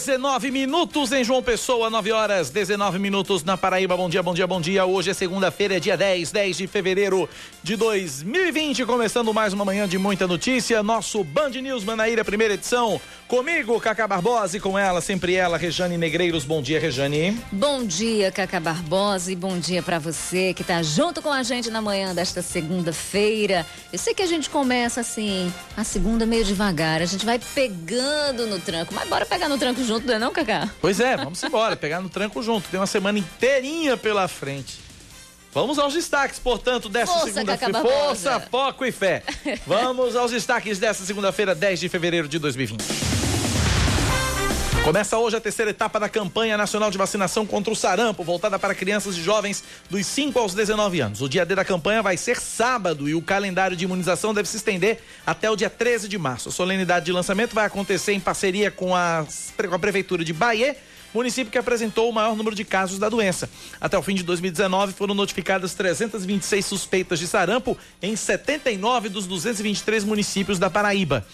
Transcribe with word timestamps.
19 0.00 0.50
minutos 0.50 1.12
em 1.12 1.22
João 1.22 1.42
Pessoa, 1.42 1.90
9 1.90 2.10
horas, 2.10 2.48
19 2.48 2.98
minutos 2.98 3.44
na 3.44 3.58
Paraíba. 3.58 3.94
Bom 3.98 4.08
dia, 4.08 4.22
bom 4.22 4.32
dia, 4.32 4.46
bom 4.46 4.58
dia. 4.58 4.86
Hoje 4.86 5.10
é 5.10 5.14
segunda-feira, 5.14 5.78
dia 5.78 5.94
10, 5.94 6.32
10 6.32 6.56
de 6.56 6.66
fevereiro 6.66 7.28
de 7.62 7.76
2020. 7.76 8.86
Começando 8.86 9.34
mais 9.34 9.52
uma 9.52 9.62
manhã 9.62 9.86
de 9.86 9.98
muita 9.98 10.26
notícia. 10.26 10.82
Nosso 10.82 11.22
Band 11.22 11.50
News 11.50 11.84
Manaíra, 11.84 12.24
primeira 12.24 12.54
edição. 12.54 12.98
Comigo, 13.28 13.78
Cacá 13.78 14.08
Barbosa 14.08 14.56
e 14.56 14.60
com 14.60 14.76
ela, 14.76 15.00
sempre 15.00 15.34
ela, 15.34 15.56
Rejane 15.56 15.96
Negreiros. 15.96 16.44
Bom 16.44 16.60
dia, 16.60 16.80
Rejane. 16.80 17.38
Bom 17.52 17.84
dia, 17.84 18.32
Cacá 18.32 18.58
Barbosa, 18.58 19.30
e 19.30 19.36
bom 19.36 19.56
dia 19.56 19.82
para 19.84 20.00
você 20.00 20.52
que 20.52 20.64
tá 20.64 20.82
junto 20.82 21.22
com 21.22 21.30
a 21.30 21.42
gente 21.44 21.70
na 21.70 21.80
manhã 21.80 22.12
desta 22.12 22.42
segunda-feira. 22.42 23.64
Eu 23.92 23.98
sei 24.00 24.14
que 24.14 24.22
a 24.22 24.26
gente 24.26 24.50
começa 24.50 25.00
assim, 25.00 25.52
a 25.76 25.84
segunda 25.84 26.26
meio 26.26 26.44
devagar, 26.44 27.02
a 27.02 27.06
gente 27.06 27.24
vai 27.24 27.38
pegando 27.38 28.48
no 28.48 28.58
tranco, 28.58 28.92
mas 28.92 29.08
bora 29.08 29.24
pegar 29.24 29.48
no 29.48 29.58
tranco 29.58 29.84
não 29.98 30.14
é 30.14 30.18
não, 30.18 30.32
Cacá? 30.32 30.70
Pois 30.80 31.00
é, 31.00 31.16
vamos 31.16 31.42
embora, 31.42 31.76
pegar 31.76 32.00
no 32.00 32.08
tranco 32.08 32.42
junto. 32.42 32.68
Tem 32.68 32.78
uma 32.78 32.86
semana 32.86 33.18
inteirinha 33.18 33.96
pela 33.96 34.28
frente. 34.28 34.78
Vamos 35.52 35.78
aos 35.78 35.94
destaques, 35.94 36.38
portanto, 36.38 36.88
desta 36.88 37.18
segunda-feira. 37.20 37.80
Força, 37.80 38.40
foco 38.40 38.84
e 38.84 38.92
fé. 38.92 39.24
Vamos 39.66 40.14
aos 40.14 40.30
destaques 40.30 40.78
desta 40.78 41.04
segunda-feira, 41.04 41.56
10 41.56 41.80
de 41.80 41.88
fevereiro 41.88 42.28
de 42.28 42.38
2020. 42.38 43.09
Começa 44.84 45.18
hoje 45.18 45.36
a 45.36 45.40
terceira 45.40 45.70
etapa 45.70 46.00
da 46.00 46.08
campanha 46.08 46.56
nacional 46.56 46.90
de 46.90 46.96
vacinação 46.96 47.44
contra 47.44 47.70
o 47.70 47.76
sarampo, 47.76 48.24
voltada 48.24 48.58
para 48.58 48.74
crianças 48.74 49.14
e 49.14 49.22
jovens 49.22 49.62
dos 49.90 50.06
5 50.06 50.38
aos 50.38 50.54
19 50.54 51.00
anos. 51.00 51.20
O 51.20 51.28
dia 51.28 51.44
D 51.44 51.54
da 51.54 51.64
campanha 51.64 52.02
vai 52.02 52.16
ser 52.16 52.40
sábado 52.40 53.06
e 53.06 53.14
o 53.14 53.20
calendário 53.20 53.76
de 53.76 53.84
imunização 53.84 54.32
deve 54.32 54.48
se 54.48 54.56
estender 54.56 55.02
até 55.26 55.50
o 55.50 55.54
dia 55.54 55.68
13 55.68 56.08
de 56.08 56.16
março. 56.16 56.48
A 56.48 56.52
solenidade 56.52 57.04
de 57.04 57.12
lançamento 57.12 57.54
vai 57.54 57.66
acontecer 57.66 58.14
em 58.14 58.20
parceria 58.20 58.70
com 58.70 58.96
a, 58.96 59.26
com 59.68 59.74
a 59.74 59.78
Prefeitura 59.78 60.24
de 60.24 60.32
Bahia 60.32 60.74
município 61.12 61.50
que 61.50 61.58
apresentou 61.58 62.08
o 62.08 62.12
maior 62.12 62.36
número 62.36 62.54
de 62.54 62.64
casos 62.64 62.98
da 62.98 63.08
doença. 63.08 63.48
Até 63.80 63.98
o 63.98 64.02
fim 64.02 64.14
de 64.14 64.22
2019, 64.22 64.92
foram 64.92 65.14
notificadas 65.14 65.74
326 65.74 66.64
suspeitas 66.64 67.18
de 67.18 67.26
sarampo 67.26 67.76
em 68.02 68.14
79 68.16 69.08
dos 69.08 69.26
223 69.26 70.04
municípios 70.04 70.58
da 70.58 70.70
Paraíba. 70.70 71.26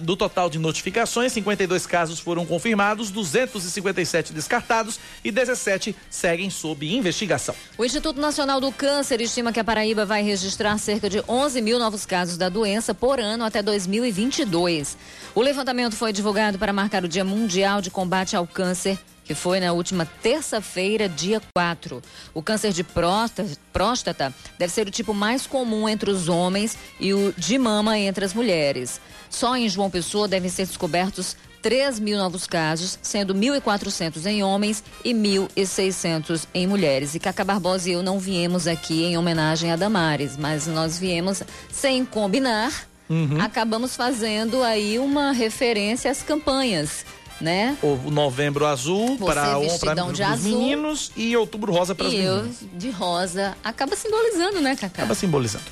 do 0.00 0.16
total 0.16 0.50
de 0.50 0.58
notificações, 0.58 1.32
52 1.32 1.86
casos 1.86 2.20
foram 2.20 2.44
confirmados, 2.44 3.10
257 3.10 4.32
descartados 4.32 4.98
e 5.24 5.30
17 5.30 5.94
seguem 6.10 6.50
sob 6.50 6.86
investigação. 6.92 7.54
O 7.76 7.84
Instituto 7.84 8.20
Nacional 8.20 8.60
do 8.60 8.72
Câncer 8.72 9.20
estima 9.20 9.52
que 9.52 9.60
a 9.60 9.64
Paraíba 9.64 10.04
vai 10.04 10.22
registrar 10.22 10.76
cerca 10.78 11.08
de 11.08 11.22
11 11.28 11.60
mil 11.60 11.78
novos 11.78 12.04
casos 12.06 12.36
da 12.36 12.48
doença 12.48 12.94
por 12.94 13.20
ano 13.20 13.44
até 13.44 13.62
2022. 13.62 14.96
O 15.34 15.40
levantamento 15.40 15.94
foi 15.94 16.12
divulgado 16.12 16.58
para 16.58 16.72
marcar 16.72 17.04
o 17.04 17.08
Dia 17.08 17.24
Mundial 17.24 17.80
de 17.80 17.90
Combate 17.90 18.36
ao 18.36 18.46
Câncer 18.46 18.98
que 19.28 19.34
foi 19.34 19.60
na 19.60 19.74
última 19.74 20.06
terça-feira, 20.06 21.06
dia 21.06 21.38
4. 21.54 22.02
O 22.32 22.42
câncer 22.42 22.72
de 22.72 22.82
próstata 22.82 24.34
deve 24.58 24.72
ser 24.72 24.88
o 24.88 24.90
tipo 24.90 25.12
mais 25.12 25.46
comum 25.46 25.86
entre 25.86 26.10
os 26.10 26.30
homens 26.30 26.78
e 26.98 27.12
o 27.12 27.34
de 27.36 27.58
mama 27.58 27.98
entre 27.98 28.24
as 28.24 28.32
mulheres. 28.32 28.98
Só 29.28 29.54
em 29.54 29.68
João 29.68 29.90
Pessoa 29.90 30.26
devem 30.26 30.48
ser 30.48 30.64
descobertos 30.66 31.36
3 31.60 32.00
mil 32.00 32.16
novos 32.16 32.46
casos, 32.46 32.98
sendo 33.02 33.34
1.400 33.34 34.24
em 34.24 34.42
homens 34.42 34.82
e 35.04 35.12
1.600 35.12 36.46
em 36.54 36.66
mulheres. 36.66 37.14
E 37.14 37.20
Cacá 37.20 37.44
Barbosa 37.44 37.90
e 37.90 37.92
eu 37.92 38.02
não 38.02 38.18
viemos 38.18 38.66
aqui 38.66 39.04
em 39.04 39.18
homenagem 39.18 39.70
a 39.70 39.76
Damares, 39.76 40.38
mas 40.38 40.66
nós 40.66 40.98
viemos 40.98 41.42
sem 41.70 42.02
combinar. 42.02 42.88
Uhum. 43.10 43.40
Acabamos 43.42 43.94
fazendo 43.94 44.62
aí 44.62 44.98
uma 44.98 45.32
referência 45.32 46.10
às 46.10 46.22
campanhas 46.22 47.04
né? 47.40 47.76
O 47.82 48.10
novembro 48.10 48.66
azul 48.66 49.16
para 49.18 49.58
os 49.58 50.42
meninos 50.42 51.12
e 51.16 51.36
outubro 51.36 51.72
rosa 51.72 51.94
para 51.94 52.06
as 52.06 52.12
meninas. 52.12 52.56
de 52.74 52.90
rosa 52.90 53.56
acaba 53.62 53.94
simbolizando, 53.96 54.60
né, 54.60 54.74
Cacá? 54.74 55.02
Acaba 55.02 55.14
simbolizando. 55.14 55.64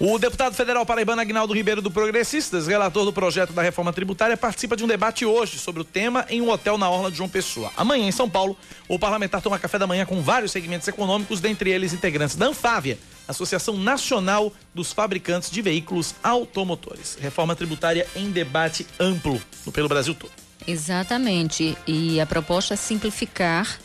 O 0.00 0.18
deputado 0.18 0.54
federal 0.54 0.84
paraibano 0.84 1.20
Agnaldo 1.20 1.54
Ribeiro 1.54 1.80
do 1.80 1.90
Progressistas, 1.90 2.66
relator 2.66 3.04
do 3.04 3.12
projeto 3.12 3.52
da 3.52 3.62
reforma 3.62 3.92
tributária, 3.92 4.36
participa 4.36 4.76
de 4.76 4.82
um 4.82 4.88
debate 4.88 5.24
hoje 5.24 5.58
sobre 5.58 5.82
o 5.82 5.84
tema 5.84 6.26
em 6.28 6.40
um 6.40 6.50
hotel 6.50 6.76
na 6.76 6.90
Orla 6.90 7.10
de 7.10 7.18
João 7.18 7.28
Pessoa. 7.28 7.70
Amanhã, 7.76 8.08
em 8.08 8.12
São 8.12 8.28
Paulo, 8.28 8.56
o 8.88 8.98
parlamentar 8.98 9.40
toma 9.40 9.60
café 9.60 9.78
da 9.78 9.86
manhã 9.86 10.04
com 10.04 10.20
vários 10.20 10.50
segmentos 10.50 10.88
econômicos, 10.88 11.40
dentre 11.40 11.70
eles 11.70 11.92
integrantes 11.92 12.34
da 12.34 12.46
Anfávia, 12.46 12.98
Associação 13.28 13.76
Nacional 13.76 14.52
dos 14.74 14.92
Fabricantes 14.92 15.50
de 15.50 15.62
Veículos 15.62 16.16
Automotores. 16.20 17.16
Reforma 17.20 17.54
tributária 17.54 18.04
em 18.16 18.30
debate 18.30 18.84
amplo 18.98 19.40
pelo 19.72 19.88
Brasil 19.88 20.14
todo. 20.16 20.41
Exatamente. 20.66 21.76
E 21.86 22.20
a 22.20 22.26
proposta 22.26 22.74
é 22.74 22.76
simplificar 22.76 23.78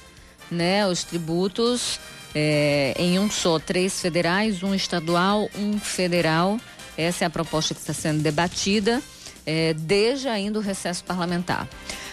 né, 0.49 0.87
os 0.87 1.03
tributos 1.03 1.99
é, 2.33 2.93
em 2.97 3.19
um 3.19 3.29
só, 3.29 3.59
três 3.59 3.99
federais, 3.99 4.63
um 4.63 4.73
estadual, 4.73 5.49
um 5.55 5.79
federal. 5.79 6.59
Essa 6.97 7.25
é 7.25 7.27
a 7.27 7.29
proposta 7.29 7.73
que 7.73 7.79
está 7.79 7.93
sendo 7.93 8.21
debatida 8.21 9.01
é, 9.47 9.73
desde 9.73 10.27
ainda 10.27 10.59
o 10.59 10.61
recesso 10.61 11.03
parlamentar. 11.05 11.67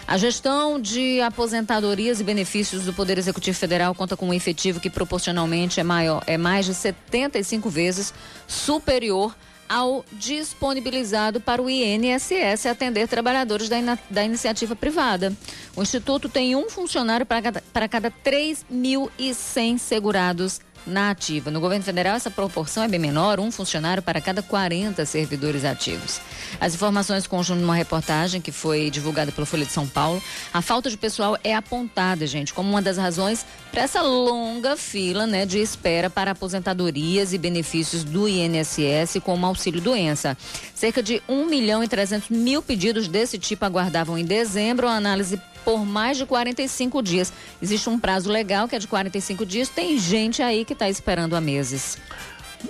A 0.07 0.17
gestão 0.17 0.79
de 0.79 1.19
aposentadorias 1.19 2.21
e 2.21 2.23
benefícios 2.23 2.85
do 2.85 2.93
Poder 2.93 3.17
Executivo 3.17 3.57
Federal 3.57 3.93
conta 3.93 4.15
com 4.15 4.29
um 4.29 4.33
efetivo 4.33 4.79
que 4.79 4.89
proporcionalmente 4.89 5.79
é 5.79 5.83
maior, 5.83 6.23
é 6.25 6.37
mais 6.37 6.65
de 6.65 6.73
75 6.73 7.69
vezes 7.69 8.13
superior 8.47 9.35
ao 9.67 10.05
disponibilizado 10.11 11.39
para 11.39 11.61
o 11.61 11.69
INSS 11.69 12.65
atender 12.65 13.07
trabalhadores 13.07 13.69
da, 13.69 13.77
da 14.09 14.23
iniciativa 14.23 14.75
privada. 14.75 15.33
O 15.75 15.81
Instituto 15.81 16.29
tem 16.29 16.55
um 16.55 16.69
funcionário 16.69 17.25
para 17.25 17.41
cada, 17.41 17.63
para 17.73 17.87
cada 17.87 18.11
3.100 18.11 19.77
segurados 19.77 20.61
na 20.85 21.09
ativa. 21.09 21.51
No 21.51 21.59
governo 21.59 21.83
federal, 21.83 22.15
essa 22.15 22.29
proporção 22.29 22.83
é 22.83 22.87
bem 22.87 22.99
menor, 22.99 23.39
um 23.39 23.51
funcionário 23.51 24.03
para 24.03 24.21
cada 24.21 24.41
40 24.41 25.05
servidores 25.05 25.65
ativos. 25.65 26.21
As 26.59 26.73
informações 26.73 27.27
constam 27.27 27.55
numa 27.55 27.75
reportagem 27.75 28.41
que 28.41 28.51
foi 28.51 28.89
divulgada 28.89 29.31
pela 29.31 29.45
Folha 29.45 29.65
de 29.65 29.71
São 29.71 29.87
Paulo. 29.87 30.21
A 30.53 30.61
falta 30.61 30.89
de 30.89 30.97
pessoal 30.97 31.37
é 31.43 31.55
apontada, 31.55 32.25
gente, 32.27 32.53
como 32.53 32.69
uma 32.69 32.81
das 32.81 32.97
razões 32.97 33.45
para 33.71 33.83
essa 33.83 34.01
longa 34.01 34.77
fila 34.77 35.27
né, 35.27 35.45
de 35.45 35.59
espera 35.59 36.09
para 36.09 36.31
aposentadorias 36.31 37.33
e 37.33 37.37
benefícios 37.37 38.03
do 38.03 38.27
INSS 38.27 39.17
como 39.23 39.45
auxílio-doença. 39.45 40.37
Cerca 40.73 41.01
de 41.01 41.21
1 41.27 41.45
milhão 41.45 41.83
e 41.83 41.87
300 41.87 42.29
mil 42.29 42.61
pedidos 42.61 43.07
desse 43.07 43.37
tipo 43.37 43.65
aguardavam 43.65 44.17
em 44.17 44.25
dezembro 44.25 44.87
a 44.87 44.95
análise 44.95 45.39
por 45.65 45.83
mais 45.83 46.17
de 46.17 46.25
45 46.25 47.01
dias. 47.01 47.33
Existe 47.61 47.89
um 47.89 47.99
prazo 47.99 48.31
legal 48.31 48.67
que 48.67 48.75
é 48.75 48.79
de 48.79 48.87
45 48.87 49.45
dias. 49.45 49.67
Tem 49.67 49.97
gente 49.97 50.41
aí 50.43 50.63
que 50.63 50.73
está 50.73 50.87
esperando 50.87 51.35
há 51.35 51.41
meses. 51.41 51.97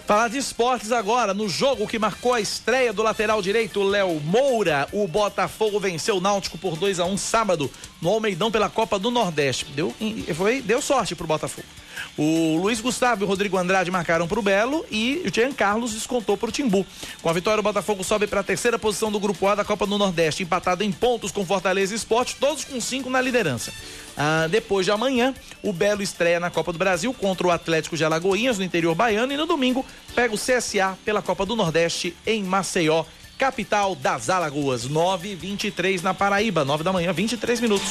Falar 0.06 0.30
de 0.30 0.38
esportes 0.38 0.92
agora, 0.92 1.34
no 1.34 1.48
jogo 1.48 1.88
que 1.88 2.00
marcou 2.00 2.34
a 2.34 2.42
estreia 2.42 2.92
do 2.92 3.04
lateral 3.04 3.42
direito 3.42 3.84
Léo 3.84 4.20
Moura, 4.22 4.88
o 4.92 5.08
Botafogo 5.08 5.80
venceu 5.80 6.18
o 6.18 6.22
Náutico 6.22 6.58
por 6.58 6.76
2 6.76 7.00
a 7.00 7.06
1 7.06 7.18
sábado 7.18 7.72
no 8.02 8.10
Almeidão 8.10 8.52
pela 8.52 8.70
Copa 8.70 8.98
do 8.98 9.12
Nordeste. 9.12 9.66
Deu, 9.74 9.94
foi, 10.36 10.62
deu 10.62 10.82
sorte 10.82 11.16
pro 11.16 11.28
Botafogo. 11.28 11.68
O 12.18 12.58
Luiz 12.62 12.80
Gustavo 12.80 13.24
e 13.24 13.26
o 13.26 13.28
Rodrigo 13.28 13.58
Andrade 13.58 13.92
marcaram 13.92 14.28
para 14.28 14.40
o 14.40 14.42
Belo 14.42 14.86
e 14.90 15.22
o 15.26 15.34
Jean 15.34 15.52
Carlos 15.52 15.94
descontou 15.94 16.38
para 16.38 16.50
o 16.50 16.52
Timbu. 16.52 16.86
Com 17.22 17.30
a 17.30 17.34
vitória, 17.34 17.60
o 17.60 17.64
Botafogo 17.64 18.04
sobe 18.04 18.26
para 18.26 18.40
a 18.40 18.44
terceira 18.44 18.80
posição 18.80 19.12
do 19.12 19.20
Grupo 19.20 19.48
A 19.48 19.56
da 19.56 19.66
Copa 19.66 19.86
do 19.86 19.98
Nordeste, 19.98 20.42
empatado 20.42 20.84
em 20.84 20.92
pontos 20.92 21.32
com 21.32 21.46
Fortaleza 21.46 21.94
e 21.94 21.98
Esporte, 21.98 22.38
todos 22.40 22.64
com 22.64 22.80
cinco 22.80 23.10
na 23.10 23.20
liderança. 23.20 23.74
Ah, 24.16 24.48
depois 24.50 24.86
de 24.86 24.92
amanhã, 24.92 25.34
o 25.62 25.74
Belo 25.74 26.02
estreia 26.02 26.40
na 26.40 26.50
Copa 26.50 26.72
do 26.72 26.80
Brasil 26.80 27.14
contra 27.14 27.48
o 27.48 27.52
Atlético 27.52 27.98
de 27.98 28.06
Alagoinhas, 28.06 28.58
no 28.58 28.64
interior 28.64 28.96
baiano, 28.96 29.34
e 29.34 29.38
no 29.38 29.46
domingo 29.46 29.86
pega 30.16 30.34
o 30.34 30.38
CSA 30.38 30.98
pela 31.04 31.22
Copa 31.22 31.46
do 31.46 31.56
Nordeste 31.56 32.16
em 32.26 32.44
Maceió 32.44 33.04
capital 33.38 33.96
das 33.96 34.30
Alagoas. 34.30 34.86
9 34.86 35.30
e 35.32 35.36
23 35.36 36.02
na 36.02 36.14
Paraíba, 36.14 36.64
9 36.64 36.84
da 36.84 36.94
manhã, 36.94 37.12
23 37.12 37.60
minutos. 37.60 37.90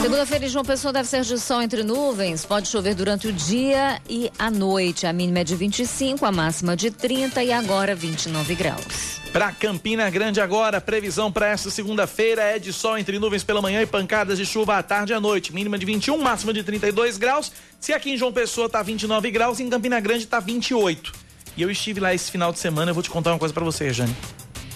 Segunda-feira 0.00 0.44
em 0.44 0.48
João 0.48 0.64
Pessoa 0.64 0.92
deve 0.92 1.08
ser 1.08 1.22
de 1.22 1.38
sol 1.38 1.62
entre 1.62 1.82
nuvens. 1.82 2.44
Pode 2.44 2.68
chover 2.68 2.94
durante 2.94 3.26
o 3.28 3.32
dia 3.32 4.00
e 4.08 4.30
a 4.38 4.50
noite. 4.50 5.06
A 5.06 5.12
mínima 5.12 5.38
é 5.38 5.44
de 5.44 5.54
25, 5.56 6.26
a 6.26 6.32
máxima 6.32 6.76
de 6.76 6.90
30 6.90 7.42
e 7.42 7.52
agora 7.52 7.94
29 7.94 8.54
graus. 8.54 9.20
Para 9.32 9.52
Campina 9.52 10.10
Grande 10.10 10.40
agora, 10.40 10.80
previsão 10.80 11.30
para 11.30 11.48
esta 11.48 11.70
segunda-feira 11.70 12.42
é 12.42 12.58
de 12.58 12.72
sol 12.72 12.98
entre 12.98 13.18
nuvens 13.18 13.44
pela 13.44 13.62
manhã 13.62 13.80
e 13.80 13.86
pancadas 13.86 14.36
de 14.36 14.44
chuva 14.44 14.76
à 14.76 14.82
tarde 14.82 15.12
e 15.12 15.14
à 15.14 15.20
noite. 15.20 15.54
Mínima 15.54 15.78
de 15.78 15.86
21, 15.86 16.18
máxima 16.18 16.52
de 16.52 16.62
32 16.62 17.16
graus. 17.16 17.52
Se 17.78 17.92
aqui 17.92 18.10
em 18.10 18.16
João 18.16 18.32
Pessoa 18.32 18.68
tá 18.68 18.82
29 18.82 19.30
graus, 19.30 19.60
em 19.60 19.70
Campina 19.70 20.00
Grande 20.00 20.26
tá 20.26 20.40
28. 20.40 21.12
E 21.56 21.62
eu 21.62 21.70
estive 21.70 22.00
lá 22.00 22.12
esse 22.12 22.30
final 22.30 22.52
de 22.52 22.58
semana, 22.58 22.90
eu 22.90 22.94
vou 22.94 23.02
te 23.02 23.10
contar 23.10 23.32
uma 23.32 23.38
coisa 23.38 23.54
para 23.54 23.64
você, 23.64 23.92
Jane. 23.92 24.14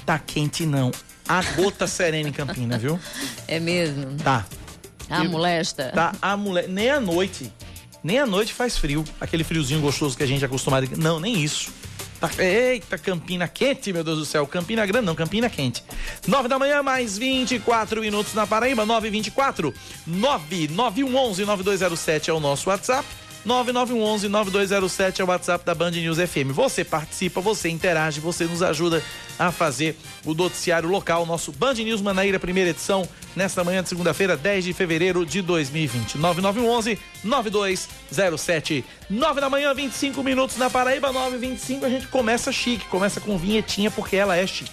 Tá 0.06 0.19
quente 0.19 0.64
não. 0.64 0.91
A 1.29 1.43
gota 1.43 1.87
serena 1.87 2.29
em 2.29 2.32
Campina, 2.32 2.79
viu? 2.79 2.99
É 3.49 3.59
mesmo? 3.59 4.17
Tá. 4.23 4.44
A 5.09 5.21
ah, 5.21 5.25
molesta? 5.25 5.91
Tá, 5.94 6.12
a 6.21 6.37
mulher. 6.37 6.69
Nem 6.69 6.91
à 6.91 7.00
noite. 7.00 7.53
Nem 8.03 8.19
à 8.19 8.26
noite 8.26 8.53
faz 8.53 8.76
frio. 8.76 9.05
Aquele 9.21 9.44
friozinho 9.44 9.81
gostoso 9.81 10.17
que 10.17 10.23
a 10.23 10.26
gente 10.26 10.43
é 10.43 10.47
acostumado. 10.47 10.88
Não, 10.97 11.19
nem 11.19 11.43
isso. 11.43 11.73
Tá, 12.21 12.31
eita, 12.43 12.97
Campina 12.97 13.49
quente, 13.49 13.93
meu 13.93 14.05
Deus 14.05 14.19
do 14.19 14.25
céu. 14.25 14.47
Campina 14.47 14.85
grande, 14.87 15.06
não, 15.06 15.15
Campina 15.15 15.50
quente. 15.50 15.82
9 16.26 16.49
da 16.49 16.59
manhã, 16.59 16.82
mais 16.82 17.19
24 17.19 18.00
minutos 18.00 18.35
na 18.35 18.47
Paraíba, 18.47 18.87
9 18.87 19.09
e 19.09 19.11
24 19.11 19.75
99111 20.06 21.44
9207 21.44 22.31
é 22.31 22.32
o 22.32 22.41
nosso 22.41 22.70
WhatsApp. 22.70 23.06
9911 23.44 24.29
9207 24.29 25.20
é 25.20 25.25
o 25.25 25.29
WhatsApp 25.29 25.67
da 25.67 25.75
Band 25.75 25.91
News 25.91 26.17
FM. 26.17 26.50
Você 26.52 26.82
participa, 26.82 27.41
você 27.41 27.69
interage, 27.69 28.19
você 28.19 28.44
nos 28.44 28.62
ajuda 28.62 29.02
a 29.38 29.52
fazer 29.52 29.96
o 30.25 30.32
noticiário 30.32 30.88
local, 30.88 31.26
nosso 31.26 31.52
Band 31.52 31.75
News 31.75 32.00
Manaíra, 32.00 32.41
primeira 32.41 32.70
edição, 32.70 33.06
nesta 33.37 33.62
manhã 33.62 33.82
de 33.82 33.91
segunda-feira, 33.91 34.37
10 34.37 34.64
de 34.64 34.73
fevereiro 34.73 35.26
de 35.26 35.43
2020. 35.43 36.17
9911 36.17 36.99
9207. 37.23 38.85
9 39.11 39.41
da 39.41 39.50
manhã, 39.50 39.75
25 39.75 40.23
minutos 40.23 40.56
na 40.56 40.70
Paraíba, 40.70 41.12
9 41.12 41.37
25 41.37 41.85
a 41.85 41.91
gente 41.91 42.06
começa 42.08 42.50
chique, 42.50 42.87
começa 42.87 43.20
com 43.20 43.37
vinhetinha 43.37 43.91
porque 43.91 44.17
ela 44.17 44.37
é 44.37 44.46
chique. 44.46 44.73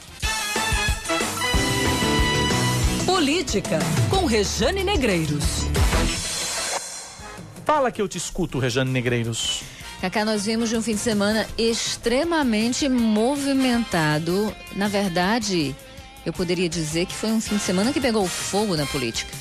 Política 3.05 3.79
com 4.09 4.25
Rejane 4.25 4.83
Negreiros. 4.83 5.65
Fala 7.73 7.89
que 7.89 8.01
eu 8.01 8.07
te 8.09 8.17
escuto, 8.17 8.59
Rejane 8.59 8.91
Negreiros. 8.91 9.61
Cacá, 10.01 10.25
nós 10.25 10.43
vimos 10.43 10.67
de 10.67 10.75
um 10.75 10.81
fim 10.81 10.93
de 10.93 10.99
semana 10.99 11.47
extremamente 11.57 12.89
movimentado. 12.89 14.53
Na 14.75 14.89
verdade, 14.89 15.73
eu 16.25 16.33
poderia 16.33 16.67
dizer 16.67 17.05
que 17.05 17.13
foi 17.13 17.31
um 17.31 17.39
fim 17.39 17.55
de 17.55 17.61
semana 17.61 17.93
que 17.93 18.01
pegou 18.01 18.27
fogo 18.27 18.75
na 18.75 18.85
política. 18.85 19.31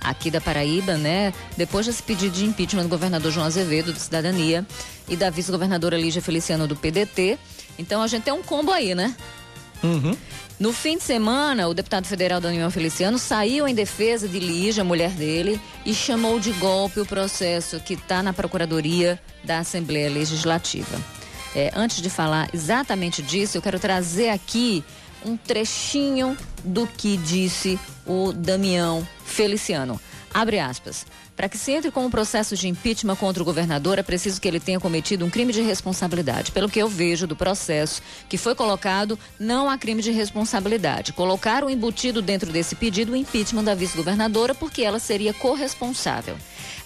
Aqui 0.00 0.30
da 0.30 0.40
Paraíba, 0.40 0.96
né? 0.96 1.34
Depois 1.58 1.84
desse 1.84 2.02
pedido 2.02 2.34
de 2.34 2.46
impeachment 2.46 2.84
do 2.84 2.88
governador 2.88 3.30
João 3.30 3.44
Azevedo, 3.44 3.92
do 3.92 4.00
Cidadania, 4.00 4.66
e 5.06 5.14
da 5.14 5.28
vice-governadora 5.28 5.98
Lígia 5.98 6.22
Feliciano, 6.22 6.66
do 6.66 6.74
PDT. 6.74 7.38
Então 7.78 8.00
a 8.00 8.06
gente 8.06 8.22
tem 8.22 8.32
um 8.32 8.42
combo 8.42 8.72
aí, 8.72 8.94
né? 8.94 9.14
Uhum. 9.84 10.16
No 10.58 10.72
fim 10.72 10.96
de 10.96 11.02
semana, 11.02 11.68
o 11.68 11.74
deputado 11.74 12.06
federal 12.06 12.40
Daniel 12.40 12.70
Feliciano 12.70 13.18
saiu 13.18 13.68
em 13.68 13.74
defesa 13.74 14.26
de 14.26 14.38
Lígia, 14.38 14.82
mulher 14.82 15.10
dele, 15.10 15.60
e 15.84 15.92
chamou 15.92 16.40
de 16.40 16.52
golpe 16.52 17.00
o 17.00 17.06
processo 17.06 17.78
que 17.80 17.94
está 17.94 18.22
na 18.22 18.32
Procuradoria 18.32 19.20
da 19.44 19.58
Assembleia 19.58 20.08
Legislativa. 20.08 20.98
É, 21.54 21.70
antes 21.76 22.00
de 22.00 22.08
falar 22.08 22.48
exatamente 22.52 23.22
disso, 23.22 23.58
eu 23.58 23.62
quero 23.62 23.78
trazer 23.78 24.30
aqui 24.30 24.82
um 25.24 25.36
trechinho 25.36 26.36
do 26.64 26.86
que 26.86 27.16
disse 27.16 27.78
o 28.06 28.32
Damião 28.32 29.06
Feliciano. 29.24 30.00
Abre 30.32 30.58
aspas. 30.58 31.06
Para 31.36 31.48
que 31.48 31.58
se 31.58 31.72
entre 31.72 31.90
com 31.90 32.06
um 32.06 32.10
processo 32.10 32.56
de 32.56 32.68
impeachment 32.68 33.16
contra 33.16 33.42
o 33.42 33.46
governador, 33.46 33.98
é 33.98 34.02
preciso 34.02 34.40
que 34.40 34.46
ele 34.46 34.60
tenha 34.60 34.78
cometido 34.78 35.24
um 35.24 35.30
crime 35.30 35.52
de 35.52 35.62
responsabilidade. 35.62 36.52
Pelo 36.52 36.68
que 36.68 36.78
eu 36.78 36.88
vejo 36.88 37.26
do 37.26 37.34
processo 37.34 38.00
que 38.28 38.38
foi 38.38 38.54
colocado, 38.54 39.18
não 39.38 39.68
há 39.68 39.76
crime 39.76 40.00
de 40.00 40.12
responsabilidade. 40.12 41.12
Colocaram 41.12 41.68
embutido 41.68 42.22
dentro 42.22 42.52
desse 42.52 42.76
pedido 42.76 43.12
o 43.12 43.16
impeachment 43.16 43.64
da 43.64 43.74
vice-governadora 43.74 44.54
porque 44.54 44.82
ela 44.82 45.00
seria 45.00 45.34
corresponsável. 45.34 46.36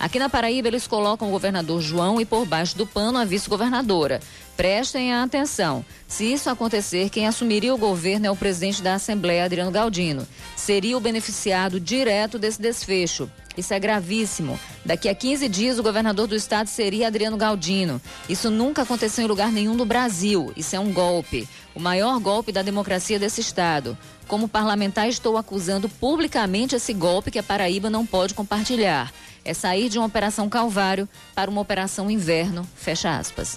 Aqui 0.01 0.19
na 0.19 0.31
Paraíba, 0.31 0.69
eles 0.69 0.87
colocam 0.87 1.29
o 1.29 1.33
governador 1.33 1.81
João 1.83 2.21
e 2.21 2.25
por 2.25 2.47
baixo 2.47 2.77
do 2.77 2.87
pano 2.87 3.19
a 3.19 3.25
vice-governadora. 3.25 4.21
Prestem 4.59 5.15
atenção. 5.15 5.85
Se 6.09 6.33
isso 6.33 6.51
acontecer, 6.51 7.11
quem 7.11 7.29
assumiria 7.29 7.73
o 7.73 7.79
governo 7.79 8.27
é 8.27 8.31
o 8.33 8.35
presidente 8.35 8.83
da 8.83 8.95
Assembleia, 8.95 9.45
Adriano 9.45 9.71
Galdino. 9.71 10.27
Seria 10.57 10.97
o 10.97 11.01
beneficiado 11.01 11.79
direto 11.79 12.41
desse 12.41 12.61
desfecho. 12.61 13.31
Isso 13.57 13.73
é 13.73 13.79
gravíssimo. 13.79 14.59
Daqui 14.85 15.09
a 15.09 15.15
15 15.15 15.49
dias, 15.49 15.79
o 15.79 15.83
governador 15.85 16.27
do 16.27 16.35
estado 16.35 16.67
seria 16.67 17.07
Adriano 17.07 17.37
Galdino. 17.37 18.03
Isso 18.29 18.51
nunca 18.51 18.83
aconteceu 18.83 19.25
em 19.25 19.29
lugar 19.29 19.53
nenhum 19.53 19.77
do 19.77 19.85
Brasil. 19.85 20.53
Isso 20.57 20.75
é 20.75 20.81
um 20.81 20.93
golpe. 20.93 21.49
O 21.73 21.79
maior 21.79 22.19
golpe 22.19 22.51
da 22.51 22.61
democracia 22.61 23.17
desse 23.17 23.41
estado. 23.41 23.97
Como 24.27 24.49
parlamentar, 24.49 25.09
estou 25.09 25.37
acusando 25.37 25.89
publicamente 25.89 26.75
esse 26.75 26.93
golpe 26.93 27.31
que 27.31 27.39
a 27.39 27.45
Paraíba 27.45 27.89
não 27.89 28.05
pode 28.05 28.35
compartilhar. 28.35 29.13
É 29.45 29.55
sair 29.55 29.89
de 29.89 29.99
uma 29.99 30.09
operação 30.09 30.49
Calvário 30.49 31.09
para 31.33 31.49
uma 31.49 31.61
operação 31.61 32.11
Inverno. 32.11 32.67
Fecha 32.75 33.17
aspas. 33.17 33.57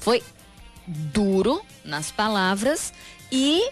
Foi 0.00 0.22
duro 0.86 1.62
nas 1.84 2.10
palavras 2.10 2.92
e 3.30 3.70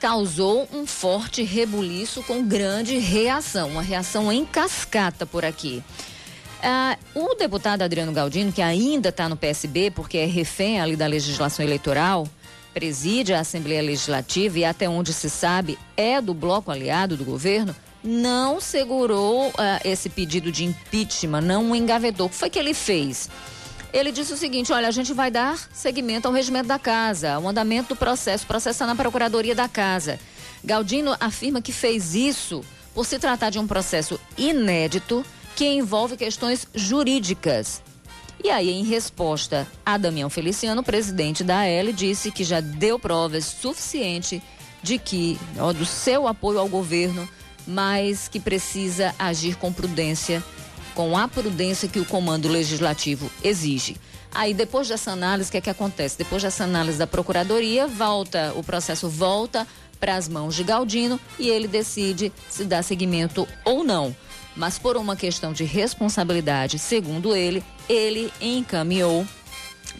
causou 0.00 0.68
um 0.72 0.86
forte 0.86 1.42
rebuliço 1.42 2.22
com 2.24 2.46
grande 2.46 2.98
reação, 2.98 3.70
uma 3.70 3.82
reação 3.82 4.32
em 4.32 4.44
cascata 4.44 5.24
por 5.24 5.44
aqui. 5.44 5.82
Ah, 6.62 6.98
o 7.14 7.34
deputado 7.34 7.82
Adriano 7.82 8.12
Galdino, 8.12 8.52
que 8.52 8.62
ainda 8.62 9.10
está 9.10 9.28
no 9.28 9.36
PSB, 9.36 9.90
porque 9.90 10.18
é 10.18 10.24
refém 10.24 10.80
ali 10.80 10.96
da 10.96 11.06
legislação 11.06 11.64
eleitoral, 11.64 12.26
preside 12.72 13.32
a 13.32 13.40
Assembleia 13.40 13.82
Legislativa 13.82 14.58
e 14.58 14.64
até 14.64 14.88
onde 14.88 15.12
se 15.12 15.30
sabe 15.30 15.78
é 15.96 16.20
do 16.20 16.34
bloco 16.34 16.70
aliado 16.70 17.16
do 17.16 17.24
governo, 17.24 17.74
não 18.02 18.60
segurou 18.60 19.52
ah, 19.56 19.80
esse 19.84 20.08
pedido 20.08 20.50
de 20.50 20.64
impeachment, 20.64 21.40
não 21.42 21.70
o 21.70 21.76
engavetou. 21.76 22.26
O 22.26 22.30
que 22.30 22.36
foi 22.36 22.50
que 22.50 22.58
ele 22.58 22.74
fez? 22.74 23.30
Ele 23.94 24.10
disse 24.10 24.32
o 24.32 24.36
seguinte: 24.36 24.72
olha, 24.72 24.88
a 24.88 24.90
gente 24.90 25.14
vai 25.14 25.30
dar 25.30 25.56
seguimento 25.72 26.26
ao 26.26 26.34
regimento 26.34 26.66
da 26.66 26.80
casa, 26.80 27.34
ao 27.34 27.48
andamento 27.48 27.90
do 27.90 27.96
processo, 27.96 28.44
processando 28.44 28.88
na 28.88 28.96
Procuradoria 28.96 29.54
da 29.54 29.68
Casa. 29.68 30.18
Galdino 30.64 31.16
afirma 31.20 31.62
que 31.62 31.70
fez 31.70 32.12
isso 32.12 32.64
por 32.92 33.06
se 33.06 33.20
tratar 33.20 33.50
de 33.50 33.58
um 33.60 33.68
processo 33.68 34.20
inédito 34.36 35.24
que 35.54 35.66
envolve 35.66 36.16
questões 36.16 36.66
jurídicas. 36.74 37.80
E 38.42 38.50
aí, 38.50 38.68
em 38.70 38.82
resposta 38.82 39.64
a 39.86 39.96
Damião 39.96 40.28
Feliciano, 40.28 40.82
presidente 40.82 41.44
da 41.44 41.60
AL, 41.60 41.92
disse 41.92 42.32
que 42.32 42.42
já 42.42 42.60
deu 42.60 42.98
provas 42.98 43.44
suficiente 43.44 44.42
de 44.82 44.98
que, 44.98 45.38
ó, 45.56 45.72
do 45.72 45.86
seu 45.86 46.26
apoio 46.26 46.58
ao 46.58 46.68
governo, 46.68 47.28
mas 47.64 48.26
que 48.26 48.40
precisa 48.40 49.14
agir 49.18 49.56
com 49.56 49.72
prudência 49.72 50.42
com 50.94 51.16
a 51.16 51.26
prudência 51.26 51.88
que 51.88 51.98
o 51.98 52.04
comando 52.04 52.48
legislativo 52.48 53.30
exige. 53.42 53.96
Aí 54.32 54.52
depois 54.52 54.88
dessa 54.88 55.12
análise, 55.12 55.48
o 55.48 55.52
que 55.52 55.58
é 55.58 55.60
que 55.60 55.70
acontece? 55.70 56.18
Depois 56.18 56.42
dessa 56.42 56.64
análise 56.64 56.98
da 56.98 57.06
procuradoria, 57.06 57.86
volta, 57.86 58.52
o 58.56 58.62
processo 58.62 59.08
volta 59.08 59.66
para 60.00 60.16
as 60.16 60.28
mãos 60.28 60.54
de 60.54 60.64
Galdino 60.64 61.20
e 61.38 61.48
ele 61.48 61.68
decide 61.68 62.32
se 62.48 62.64
dá 62.64 62.82
seguimento 62.82 63.46
ou 63.64 63.84
não. 63.84 64.14
Mas 64.56 64.78
por 64.78 64.96
uma 64.96 65.16
questão 65.16 65.52
de 65.52 65.64
responsabilidade, 65.64 66.78
segundo 66.78 67.34
ele, 67.34 67.62
ele 67.88 68.32
encaminhou 68.40 69.26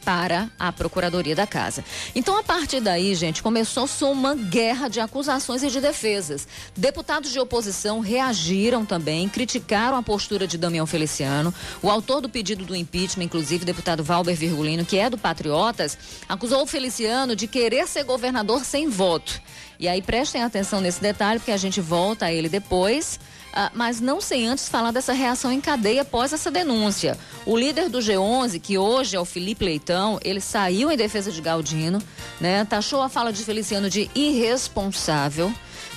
para 0.05 0.51
a 0.59 0.71
Procuradoria 0.71 1.35
da 1.35 1.47
Casa. 1.47 1.85
Então, 2.15 2.39
a 2.39 2.43
partir 2.43 2.81
daí, 2.81 3.15
gente, 3.15 3.43
começou-se 3.43 4.05
uma 4.05 4.35
guerra 4.35 4.89
de 4.89 5.01
acusações 5.01 5.63
e 5.63 5.71
de 5.71 5.81
defesas. 5.81 6.47
Deputados 6.77 7.33
de 7.33 7.41
oposição 7.41 8.01
reagiram 8.01 8.85
também, 8.85 9.29
criticaram 9.29 9.97
a 9.97 10.03
postura 10.03 10.47
de 10.47 10.59
Damião 10.59 10.87
Feliciano. 10.87 11.55
O 11.83 11.91
autor 11.91 12.21
do 12.21 12.29
pedido 12.29 12.65
do 12.65 12.77
impeachment, 12.77 13.25
inclusive 13.25 13.65
deputado 13.65 14.05
Valber 14.05 14.37
Virgulino, 14.37 14.85
que 14.85 14.99
é 14.99 15.09
do 15.09 15.17
Patriotas, 15.17 15.97
acusou 16.29 16.63
o 16.63 16.67
Feliciano 16.67 17.35
de 17.35 17.47
querer 17.47 17.89
ser 17.89 18.05
governador 18.05 18.65
sem 18.65 18.89
voto. 18.89 19.41
E 19.79 19.89
aí 19.89 20.03
prestem 20.03 20.43
atenção 20.43 20.81
nesse 20.81 21.01
detalhe, 21.01 21.41
porque 21.41 21.53
a 21.53 21.57
gente 21.57 21.81
volta 21.81 22.27
a 22.27 22.33
ele 22.33 22.49
depois. 22.49 23.19
Uh, 23.55 23.71
mas 23.73 24.01
não 24.01 24.21
sem 24.21 24.49
antes 24.49 24.69
falar 24.69 24.91
dessa 24.91 25.13
reação 25.13 25.53
em 25.53 25.61
cadeia 25.61 26.03
após 26.03 26.33
essa 26.33 26.51
denúncia. 26.51 27.17
O 27.47 27.57
líder 27.57 27.89
do 27.89 27.99
G11, 27.99 28.61
que 28.61 28.77
hoje 28.77 29.15
é 29.15 29.21
o 29.21 29.25
Felipe 29.25 29.65
Leitão, 29.65 30.19
ele 30.25 30.41
saiu 30.41 30.91
em 30.91 30.97
defesa 30.97 31.31
de 31.31 31.41
Galdino, 31.41 32.03
né? 32.41 32.65
Taxou 32.65 33.01
a 33.01 33.09
fala 33.09 33.33
de 33.33 33.45
Feliciano 33.45 33.89
de 33.89 34.11
irresponsável. 34.13 35.53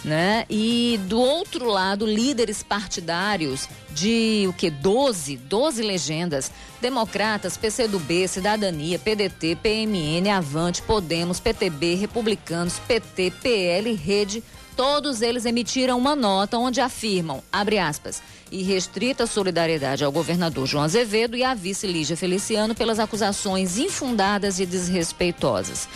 Né? 0.05 0.45
E 0.49 0.99
do 1.05 1.19
outro 1.19 1.65
lado, 1.65 2.05
líderes 2.05 2.61
partidários 2.63 3.67
de 3.91 4.45
o 4.47 4.53
que 4.53 4.69
12, 4.69 5.35
12 5.35 5.81
legendas, 5.81 6.51
democratas, 6.79 7.57
PCdoB, 7.57 8.27
Cidadania, 8.27 8.99
PDT, 8.99 9.57
PMN, 9.61 10.29
Avante, 10.31 10.83
Podemos, 10.83 11.39
PTB, 11.39 11.95
Republicanos, 11.95 12.79
PT, 12.87 13.33
PL, 13.41 13.93
Rede, 13.95 14.43
Todos 14.77 15.23
eles 15.23 15.43
emitiram 15.47 15.97
uma 15.97 16.15
nota 16.15 16.59
onde 16.59 16.79
afirmam, 16.79 17.43
abre 17.51 17.79
aspas, 17.79 18.21
e 18.51 18.61
restrita 18.61 19.25
solidariedade 19.25 20.03
ao 20.03 20.11
governador 20.11 20.67
João 20.67 20.83
Azevedo 20.83 21.35
e 21.35 21.43
à 21.43 21.55
vice 21.55 21.87
Lígia 21.87 22.15
Feliciano 22.15 22.75
pelas 22.75 22.99
acusações 22.99 23.79
infundadas 23.79 24.59
e 24.59 24.67
desrespeitosas. 24.67 25.89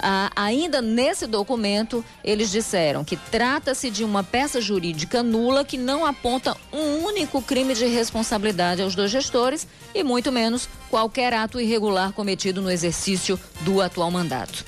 Ah, 0.00 0.32
ainda 0.34 0.82
nesse 0.82 1.28
documento, 1.28 2.04
eles 2.24 2.50
disseram 2.50 3.04
que 3.04 3.16
trata-se 3.16 3.88
de 3.88 4.02
uma 4.02 4.24
peça 4.24 4.60
jurídica 4.60 5.22
nula 5.22 5.64
que 5.64 5.78
não 5.78 6.04
aponta 6.04 6.56
um 6.72 7.04
único 7.04 7.40
crime 7.40 7.72
de 7.72 7.86
responsabilidade 7.86 8.82
aos 8.82 8.96
dois 8.96 9.12
gestores 9.12 9.64
e 9.94 10.02
muito 10.02 10.32
menos 10.32 10.68
qualquer 10.90 11.32
ato 11.32 11.60
irregular 11.60 12.12
cometido 12.12 12.60
no 12.60 12.70
exercício 12.70 13.38
do 13.60 13.80
atual 13.80 14.10
mandato. 14.10 14.64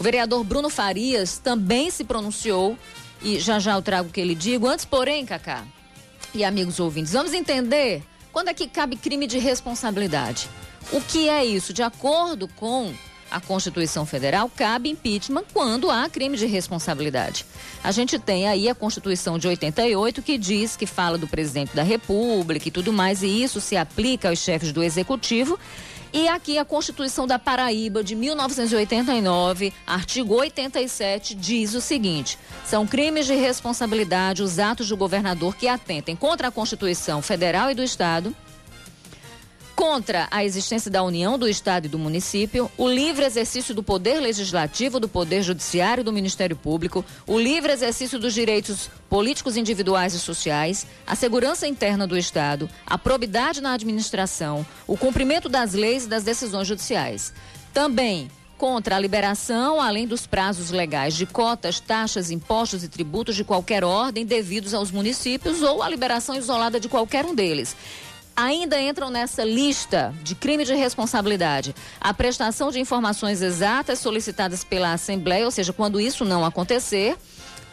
O 0.00 0.02
vereador 0.02 0.42
Bruno 0.42 0.70
Farias 0.70 1.36
também 1.36 1.90
se 1.90 2.04
pronunciou 2.04 2.74
e 3.22 3.38
já 3.38 3.58
já 3.58 3.74
eu 3.74 3.82
trago 3.82 4.08
o 4.08 4.12
que 4.12 4.18
ele 4.18 4.34
digo. 4.34 4.66
Antes, 4.66 4.86
porém, 4.86 5.26
Cacá 5.26 5.62
e 6.32 6.42
amigos 6.42 6.80
ouvintes, 6.80 7.12
vamos 7.12 7.34
entender 7.34 8.02
quando 8.32 8.48
é 8.48 8.54
que 8.54 8.66
cabe 8.66 8.96
crime 8.96 9.26
de 9.26 9.38
responsabilidade. 9.38 10.48
O 10.90 11.02
que 11.02 11.28
é 11.28 11.44
isso? 11.44 11.74
De 11.74 11.82
acordo 11.82 12.48
com 12.48 12.94
a 13.30 13.40
Constituição 13.42 14.06
Federal, 14.06 14.50
cabe 14.56 14.88
impeachment 14.88 15.44
quando 15.52 15.90
há 15.90 16.08
crime 16.08 16.38
de 16.38 16.46
responsabilidade. 16.46 17.44
A 17.84 17.92
gente 17.92 18.18
tem 18.18 18.48
aí 18.48 18.70
a 18.70 18.74
Constituição 18.74 19.38
de 19.38 19.48
88 19.48 20.22
que 20.22 20.38
diz 20.38 20.76
que 20.76 20.86
fala 20.86 21.18
do 21.18 21.28
presidente 21.28 21.76
da 21.76 21.82
República 21.82 22.68
e 22.68 22.70
tudo 22.70 22.90
mais, 22.90 23.22
e 23.22 23.42
isso 23.42 23.60
se 23.60 23.76
aplica 23.76 24.30
aos 24.30 24.38
chefes 24.38 24.72
do 24.72 24.82
executivo. 24.82 25.58
E 26.12 26.26
aqui 26.26 26.58
a 26.58 26.64
Constituição 26.64 27.24
da 27.24 27.38
Paraíba 27.38 28.02
de 28.02 28.16
1989, 28.16 29.72
artigo 29.86 30.34
87, 30.34 31.36
diz 31.36 31.74
o 31.74 31.80
seguinte: 31.80 32.36
são 32.64 32.84
crimes 32.84 33.26
de 33.26 33.34
responsabilidade 33.34 34.42
os 34.42 34.58
atos 34.58 34.88
do 34.88 34.96
governador 34.96 35.54
que 35.54 35.68
atentem 35.68 36.16
contra 36.16 36.48
a 36.48 36.50
Constituição 36.50 37.22
Federal 37.22 37.70
e 37.70 37.74
do 37.74 37.82
Estado 37.82 38.34
contra 39.80 40.28
a 40.30 40.44
existência 40.44 40.90
da 40.90 41.02
União, 41.02 41.38
do 41.38 41.48
Estado 41.48 41.86
e 41.86 41.88
do 41.88 41.98
município, 41.98 42.70
o 42.76 42.86
livre 42.86 43.24
exercício 43.24 43.74
do 43.74 43.82
poder 43.82 44.20
legislativo, 44.20 45.00
do 45.00 45.08
poder 45.08 45.42
judiciário 45.42 46.02
e 46.02 46.04
do 46.04 46.12
Ministério 46.12 46.54
Público, 46.54 47.02
o 47.26 47.40
livre 47.40 47.72
exercício 47.72 48.18
dos 48.18 48.34
direitos 48.34 48.90
políticos 49.08 49.56
individuais 49.56 50.12
e 50.12 50.18
sociais, 50.18 50.86
a 51.06 51.16
segurança 51.16 51.66
interna 51.66 52.06
do 52.06 52.18
Estado, 52.18 52.68
a 52.86 52.98
probidade 52.98 53.62
na 53.62 53.72
administração, 53.72 54.66
o 54.86 54.98
cumprimento 54.98 55.48
das 55.48 55.72
leis 55.72 56.04
e 56.04 56.08
das 56.10 56.24
decisões 56.24 56.68
judiciais. 56.68 57.32
Também 57.72 58.30
contra 58.58 58.96
a 58.96 58.98
liberação, 58.98 59.80
além 59.80 60.06
dos 60.06 60.26
prazos 60.26 60.70
legais 60.70 61.14
de 61.14 61.24
cotas, 61.24 61.80
taxas, 61.80 62.30
impostos 62.30 62.84
e 62.84 62.88
tributos 62.88 63.34
de 63.34 63.44
qualquer 63.44 63.82
ordem 63.82 64.26
devidos 64.26 64.74
aos 64.74 64.90
municípios 64.90 65.62
ou 65.62 65.82
a 65.82 65.88
liberação 65.88 66.34
isolada 66.34 66.78
de 66.78 66.86
qualquer 66.86 67.24
um 67.24 67.34
deles 67.34 67.74
ainda 68.36 68.80
entram 68.80 69.10
nessa 69.10 69.44
lista 69.44 70.14
de 70.22 70.34
crime 70.34 70.64
de 70.64 70.74
responsabilidade 70.74 71.74
a 72.00 72.12
prestação 72.14 72.70
de 72.70 72.80
informações 72.80 73.42
exatas 73.42 73.98
solicitadas 73.98 74.64
pela 74.64 74.92
Assembleia, 74.92 75.44
ou 75.44 75.50
seja, 75.50 75.72
quando 75.72 76.00
isso 76.00 76.24
não 76.24 76.44
acontecer. 76.44 77.16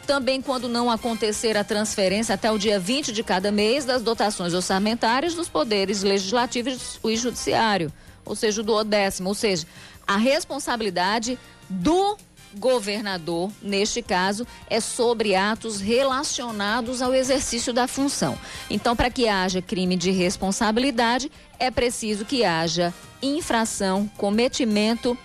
Também 0.06 0.40
quando 0.40 0.68
não 0.68 0.90
acontecer 0.90 1.54
a 1.54 1.62
transferência 1.62 2.34
até 2.34 2.50
o 2.50 2.56
dia 2.56 2.80
20 2.80 3.12
de 3.12 3.22
cada 3.22 3.52
mês 3.52 3.84
das 3.84 4.00
dotações 4.00 4.54
orçamentárias 4.54 5.34
dos 5.34 5.50
poderes 5.50 6.02
legislativos 6.02 6.98
e 7.04 7.16
judiciário, 7.16 7.92
ou 8.24 8.34
seja, 8.34 8.62
do 8.62 8.82
décimo, 8.84 9.28
ou 9.28 9.34
seja, 9.34 9.66
a 10.06 10.16
responsabilidade 10.16 11.38
do 11.68 12.16
governador, 12.56 13.50
neste 13.60 14.02
caso, 14.02 14.46
é 14.68 14.80
sobre 14.80 15.34
atos 15.34 15.80
relacionados 15.80 17.02
ao 17.02 17.14
exercício 17.14 17.72
da 17.72 17.86
função. 17.86 18.38
Então, 18.70 18.96
para 18.96 19.10
que 19.10 19.28
haja 19.28 19.60
crime 19.60 19.96
de 19.96 20.10
responsabilidade, 20.10 21.30
é 21.58 21.70
preciso 21.70 22.24
que 22.24 22.44
haja 22.44 22.92
infração, 23.20 24.10
cometimento 24.16 25.16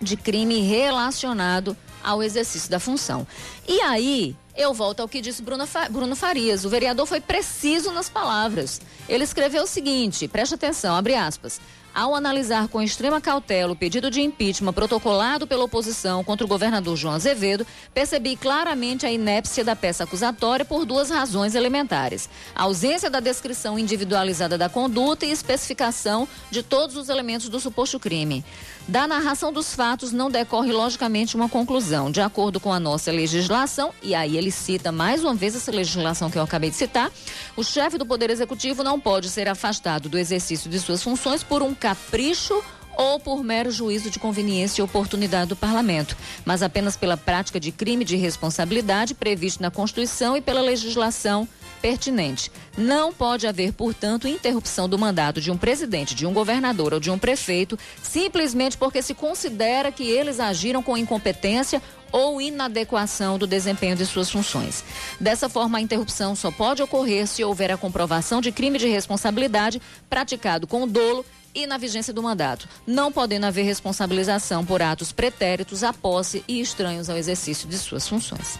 de 0.00 0.16
crime 0.16 0.60
relacionado 0.60 1.76
ao 2.02 2.22
exercício 2.22 2.70
da 2.70 2.78
função. 2.78 3.26
E 3.66 3.80
aí, 3.80 4.36
eu 4.56 4.72
volto 4.72 5.00
ao 5.00 5.08
que 5.08 5.20
disse 5.20 5.42
Bruno 5.42 6.16
Farias. 6.16 6.64
O 6.64 6.68
vereador 6.68 7.06
foi 7.06 7.20
preciso 7.20 7.92
nas 7.92 8.08
palavras. 8.08 8.80
Ele 9.08 9.24
escreveu 9.24 9.64
o 9.64 9.66
seguinte: 9.66 10.28
preste 10.28 10.54
atenção, 10.54 10.94
abre 10.94 11.14
aspas. 11.14 11.60
Ao 11.96 12.14
analisar 12.14 12.68
com 12.68 12.82
extrema 12.82 13.22
cautela 13.22 13.72
o 13.72 13.74
pedido 13.74 14.10
de 14.10 14.20
impeachment 14.20 14.74
protocolado 14.74 15.46
pela 15.46 15.64
oposição 15.64 16.22
contra 16.22 16.44
o 16.44 16.48
governador 16.48 16.94
João 16.94 17.14
Azevedo, 17.14 17.66
percebi 17.94 18.36
claramente 18.36 19.06
a 19.06 19.10
inépcia 19.10 19.64
da 19.64 19.74
peça 19.74 20.04
acusatória 20.04 20.62
por 20.62 20.84
duas 20.84 21.08
razões 21.08 21.54
elementares: 21.54 22.28
a 22.54 22.64
ausência 22.64 23.08
da 23.08 23.18
descrição 23.18 23.78
individualizada 23.78 24.58
da 24.58 24.68
conduta 24.68 25.24
e 25.24 25.30
especificação 25.30 26.28
de 26.50 26.62
todos 26.62 26.98
os 26.98 27.08
elementos 27.08 27.48
do 27.48 27.58
suposto 27.58 27.98
crime. 27.98 28.44
Da 28.88 29.04
narração 29.08 29.52
dos 29.52 29.74
fatos 29.74 30.12
não 30.12 30.30
decorre 30.30 30.70
logicamente 30.70 31.34
uma 31.34 31.48
conclusão. 31.48 32.08
De 32.08 32.20
acordo 32.20 32.60
com 32.60 32.72
a 32.72 32.78
nossa 32.78 33.10
legislação, 33.10 33.92
e 34.00 34.14
aí 34.14 34.36
ele 34.36 34.52
cita 34.52 34.92
mais 34.92 35.24
uma 35.24 35.34
vez 35.34 35.56
essa 35.56 35.72
legislação 35.72 36.30
que 36.30 36.38
eu 36.38 36.42
acabei 36.42 36.70
de 36.70 36.76
citar, 36.76 37.10
o 37.56 37.64
chefe 37.64 37.98
do 37.98 38.06
Poder 38.06 38.30
Executivo 38.30 38.84
não 38.84 39.00
pode 39.00 39.28
ser 39.28 39.48
afastado 39.48 40.08
do 40.08 40.16
exercício 40.16 40.70
de 40.70 40.78
suas 40.78 41.02
funções 41.02 41.42
por 41.42 41.64
um 41.64 41.74
capricho 41.74 42.62
ou 42.96 43.18
por 43.18 43.42
mero 43.42 43.72
juízo 43.72 44.08
de 44.08 44.20
conveniência 44.20 44.80
e 44.80 44.84
oportunidade 44.84 45.48
do 45.48 45.56
parlamento, 45.56 46.16
mas 46.44 46.62
apenas 46.62 46.96
pela 46.96 47.16
prática 47.16 47.58
de 47.58 47.72
crime 47.72 48.04
de 48.04 48.16
responsabilidade 48.16 49.14
previsto 49.14 49.60
na 49.60 49.70
Constituição 49.70 50.36
e 50.36 50.40
pela 50.40 50.60
legislação 50.60 51.46
pertinente. 51.86 52.50
Não 52.76 53.12
pode 53.12 53.46
haver, 53.46 53.72
portanto, 53.72 54.26
interrupção 54.26 54.88
do 54.88 54.98
mandato 54.98 55.40
de 55.40 55.52
um 55.52 55.56
presidente, 55.56 56.16
de 56.16 56.26
um 56.26 56.32
governador 56.32 56.92
ou 56.92 56.98
de 56.98 57.12
um 57.12 57.16
prefeito, 57.16 57.78
simplesmente 58.02 58.76
porque 58.76 59.00
se 59.00 59.14
considera 59.14 59.92
que 59.92 60.02
eles 60.02 60.40
agiram 60.40 60.82
com 60.82 60.96
incompetência 60.96 61.80
ou 62.10 62.40
inadequação 62.40 63.38
do 63.38 63.46
desempenho 63.46 63.94
de 63.94 64.04
suas 64.04 64.28
funções. 64.28 64.82
Dessa 65.20 65.48
forma, 65.48 65.78
a 65.78 65.80
interrupção 65.80 66.34
só 66.34 66.50
pode 66.50 66.82
ocorrer 66.82 67.24
se 67.28 67.44
houver 67.44 67.70
a 67.70 67.76
comprovação 67.76 68.40
de 68.40 68.50
crime 68.50 68.80
de 68.80 68.88
responsabilidade 68.88 69.80
praticado 70.10 70.66
com 70.66 70.88
dolo 70.88 71.24
e 71.54 71.68
na 71.68 71.78
vigência 71.78 72.12
do 72.12 72.20
mandato, 72.20 72.68
não 72.84 73.12
podendo 73.12 73.46
haver 73.46 73.62
responsabilização 73.62 74.66
por 74.66 74.82
atos 74.82 75.12
pretéritos 75.12 75.84
à 75.84 75.92
posse 75.92 76.42
e 76.48 76.60
estranhos 76.60 77.08
ao 77.08 77.16
exercício 77.16 77.68
de 77.68 77.78
suas 77.78 78.08
funções. 78.08 78.58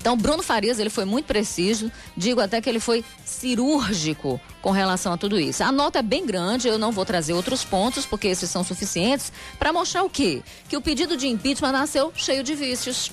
Então, 0.00 0.16
Bruno 0.16 0.42
Farias, 0.42 0.78
ele 0.78 0.90
foi 0.90 1.04
muito 1.04 1.26
preciso, 1.26 1.90
digo 2.16 2.40
até 2.40 2.60
que 2.60 2.68
ele 2.68 2.78
foi 2.78 3.04
cirúrgico 3.24 4.40
com 4.62 4.70
relação 4.70 5.12
a 5.12 5.16
tudo 5.16 5.38
isso. 5.38 5.62
A 5.64 5.72
nota 5.72 5.98
é 5.98 6.02
bem 6.02 6.24
grande, 6.24 6.68
eu 6.68 6.78
não 6.78 6.92
vou 6.92 7.04
trazer 7.04 7.32
outros 7.32 7.64
pontos, 7.64 8.06
porque 8.06 8.28
esses 8.28 8.48
são 8.48 8.62
suficientes, 8.62 9.32
para 9.58 9.72
mostrar 9.72 10.04
o 10.04 10.10
quê? 10.10 10.42
Que 10.68 10.76
o 10.76 10.80
pedido 10.80 11.16
de 11.16 11.26
impeachment 11.26 11.72
nasceu 11.72 12.12
cheio 12.14 12.44
de 12.44 12.54
vícios. 12.54 13.10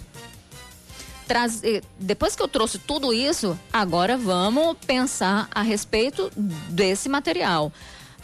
Trazer, 1.27 1.83
depois 1.99 2.35
que 2.35 2.41
eu 2.43 2.47
trouxe 2.47 2.77
tudo 2.77 3.11
isso, 3.11 3.59
agora 3.73 4.15
vamos 4.15 4.77
pensar 4.85 5.49
a 5.53 5.63
respeito 5.63 6.31
desse 6.69 7.09
material. 7.09 7.73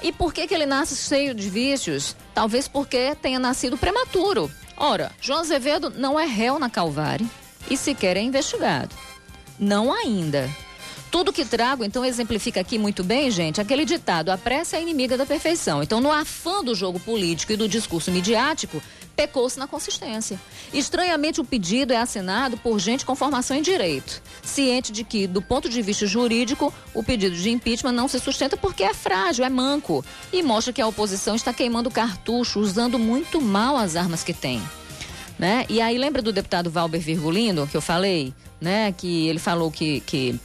E 0.04 0.12
por 0.12 0.32
que, 0.32 0.48
que 0.48 0.54
ele 0.54 0.68
nasce 0.68 0.96
cheio 0.96 1.34
de 1.34 1.50
vícios? 1.50 2.16
Talvez 2.34 2.68
porque 2.68 3.16
tenha 3.16 3.40
nascido 3.40 3.78
prematuro. 3.78 4.52
Ora, 4.78 5.12
João 5.20 5.40
Azevedo 5.40 5.92
não 5.96 6.20
é 6.20 6.26
réu 6.26 6.60
na 6.60 6.70
Calvário 6.70 7.28
e 7.70 7.78
sequer 7.78 8.18
é 8.18 8.22
investigado. 8.22 8.96
Não 9.60 9.94
ainda. 9.94 10.50
Tudo 11.12 11.34
que 11.34 11.44
trago, 11.44 11.84
então, 11.84 12.06
exemplifica 12.06 12.62
aqui 12.62 12.80
muito 12.80 13.04
bem, 13.04 13.30
gente, 13.30 13.60
aquele 13.60 13.84
ditado: 13.84 14.30
a 14.30 14.38
pressa 14.38 14.78
é 14.78 14.82
inimiga 14.82 15.18
da 15.18 15.26
perfeição. 15.26 15.84
Então, 15.84 16.00
no 16.00 16.10
afã 16.10 16.64
do 16.64 16.74
jogo 16.74 17.02
político 17.02 17.52
e 17.52 17.58
do 17.58 17.68
discurso 17.68 18.10
midiático, 18.10 18.82
pecou-se 19.14 19.60
na 19.60 19.68
consistência. 19.68 20.40
Estranhamente, 20.74 21.42
o 21.42 21.44
pedido 21.44 21.92
é 21.92 21.98
assinado 21.98 22.56
por 22.56 22.80
gente 22.80 23.06
com 23.06 23.14
formação 23.14 23.58
em 23.58 23.62
direito, 23.62 24.22
ciente 24.42 24.92
de 24.94 25.04
que, 25.04 25.28
do 25.28 25.42
ponto 25.42 25.68
de 25.68 25.82
vista 25.82 26.08
jurídico, 26.08 26.74
o 26.94 27.04
pedido 27.04 27.36
de 27.36 27.50
impeachment 27.50 27.92
não 27.92 28.08
se 28.08 28.18
sustenta 28.18 28.56
porque 28.56 28.84
é 28.84 28.94
frágil, 28.94 29.44
é 29.44 29.50
manco 29.50 30.06
e 30.32 30.42
mostra 30.42 30.72
que 30.72 30.82
a 30.82 30.88
oposição 30.88 31.36
está 31.36 31.52
queimando 31.52 31.92
cartucho, 31.92 32.62
usando 32.62 32.98
muito 32.98 33.42
mal 33.42 33.76
as 33.76 33.98
armas 33.98 34.24
que 34.24 34.34
tem 34.34 34.62
né? 35.42 35.66
E 35.68 35.82
aí 35.82 35.98
lembra 35.98 36.22
do 36.22 36.32
deputado 36.32 36.70
Valber 36.70 37.02
Virgulino, 37.02 37.66
que 37.66 37.76
eu 37.76 37.82
falei, 37.82 38.32
né? 38.62 38.92
Que 38.92 39.28
ele 39.28 39.40
falou 39.40 39.72
que, 39.72 40.00
que 40.02 40.40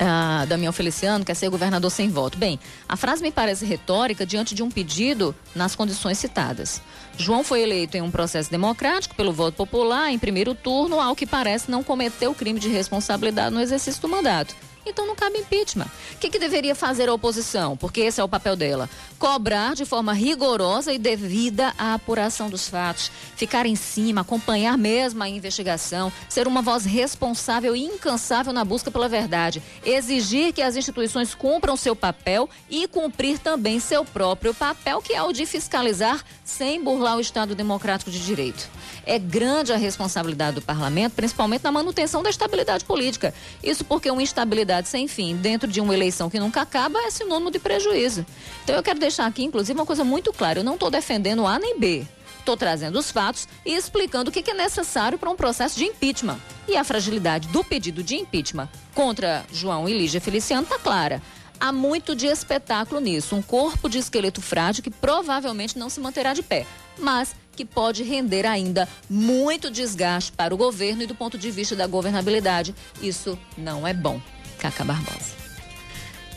ah, 0.00 0.44
Damião 0.48 0.72
Feliciano 0.72 1.24
quer 1.24 1.34
ser 1.34 1.48
governador 1.48 1.88
sem 1.88 2.10
voto. 2.10 2.36
Bem, 2.36 2.58
a 2.88 2.96
frase 2.96 3.22
me 3.22 3.30
parece 3.30 3.64
retórica 3.64 4.26
diante 4.26 4.56
de 4.56 4.62
um 4.64 4.72
pedido 4.72 5.32
nas 5.54 5.76
condições 5.76 6.18
citadas. 6.18 6.82
João 7.16 7.44
foi 7.44 7.62
eleito 7.62 7.96
em 7.96 8.02
um 8.02 8.10
processo 8.10 8.50
democrático 8.50 9.14
pelo 9.14 9.32
voto 9.32 9.56
popular 9.56 10.10
em 10.10 10.18
primeiro 10.18 10.52
turno, 10.52 11.00
ao 11.00 11.14
que 11.14 11.24
parece 11.24 11.70
não 11.70 11.84
cometeu 11.84 12.34
crime 12.34 12.58
de 12.58 12.68
responsabilidade 12.68 13.54
no 13.54 13.60
exercício 13.60 14.02
do 14.02 14.08
mandato. 14.08 14.52
Então 14.86 15.06
não 15.06 15.14
cabe 15.14 15.38
impeachment. 15.38 15.86
O 16.14 16.18
que, 16.18 16.30
que 16.30 16.38
deveria 16.38 16.74
fazer 16.74 17.08
a 17.08 17.14
oposição? 17.14 17.76
Porque 17.76 18.00
esse 18.00 18.20
é 18.20 18.24
o 18.24 18.28
papel 18.28 18.56
dela. 18.56 18.88
Cobrar 19.18 19.74
de 19.74 19.84
forma 19.84 20.12
rigorosa 20.12 20.92
e 20.92 20.98
devida 20.98 21.74
a 21.76 21.94
apuração 21.94 22.48
dos 22.48 22.68
fatos. 22.68 23.10
Ficar 23.36 23.66
em 23.66 23.76
cima, 23.76 24.22
acompanhar 24.22 24.78
mesmo 24.78 25.22
a 25.22 25.28
investigação, 25.28 26.12
ser 26.28 26.46
uma 26.46 26.62
voz 26.62 26.84
responsável 26.84 27.74
e 27.74 27.84
incansável 27.84 28.52
na 28.52 28.64
busca 28.64 28.90
pela 28.90 29.08
verdade. 29.08 29.62
Exigir 29.84 30.52
que 30.52 30.62
as 30.62 30.76
instituições 30.76 31.34
cumpram 31.34 31.76
seu 31.76 31.94
papel 31.94 32.48
e 32.70 32.86
cumprir 32.86 33.38
também 33.38 33.80
seu 33.80 34.04
próprio 34.04 34.54
papel, 34.54 35.02
que 35.02 35.12
é 35.12 35.22
o 35.22 35.32
de 35.32 35.44
fiscalizar 35.44 36.24
sem 36.44 36.82
burlar 36.82 37.16
o 37.16 37.20
Estado 37.20 37.54
Democrático 37.54 38.10
de 38.10 38.24
Direito. 38.24 38.68
É 39.04 39.18
grande 39.18 39.72
a 39.72 39.76
responsabilidade 39.76 40.56
do 40.56 40.62
parlamento, 40.62 41.14
principalmente 41.14 41.64
na 41.64 41.72
manutenção 41.72 42.22
da 42.22 42.30
estabilidade 42.30 42.84
política. 42.84 43.34
Isso 43.62 43.84
porque 43.84 44.10
uma 44.10 44.22
instabilidade 44.22 44.67
sem 44.86 45.08
fim 45.08 45.36
dentro 45.36 45.68
de 45.68 45.80
uma 45.80 45.94
eleição 45.94 46.28
que 46.28 46.38
nunca 46.38 46.60
acaba 46.62 46.98
é 47.00 47.10
sinônimo 47.10 47.50
de 47.50 47.58
prejuízo. 47.58 48.24
Então 48.64 48.76
eu 48.76 48.82
quero 48.82 48.98
deixar 48.98 49.26
aqui, 49.26 49.44
inclusive, 49.44 49.78
uma 49.78 49.86
coisa 49.86 50.04
muito 50.04 50.32
clara: 50.32 50.60
eu 50.60 50.64
não 50.64 50.74
estou 50.74 50.90
defendendo 50.90 51.46
A 51.46 51.58
nem 51.58 51.78
B. 51.78 52.06
Estou 52.38 52.56
trazendo 52.56 52.98
os 52.98 53.10
fatos 53.10 53.46
e 53.64 53.74
explicando 53.74 54.30
o 54.30 54.32
que 54.32 54.50
é 54.50 54.54
necessário 54.54 55.18
para 55.18 55.28
um 55.28 55.36
processo 55.36 55.76
de 55.76 55.84
impeachment. 55.84 56.38
E 56.66 56.76
a 56.76 56.84
fragilidade 56.84 57.48
do 57.48 57.62
pedido 57.62 58.02
de 58.02 58.14
impeachment 58.14 58.68
contra 58.94 59.44
João 59.52 59.88
e 59.88 59.92
Lígia 59.92 60.20
Feliciano 60.20 60.62
está 60.62 60.78
clara. 60.78 61.20
Há 61.60 61.72
muito 61.72 62.14
de 62.14 62.26
espetáculo 62.26 63.00
nisso. 63.00 63.34
Um 63.34 63.42
corpo 63.42 63.88
de 63.88 63.98
esqueleto 63.98 64.40
frágil 64.40 64.82
que 64.82 64.90
provavelmente 64.90 65.78
não 65.78 65.90
se 65.90 66.00
manterá 66.00 66.32
de 66.32 66.42
pé, 66.42 66.66
mas 66.98 67.34
que 67.54 67.64
pode 67.64 68.04
render 68.04 68.46
ainda 68.46 68.88
muito 69.10 69.68
desgaste 69.68 70.30
para 70.30 70.54
o 70.54 70.56
governo 70.56 71.02
e 71.02 71.06
do 71.06 71.14
ponto 71.14 71.36
de 71.36 71.50
vista 71.50 71.74
da 71.74 71.86
governabilidade. 71.86 72.74
Isso 73.02 73.36
não 73.56 73.86
é 73.86 73.92
bom. 73.92 74.20
Cacá 74.58 74.84
Barbosa. 74.84 75.38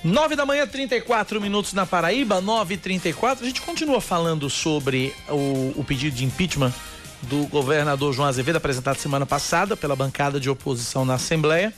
9 0.03 0.35
da 0.35 0.45
manhã, 0.45 0.65
34 0.65 1.39
minutos 1.39 1.73
na 1.73 1.85
Paraíba, 1.85 2.41
9 2.41 2.73
e 2.73 2.77
34 2.77 3.43
A 3.43 3.47
gente 3.47 3.61
continua 3.61 4.01
falando 4.01 4.49
sobre 4.49 5.13
o, 5.29 5.73
o 5.79 5.83
pedido 5.83 6.15
de 6.15 6.25
impeachment 6.25 6.73
do 7.23 7.45
governador 7.47 8.11
João 8.11 8.27
Azevedo, 8.27 8.55
apresentado 8.55 8.97
semana 8.97 9.27
passada 9.27 9.77
pela 9.77 9.95
bancada 9.95 10.39
de 10.39 10.49
oposição 10.49 11.05
na 11.05 11.15
Assembleia. 11.15 11.71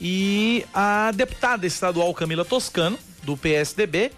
E 0.00 0.66
a 0.74 1.12
deputada 1.12 1.64
estadual 1.64 2.12
Camila 2.12 2.44
Toscano, 2.44 2.98
do 3.22 3.36
PSDB, 3.36 4.10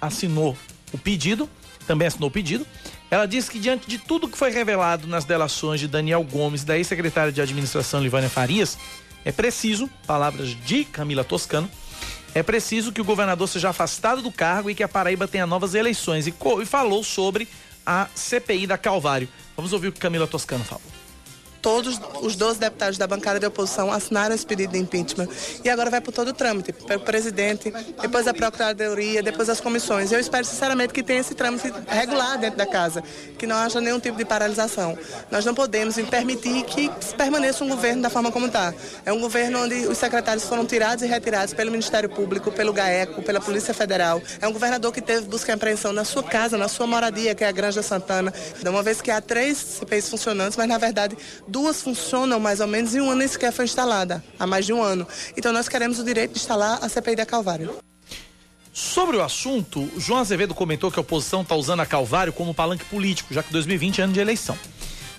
assinou 0.00 0.56
o 0.92 0.98
pedido, 0.98 1.48
também 1.86 2.08
assinou 2.08 2.30
o 2.30 2.32
pedido. 2.32 2.66
Ela 3.10 3.26
disse 3.26 3.50
que, 3.50 3.58
diante 3.58 3.88
de 3.88 3.98
tudo 3.98 4.28
que 4.28 4.38
foi 4.38 4.50
revelado 4.50 5.06
nas 5.06 5.24
delações 5.24 5.80
de 5.80 5.88
Daniel 5.88 6.22
Gomes 6.22 6.64
da 6.64 6.78
ex-secretária 6.78 7.32
de 7.32 7.40
administração 7.40 8.00
Livânia 8.00 8.30
Farias, 8.30 8.78
é 9.24 9.32
preciso, 9.32 9.88
palavras 10.06 10.48
de 10.48 10.84
Camila 10.84 11.24
Toscano, 11.24 11.70
é 12.34 12.42
preciso 12.42 12.92
que 12.92 13.00
o 13.00 13.04
governador 13.04 13.48
seja 13.48 13.70
afastado 13.70 14.22
do 14.22 14.30
cargo 14.30 14.70
e 14.70 14.74
que 14.74 14.82
a 14.82 14.88
Paraíba 14.88 15.26
tenha 15.26 15.46
novas 15.46 15.74
eleições. 15.74 16.26
E, 16.26 16.34
e 16.62 16.66
falou 16.66 17.02
sobre 17.02 17.48
a 17.84 18.08
CPI 18.14 18.66
da 18.66 18.78
Calvário. 18.78 19.28
Vamos 19.56 19.72
ouvir 19.72 19.88
o 19.88 19.92
que 19.92 19.98
Camila 19.98 20.26
Toscano 20.26 20.64
falou 20.64 20.99
todos 21.62 22.00
os 22.22 22.36
12 22.36 22.58
deputados 22.58 22.98
da 22.98 23.06
bancada 23.06 23.38
de 23.38 23.46
oposição 23.46 23.92
assinaram 23.92 24.34
esse 24.34 24.46
pedido 24.46 24.72
de 24.72 24.78
impeachment. 24.78 25.28
E 25.64 25.68
agora 25.68 25.90
vai 25.90 26.00
por 26.00 26.12
todo 26.12 26.28
o 26.28 26.32
trâmite, 26.32 26.72
pelo 26.72 27.00
presidente, 27.00 27.72
depois 28.00 28.26
a 28.26 28.34
procuradoria, 28.34 29.22
depois 29.22 29.48
as 29.48 29.60
comissões. 29.60 30.12
Eu 30.12 30.20
espero 30.20 30.44
sinceramente 30.44 30.92
que 30.92 31.02
tenha 31.02 31.20
esse 31.20 31.34
trâmite 31.34 31.72
regular 31.86 32.38
dentro 32.38 32.58
da 32.58 32.66
casa, 32.66 33.02
que 33.38 33.46
não 33.46 33.56
haja 33.56 33.80
nenhum 33.80 34.00
tipo 34.00 34.16
de 34.16 34.24
paralisação. 34.24 34.98
Nós 35.30 35.44
não 35.44 35.54
podemos 35.54 35.96
permitir 36.08 36.64
que 36.64 36.90
permaneça 37.16 37.64
um 37.64 37.68
governo 37.68 38.02
da 38.02 38.10
forma 38.10 38.32
como 38.32 38.46
está. 38.46 38.74
É 39.04 39.12
um 39.12 39.20
governo 39.20 39.64
onde 39.64 39.86
os 39.86 39.98
secretários 39.98 40.44
foram 40.44 40.64
tirados 40.64 41.04
e 41.04 41.06
retirados 41.06 41.54
pelo 41.54 41.70
Ministério 41.70 42.08
Público, 42.08 42.50
pelo 42.50 42.72
GAECO, 42.72 43.22
pela 43.22 43.40
Polícia 43.40 43.74
Federal. 43.74 44.22
É 44.40 44.48
um 44.48 44.52
governador 44.52 44.92
que 44.92 45.00
teve 45.00 45.26
busca 45.26 45.52
e 45.52 45.54
apreensão 45.54 45.92
na 45.92 46.04
sua 46.04 46.22
casa, 46.22 46.56
na 46.56 46.68
sua 46.68 46.86
moradia, 46.86 47.34
que 47.34 47.44
é 47.44 47.48
a 47.48 47.52
Granja 47.52 47.82
Santana. 47.82 48.32
Uma 48.66 48.82
vez 48.82 49.00
que 49.02 49.10
há 49.10 49.20
três 49.20 49.58
CPIs 49.58 50.08
funcionantes, 50.08 50.56
mas 50.56 50.68
na 50.68 50.78
verdade 50.78 51.16
Duas 51.50 51.82
funcionam 51.82 52.38
mais 52.38 52.60
ou 52.60 52.68
menos 52.68 52.94
e 52.94 53.00
uma 53.00 53.12
nem 53.12 53.26
sequer 53.26 53.52
foi 53.52 53.64
instalada 53.64 54.22
há 54.38 54.46
mais 54.46 54.64
de 54.64 54.72
um 54.72 54.80
ano. 54.80 55.04
Então 55.36 55.52
nós 55.52 55.68
queremos 55.68 55.98
o 55.98 56.04
direito 56.04 56.30
de 56.30 56.38
instalar 56.38 56.78
a 56.80 56.88
CPI 56.88 57.16
da 57.16 57.26
Calvário. 57.26 57.74
Sobre 58.72 59.16
o 59.16 59.22
assunto, 59.22 59.90
João 59.98 60.20
Azevedo 60.20 60.54
comentou 60.54 60.92
que 60.92 60.98
a 61.00 61.02
oposição 61.02 61.42
está 61.42 61.56
usando 61.56 61.80
a 61.80 61.86
Calvário 61.86 62.32
como 62.32 62.54
palanque 62.54 62.84
político, 62.84 63.34
já 63.34 63.42
que 63.42 63.52
2020 63.52 64.00
é 64.00 64.04
ano 64.04 64.12
de 64.12 64.20
eleição. 64.20 64.56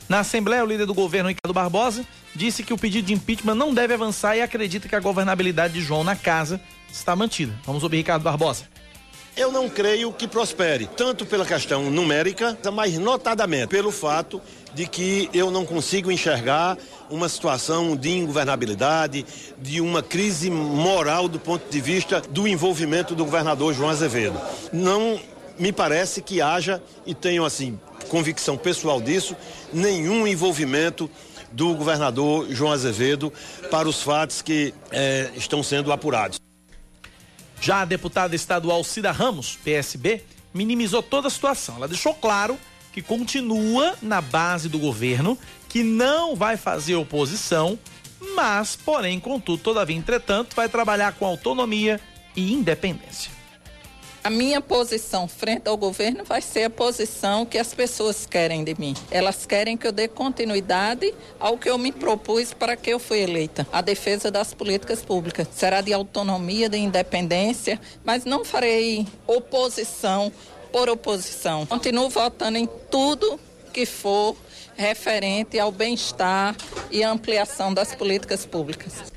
Na 0.08 0.20
Assembleia, 0.20 0.64
o 0.64 0.68
líder 0.68 0.86
do 0.86 0.94
governo, 0.94 1.28
Ricardo 1.28 1.54
Barbosa, 1.54 2.06
disse 2.34 2.64
que 2.64 2.74
o 2.74 2.78
pedido 2.78 3.08
de 3.08 3.14
impeachment 3.14 3.56
não 3.56 3.74
deve 3.74 3.94
avançar 3.94 4.38
e 4.38 4.42
acredita 4.42 4.88
que 4.88 4.96
a 4.96 5.02
governabilidade 5.02 5.74
de 5.74 5.82
João 5.82 6.04
na 6.04 6.16
casa 6.16 6.62
está 6.90 7.14
mantida. 7.14 7.54
Vamos 7.66 7.84
ouvir 7.84 7.98
Ricardo 7.98 8.24
Barbosa. 8.24 8.71
Eu 9.36 9.50
não 9.50 9.70
creio 9.70 10.12
que 10.12 10.28
prospere, 10.28 10.90
tanto 10.98 11.26
pela 11.26 11.46
questão 11.46 11.90
numérica, 11.90 12.58
mas 12.74 12.98
notadamente 12.98 13.68
pelo 13.68 13.92
fato 13.92 14.42
de 14.74 14.86
que 14.86 15.30
eu 15.34 15.50
não 15.50 15.66
consigo 15.66 16.12
enxergar 16.12 16.78
uma 17.10 17.30
situação 17.30 17.96
de 17.96 18.10
ingovernabilidade, 18.10 19.26
de 19.58 19.80
uma 19.80 20.04
crise 20.04 20.50
moral 20.50 21.30
do 21.30 21.40
ponto 21.40 21.70
de 21.70 21.80
vista 21.80 22.22
do 22.30 22.46
envolvimento 22.46 23.16
do 23.16 23.24
governador 23.24 23.74
João 23.74 23.90
Azevedo. 23.90 24.40
Não 24.72 25.20
me 25.58 25.72
parece 25.72 26.22
que 26.22 26.42
haja, 26.42 26.82
e 27.06 27.14
tenho 27.14 27.46
assim 27.46 27.80
convicção 28.10 28.58
pessoal 28.58 29.00
disso, 29.00 29.36
nenhum 29.72 30.28
envolvimento 30.28 31.10
do 31.52 31.74
governador 31.74 32.48
João 32.50 32.72
Azevedo 32.72 33.32
para 33.70 33.88
os 33.88 34.02
fatos 34.02 34.42
que 34.42 34.74
eh, 34.92 35.30
estão 35.36 35.62
sendo 35.64 35.92
apurados. 35.92 36.41
Já 37.62 37.82
a 37.82 37.86
deputada 37.86 38.36
estadual 38.36 38.84
Cida 38.84 39.12
Ramos, 39.12 39.56
PSB, 39.64 40.24
minimizou 40.52 41.04
toda 41.04 41.28
a 41.28 41.32
situação. 41.32 41.76
Ela 41.76 41.88
deixou 41.88 42.14
claro 42.16 42.58
que 42.92 43.04
continua 43.04 43.96
na 44.02 44.20
base 44.20 44.68
do 44.68 44.80
governo, 44.80 45.38
que 45.70 45.84
não 45.84 46.36
vai 46.36 46.58
fazer 46.58 46.96
oposição, 46.96 47.78
mas, 48.36 48.76
porém, 48.76 49.20
contudo, 49.20 49.62
todavia, 49.62 49.96
entretanto, 49.96 50.56
vai 50.56 50.68
trabalhar 50.68 51.14
com 51.14 51.26
autonomia 51.26 52.02
e 52.36 52.52
independência. 52.52 53.32
A 54.24 54.30
minha 54.30 54.62
posição 54.62 55.28
frente 55.28 55.68
ao 55.68 55.76
governo 55.76 56.24
vai 56.24 56.44
ser 56.44 56.66
a 56.66 56.70
posição 56.70 57.44
que 57.44 57.58
as 57.58 57.74
pessoas 57.74 58.28
querem 58.28 58.64
de 58.64 58.76
mim. 58.80 58.94
Elas 59.10 59.48
querem 59.48 59.76
que 59.76 59.88
eu 59.88 59.92
dê 59.92 60.08
continuidade 60.08 61.12
ao 61.40 61.58
que 61.58 61.68
eu 61.68 61.76
me 61.76 61.92
propus 61.92 62.54
para 62.54 62.76
que 62.76 62.92
eu 62.92 63.00
fui 63.00 63.22
eleita. 63.22 63.66
A 63.72 63.82
defesa 63.82 64.30
das 64.30 64.54
políticas 64.54 65.04
públicas 65.04 65.48
será 65.52 65.82
de 65.82 65.92
autonomia, 65.92 66.70
de 66.70 66.78
independência, 66.78 67.82
mas 68.04 68.24
não 68.24 68.46
farei 68.46 69.08
oposição 69.26 70.32
por 70.72 70.88
oposição. 70.88 71.66
Continuo 71.66 72.08
votando 72.08 72.60
em 72.60 72.70
tudo 72.92 73.40
que 73.74 73.88
for 73.88 74.38
referente 74.76 75.60
ao 75.60 75.72
bem-estar 75.72 76.56
e 76.92 77.04
ampliação 77.04 77.74
das 77.74 77.96
políticas 77.96 78.46
públicas. 78.46 79.11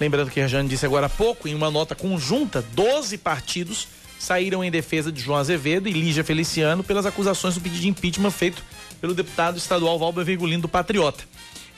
Lembrando 0.00 0.30
que 0.30 0.40
a 0.40 0.48
Jane 0.48 0.68
disse 0.68 0.84
agora 0.84 1.06
há 1.06 1.10
pouco, 1.10 1.46
em 1.46 1.54
uma 1.54 1.70
nota 1.70 1.94
conjunta, 1.94 2.62
12 2.72 3.18
partidos 3.18 3.86
saíram 4.18 4.64
em 4.64 4.70
defesa 4.70 5.12
de 5.12 5.20
João 5.20 5.38
Azevedo 5.38 5.88
e 5.88 5.92
Lígia 5.92 6.24
Feliciano 6.24 6.82
pelas 6.82 7.06
acusações 7.06 7.54
do 7.54 7.60
pedido 7.60 7.82
de 7.82 7.88
impeachment 7.88 8.30
feito 8.30 8.62
pelo 9.00 9.14
deputado 9.14 9.58
estadual 9.58 9.98
Valber 9.98 10.24
Virgulino 10.24 10.62
do 10.62 10.68
Patriota. 10.68 11.24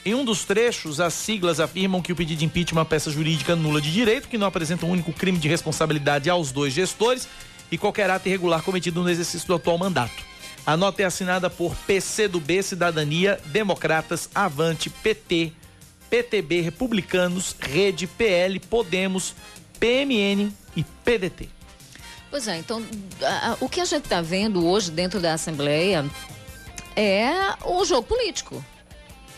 Em 0.04 0.14
um 0.14 0.24
dos 0.24 0.44
trechos, 0.44 1.00
as 1.00 1.12
siglas 1.14 1.58
afirmam 1.58 2.00
que 2.00 2.12
o 2.12 2.16
pedido 2.16 2.38
de 2.38 2.44
impeachment 2.44 2.78
é 2.78 2.82
uma 2.82 2.84
peça 2.84 3.10
jurídica 3.10 3.56
nula 3.56 3.80
de 3.80 3.92
direito, 3.92 4.28
que 4.28 4.38
não 4.38 4.46
apresenta 4.46 4.86
um 4.86 4.90
único 4.90 5.12
crime 5.12 5.36
de 5.36 5.48
responsabilidade 5.48 6.30
aos 6.30 6.52
dois 6.52 6.72
gestores 6.72 7.26
e 7.72 7.76
qualquer 7.76 8.08
ato 8.08 8.28
irregular 8.28 8.62
cometido 8.62 9.02
no 9.02 9.10
exercício 9.10 9.48
do 9.48 9.54
atual 9.54 9.76
mandato. 9.76 10.22
A 10.64 10.76
nota 10.76 11.02
é 11.02 11.04
assinada 11.04 11.50
por 11.50 11.74
PCdoB, 11.74 12.62
Cidadania, 12.62 13.40
Democratas, 13.46 14.30
Avante, 14.32 14.88
PT, 14.88 15.52
PTB, 16.10 16.60
Republicanos, 16.60 17.54
Rede, 17.58 18.06
PL, 18.06 18.58
Podemos, 18.60 19.34
PMN 19.78 20.52
e 20.76 20.84
PDT. 21.04 21.48
Pois 22.30 22.48
é, 22.48 22.58
então 22.58 22.82
o 23.60 23.68
que 23.68 23.80
a 23.80 23.84
gente 23.84 24.04
está 24.04 24.20
vendo 24.20 24.66
hoje 24.66 24.90
dentro 24.90 25.20
da 25.20 25.34
Assembleia 25.34 26.04
é 26.94 27.30
o 27.64 27.84
jogo 27.84 28.06
político. 28.06 28.64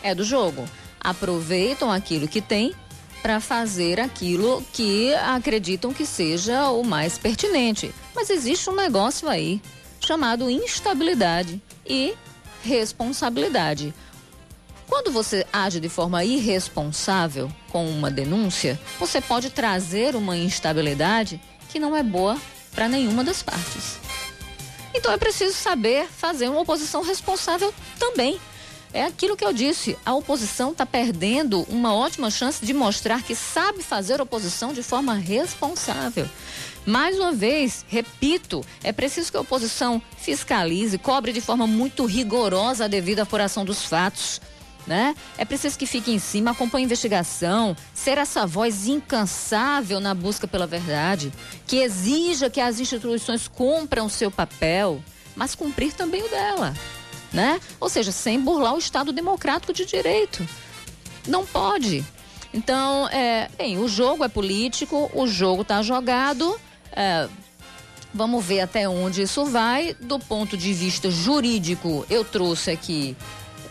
É 0.01 0.15
do 0.15 0.23
jogo. 0.23 0.65
Aproveitam 0.99 1.91
aquilo 1.91 2.27
que 2.27 2.41
tem 2.41 2.73
para 3.21 3.39
fazer 3.39 3.99
aquilo 3.99 4.63
que 4.73 5.13
acreditam 5.15 5.93
que 5.93 6.05
seja 6.05 6.69
o 6.69 6.83
mais 6.83 7.17
pertinente. 7.17 7.93
Mas 8.15 8.29
existe 8.29 8.69
um 8.69 8.75
negócio 8.75 9.27
aí 9.27 9.61
chamado 9.99 10.49
instabilidade 10.49 11.61
e 11.85 12.15
responsabilidade. 12.63 13.93
Quando 14.89 15.11
você 15.11 15.45
age 15.53 15.79
de 15.79 15.87
forma 15.87 16.25
irresponsável 16.25 17.49
com 17.71 17.87
uma 17.87 18.09
denúncia, 18.09 18.79
você 18.99 19.21
pode 19.21 19.51
trazer 19.51 20.15
uma 20.15 20.35
instabilidade 20.35 21.39
que 21.69 21.79
não 21.79 21.95
é 21.95 22.01
boa 22.01 22.35
para 22.71 22.89
nenhuma 22.89 23.23
das 23.23 23.43
partes. 23.43 23.99
Então 24.91 25.13
é 25.13 25.17
preciso 25.17 25.53
saber 25.53 26.07
fazer 26.07 26.49
uma 26.49 26.61
oposição 26.61 27.03
responsável 27.03 27.71
também. 27.99 28.41
É 28.91 29.03
aquilo 29.03 29.37
que 29.37 29.45
eu 29.45 29.53
disse, 29.53 29.95
a 30.03 30.15
oposição 30.15 30.71
está 30.71 30.83
perdendo 30.83 31.61
uma 31.69 31.93
ótima 31.93 32.31
chance 32.31 32.65
de 32.65 32.73
mostrar 32.73 33.21
que 33.21 33.35
sabe 33.35 33.83
fazer 33.83 34.19
oposição 34.19 34.73
de 34.73 34.81
forma 34.81 35.13
responsável. 35.13 36.27
Mais 36.87 37.19
uma 37.19 37.31
vez, 37.31 37.85
repito, 37.87 38.65
é 38.83 38.91
preciso 38.91 39.29
que 39.29 39.37
a 39.37 39.41
oposição 39.41 40.01
fiscalize, 40.17 40.97
cobre 40.97 41.31
de 41.31 41.39
forma 41.39 41.67
muito 41.67 42.03
rigorosa 42.05 42.85
a 42.85 42.87
devida 42.87 43.21
apuração 43.21 43.63
dos 43.63 43.83
fatos. 43.83 44.41
Né? 44.89 45.15
É 45.37 45.45
preciso 45.45 45.77
que 45.77 45.85
fique 45.85 46.11
em 46.11 46.17
cima, 46.17 46.49
acompanhe 46.49 46.83
a 46.83 46.87
investigação, 46.87 47.77
ser 47.93 48.17
essa 48.17 48.47
voz 48.47 48.87
incansável 48.87 49.99
na 49.99 50.15
busca 50.15 50.47
pela 50.47 50.65
verdade, 50.65 51.31
que 51.67 51.75
exija 51.75 52.49
que 52.49 52.59
as 52.59 52.79
instituições 52.79 53.47
cumpram 53.47 54.07
o 54.07 54.09
seu 54.09 54.31
papel, 54.31 54.99
mas 55.35 55.53
cumprir 55.53 55.93
também 55.93 56.23
o 56.23 56.27
dela, 56.27 56.73
né? 57.31 57.61
Ou 57.79 57.87
seja, 57.87 58.11
sem 58.11 58.39
burlar 58.39 58.73
o 58.73 58.79
Estado 58.79 59.13
democrático 59.13 59.71
de 59.71 59.85
direito. 59.85 60.43
Não 61.27 61.45
pode. 61.45 62.03
Então, 62.51 63.07
é, 63.09 63.47
bem, 63.55 63.77
o 63.77 63.87
jogo 63.87 64.23
é 64.23 64.27
político, 64.27 65.11
o 65.13 65.27
jogo 65.27 65.61
está 65.61 65.83
jogado. 65.83 66.59
É, 66.91 67.29
vamos 68.11 68.43
ver 68.43 68.61
até 68.61 68.89
onde 68.89 69.21
isso 69.21 69.45
vai. 69.45 69.95
Do 70.01 70.17
ponto 70.17 70.57
de 70.57 70.73
vista 70.73 71.11
jurídico, 71.11 72.07
eu 72.09 72.25
trouxe 72.25 72.71
aqui 72.71 73.15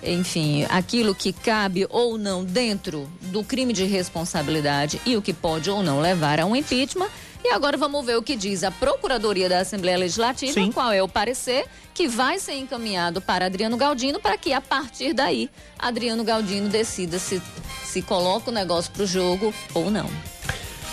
enfim, 0.03 0.65
aquilo 0.69 1.15
que 1.15 1.33
cabe 1.33 1.87
ou 1.91 2.17
não 2.17 2.45
dentro 2.45 3.09
do 3.23 3.43
crime 3.43 3.73
de 3.73 3.85
responsabilidade 3.85 5.01
e 5.05 5.17
o 5.17 5.23
que 5.23 5.33
pode 5.33 5.71
ou 5.71 5.83
não 5.83 6.01
levar 6.01 6.41
a 6.41 6.47
um 6.47 6.55
impeachment. 6.55 7.09
E 7.45 7.51
agora 7.51 7.77
vamos 7.77 8.05
ver 8.05 8.17
o 8.17 8.23
que 8.23 8.35
diz 8.35 8.65
a 8.65 8.71
Procuradoria 8.71 9.49
da 9.49 9.61
Assembleia 9.61 9.97
Legislativa, 9.97 10.53
Sim. 10.53 10.73
qual 10.73 10.91
é 10.91 11.03
o 11.03 11.09
parecer 11.09 11.67
que 11.95 12.09
vai 12.09 12.39
ser 12.39 12.55
encaminhado 12.55 13.21
para 13.21 13.47
Adriano 13.47 13.77
Galdino, 13.77 14.21
para 14.21 14.37
que 14.37 14.53
a 14.53 14.61
partir 14.61 15.13
daí 15.13 15.49
Adriano 15.79 16.25
Galdino 16.25 16.69
decida 16.69 17.19
se, 17.19 17.41
se 17.85 18.03
coloca 18.03 18.51
o 18.51 18.53
negócio 18.53 18.91
para 18.93 19.05
o 19.05 19.07
jogo 19.07 19.55
ou 19.73 19.91
não. 19.91 20.11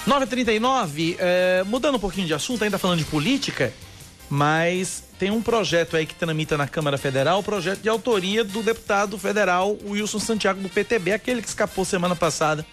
9h39, 0.08 1.16
é, 1.18 1.64
mudando 1.66 1.96
um 1.96 2.00
pouquinho 2.00 2.28
de 2.28 2.34
assunto, 2.34 2.64
ainda 2.64 2.78
falando 2.78 3.00
de 3.00 3.06
política, 3.06 3.74
mas 4.30 5.04
tem 5.20 5.32
um 5.32 5.42
projeto 5.42 5.96
aí 5.96 6.06
que 6.06 6.16
tramita 6.16 6.58
na 6.58 6.68
Câmara 6.68 6.98
Federal, 6.98 7.40
o 7.40 7.44
projeto 7.44 7.82
de 7.82 7.90
autoria 7.90 8.44
do 8.44 8.62
deputado 8.62 9.18
federal 9.18 9.78
Wilson 9.86 10.20
Santiago 10.20 10.62
do 10.62 10.70
PTB, 10.70 11.14
aquele 11.14 11.42
que 11.42 11.48
escapou 11.48 11.86
semana 11.86 12.16
passada 12.16 12.66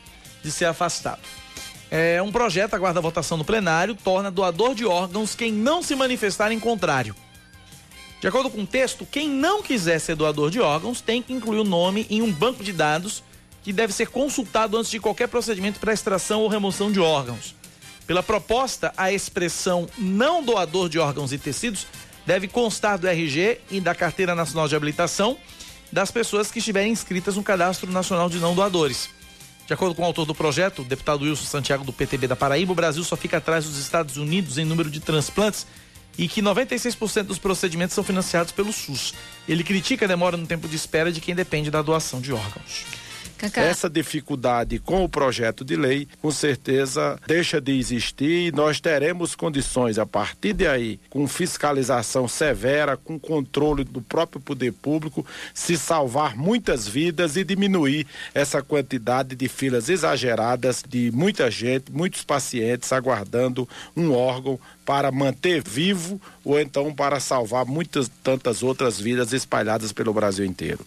de 0.42 0.50
ser 0.50 0.64
afastado. 0.64 1.20
É 1.90 2.22
um 2.22 2.32
projeto, 2.32 2.74
aguarda 2.74 2.98
a 2.98 3.02
votação 3.02 3.36
no 3.36 3.44
plenário, 3.44 3.94
torna 3.94 4.30
doador 4.30 4.74
de 4.74 4.84
órgãos 4.84 5.34
quem 5.34 5.52
não 5.52 5.82
se 5.82 5.94
manifestar 5.94 6.50
em 6.50 6.58
contrário. 6.58 7.14
De 8.18 8.26
acordo 8.26 8.48
com 8.48 8.62
o 8.62 8.66
texto, 8.66 9.04
quem 9.04 9.28
não 9.28 9.62
quiser 9.62 9.98
ser 9.98 10.16
doador 10.16 10.50
de 10.50 10.60
órgãos 10.60 11.00
tem 11.00 11.20
que 11.20 11.32
incluir 11.32 11.58
o 11.58 11.64
nome 11.64 12.06
em 12.08 12.22
um 12.22 12.32
banco 12.32 12.64
de 12.64 12.72
dados 12.72 13.22
que 13.62 13.72
deve 13.72 13.92
ser 13.92 14.08
consultado 14.08 14.76
antes 14.76 14.90
de 14.90 14.98
qualquer 14.98 15.28
procedimento 15.28 15.78
para 15.78 15.92
extração 15.92 16.40
ou 16.40 16.48
remoção 16.48 16.90
de 16.90 16.98
órgãos. 16.98 17.54
Pela 18.06 18.22
proposta, 18.22 18.92
a 18.96 19.12
expressão 19.12 19.88
não 19.96 20.42
doador 20.42 20.88
de 20.88 20.98
órgãos 20.98 21.32
e 21.32 21.38
tecidos 21.38 21.86
deve 22.26 22.48
constar 22.48 22.98
do 22.98 23.08
RG 23.08 23.60
e 23.70 23.80
da 23.80 23.94
Carteira 23.94 24.34
Nacional 24.34 24.68
de 24.68 24.76
Habilitação 24.76 25.36
das 25.90 26.10
pessoas 26.10 26.50
que 26.50 26.58
estiverem 26.58 26.90
inscritas 26.90 27.36
no 27.36 27.42
Cadastro 27.42 27.90
Nacional 27.90 28.30
de 28.30 28.38
Não 28.38 28.54
Doadores. 28.54 29.10
De 29.66 29.74
acordo 29.74 29.94
com 29.94 30.02
o 30.02 30.04
autor 30.04 30.24
do 30.24 30.34
projeto, 30.34 30.82
o 30.82 30.84
deputado 30.84 31.22
Wilson 31.22 31.44
Santiago 31.44 31.84
do 31.84 31.92
PTB 31.92 32.26
da 32.26 32.34
Paraíba, 32.34 32.72
o 32.72 32.74
Brasil 32.74 33.04
só 33.04 33.16
fica 33.16 33.36
atrás 33.36 33.64
dos 33.64 33.78
Estados 33.78 34.16
Unidos 34.16 34.58
em 34.58 34.64
número 34.64 34.90
de 34.90 35.00
transplantes 35.00 35.66
e 36.18 36.28
que 36.28 36.42
96% 36.42 37.22
dos 37.22 37.38
procedimentos 37.38 37.94
são 37.94 38.02
financiados 38.02 38.52
pelo 38.52 38.72
SUS. 38.72 39.14
Ele 39.48 39.62
critica 39.62 40.04
a 40.04 40.08
demora 40.08 40.36
no 40.36 40.46
tempo 40.46 40.68
de 40.68 40.76
espera 40.76 41.12
de 41.12 41.20
quem 41.20 41.34
depende 41.34 41.70
da 41.70 41.80
doação 41.80 42.20
de 42.20 42.32
órgãos. 42.32 42.84
Cacá. 43.42 43.62
Essa 43.62 43.90
dificuldade 43.90 44.78
com 44.78 45.02
o 45.02 45.08
projeto 45.08 45.64
de 45.64 45.74
lei, 45.74 46.06
com 46.20 46.30
certeza, 46.30 47.18
deixa 47.26 47.60
de 47.60 47.76
existir 47.76 48.48
e 48.48 48.52
nós 48.52 48.80
teremos 48.80 49.34
condições, 49.34 49.98
a 49.98 50.06
partir 50.06 50.52
de 50.52 50.64
aí, 50.64 51.00
com 51.10 51.26
fiscalização 51.26 52.28
severa, 52.28 52.96
com 52.96 53.18
controle 53.18 53.82
do 53.82 54.00
próprio 54.00 54.40
poder 54.40 54.72
público, 54.72 55.26
se 55.52 55.76
salvar 55.76 56.36
muitas 56.36 56.86
vidas 56.86 57.34
e 57.34 57.42
diminuir 57.42 58.06
essa 58.32 58.62
quantidade 58.62 59.34
de 59.34 59.48
filas 59.48 59.88
exageradas 59.88 60.84
de 60.88 61.10
muita 61.10 61.50
gente, 61.50 61.90
muitos 61.90 62.22
pacientes 62.22 62.92
aguardando 62.92 63.68
um 63.96 64.12
órgão 64.12 64.56
para 64.84 65.10
manter 65.10 65.62
vivo 65.62 66.20
ou 66.44 66.60
então 66.60 66.94
para 66.94 67.18
salvar 67.18 67.66
muitas 67.66 68.08
tantas 68.22 68.62
outras 68.62 69.00
vidas 69.00 69.32
espalhadas 69.32 69.92
pelo 69.92 70.14
Brasil 70.14 70.44
inteiro. 70.44 70.86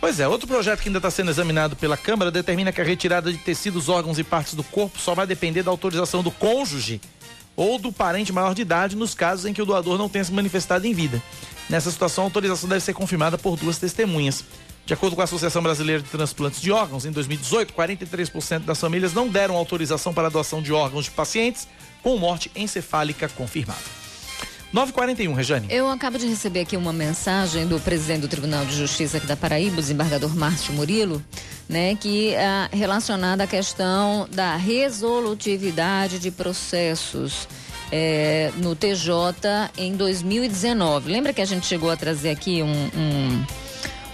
Pois 0.00 0.20
é, 0.20 0.28
outro 0.28 0.46
projeto 0.46 0.80
que 0.80 0.88
ainda 0.88 0.98
está 0.98 1.10
sendo 1.10 1.30
examinado 1.30 1.74
pela 1.74 1.96
Câmara 1.96 2.30
determina 2.30 2.70
que 2.70 2.80
a 2.80 2.84
retirada 2.84 3.32
de 3.32 3.38
tecidos, 3.38 3.88
órgãos 3.88 4.18
e 4.18 4.24
partes 4.24 4.54
do 4.54 4.62
corpo 4.62 4.98
só 4.98 5.12
vai 5.12 5.26
depender 5.26 5.64
da 5.64 5.72
autorização 5.72 6.22
do 6.22 6.30
cônjuge 6.30 7.00
ou 7.56 7.78
do 7.80 7.90
parente 7.90 8.32
maior 8.32 8.54
de 8.54 8.62
idade 8.62 8.94
nos 8.94 9.12
casos 9.12 9.44
em 9.44 9.52
que 9.52 9.60
o 9.60 9.66
doador 9.66 9.98
não 9.98 10.08
tenha 10.08 10.24
se 10.24 10.32
manifestado 10.32 10.86
em 10.86 10.94
vida. 10.94 11.20
Nessa 11.68 11.90
situação, 11.90 12.22
a 12.22 12.26
autorização 12.28 12.68
deve 12.68 12.80
ser 12.80 12.94
confirmada 12.94 13.36
por 13.36 13.56
duas 13.56 13.78
testemunhas. 13.78 14.44
De 14.86 14.94
acordo 14.94 15.16
com 15.16 15.20
a 15.20 15.24
Associação 15.24 15.62
Brasileira 15.62 16.00
de 16.00 16.08
Transplantes 16.08 16.60
de 16.60 16.70
Órgãos, 16.70 17.04
em 17.04 17.10
2018, 17.10 17.74
43% 17.74 18.60
das 18.60 18.80
famílias 18.80 19.12
não 19.12 19.28
deram 19.28 19.56
autorização 19.56 20.14
para 20.14 20.28
a 20.28 20.30
doação 20.30 20.62
de 20.62 20.72
órgãos 20.72 21.06
de 21.06 21.10
pacientes 21.10 21.66
com 22.02 22.16
morte 22.16 22.50
encefálica 22.54 23.28
confirmada. 23.28 23.97
941, 24.72 25.32
Rejane. 25.32 25.66
Eu 25.70 25.88
acabo 25.88 26.18
de 26.18 26.26
receber 26.26 26.60
aqui 26.60 26.76
uma 26.76 26.92
mensagem 26.92 27.66
do 27.66 27.80
presidente 27.80 28.20
do 28.20 28.28
Tribunal 28.28 28.66
de 28.66 28.76
Justiça 28.76 29.16
aqui 29.16 29.26
da 29.26 29.36
Paraíba, 29.36 29.78
o 29.78 29.80
desembargador 29.80 30.36
Márcio 30.36 30.74
Murilo, 30.74 31.22
né, 31.68 31.94
que 31.94 32.34
é 32.34 32.68
relacionada 32.70 33.44
à 33.44 33.46
questão 33.46 34.28
da 34.30 34.56
resolutividade 34.56 36.18
de 36.18 36.30
processos. 36.30 37.48
É, 37.90 38.52
no 38.58 38.76
TJ 38.76 39.70
em 39.78 39.96
2019. 39.96 41.10
Lembra 41.10 41.32
que 41.32 41.40
a 41.40 41.46
gente 41.46 41.66
chegou 41.66 41.90
a 41.90 41.96
trazer 41.96 42.28
aqui 42.28 42.62
um, 42.62 42.68
um 42.68 43.46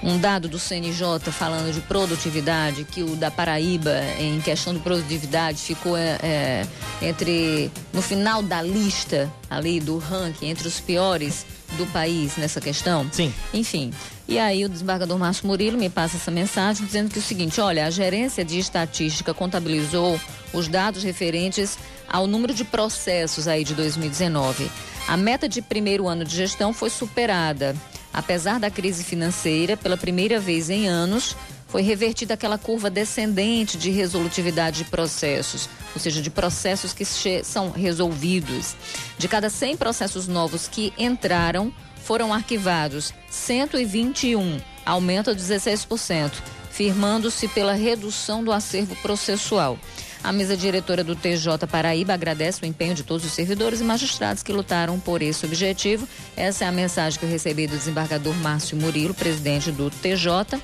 um 0.04 0.18
dado 0.18 0.48
do 0.48 0.58
CNJ 0.58 1.18
falando 1.32 1.72
de 1.72 1.80
produtividade, 1.80 2.84
que 2.84 3.02
o 3.02 3.16
da 3.16 3.30
Paraíba, 3.30 4.02
em 4.18 4.38
questão 4.40 4.74
de 4.74 4.80
produtividade, 4.80 5.58
ficou 5.58 5.96
é, 5.96 6.18
é, 6.22 6.66
entre, 7.00 7.70
no 7.92 8.02
final 8.02 8.42
da 8.42 8.60
lista 8.60 9.32
ali 9.48 9.80
do 9.80 9.96
ranking, 9.96 10.48
entre 10.48 10.68
os 10.68 10.78
piores 10.78 11.46
do 11.78 11.86
país 11.86 12.36
nessa 12.36 12.60
questão? 12.60 13.08
Sim. 13.10 13.32
Enfim. 13.52 13.92
E 14.28 14.38
aí 14.38 14.64
o 14.64 14.68
desembargador 14.68 15.18
Márcio 15.18 15.46
Murilo 15.46 15.78
me 15.78 15.88
passa 15.88 16.16
essa 16.16 16.30
mensagem 16.30 16.84
dizendo 16.84 17.10
que 17.10 17.18
o 17.18 17.22
seguinte, 17.22 17.60
olha, 17.60 17.86
a 17.86 17.90
gerência 17.90 18.44
de 18.44 18.58
estatística 18.58 19.32
contabilizou 19.32 20.20
os 20.52 20.68
dados 20.68 21.02
referentes 21.02 21.78
ao 22.08 22.26
número 22.26 22.52
de 22.52 22.64
processos 22.64 23.48
aí 23.48 23.64
de 23.64 23.74
2019. 23.74 24.70
A 25.08 25.16
meta 25.16 25.48
de 25.48 25.60
primeiro 25.62 26.06
ano 26.06 26.24
de 26.24 26.36
gestão 26.36 26.72
foi 26.72 26.90
superada. 26.90 27.74
Apesar 28.14 28.60
da 28.60 28.70
crise 28.70 29.02
financeira, 29.02 29.76
pela 29.76 29.96
primeira 29.96 30.38
vez 30.38 30.70
em 30.70 30.86
anos, 30.86 31.36
foi 31.66 31.82
revertida 31.82 32.34
aquela 32.34 32.56
curva 32.56 32.88
descendente 32.88 33.76
de 33.76 33.90
resolutividade 33.90 34.84
de 34.84 34.84
processos, 34.84 35.68
ou 35.92 36.00
seja, 36.00 36.22
de 36.22 36.30
processos 36.30 36.92
que 36.92 37.04
são 37.42 37.70
resolvidos. 37.70 38.76
De 39.18 39.26
cada 39.26 39.50
100 39.50 39.76
processos 39.76 40.28
novos 40.28 40.68
que 40.68 40.92
entraram, 40.96 41.74
foram 42.04 42.32
arquivados 42.32 43.12
121, 43.28 44.60
aumento 44.86 45.34
de 45.34 45.42
16%, 45.42 46.30
firmando-se 46.70 47.48
pela 47.48 47.72
redução 47.72 48.44
do 48.44 48.52
acervo 48.52 48.94
processual. 48.96 49.76
A 50.24 50.32
mesa 50.32 50.56
diretora 50.56 51.04
do 51.04 51.14
TJ 51.14 51.66
Paraíba 51.70 52.14
agradece 52.14 52.62
o 52.62 52.66
empenho 52.66 52.94
de 52.94 53.02
todos 53.02 53.26
os 53.26 53.32
servidores 53.32 53.82
e 53.82 53.84
magistrados 53.84 54.42
que 54.42 54.54
lutaram 54.54 54.98
por 54.98 55.20
esse 55.20 55.44
objetivo. 55.44 56.08
Essa 56.34 56.64
é 56.64 56.66
a 56.66 56.72
mensagem 56.72 57.18
que 57.18 57.26
eu 57.26 57.30
recebi 57.30 57.66
do 57.66 57.76
desembargador 57.76 58.34
Márcio 58.36 58.74
Murilo, 58.74 59.12
presidente 59.12 59.70
do 59.70 59.90
TJ 59.90 60.58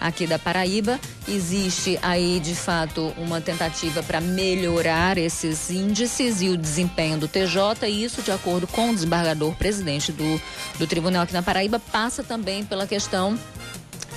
aqui 0.00 0.28
da 0.28 0.38
Paraíba. 0.38 1.00
Existe 1.26 1.98
aí, 2.02 2.38
de 2.38 2.54
fato, 2.54 3.12
uma 3.18 3.40
tentativa 3.40 4.00
para 4.00 4.20
melhorar 4.20 5.18
esses 5.18 5.70
índices 5.70 6.40
e 6.40 6.48
o 6.48 6.56
desempenho 6.56 7.18
do 7.18 7.26
TJ, 7.26 7.88
e 7.88 8.04
isso, 8.04 8.22
de 8.22 8.30
acordo 8.30 8.68
com 8.68 8.90
o 8.90 8.94
desembargador 8.94 9.56
presidente 9.56 10.12
do, 10.12 10.40
do 10.78 10.86
tribunal 10.86 11.22
aqui 11.22 11.32
na 11.32 11.42
Paraíba, 11.42 11.80
passa 11.80 12.22
também 12.22 12.64
pela 12.64 12.86
questão 12.86 13.36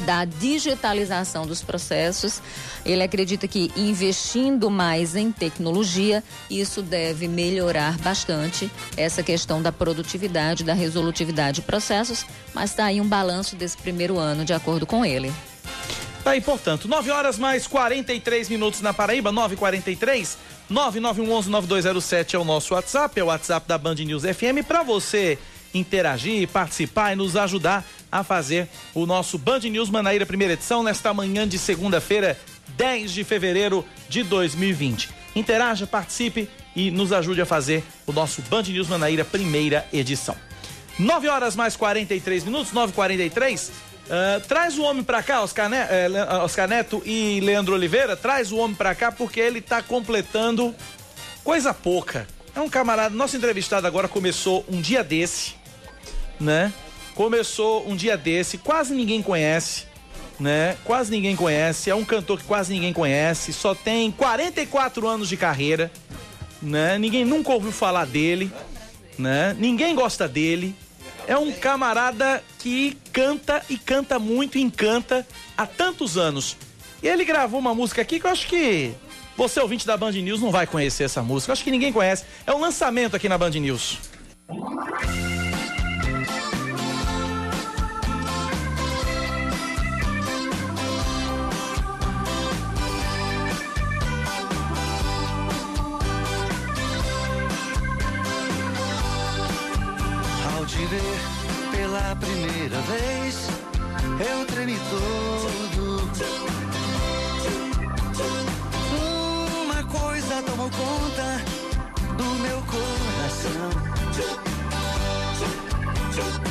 da 0.01 0.25
digitalização 0.25 1.45
dos 1.45 1.61
processos. 1.61 2.41
Ele 2.85 3.03
acredita 3.03 3.47
que 3.47 3.71
investindo 3.75 4.69
mais 4.69 5.15
em 5.15 5.31
tecnologia, 5.31 6.23
isso 6.49 6.81
deve 6.81 7.27
melhorar 7.27 7.97
bastante 7.99 8.69
essa 8.97 9.23
questão 9.23 9.61
da 9.61 9.71
produtividade, 9.71 10.63
da 10.63 10.73
resolutividade 10.73 11.55
de 11.55 11.61
processos, 11.61 12.25
mas 12.53 12.71
está 12.71 12.85
aí 12.85 12.99
um 12.99 13.07
balanço 13.07 13.55
desse 13.55 13.77
primeiro 13.77 14.17
ano, 14.17 14.43
de 14.43 14.53
acordo 14.53 14.85
com 14.85 15.05
ele. 15.05 15.31
Tá 16.23 16.31
aí, 16.31 16.41
portanto, 16.41 16.87
9 16.87 17.11
horas 17.11 17.37
mais 17.37 17.67
43 17.67 18.47
minutos 18.47 18.79
na 18.79 18.93
Paraíba, 18.93 19.31
9h43. 19.31 20.37
9911-9207 20.71 22.33
é 22.33 22.37
o 22.37 22.45
nosso 22.45 22.73
WhatsApp, 22.73 23.19
é 23.19 23.23
o 23.23 23.27
WhatsApp 23.27 23.67
da 23.67 23.77
Band 23.77 23.95
News 23.95 24.23
FM, 24.23 24.65
para 24.65 24.83
você 24.83 25.37
interagir, 25.73 26.47
participar 26.47 27.13
e 27.13 27.15
nos 27.15 27.35
ajudar 27.35 27.85
a 28.13 28.23
fazer 28.23 28.69
o 28.93 29.07
nosso 29.07 29.39
Band 29.39 29.61
News 29.61 29.89
Manaíra 29.89 30.23
primeira 30.23 30.53
edição 30.53 30.83
nesta 30.83 31.11
manhã 31.11 31.47
de 31.47 31.57
segunda-feira, 31.57 32.39
10 32.77 33.11
de 33.11 33.23
fevereiro 33.23 33.83
de 34.07 34.21
2020. 34.21 35.09
Interaja, 35.35 35.87
participe 35.87 36.47
e 36.75 36.91
nos 36.91 37.11
ajude 37.11 37.41
a 37.41 37.45
fazer 37.45 37.83
o 38.05 38.11
nosso 38.11 38.43
Band 38.43 38.63
News 38.63 38.87
Manaíra 38.87 39.25
primeira 39.25 39.87
edição. 39.91 40.35
9 40.99 41.27
horas 41.27 41.55
mais 41.55 41.75
43 41.75 42.43
minutos, 42.43 42.71
9h43. 42.71 43.69
Uh, 43.69 44.47
traz 44.47 44.77
o 44.77 44.83
homem 44.83 45.03
pra 45.03 45.23
cá, 45.23 45.41
Oscar, 45.41 45.67
ne 45.67 45.77
uh, 45.77 46.43
Oscar 46.43 46.67
Neto 46.67 47.01
e 47.03 47.39
Leandro 47.41 47.73
Oliveira. 47.73 48.15
Traz 48.15 48.51
o 48.51 48.57
homem 48.57 48.75
pra 48.75 48.93
cá 48.93 49.11
porque 49.11 49.39
ele 49.39 49.59
tá 49.59 49.81
completando 49.81 50.75
coisa 51.43 51.73
pouca. 51.73 52.27
É 52.55 52.61
um 52.61 52.69
camarada. 52.69 53.15
Nosso 53.15 53.35
entrevistado 53.35 53.87
agora 53.87 54.07
começou 54.07 54.63
um 54.69 54.79
dia 54.79 55.03
desse, 55.03 55.55
né? 56.39 56.71
Começou 57.15 57.87
um 57.87 57.95
dia 57.95 58.17
desse, 58.17 58.57
quase 58.57 58.93
ninguém 58.93 59.21
conhece, 59.21 59.85
né? 60.39 60.75
Quase 60.83 61.11
ninguém 61.11 61.35
conhece. 61.35 61.89
É 61.89 61.95
um 61.95 62.03
cantor 62.03 62.39
que 62.39 62.45
quase 62.45 62.73
ninguém 62.73 62.93
conhece. 62.93 63.53
Só 63.53 63.75
tem 63.75 64.11
44 64.11 65.07
anos 65.07 65.29
de 65.29 65.37
carreira, 65.37 65.91
né? 66.61 66.97
Ninguém 66.97 67.23
nunca 67.23 67.51
ouviu 67.51 67.71
falar 67.71 68.05
dele, 68.05 68.51
né? 69.17 69.55
Ninguém 69.59 69.93
gosta 69.95 70.27
dele 70.27 70.75
é 71.27 71.37
um 71.37 71.51
camarada 71.51 72.43
que 72.59 72.97
canta 73.11 73.63
e 73.69 73.77
canta 73.77 74.19
muito, 74.19 74.57
encanta 74.57 75.25
há 75.57 75.65
tantos 75.65 76.17
anos. 76.17 76.57
E 77.01 77.07
ele 77.07 77.25
gravou 77.25 77.59
uma 77.59 77.73
música 77.73 78.01
aqui 78.01 78.19
que 78.19 78.25
eu 78.25 78.31
acho 78.31 78.47
que 78.47 78.93
você, 79.35 79.59
ouvinte 79.59 79.85
da 79.85 79.97
Band 79.97 80.11
News, 80.11 80.41
não 80.41 80.51
vai 80.51 80.67
conhecer 80.67 81.03
essa 81.03 81.21
música. 81.21 81.51
Eu 81.51 81.53
acho 81.53 81.63
que 81.63 81.71
ninguém 81.71 81.91
conhece. 81.91 82.25
É 82.45 82.53
um 82.53 82.59
lançamento 82.59 83.15
aqui 83.15 83.27
na 83.27 83.37
Band 83.37 83.51
News. 83.51 83.97
Pela 101.75 102.15
primeira 102.15 102.79
vez, 102.83 103.49
eu 104.17 104.45
tremi 104.45 104.77
todo. 104.89 106.09
Uma 109.61 109.83
coisa 109.83 110.41
tomou 110.43 110.69
conta 110.69 111.41
do 112.15 112.23
meu 112.41 112.61
coração. 112.61 113.71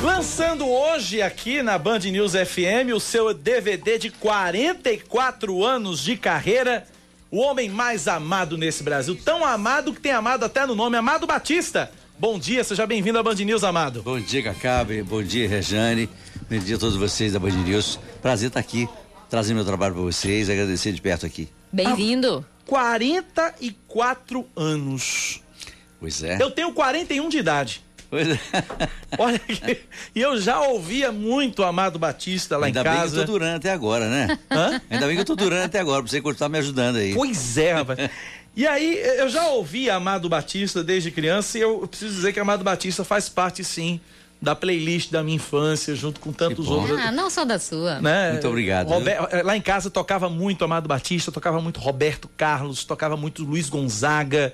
Lançando 0.03 0.67
hoje 0.67 1.19
aqui 1.19 1.63
na 1.63 1.79
Band 1.79 1.99
News 1.99 2.33
FM 2.33 2.93
o 2.95 2.99
seu 2.99 3.33
DVD 3.33 3.97
de 3.97 4.11
44 4.11 5.63
anos 5.65 5.99
de 6.01 6.15
carreira. 6.17 6.85
O 7.31 7.39
homem 7.39 7.67
mais 7.67 8.07
amado 8.07 8.59
nesse 8.59 8.83
Brasil, 8.83 9.17
tão 9.25 9.43
amado 9.43 9.91
que 9.91 9.99
tem 9.99 10.11
amado 10.11 10.45
até 10.45 10.67
no 10.67 10.75
nome, 10.75 10.97
Amado 10.97 11.25
Batista. 11.25 11.89
Bom 12.17 12.37
dia, 12.39 12.63
seja 12.63 12.85
bem-vindo 12.85 13.17
à 13.17 13.23
Band 13.23 13.35
News, 13.35 13.63
Amado. 13.63 14.01
Bom 14.03 14.19
dia, 14.19 14.43
Cacabe. 14.43 15.01
Bom 15.03 15.21
dia, 15.23 15.47
Rejane. 15.47 16.07
Bom 16.49 16.57
dia 16.59 16.75
a 16.75 16.79
todos 16.79 16.95
vocês 16.95 17.33
da 17.33 17.39
Band 17.39 17.51
News. 17.51 17.99
Prazer 18.21 18.47
estar 18.47 18.59
aqui, 18.59 18.87
trazendo 19.29 19.57
meu 19.57 19.65
trabalho 19.65 19.93
para 19.95 20.03
vocês, 20.03 20.49
agradecer 20.49 20.91
de 20.93 21.01
perto 21.01 21.25
aqui. 21.25 21.49
Bem-vindo. 21.71 22.45
44 22.65 24.45
anos. 24.55 25.41
Pois 25.99 26.23
é. 26.23 26.37
Eu 26.41 26.51
tenho 26.51 26.71
41 26.73 27.29
de 27.29 27.37
idade. 27.39 27.83
Pois 28.09 28.29
é. 28.29 28.39
Olha 29.17 29.35
aqui. 29.35 29.81
E 30.13 30.21
eu 30.21 30.39
já 30.39 30.61
ouvia 30.61 31.11
muito 31.11 31.63
Amado 31.63 31.97
Batista 31.97 32.57
lá 32.57 32.67
Ainda 32.67 32.81
em 32.81 32.83
casa. 32.83 32.99
Ainda 32.99 33.05
bem 33.07 33.11
que 33.11 33.19
eu 33.19 33.25
tô 33.25 33.31
durando 33.31 33.55
até 33.57 33.71
agora, 33.71 34.07
né? 34.07 34.39
Hã? 34.51 34.81
Ainda 34.89 35.07
bem 35.07 35.15
que 35.15 35.21
eu 35.21 35.25
tô 35.25 35.35
durando 35.35 35.65
até 35.65 35.79
agora, 35.79 36.03
pra 36.03 36.11
você 36.11 36.21
continuar 36.21 36.49
me 36.49 36.59
ajudando 36.59 36.97
aí. 36.97 37.13
Pois 37.15 37.57
é, 37.57 37.73
rapaz. 37.73 37.99
E 38.55 38.67
aí, 38.67 38.99
eu 39.17 39.27
já 39.29 39.47
ouvi 39.47 39.89
Amado 39.89 40.29
Batista 40.29 40.83
desde 40.83 41.09
criança 41.09 41.57
e 41.57 41.61
eu 41.61 41.87
preciso 41.87 42.13
dizer 42.13 42.33
que 42.33 42.39
Amado 42.39 42.63
Batista 42.63 43.03
faz 43.03 43.27
parte, 43.27 43.63
sim, 43.63 43.99
da 44.39 44.53
playlist 44.55 45.09
da 45.09 45.23
minha 45.23 45.37
infância, 45.37 45.95
junto 45.95 46.19
com 46.19 46.31
tantos 46.31 46.67
outros. 46.67 46.99
Ah, 46.99 47.11
não 47.11 47.29
só 47.29 47.45
da 47.45 47.57
sua. 47.57 47.99
Né? 47.99 48.33
Muito 48.33 48.47
obrigado. 48.47 48.89
Robert, 48.89 49.43
lá 49.43 49.57
em 49.57 49.61
casa 49.61 49.89
tocava 49.89 50.29
muito 50.29 50.63
Amado 50.63 50.87
Batista, 50.87 51.31
tocava 51.31 51.59
muito 51.61 51.79
Roberto 51.79 52.29
Carlos, 52.37 52.83
tocava 52.83 53.17
muito 53.17 53.43
Luiz 53.43 53.69
Gonzaga. 53.69 54.53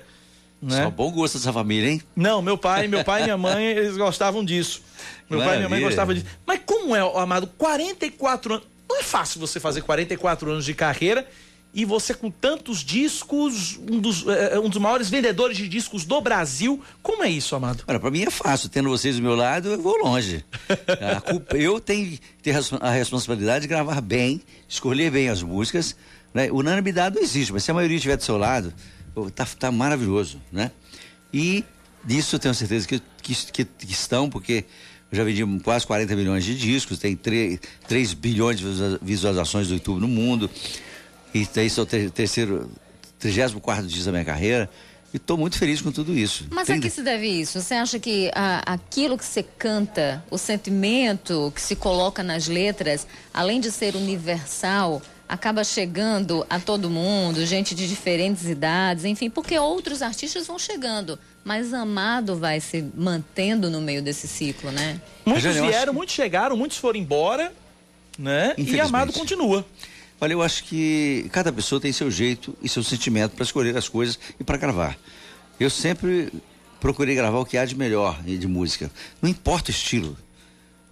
Né? 0.62 0.84
Só 0.84 0.90
bom 0.90 1.10
gosto 1.10 1.38
dessa 1.38 1.52
família, 1.52 1.90
hein? 1.90 2.02
Não, 2.16 2.40
meu 2.40 2.56
pai, 2.56 2.86
meu 2.86 3.04
pai 3.04 3.22
e 3.22 3.24
minha 3.24 3.36
mãe, 3.36 3.64
eles 3.76 3.96
gostavam 3.98 4.42
disso. 4.42 4.80
Meu 5.28 5.40
Maravilha. 5.40 5.44
pai 5.44 5.54
e 5.56 5.58
minha 5.58 5.68
mãe 5.68 5.80
gostavam 5.80 6.14
disso. 6.14 6.26
Mas 6.46 6.60
como 6.64 6.96
é, 6.96 7.00
Amado, 7.20 7.48
44 7.58 8.54
anos. 8.54 8.66
Não 8.88 8.98
é 8.98 9.02
fácil 9.02 9.40
você 9.40 9.60
fazer 9.60 9.82
44 9.82 10.50
anos 10.50 10.64
de 10.64 10.74
carreira 10.74 11.26
e 11.72 11.84
você 11.84 12.12
com 12.12 12.30
tantos 12.30 12.78
discos, 12.78 13.78
um 13.88 13.98
dos, 13.98 14.26
é, 14.26 14.58
um 14.58 14.68
dos 14.68 14.80
maiores 14.80 15.08
vendedores 15.08 15.56
de 15.56 15.68
discos 15.68 16.04
do 16.04 16.20
Brasil. 16.20 16.82
Como 17.02 17.22
é 17.22 17.30
isso, 17.30 17.54
Amado? 17.54 17.84
Olha, 17.86 18.00
para 18.00 18.10
mim 18.10 18.22
é 18.22 18.30
fácil. 18.30 18.68
Tendo 18.68 18.88
vocês 18.88 19.16
do 19.16 19.22
meu 19.22 19.36
lado, 19.36 19.68
eu 19.68 19.80
vou 19.80 19.96
longe. 20.02 20.44
culpa, 21.28 21.56
eu 21.56 21.80
tenho 21.80 22.18
ter 22.42 22.56
a 22.80 22.90
responsabilidade 22.90 23.62
de 23.62 23.68
gravar 23.68 24.00
bem, 24.00 24.42
escolher 24.68 25.10
bem 25.10 25.28
as 25.28 25.42
músicas. 25.42 25.94
Né? 26.34 26.50
Unanimidade 26.50 27.16
não 27.16 27.22
existe, 27.22 27.52
mas 27.52 27.62
se 27.62 27.70
a 27.70 27.74
maioria 27.74 27.96
estiver 27.96 28.16
do 28.16 28.24
seu 28.24 28.36
lado, 28.36 28.74
tá, 29.34 29.46
tá 29.46 29.70
maravilhoso, 29.70 30.40
né? 30.50 30.70
E 31.32 31.64
disso 32.04 32.36
eu 32.36 32.40
tenho 32.40 32.54
certeza 32.54 32.86
que, 32.86 33.02
que, 33.22 33.34
que, 33.34 33.64
que 33.64 33.92
estão, 33.92 34.28
porque 34.30 34.64
eu 35.10 35.16
já 35.16 35.24
vendi 35.24 35.44
quase 35.62 35.86
40 35.86 36.14
milhões 36.14 36.44
de 36.44 36.56
discos, 36.56 36.98
tem 36.98 37.16
3, 37.16 37.58
3 37.88 38.14
bilhões 38.14 38.58
de 38.58 38.64
visualizações 39.02 39.68
do 39.68 39.74
YouTube 39.74 40.00
no 40.00 40.08
mundo. 40.08 40.48
E 41.34 41.42
esse 41.42 41.78
é 41.78 41.82
o 41.82 41.86
terceiro, 41.86 42.70
34 43.18 43.86
dias 43.86 44.04
da 44.04 44.12
minha 44.12 44.24
carreira. 44.24 44.68
E 45.12 45.16
estou 45.16 45.36
muito 45.36 45.58
feliz 45.58 45.80
com 45.80 45.90
tudo 45.90 46.16
isso. 46.16 46.46
Mas 46.50 46.70
a 46.70 46.78
que 46.78 46.88
se 46.88 47.02
deve 47.02 47.26
isso? 47.26 47.60
Você 47.60 47.74
acha 47.74 47.98
que 47.98 48.30
a, 48.32 48.74
aquilo 48.74 49.18
que 49.18 49.24
você 49.24 49.42
canta, 49.42 50.24
o 50.30 50.38
sentimento 50.38 51.52
que 51.54 51.60
se 51.60 51.74
coloca 51.74 52.22
nas 52.22 52.46
letras, 52.46 53.08
além 53.34 53.60
de 53.60 53.72
ser 53.72 53.96
universal, 53.96 55.02
acaba 55.28 55.64
chegando 55.64 56.44
a 56.50 56.58
todo 56.60 56.88
mundo, 56.88 57.44
gente 57.44 57.74
de 57.74 57.88
diferentes 57.88 58.46
idades, 58.46 59.04
enfim, 59.04 59.30
porque 59.30 59.58
outros 59.58 60.02
artistas 60.02 60.46
vão 60.46 60.58
chegando. 60.58 61.18
Mas 61.44 61.72
Amado 61.72 62.36
vai 62.36 62.60
se 62.60 62.84
mantendo 62.94 63.70
no 63.70 63.80
meio 63.80 64.02
desse 64.02 64.28
ciclo, 64.28 64.70
né? 64.70 65.00
Muitos 65.24 65.54
vieram, 65.54 65.92
que... 65.92 65.96
muitos 65.96 66.14
chegaram, 66.14 66.56
muitos 66.56 66.78
foram 66.78 66.98
embora, 66.98 67.52
né? 68.18 68.54
E 68.58 68.80
Amado 68.80 69.12
continua. 69.12 69.64
Olha, 70.20 70.34
eu 70.34 70.42
acho 70.42 70.64
que 70.64 71.28
cada 71.32 71.50
pessoa 71.50 71.80
tem 71.80 71.92
seu 71.92 72.10
jeito 72.10 72.54
e 72.62 72.68
seu 72.68 72.82
sentimento 72.82 73.32
para 73.32 73.42
escolher 73.42 73.74
as 73.76 73.88
coisas 73.88 74.18
e 74.38 74.44
para 74.44 74.58
gravar. 74.58 74.98
Eu 75.58 75.70
sempre 75.70 76.30
procurei 76.78 77.14
gravar 77.14 77.38
o 77.38 77.46
que 77.46 77.56
há 77.56 77.64
de 77.64 77.74
melhor 77.74 78.22
de 78.22 78.46
música. 78.46 78.90
Não 79.22 79.30
importa 79.30 79.70
o 79.70 79.74
estilo. 79.74 80.16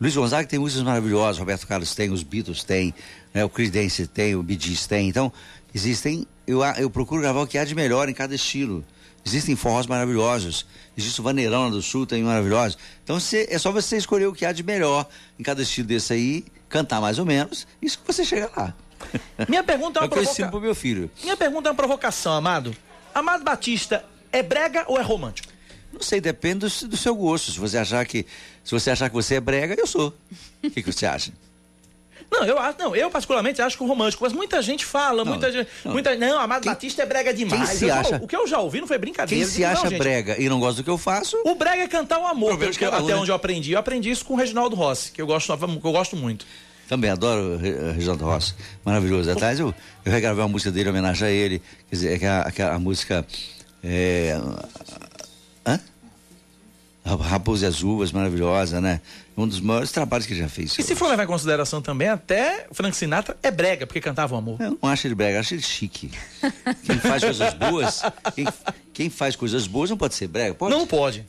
Luiz 0.01 0.14
Gonzaga 0.14 0.49
tem 0.49 0.59
músicas 0.59 0.85
maravilhosas, 0.85 1.38
Roberto 1.38 1.67
Carlos 1.67 1.95
tem, 1.95 2.11
os 2.11 2.23
Beatles 2.23 2.62
tem, 2.64 2.95
né, 3.35 3.45
o 3.45 3.49
Chris 3.49 3.71
Dance 3.71 4.07
tem, 4.07 4.35
o 4.35 4.43
Bee 4.43 4.59
tem. 4.88 5.09
Então, 5.09 5.31
existem. 5.75 6.27
Eu, 6.47 6.62
eu 6.79 6.88
procuro 6.88 7.21
gravar 7.21 7.43
o 7.43 7.47
que 7.47 7.59
há 7.59 7.64
de 7.64 7.75
melhor 7.75 8.09
em 8.09 8.14
cada 8.14 8.35
estilo. 8.35 8.83
Existem 9.27 9.55
forrós 9.57 9.87
maravilhosos. 9.87 10.64
Existe 10.97 11.21
o 11.21 11.25
Vaneirão 11.25 11.71
do 11.71 11.83
Sul, 11.83 12.07
tem 12.07 12.23
maravilhosos. 12.23 12.79
Então 13.05 13.21
cê, 13.21 13.47
é 13.51 13.59
só 13.59 13.71
você 13.71 13.99
escolher 13.99 14.27
o 14.27 14.33
que 14.33 14.47
há 14.47 14.53
de 14.53 14.62
melhor 14.62 15.07
em 15.38 15.43
cada 15.43 15.61
estilo 15.61 15.87
desse 15.87 16.14
aí, 16.14 16.47
cantar 16.69 17.01
mais 17.01 17.19
ou 17.19 17.27
menos, 17.27 17.67
isso 17.83 17.99
que 17.99 18.07
você 18.07 18.25
chega 18.25 18.51
lá. 18.57 18.75
Minha 19.49 19.63
pergunta 19.63 19.99
é 19.99 20.03
uma 20.03 20.07
é 20.07 20.09
provocação. 20.09 20.51
pro 20.51 20.61
meu 20.61 20.75
filho. 20.75 21.11
Minha 21.23 21.37
pergunta 21.37 21.69
é 21.69 21.71
uma 21.71 21.77
provocação, 21.77 22.33
Amado. 22.33 22.77
Amado 23.15 23.43
Batista 23.43 24.05
é 24.33 24.43
brega 24.43 24.85
ou 24.87 24.99
é 24.99 25.03
romântico? 25.03 25.53
Não 25.93 26.01
sei, 26.01 26.21
depende 26.21 26.67
do, 26.67 26.89
do, 26.89 26.97
seu 26.97 27.15
gosto. 27.15 27.51
Se 27.51 27.59
você 27.59 27.79
achar 27.79 28.05
que 28.07 28.27
se 28.63 28.73
você 28.73 28.91
achar 28.91 29.09
que 29.09 29.15
você 29.15 29.37
é 29.37 29.41
brega, 29.41 29.75
eu 29.79 29.87
sou. 29.87 30.15
O 30.63 30.71
que, 30.71 30.83
que 30.83 30.93
você 30.93 31.07
acha? 31.07 31.33
Não, 32.31 32.45
eu 32.45 32.59
acho, 32.59 32.79
não, 32.79 32.95
eu 32.95 33.11
particularmente 33.11 33.63
acho 33.63 33.77
que 33.77 33.83
o 33.83 33.87
romântico, 33.87 34.23
mas 34.23 34.35
muita 34.35 34.61
gente 34.61 34.85
fala, 34.85 35.25
não, 35.25 35.33
muita 35.33 35.51
gente, 35.51 35.69
não, 35.83 35.93
muita, 35.93 36.15
não, 36.15 36.39
Amado 36.39 36.63
quem, 36.63 36.71
Batista 36.71 37.03
é 37.03 37.07
brega 37.07 37.33
demais. 37.33 37.71
Quem 37.71 37.79
se 37.79 37.91
acha, 37.91 38.17
o 38.23 38.29
que 38.29 38.37
eu 38.37 38.47
já 38.47 38.61
ouvi 38.61 38.81
não 38.81 38.87
foi 38.87 38.99
brincadeira. 38.99 39.45
Quem 39.45 39.51
se 39.51 39.65
acha 39.65 39.89
não, 39.89 39.99
brega 39.99 40.37
e 40.39 40.47
não 40.47 40.61
gosta 40.61 40.83
do 40.83 40.85
que 40.85 40.91
eu 40.91 40.99
faço? 40.99 41.41
O 41.45 41.55
brega 41.55 41.85
é 41.85 41.89
cantar 41.89 42.19
o 42.19 42.27
amor, 42.27 42.59
que, 42.59 42.85
até 42.85 43.17
onde 43.17 43.31
eu 43.31 43.35
aprendi. 43.35 43.73
Eu 43.73 43.79
aprendi 43.79 44.11
isso 44.11 44.27
com 44.27 44.35
o 44.35 44.37
Reginaldo 44.37 44.77
Rossi, 44.77 45.11
que 45.11 45.23
eu 45.23 45.27
gosto, 45.27 45.57
que 45.57 45.87
eu 45.87 45.93
gosto 45.93 46.17
muito. 46.17 46.45
Também 46.88 47.11
adoro 47.11 47.57
o 47.57 47.92
Reginaldo 47.92 48.24
Rossi, 48.24 48.55
maravilhoso. 48.83 49.31
Atrás 49.31 49.61
eu, 49.61 49.74
eu 50.05 50.11
regravei 50.11 50.42
uma 50.42 50.48
música 50.48 50.72
dele 50.72 50.88
em 50.88 50.92
homenagem 50.92 51.29
a 51.29 51.31
ele, 51.31 51.62
quer 51.88 51.94
dizer, 51.94 52.14
aquela, 52.14 52.40
aquela 52.40 52.79
música. 52.79 53.27
É, 53.85 54.40
hã? 55.66 55.79
Raposa 57.05 57.66
e 57.66 57.68
as 57.68 57.83
Uvas, 57.83 58.11
maravilhosa, 58.11 58.81
né? 58.81 59.01
Um 59.37 59.46
dos 59.46 59.61
maiores 59.61 59.92
trabalhos 59.92 60.27
que 60.27 60.33
ele 60.33 60.40
já 60.40 60.48
fez. 60.48 60.79
E 60.79 60.83
se 60.83 60.96
for 60.96 61.09
levar 61.09 61.24
em 61.24 61.27
consideração 61.27 61.81
também, 61.81 62.09
até 62.09 62.66
Frank 62.72 62.96
Sinatra 62.96 63.37
é 63.42 63.51
brega, 63.51 63.87
porque 63.87 64.01
cantava 64.01 64.35
o 64.35 64.38
amor. 64.38 64.61
Eu 64.61 64.79
não 64.83 64.90
acho 64.90 65.07
ele 65.07 65.14
brega, 65.14 65.40
acho 65.40 65.55
ele 65.55 65.62
chique. 65.62 66.11
Quem 66.85 66.98
faz 66.98 67.22
coisas 67.22 67.55
boas, 67.55 68.03
quem, 68.35 68.48
quem, 68.92 69.11
faz 69.11 69.37
coisas 69.37 69.66
boas 69.66 69.90
não 69.90 69.96
pode 69.96 70.14
ser 70.14 70.27
brega, 70.27 70.55
pode? 70.55 70.74
Não 70.74 70.87
pode. 70.87 71.24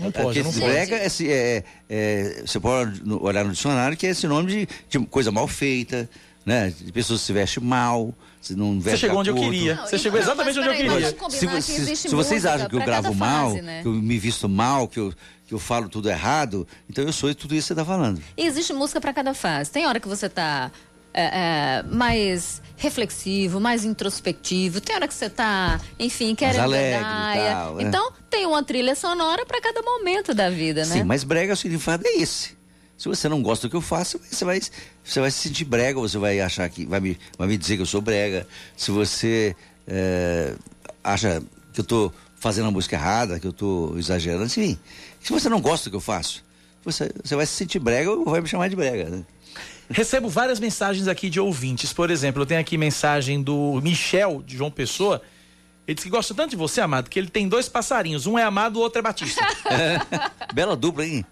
Não 0.00 0.10
Porque 0.10 0.22
pode, 0.22 0.42
não 0.42 0.50
esse 0.50 0.60
pode. 0.60 0.72
brega, 0.72 0.96
é, 0.96 1.06
esse- 1.06 1.30
é- 1.30 1.64
é- 1.88 2.42
você 2.46 2.58
pode 2.58 3.02
olhar 3.20 3.44
no 3.44 3.52
dicionário 3.52 3.96
que 3.96 4.06
é 4.06 4.14
sinônimo 4.14 4.48
de, 4.48 4.68
de 4.88 4.98
coisa 5.06 5.30
mal 5.30 5.46
feita, 5.46 6.08
né? 6.44 6.72
De 6.76 6.90
pessoas 6.90 7.20
que 7.20 7.26
se 7.26 7.32
vestem 7.32 7.62
mal, 7.62 8.14
se 8.40 8.54
não 8.56 8.80
Você 8.80 8.96
chegou 8.96 9.22
de 9.22 9.30
onde 9.30 9.40
eu 9.40 9.44
queria. 9.50 9.76
Você 9.76 9.98
chegou 9.98 10.18
então, 10.18 10.32
exatamente 10.32 10.58
onde 10.58 10.68
eu 10.68 10.74
queria. 10.74 11.60
Se, 11.60 11.62
se- 11.62 11.96
se 11.96 12.14
vocês 12.14 12.46
acham 12.46 12.68
que 12.68 12.74
eu 12.76 12.80
gravo 12.80 13.02
cada 13.08 13.14
mal, 13.14 13.50
fase, 13.50 13.62
né? 13.62 13.82
que 13.82 13.88
eu 13.88 13.92
me 13.92 14.18
visto 14.18 14.48
mal, 14.48 14.88
que 14.88 14.98
eu, 14.98 15.12
que 15.46 15.52
eu 15.54 15.58
falo 15.58 15.88
tudo 15.88 16.08
errado, 16.08 16.66
então 16.88 17.04
eu 17.04 17.12
sou 17.12 17.34
tudo 17.34 17.54
isso 17.54 17.68
que 17.68 17.74
você 17.74 17.80
está 17.80 17.84
falando. 17.84 18.22
E 18.36 18.46
existe 18.46 18.72
música 18.72 19.00
para 19.00 19.12
cada 19.12 19.34
fase. 19.34 19.70
Tem 19.70 19.86
hora 19.86 20.00
que 20.00 20.08
você 20.08 20.28
tá 20.28 20.70
é, 21.12 21.22
é, 21.22 21.82
mais 21.82 22.62
reflexivo, 22.76 23.60
mais 23.60 23.84
introspectivo. 23.84 24.80
Tem 24.80 24.96
hora 24.96 25.06
que 25.06 25.14
você 25.14 25.28
tá, 25.28 25.80
enfim, 25.98 26.34
querendo 26.34 26.60
alegre 26.60 26.98
gandaia. 26.98 27.50
tal, 27.52 27.80
é. 27.80 27.82
Então, 27.82 28.12
tem 28.30 28.46
uma 28.46 28.62
trilha 28.62 28.94
sonora 28.94 29.44
para 29.44 29.60
cada 29.60 29.82
momento 29.82 30.32
da 30.32 30.48
vida, 30.48 30.84
né? 30.86 30.94
Sim, 30.94 31.04
mas 31.04 31.24
brega 31.24 31.52
o 31.52 31.56
significado 31.56 32.06
é 32.06 32.18
esse. 32.18 32.58
Se 32.96 33.08
você 33.08 33.28
não 33.28 33.42
gosta 33.42 33.66
do 33.66 33.70
que 33.70 33.76
eu 33.76 33.80
faço, 33.80 34.20
você 34.30 34.44
vai, 34.44 34.60
você 35.02 35.20
vai 35.20 35.30
se 35.30 35.48
sentir 35.48 35.64
brega, 35.64 35.98
você 35.98 36.18
vai 36.18 36.40
achar 36.40 36.68
que. 36.68 36.84
Vai 36.84 37.00
me, 37.00 37.18
vai 37.38 37.48
me 37.48 37.56
dizer 37.56 37.76
que 37.76 37.82
eu 37.82 37.86
sou 37.86 38.00
brega. 38.00 38.46
Se 38.76 38.90
você 38.90 39.56
é, 39.86 40.54
acha 41.02 41.42
que 41.72 41.80
eu 41.80 41.84
tô 41.84 42.12
fazendo 42.36 42.68
a 42.68 42.70
música 42.70 42.96
errada, 42.96 43.40
que 43.40 43.46
eu 43.46 43.52
tô 43.52 43.94
exagerando, 43.96 44.44
enfim. 44.44 44.78
Se 45.22 45.32
você 45.32 45.48
não 45.48 45.60
gosta 45.60 45.88
do 45.88 45.92
que 45.92 45.96
eu 45.96 46.00
faço, 46.00 46.44
você, 46.84 47.10
você 47.22 47.36
vai 47.36 47.46
se 47.46 47.52
sentir 47.52 47.78
brega 47.78 48.10
ou 48.10 48.24
vai 48.24 48.40
me 48.40 48.48
chamar 48.48 48.68
de 48.68 48.76
brega, 48.76 49.08
né? 49.08 49.24
Recebo 49.90 50.28
várias 50.28 50.60
mensagens 50.60 51.08
aqui 51.08 51.28
de 51.28 51.40
ouvintes. 51.40 51.92
Por 51.92 52.10
exemplo, 52.10 52.42
eu 52.42 52.46
tenho 52.46 52.60
aqui 52.60 52.78
mensagem 52.78 53.42
do 53.42 53.80
Michel, 53.82 54.40
de 54.46 54.56
João 54.56 54.70
Pessoa. 54.70 55.20
Ele 55.84 55.96
disse 55.96 56.06
que 56.06 56.10
gosta 56.10 56.32
tanto 56.32 56.50
de 56.50 56.56
você, 56.56 56.80
Amado, 56.80 57.10
que 57.10 57.18
ele 57.18 57.28
tem 57.28 57.48
dois 57.48 57.68
passarinhos. 57.68 58.24
Um 58.24 58.38
é 58.38 58.44
Amado, 58.44 58.76
o 58.76 58.80
outro 58.80 59.00
é 59.00 59.02
Batista. 59.02 59.44
Bela 60.54 60.76
dupla, 60.76 61.04
hein? 61.04 61.26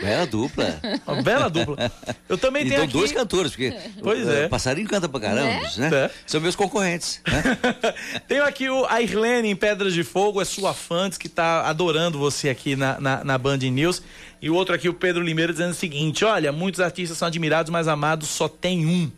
Bela 0.00 0.26
dupla. 0.26 0.80
Uma 1.06 1.22
bela 1.22 1.50
dupla. 1.50 1.90
Eu 2.28 2.38
também 2.38 2.62
tenho 2.62 2.74
Então, 2.74 2.84
aqui... 2.84 2.92
dois 2.92 3.12
cantores, 3.12 3.50
porque 3.52 3.74
Pois 4.02 4.26
eh, 4.28 4.44
é. 4.44 4.48
passarinho 4.48 4.88
canta 4.88 5.08
pra 5.08 5.20
caramba, 5.20 5.60
né? 5.76 5.90
É. 5.92 6.10
São 6.26 6.40
meus 6.40 6.54
concorrentes. 6.54 7.20
Né? 7.26 7.42
Tenho 8.28 8.44
aqui 8.44 8.68
o, 8.68 8.86
a 8.86 9.02
Irlene 9.02 9.48
em 9.48 9.56
Pedras 9.56 9.92
de 9.92 10.04
Fogo, 10.04 10.40
é 10.40 10.44
sua 10.44 10.72
fã, 10.72 11.10
que 11.10 11.28
tá 11.28 11.68
adorando 11.68 12.18
você 12.18 12.48
aqui 12.48 12.76
na, 12.76 13.00
na, 13.00 13.24
na 13.24 13.38
Band 13.38 13.58
News. 13.58 14.02
E 14.40 14.48
o 14.48 14.54
outro 14.54 14.74
aqui, 14.74 14.88
o 14.88 14.94
Pedro 14.94 15.22
Limeira, 15.22 15.52
dizendo 15.52 15.72
o 15.72 15.74
seguinte: 15.74 16.24
olha, 16.24 16.52
muitos 16.52 16.80
artistas 16.80 17.18
são 17.18 17.26
admirados, 17.28 17.70
mas 17.70 17.88
Amado 17.88 18.24
só 18.24 18.48
tem 18.48 18.86
um. 18.86 19.10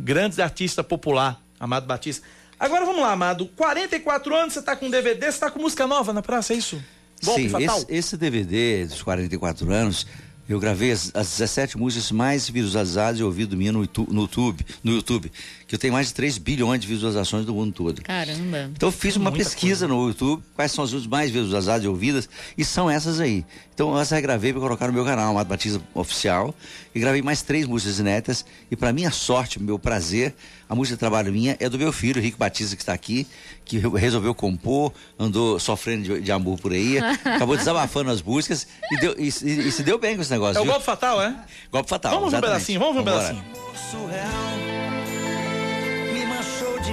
Grandes 0.00 0.38
artista 0.38 0.82
popular, 0.82 1.40
Amado 1.58 1.86
Batista. 1.86 2.26
Agora 2.58 2.84
vamos 2.84 3.02
lá, 3.02 3.12
Amado. 3.12 3.46
44 3.56 4.34
anos, 4.34 4.54
você 4.54 4.62
tá 4.62 4.74
com 4.74 4.90
DVD, 4.90 5.30
você 5.30 5.38
tá 5.38 5.50
com 5.50 5.60
música 5.60 5.86
nova 5.86 6.12
na 6.12 6.22
praça, 6.22 6.52
é 6.54 6.56
isso? 6.56 6.82
Golpe 7.24 7.42
Sim, 7.42 7.48
fatal? 7.48 7.78
esse, 7.78 7.86
esse 7.88 8.16
DVD 8.16 8.86
dos 8.86 9.02
44 9.02 9.70
anos, 9.72 10.06
eu 10.48 10.58
gravei 10.58 10.92
as, 10.92 11.10
as 11.14 11.28
17 11.30 11.76
músicas 11.76 12.10
mais 12.10 12.48
visualizadas 12.48 13.20
e 13.20 13.22
ouvidas 13.22 13.58
minha 13.58 13.72
no, 13.72 13.80
no 13.80 14.20
YouTube, 14.22 14.64
no 14.82 14.92
YouTube, 14.92 15.30
que 15.68 15.74
eu 15.74 15.78
tenho 15.78 15.92
mais 15.92 16.06
de 16.08 16.14
3 16.14 16.38
bilhões 16.38 16.80
de 16.80 16.86
visualizações 16.86 17.44
do 17.44 17.52
mundo 17.54 17.72
todo. 17.72 18.00
Caramba. 18.02 18.70
Então 18.74 18.88
eu 18.88 18.92
fiz 18.92 19.14
uma 19.16 19.30
pesquisa 19.30 19.86
no 19.86 20.08
YouTube, 20.08 20.42
quais 20.56 20.72
são 20.72 20.82
as 20.82 20.90
músicas 20.92 21.10
mais 21.10 21.30
visualizadas 21.30 21.84
e 21.84 21.86
ouvidas, 21.88 22.26
e 22.56 22.64
são 22.64 22.88
essas 22.90 23.20
aí. 23.20 23.44
Então 23.74 23.92
eu 23.92 24.00
essa 24.00 24.18
gravei 24.20 24.50
para 24.50 24.62
colocar 24.62 24.86
no 24.86 24.94
meu 24.94 25.04
canal, 25.04 25.34
Mato 25.34 25.46
Batista 25.48 25.80
Oficial, 25.94 26.54
e 26.94 26.98
gravei 26.98 27.20
mais 27.20 27.42
três 27.42 27.66
músicas 27.66 27.98
inéditas, 27.98 28.44
e 28.70 28.74
para 28.76 28.92
minha 28.94 29.10
sorte, 29.10 29.62
meu 29.62 29.78
prazer, 29.78 30.34
a 30.68 30.74
música 30.74 30.96
de 30.96 31.00
trabalho 31.00 31.30
minha 31.32 31.54
é 31.60 31.68
do 31.68 31.78
meu 31.78 31.92
filho, 31.92 32.20
Rico 32.20 32.38
Batista, 32.38 32.74
que 32.74 32.82
está 32.82 32.94
aqui, 32.94 33.26
que 33.64 33.76
re- 33.78 33.88
resolveu 33.98 34.34
compor, 34.34 34.90
andou 35.18 35.60
sofrendo 35.60 36.02
de, 36.14 36.20
de 36.22 36.32
amor 36.32 36.58
por 36.58 36.72
aí, 36.72 36.96
acabou 37.24 37.56
desabafando 37.58 38.10
as 38.10 38.22
músicas, 38.22 38.66
e, 38.90 38.96
deu- 38.96 39.14
e- 39.18 39.28
e- 39.28 39.68
e 39.68 39.70
se 39.70 39.82
deu 39.82 39.98
bem 39.98 40.16
com 40.16 40.22
esse 40.22 40.30
negócio. 40.30 40.56
É 40.56 40.60
o 40.60 40.64
viu? 40.64 40.72
golpe 40.72 40.86
fatal, 40.86 41.20
é? 41.22 41.36
Golpe 41.70 41.90
fatal. 41.90 42.12
Vamos 42.14 42.30
ver 42.30 42.36
um 42.36 42.38
exatamente. 42.38 42.54
pedacinho, 42.54 42.80
vamos 42.80 42.94
ver 42.94 43.00
um 43.02 43.04
Vambora. 43.04 43.34
pedacinho. 43.34 43.90
surreal. 43.90 45.07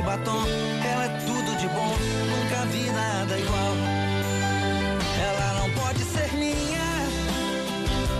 Batom, 0.05 0.45
ela 0.83 1.05
é 1.05 1.09
tudo 1.25 1.57
de 1.57 1.67
bom, 1.67 1.97
nunca 1.97 2.65
vi 2.67 2.91
nada 2.91 3.39
igual. 3.39 3.75
Ela 5.19 5.59
não 5.61 5.69
pode 5.71 6.03
ser 6.03 6.31
minha, 6.33 7.07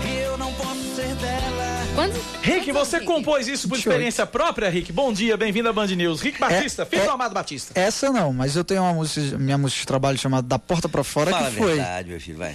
e 0.04 0.18
eu 0.24 0.36
não 0.36 0.52
posso 0.54 0.80
ser 0.96 1.14
dela. 1.14 1.86
Quantos, 1.94 2.18
Rick, 2.42 2.72
você 2.72 3.00
compôs 3.00 3.46
isso 3.48 3.68
por 3.68 3.78
experiência 3.78 4.26
própria, 4.26 4.68
Rick? 4.68 4.92
Bom 4.92 5.12
dia, 5.12 5.36
bem-vindo 5.36 5.68
à 5.68 5.72
Band 5.72 5.86
News. 5.86 6.20
Rick 6.20 6.38
Batista, 6.40 6.84
filho 6.84 7.04
do 7.04 7.10
Amado 7.10 7.32
Batista. 7.32 7.72
Essa 7.78 8.10
não, 8.10 8.32
mas 8.32 8.56
eu 8.56 8.64
tenho 8.64 8.82
uma 8.82 8.92
música, 8.92 9.38
minha 9.38 9.56
música 9.56 9.80
de 9.80 9.86
trabalho 9.86 10.18
chamada 10.18 10.46
Da 10.46 10.58
Porta 10.58 10.88
pra 10.88 11.04
Fora 11.04 11.30
Fala 11.30 11.46
a 11.46 11.50
que 11.50 11.56
foi. 11.56 11.74
verdade, 11.76 12.08
meu 12.10 12.20
filho, 12.20 12.38
vai. 12.38 12.54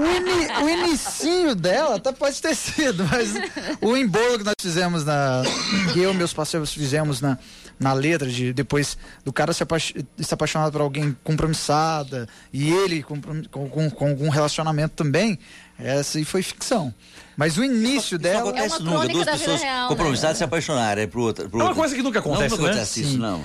O, 0.00 0.06
ini, 0.16 0.64
o 0.64 0.68
inicinho 0.68 1.54
dela 1.54 1.96
até 1.96 2.12
pode 2.12 2.40
ter 2.40 2.54
sido, 2.54 3.04
mas 3.10 3.34
o 3.80 3.96
embolo 3.96 4.38
que 4.38 4.44
nós 4.44 4.54
fizemos 4.60 5.04
na. 5.04 5.42
que 5.92 6.00
eu 6.00 6.12
e 6.12 6.14
meus 6.14 6.32
parceiros 6.32 6.72
fizemos 6.72 7.20
na, 7.20 7.38
na 7.80 7.94
letra, 7.94 8.28
de 8.28 8.52
depois 8.52 8.96
do 9.24 9.32
cara 9.32 9.52
se, 9.54 9.62
apaix- 9.62 9.94
se 10.18 10.34
apaixonar 10.34 10.70
por 10.70 10.82
alguém 10.82 11.16
compromissada 11.24 12.28
e 12.52 12.70
ele 12.70 13.02
com, 13.02 13.18
com, 13.50 13.90
com 13.90 14.08
algum 14.08 14.28
relacionamento 14.28 14.94
também, 14.94 15.38
essa 15.82 16.18
aí 16.18 16.24
foi 16.24 16.42
ficção. 16.42 16.92
Mas 17.36 17.56
o 17.56 17.64
início 17.64 17.98
Isso 18.16 18.18
dela. 18.18 18.40
acontece 18.50 18.74
É 18.74 18.78
uma 18.80 18.90
nunca, 18.90 19.08
duas 19.08 19.24
pessoas 19.30 19.62
real, 19.62 19.82
né? 19.84 19.88
compromissadas 19.88 20.36
se 20.36 20.44
apaixonarem 20.44 21.08
por 21.08 21.20
outra. 21.20 21.48
Por 21.48 21.58
É 21.58 21.64
uma 21.64 21.74
coisa 21.74 21.94
que 21.96 22.02
nunca 22.02 22.18
acontece, 22.18 22.50
não, 22.50 22.56
não 22.58 22.64
né? 22.64 22.70
acontece 22.72 23.00
isso, 23.00 23.16
não. 23.18 23.42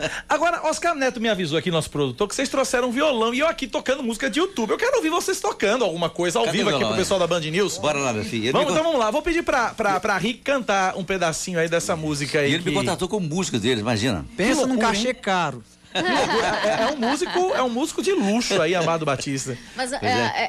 É. 0.00 0.10
Agora, 0.28 0.62
Oscar 0.68 0.94
Neto 0.94 1.20
me 1.20 1.28
avisou 1.28 1.58
aqui, 1.58 1.68
nosso 1.68 1.90
produtor, 1.90 2.28
que 2.28 2.36
vocês 2.36 2.48
trouxeram 2.48 2.88
um 2.88 2.92
violão 2.92 3.34
e 3.34 3.40
eu 3.40 3.48
aqui 3.48 3.66
tocando 3.66 4.00
música 4.00 4.30
de 4.30 4.38
YouTube. 4.38 4.70
Eu 4.70 4.78
quero 4.78 4.96
ouvir 4.96 5.10
vocês 5.10 5.40
tocando 5.40 5.84
alguma 5.84 6.08
coisa 6.08 6.38
ao 6.38 6.44
Cadê 6.44 6.58
vivo 6.58 6.70
aqui 6.70 6.84
pro 6.84 6.94
pessoal 6.94 7.18
da 7.18 7.26
Band 7.26 7.40
News. 7.40 7.78
Bora 7.78 7.98
lá, 7.98 8.12
meu 8.12 8.24
filho. 8.24 8.44
Ele 8.44 8.52
Vamos, 8.52 8.68
me 8.68 8.72
então 8.74 8.84
vamos 8.84 9.00
lá. 9.00 9.10
Vou 9.10 9.22
pedir 9.22 9.42
pra, 9.42 9.70
pra, 9.74 9.98
pra 9.98 10.16
Rick 10.18 10.40
cantar 10.42 10.96
um 10.96 11.02
pedacinho 11.02 11.58
aí 11.58 11.68
dessa 11.68 11.96
música 11.96 12.38
aí. 12.38 12.50
E 12.50 12.54
ele 12.54 12.62
que- 12.62 12.70
me 12.70 12.76
contratou 12.76 13.08
como 13.08 13.26
músico 13.26 13.58
dele, 13.58 13.80
imagina. 13.80 14.24
Pensa 14.36 14.60
num 14.62 14.74
loucura, 14.74 14.86
cachê 14.88 15.12
caro. 15.12 15.64
É, 15.94 16.82
é 16.82 16.86
um 16.92 16.96
músico, 16.96 17.38
é 17.54 17.62
um 17.62 17.68
músico 17.68 18.02
de 18.02 18.12
luxo 18.12 18.60
aí, 18.60 18.74
Amado 18.74 19.04
Batista. 19.04 19.56
Mas 19.76 19.92
é, 19.92 19.98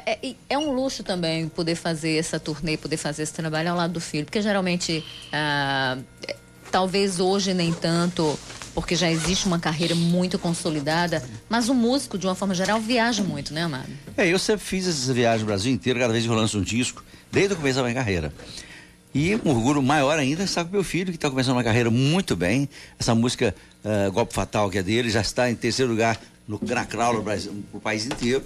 é- 0.06 0.18
é- 0.22 0.34
é 0.48 0.58
um 0.58 0.72
luxo 0.72 1.02
também 1.02 1.48
poder 1.48 1.74
fazer 1.74 2.16
essa 2.16 2.38
turnê, 2.40 2.76
poder 2.76 2.96
fazer 2.96 3.22
esse 3.22 3.32
trabalho 3.32 3.70
ao 3.70 3.76
lado 3.76 3.92
do 3.92 4.00
filho, 4.00 4.24
porque 4.24 4.40
geralmente, 4.42 5.04
ah, 5.32 5.98
é, 6.26 6.36
talvez 6.70 7.20
hoje 7.20 7.52
nem 7.54 7.72
tanto, 7.72 8.38
porque 8.74 8.96
já 8.96 9.10
existe 9.10 9.46
uma 9.46 9.58
carreira 9.58 9.94
muito 9.94 10.38
consolidada, 10.38 11.22
mas 11.48 11.68
o 11.68 11.74
músico, 11.74 12.18
de 12.18 12.26
uma 12.26 12.34
forma 12.34 12.54
geral, 12.54 12.80
viaja 12.80 13.22
muito, 13.22 13.52
né, 13.54 13.62
Amado? 13.62 13.88
É, 14.16 14.26
eu 14.26 14.38
sempre 14.38 14.64
fiz 14.64 14.86
essas 14.88 15.14
viagens 15.14 15.42
no 15.42 15.46
Brasil 15.46 15.72
inteiro, 15.72 15.98
cada 16.00 16.12
vez 16.12 16.24
que 16.24 16.30
eu 16.30 16.34
lanço 16.34 16.58
um 16.58 16.62
disco, 16.62 17.04
desde 17.30 17.54
o 17.54 17.56
começo 17.56 17.76
da 17.76 17.82
minha 17.82 17.94
carreira. 17.94 18.32
E 19.14 19.36
um 19.44 19.50
orgulho 19.50 19.80
maior 19.80 20.18
ainda 20.18 20.42
está 20.42 20.64
com 20.64 20.72
meu 20.72 20.82
filho, 20.82 21.12
que 21.12 21.16
está 21.16 21.30
começando 21.30 21.52
uma 21.54 21.62
carreira 21.62 21.88
muito 21.88 22.34
bem. 22.34 22.68
Essa 22.98 23.14
música 23.14 23.54
eh, 23.84 24.10
Golpe 24.10 24.32
Fatal, 24.34 24.70
que 24.70 24.78
é 24.78 24.82
dele, 24.82 25.10
já 25.10 25.20
está 25.20 25.50
em 25.50 25.54
terceiro 25.54 25.90
lugar 25.90 26.18
no 26.48 26.58
Cracral, 26.58 27.14
no 27.14 27.22
Brasil, 27.22 27.52
no 27.72 27.80
país 27.80 28.06
inteiro. 28.06 28.42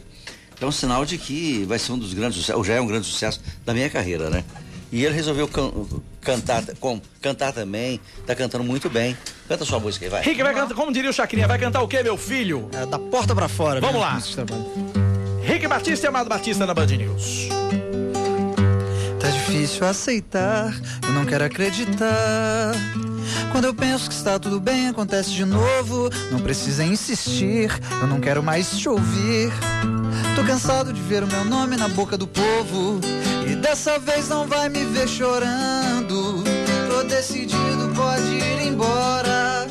É 0.61 0.66
um 0.66 0.72
sinal 0.72 1.05
de 1.05 1.16
que 1.18 1.64
vai 1.66 1.79
ser 1.79 1.92
um 1.92 1.98
dos 1.98 2.12
grandes 2.12 2.37
sucessos, 2.38 2.59
ou 2.59 2.64
já 2.64 2.74
é 2.74 2.81
um 2.81 2.87
grande 2.87 3.07
sucesso 3.07 3.40
da 3.64 3.72
minha 3.72 3.88
carreira, 3.88 4.29
né? 4.29 4.44
E 4.90 5.05
ele 5.05 5.14
resolveu 5.14 5.46
can- 5.46 5.70
cantar, 6.20 6.64
com- 6.81 7.01
cantar 7.20 7.53
também, 7.53 8.01
está 8.18 8.35
cantando 8.35 8.64
muito 8.64 8.88
bem. 8.90 9.16
Canta 9.46 9.64
sua 9.64 9.79
música 9.79 10.07
aí, 10.07 10.11
vai. 10.11 10.22
Rick 10.22 10.42
vai 10.42 10.55
cantar, 10.55 10.74
como 10.74 10.90
diria 10.92 11.11
o 11.11 11.12
Chacrinha, 11.12 11.46
vai 11.46 11.59
cantar 11.59 11.83
o 11.83 11.87
quê, 11.88 12.03
meu 12.03 12.16
filho? 12.16 12.68
É, 12.72 12.87
da 12.87 12.98
porta 12.98 13.35
pra 13.35 13.48
fora. 13.48 13.81
Vamos 13.81 13.96
minha 13.96 14.07
lá. 14.07 14.20
Rick 15.44 15.66
Batista 15.68 16.07
e 16.07 16.09
Amado 16.09 16.29
Batista 16.29 16.66
na 16.66 16.74
Band 16.74 16.87
News. 16.87 17.48
Tá 19.20 19.29
difícil 19.31 19.87
aceitar, 19.87 20.74
eu 21.07 21.12
não 21.12 21.24
quero 21.24 21.44
acreditar. 21.44 22.72
Quando 23.53 23.64
eu 23.64 23.75
penso 23.75 24.09
que 24.09 24.14
está 24.14 24.38
tudo 24.38 24.61
bem, 24.61 24.88
acontece 24.88 25.31
de 25.31 25.45
novo. 25.45 26.11
Não 26.31 26.41
precisa 26.41 26.85
insistir, 26.85 27.71
eu 28.01 28.07
não 28.07 28.21
quero 28.21 28.43
mais 28.43 28.77
te 28.79 28.88
ouvir. 28.88 29.53
Tô 30.35 30.45
cansado 30.45 30.93
de 30.93 31.01
ver 31.03 31.25
o 31.25 31.27
meu 31.27 31.45
nome 31.45 31.77
na 31.77 31.88
boca 31.88 32.17
do 32.17 32.27
povo. 32.27 33.01
E 33.47 33.57
dessa 33.57 33.99
vez 33.99 34.29
não 34.29 34.47
vai 34.47 34.69
me 34.69 34.85
ver 34.85 35.09
chorando. 35.09 36.45
Tô 36.88 37.03
decidido, 37.05 37.93
pode 37.95 38.23
ir 38.23 38.67
embora. 38.67 39.67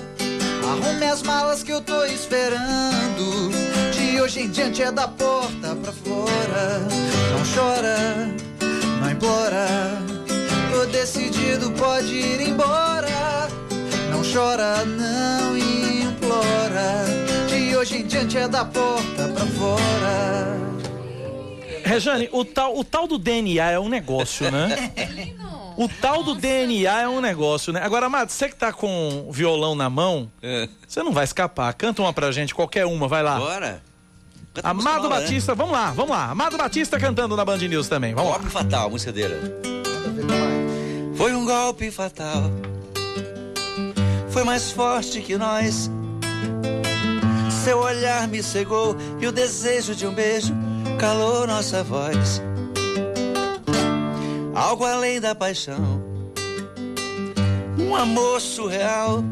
Arrume 0.69 1.05
as 1.05 1.21
malas 1.23 1.63
que 1.63 1.71
eu 1.71 1.81
tô 1.81 2.03
esperando. 2.05 3.51
De 3.93 4.19
hoje 4.21 4.41
em 4.41 4.49
diante 4.49 4.81
é 4.81 4.91
da 4.91 5.07
porta 5.07 5.75
pra 5.75 5.91
fora. 5.91 6.79
Não 7.31 7.45
chora, 7.53 8.29
não 9.01 9.11
implora. 9.11 10.16
Tô 10.77 10.85
decidido, 10.85 11.71
pode 11.71 12.13
ir 12.13 12.39
embora. 12.39 13.47
Não 14.11 14.21
chora, 14.21 14.85
não 14.85 15.57
implora. 15.57 17.03
De 17.49 17.75
hoje 17.75 17.97
em 17.97 18.05
diante 18.05 18.37
é 18.37 18.47
da 18.47 18.63
porta 18.63 19.27
pra 19.29 19.43
fora. 19.47 20.55
Rejane, 21.83 22.29
o 22.31 22.45
tal, 22.45 22.77
o 22.77 22.83
tal 22.83 23.07
do 23.07 23.17
DNA 23.17 23.71
é 23.71 23.79
um 23.79 23.89
negócio, 23.89 24.51
né? 24.51 24.93
O 25.75 25.87
tal 25.89 26.23
do 26.23 26.35
DNA 26.35 27.01
é 27.01 27.07
um 27.07 27.21
negócio, 27.21 27.73
né? 27.73 27.81
Agora, 27.83 28.05
Amado, 28.05 28.31
você 28.31 28.47
que 28.49 28.55
tá 28.55 28.71
com 28.73 29.29
violão 29.31 29.73
na 29.73 29.89
mão, 29.89 30.31
É. 30.43 30.67
você 30.87 31.01
não 31.01 31.11
vai 31.11 31.23
escapar. 31.23 31.73
Canta 31.73 32.03
uma 32.03 32.13
pra 32.13 32.31
gente, 32.31 32.53
qualquer 32.53 32.85
uma, 32.85 33.07
vai 33.07 33.23
lá. 33.23 33.39
Bora. 33.39 33.81
Canta 34.53 34.67
a 34.67 34.71
Amado 34.71 35.09
né? 35.09 35.09
Batista, 35.09 35.55
vamos 35.55 35.73
lá, 35.73 35.91
vamos 35.91 36.11
lá. 36.11 36.29
Amado 36.29 36.55
Batista 36.55 36.99
cantando 36.99 37.35
na 37.35 37.43
Band 37.45 37.57
News 37.57 37.87
também. 37.87 38.13
Vamos 38.13 38.31
lá. 38.31 38.37
Golpe 38.37 38.51
fatal, 38.51 38.87
a 38.87 38.89
música 38.89 39.11
dele. 39.11 39.35
Foi 41.17 41.33
um 41.33 41.45
golpe 41.45 41.89
fatal. 41.89 42.43
Foi 44.29 44.43
mais 44.43 44.71
forte 44.71 45.19
que 45.19 45.35
nós. 45.35 45.89
Seu 47.63 47.79
olhar 47.79 48.27
me 48.27 48.43
cegou 48.43 48.95
e 49.19 49.25
o 49.25 49.31
desejo 49.31 49.95
de 49.95 50.05
um 50.05 50.13
beijo 50.13 50.53
calou 50.99 51.47
nossa 51.47 51.83
voz. 51.83 52.39
Algo 54.53 54.85
além 54.85 55.19
da 55.19 55.33
paixão. 55.33 56.03
Um 57.79 57.95
amor 57.95 58.39
surreal. 58.39 59.23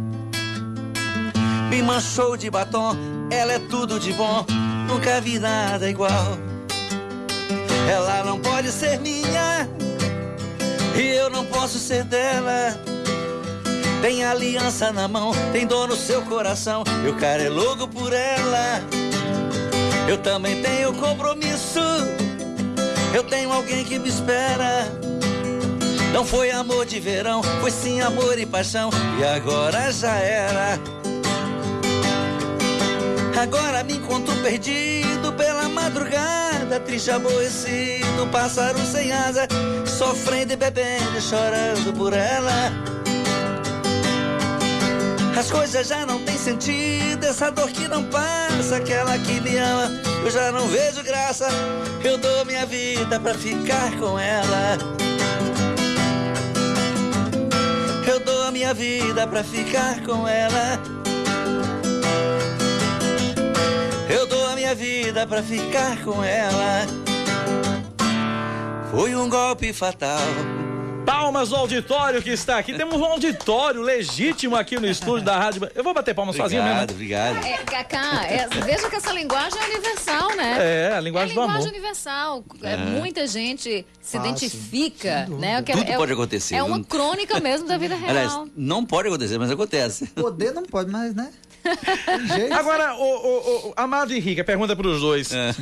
Me 1.70 1.84
manchou 1.84 2.36
de 2.36 2.50
batom. 2.50 2.96
Ela 3.30 3.54
é 3.54 3.60
tudo 3.60 4.00
de 4.00 4.12
bom. 4.14 4.44
Nunca 4.88 5.22
vi 5.22 5.38
nada 5.38 5.88
igual. 5.88 6.38
Ela 7.88 8.24
não 8.24 8.40
pode 8.40 8.72
ser 8.72 9.00
minha 9.00 9.70
e 10.98 11.16
eu 11.16 11.30
não 11.30 11.46
posso 11.46 11.78
ser 11.78 12.04
dela. 12.04 12.78
Tem 14.02 14.24
aliança 14.24 14.92
na 14.92 15.08
mão, 15.08 15.32
tem 15.52 15.66
dor 15.66 15.88
no 15.88 15.96
seu 15.96 16.22
coração. 16.24 16.84
E 17.06 17.10
o 17.10 17.16
cara 17.16 17.44
é 17.44 17.50
louco 17.50 17.88
por 17.88 18.14
ela. 18.14 18.82
Eu 20.08 20.18
também 20.20 20.62
tenho 20.62 20.94
compromisso. 20.94 21.80
Eu 23.14 23.24
tenho 23.24 23.52
alguém 23.52 23.84
que 23.84 23.98
me 23.98 24.10
espera. 24.10 24.92
Não 26.14 26.24
foi 26.24 26.52
amor 26.52 26.86
de 26.86 27.00
verão, 27.00 27.42
foi 27.62 27.72
sim 27.72 28.02
amor 28.02 28.38
e 28.38 28.46
paixão. 28.46 28.90
E 29.20 29.24
agora 29.24 29.92
já 29.92 30.16
era. 30.16 30.80
Agora 33.42 33.84
me 33.84 33.94
encontro 33.94 34.34
perdido 34.38 35.34
pela 35.34 35.68
madrugada, 35.68 36.80
triste, 36.80 37.12
aborrecido, 37.12 38.28
pássaro 38.32 38.80
sem 38.86 39.12
asa, 39.12 39.48
sofrendo 39.98 40.52
e 40.52 40.56
bebendo, 40.58 41.22
chorando 41.22 41.94
por 41.98 42.12
ela. 42.12 42.72
As 45.40 45.50
coisas 45.50 45.88
já 45.88 46.06
não 46.06 46.20
têm 46.24 46.38
sentido, 46.38 47.24
essa 47.24 47.50
dor 47.50 47.70
que 47.70 47.88
não 47.88 48.04
passa, 48.04 48.78
aquela 48.78 49.18
que 49.18 49.40
me 49.40 49.58
ama, 49.58 49.90
eu 50.24 50.30
já 50.30 50.52
não 50.52 50.68
vejo 50.68 51.02
graça. 51.02 51.48
Eu 52.04 52.18
dou 52.18 52.46
minha 52.46 52.66
vida 52.66 53.20
pra 53.20 53.34
ficar 53.34 53.92
com 53.98 54.20
ela. 54.20 54.78
Eu 58.06 58.20
dou 58.20 58.44
a 58.44 58.52
minha 58.52 58.74
vida 58.74 59.26
pra 59.28 59.44
ficar 59.44 60.02
com 60.04 60.28
ela. 60.28 60.80
Eu 64.10 64.28
dou 64.28 64.46
a 64.48 64.56
minha 64.56 64.76
vida 64.76 65.26
pra 65.26 65.42
ficar 65.42 66.04
com 66.04 66.24
ela. 66.24 67.05
Foi 68.96 69.16
um 69.16 69.30
golpe 69.30 69.74
fatal. 69.74 70.20
Palmas 71.06 71.54
ao 71.54 71.60
auditório 71.60 72.22
que 72.22 72.32
está 72.32 72.58
aqui. 72.58 72.74
Temos 72.74 72.96
um 73.00 73.06
auditório 73.06 73.82
legítimo 73.82 74.56
aqui 74.56 74.80
no 74.80 74.88
estúdio 74.88 75.24
da 75.26 75.38
Rádio. 75.38 75.70
Eu 75.76 75.84
vou 75.84 75.94
bater 75.94 76.16
palmas 76.16 76.36
sozinho 76.36 76.64
mesmo. 76.64 76.82
Obrigado, 76.84 77.32
obrigado. 77.36 77.46
É, 77.46 77.58
Cacá, 77.64 78.26
é, 78.26 78.48
veja 78.64 78.90
que 78.90 78.96
essa 78.96 79.12
linguagem 79.12 79.60
é 79.62 79.66
universal, 79.66 80.36
né? 80.36 80.58
É, 80.60 80.94
a 80.94 80.98
É 80.98 81.02
linguagem 81.02 81.36
do 81.36 81.42
linguagem 81.42 81.62
amor. 81.68 81.70
universal. 81.70 82.44
É, 82.64 82.74
É. 82.74 82.78
Muita 82.78 83.28
gente 83.28 83.86
se 84.02 84.18
Ah, 84.18 84.22
identifica, 84.22 85.28
né? 85.28 85.62
Que 85.62 85.74
é- 85.74 85.76
Tudo 85.76 85.92
é, 85.92 85.98
pode 85.98 86.14
acontecer, 86.14 86.56
É 86.56 86.64
uma 86.64 86.84
crônica 86.84 87.40
mesmo 87.40 87.68
da 87.68 87.78
vida 87.78 87.96
real. 87.96 88.10
Aliás, 88.10 88.34
não 88.56 88.84
pode 88.86 89.08
acontecer, 89.10 89.38
mas 89.38 89.52
acontece. 89.52 90.08
Poder 90.08 90.54
não 90.54 90.64
pode 90.64 90.90
mais, 90.90 91.14
né? 91.14 91.32
Agora, 92.58 92.96
o, 92.96 93.04
o, 93.04 93.68
o- 93.70 93.74
Amado 93.76 94.12
e 94.14 94.18
Henrique, 94.18 94.42
a 94.42 94.46
pergunta 94.46 94.76
para 94.76 94.88
os 94.88 95.02
dois. 95.02 95.32
É. 95.32 95.54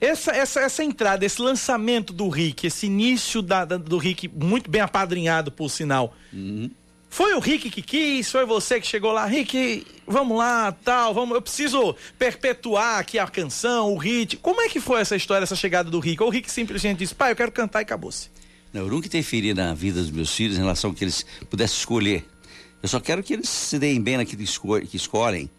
Essa, 0.00 0.30
essa, 0.30 0.60
essa 0.60 0.84
entrada, 0.84 1.24
esse 1.26 1.42
lançamento 1.42 2.12
do 2.12 2.28
Rick, 2.28 2.66
esse 2.66 2.86
início 2.86 3.42
da, 3.42 3.64
da- 3.64 3.76
do 3.76 3.98
Rick, 3.98 4.28
muito 4.28 4.70
bem 4.70 4.80
apadrinhado, 4.80 5.50
por 5.50 5.68
sinal. 5.68 6.14
Foi 7.10 7.34
o 7.34 7.40
Rick 7.40 7.70
que 7.70 7.82
quis? 7.82 8.30
Foi 8.30 8.44
você 8.44 8.80
que 8.80 8.86
chegou 8.86 9.10
lá? 9.12 9.24
Rick, 9.26 9.84
vamos 10.06 10.36
lá, 10.38 10.70
tal, 10.70 11.12
vamos. 11.14 11.34
Eu 11.34 11.42
preciso 11.42 11.96
perpetuar 12.18 12.98
aqui 13.00 13.18
a 13.18 13.26
canção, 13.26 13.92
o 13.92 13.96
hit. 13.96 14.36
Como 14.36 14.60
é 14.60 14.68
que 14.68 14.78
foi 14.78 15.00
essa 15.00 15.16
história, 15.16 15.42
essa 15.42 15.56
chegada 15.56 15.90
do 15.90 15.98
Rick? 15.98 16.22
Ou 16.22 16.28
o 16.28 16.32
Rick 16.32 16.50
simplesmente 16.50 16.98
disse, 16.98 17.14
pai, 17.14 17.32
eu 17.32 17.36
quero 17.36 17.50
cantar 17.50 17.80
e 17.80 17.82
acabou-se. 17.82 18.28
Não, 18.72 18.82
eu 18.82 18.88
nunca 18.88 19.06
interferi 19.06 19.54
na 19.54 19.72
vida 19.74 20.00
dos 20.00 20.10
meus 20.10 20.32
filhos 20.32 20.56
em 20.56 20.60
relação 20.60 20.90
ao 20.90 20.94
que 20.94 21.02
eles 21.02 21.24
pudessem 21.48 21.78
escolher. 21.78 22.24
Eu 22.82 22.88
só 22.88 23.00
quero 23.00 23.22
que 23.22 23.32
eles 23.32 23.48
se 23.48 23.78
deem 23.78 24.00
bem 24.00 24.18
naquilo 24.18 24.44
que 24.86 24.96
escolhem. 24.96 25.50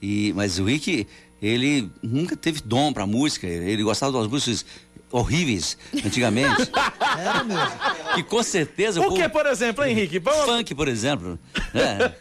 E, 0.00 0.32
mas 0.34 0.58
o 0.60 0.64
Rick, 0.64 1.06
ele 1.44 1.90
nunca 2.02 2.34
teve 2.34 2.62
dom 2.64 2.90
pra 2.90 3.06
música. 3.06 3.46
Ele 3.46 3.82
gostava 3.82 4.10
de 4.12 4.18
umas 4.18 4.28
músicas 4.28 4.64
horríveis, 5.10 5.76
antigamente. 6.04 6.70
Era 7.18 7.44
mesmo. 7.44 7.70
que 8.14 8.22
com 8.22 8.42
certeza 8.42 9.00
o 9.00 9.04
Por 9.04 9.14
que, 9.14 9.28
por 9.28 9.44
exemplo, 9.44 9.84
Henrique? 9.84 10.18
Vamos... 10.18 10.44
Funk, 10.46 10.74
por 10.74 10.88
exemplo. 10.88 11.38
Né? 11.74 12.14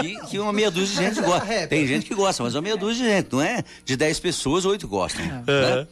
que, 0.00 0.26
que 0.30 0.38
uma 0.38 0.54
meia 0.54 0.70
dúzia 0.70 0.96
de 0.96 1.04
gente 1.06 1.18
era 1.18 1.26
gosta. 1.26 1.66
Tem 1.68 1.86
gente 1.86 2.06
que 2.06 2.14
gosta, 2.14 2.42
mas 2.42 2.54
uma 2.54 2.62
meia 2.62 2.76
dúzia 2.76 3.04
de 3.04 3.10
gente, 3.10 3.28
não 3.32 3.42
é? 3.42 3.62
De 3.84 3.94
10 3.94 4.20
pessoas, 4.20 4.64
oito 4.64 4.88
gostam. 4.88 5.22
É. 5.46 5.76
Né? 5.76 5.86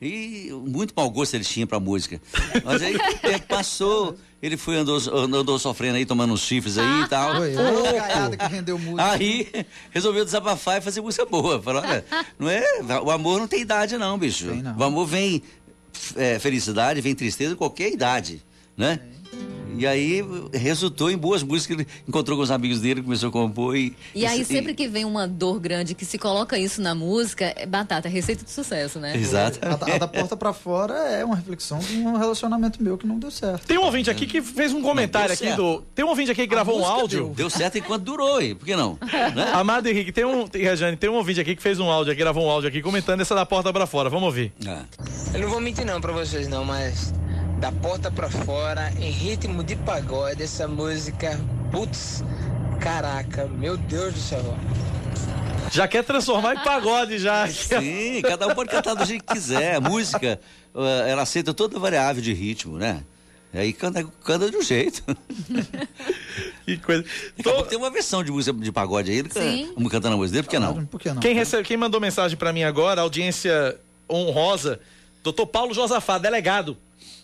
E 0.00 0.50
muito 0.66 0.94
mau 0.96 1.08
gosto 1.10 1.34
ele 1.34 1.44
tinha 1.44 1.66
pra 1.66 1.78
música. 1.78 2.20
Mas 2.64 2.82
aí 2.82 2.96
o 2.96 3.18
tempo 3.18 3.46
passou, 3.46 4.16
ele 4.42 4.56
foi, 4.56 4.76
andou, 4.76 4.98
andou 5.14 5.56
sofrendo 5.56 5.96
aí, 5.96 6.04
tomando 6.04 6.34
uns 6.34 6.40
chifres 6.40 6.76
aí 6.76 7.02
e 7.02 7.08
tal. 7.08 7.36
Foi 7.36 7.54
gaiada 7.54 8.36
que 8.36 8.46
rendeu 8.46 8.76
música. 8.76 9.10
Aí 9.12 9.48
resolveu 9.92 10.24
desabafar 10.24 10.78
e 10.78 10.80
fazer 10.80 11.00
música 11.00 11.24
boa. 11.24 11.62
Falou, 11.62 11.80
olha, 11.80 12.04
não 12.36 12.50
é, 12.50 12.64
o 13.04 13.10
amor 13.12 13.38
não 13.38 13.46
tem 13.46 13.60
idade 13.60 13.96
não, 13.96 14.18
bicho. 14.18 14.46
Não. 14.46 14.76
O 14.76 14.82
amor 14.82 15.06
vem 15.06 15.44
é, 16.16 16.40
felicidade, 16.40 17.00
vem 17.00 17.14
tristeza 17.14 17.52
em 17.52 17.56
qualquer 17.56 17.92
idade, 17.92 18.42
né? 18.76 18.98
E 19.74 19.86
aí 19.86 20.22
resultou 20.52 21.10
em 21.10 21.16
boas 21.16 21.42
músicas. 21.42 21.78
Ele 21.78 21.88
encontrou 22.06 22.36
com 22.36 22.44
os 22.44 22.50
amigos 22.50 22.80
dele, 22.80 23.02
começou 23.02 23.30
a 23.30 23.32
compor 23.32 23.74
e. 23.74 23.96
E 24.14 24.26
aí, 24.26 24.44
sempre 24.44 24.74
que 24.74 24.86
vem 24.86 25.04
uma 25.06 25.26
dor 25.26 25.58
grande 25.58 25.94
que 25.94 26.04
se 26.04 26.18
coloca 26.18 26.58
isso 26.58 26.80
na 26.82 26.94
música, 26.94 27.52
é 27.56 27.64
batata, 27.64 28.06
é 28.06 28.10
receita 28.10 28.44
de 28.44 28.50
sucesso, 28.50 29.00
né? 29.00 29.16
Exato. 29.16 29.58
A, 29.62 29.74
da- 29.76 29.94
a 29.94 29.98
da 29.98 30.06
porta 30.06 30.36
pra 30.36 30.52
fora 30.52 30.92
é 31.08 31.24
uma 31.24 31.34
reflexão 31.34 31.78
de 31.78 31.96
um 31.96 32.16
relacionamento 32.18 32.82
meu 32.82 32.98
que 32.98 33.06
não 33.06 33.18
deu 33.18 33.30
certo. 33.30 33.66
Tem 33.66 33.78
um 33.78 33.82
ouvinte 33.84 34.10
aqui 34.10 34.26
que 34.26 34.42
fez 34.42 34.72
um 34.74 34.82
comentário 34.82 35.32
aqui 35.32 35.50
do. 35.54 35.80
Tem 35.94 36.04
um 36.04 36.08
ouvinte 36.08 36.30
aqui 36.30 36.42
que 36.42 36.46
gravou 36.48 36.78
um 36.78 36.84
áudio. 36.84 37.24
deu. 37.24 37.34
Deu 37.34 37.50
certo 37.50 37.78
enquanto 37.78 38.02
durou, 38.02 38.42
e 38.42 38.54
por 38.54 38.66
que 38.66 38.76
não? 38.76 38.98
Né? 39.34 39.50
Amado 39.54 39.88
Henrique, 39.88 40.12
tem 40.12 40.26
um. 40.26 40.44
Rejane, 40.52 40.96
tem 40.98 41.08
um 41.08 41.14
ouvinte 41.14 41.40
aqui 41.40 41.56
que 41.56 41.62
fez 41.62 41.80
um 41.80 41.90
áudio 41.90 42.12
aqui, 42.12 42.20
gravou 42.20 42.44
um 42.46 42.50
áudio 42.50 42.68
aqui 42.68 42.82
comentando 42.82 43.22
essa 43.22 43.34
da 43.34 43.46
porta 43.46 43.72
pra 43.72 43.86
fora. 43.86 44.10
Vamos 44.10 44.26
ouvir. 44.26 44.52
Ah. 44.66 44.82
Eu 45.32 45.40
não 45.40 45.48
vou 45.48 45.60
mentir 45.60 45.86
não 45.86 45.98
pra 46.00 46.12
vocês 46.12 46.46
não, 46.46 46.62
mas 46.64 47.14
da 47.62 47.70
porta 47.70 48.10
pra 48.10 48.28
fora, 48.28 48.92
em 48.98 49.08
ritmo 49.12 49.62
de 49.62 49.76
pagode, 49.76 50.42
essa 50.42 50.66
música, 50.66 51.38
putz, 51.70 52.24
caraca, 52.80 53.46
meu 53.46 53.76
Deus 53.76 54.14
do 54.14 54.18
céu. 54.18 54.58
Já 55.70 55.86
quer 55.86 56.02
transformar 56.02 56.56
em 56.56 56.64
pagode 56.64 57.18
já. 57.18 57.46
Sim, 57.46 58.20
cada 58.22 58.48
um 58.48 58.54
pode 58.56 58.68
cantar 58.68 58.94
do 58.94 59.04
jeito 59.04 59.24
que 59.24 59.34
quiser. 59.34 59.76
A 59.76 59.80
música, 59.80 60.40
eh, 60.74 61.10
ela 61.10 61.22
aceita 61.22 61.54
toda 61.54 61.78
variável 61.78 62.20
de 62.20 62.32
ritmo, 62.34 62.78
né? 62.78 63.04
Aí 63.54 63.72
canta, 63.72 64.02
canta 64.24 64.50
de 64.50 64.56
um 64.56 64.62
jeito. 64.62 65.04
Que 66.66 66.78
coisa. 66.78 67.04
Pouco 67.44 67.68
tem 67.68 67.78
uma 67.78 67.90
versão 67.92 68.24
de 68.24 68.32
música 68.32 68.58
de 68.58 68.72
pagode 68.72 69.12
aí, 69.12 69.22
can- 69.22 69.40
Sim. 69.40 69.70
vamos 69.76 69.90
cantando 69.92 70.14
a 70.14 70.16
música 70.16 70.32
dele, 70.34 70.42
por 70.44 70.50
que 70.50 70.58
não? 70.58 70.86
Por 70.86 71.00
que 71.00 71.12
não? 71.12 71.20
Quem, 71.20 71.32
recebe, 71.34 71.62
quem 71.62 71.76
mandou 71.76 72.00
mensagem 72.00 72.36
pra 72.36 72.52
mim 72.52 72.64
agora, 72.64 73.02
audiência 73.02 73.76
honrosa, 74.10 74.80
doutor 75.22 75.46
Paulo 75.46 75.72
Josafá, 75.72 76.18
delegado. 76.18 76.76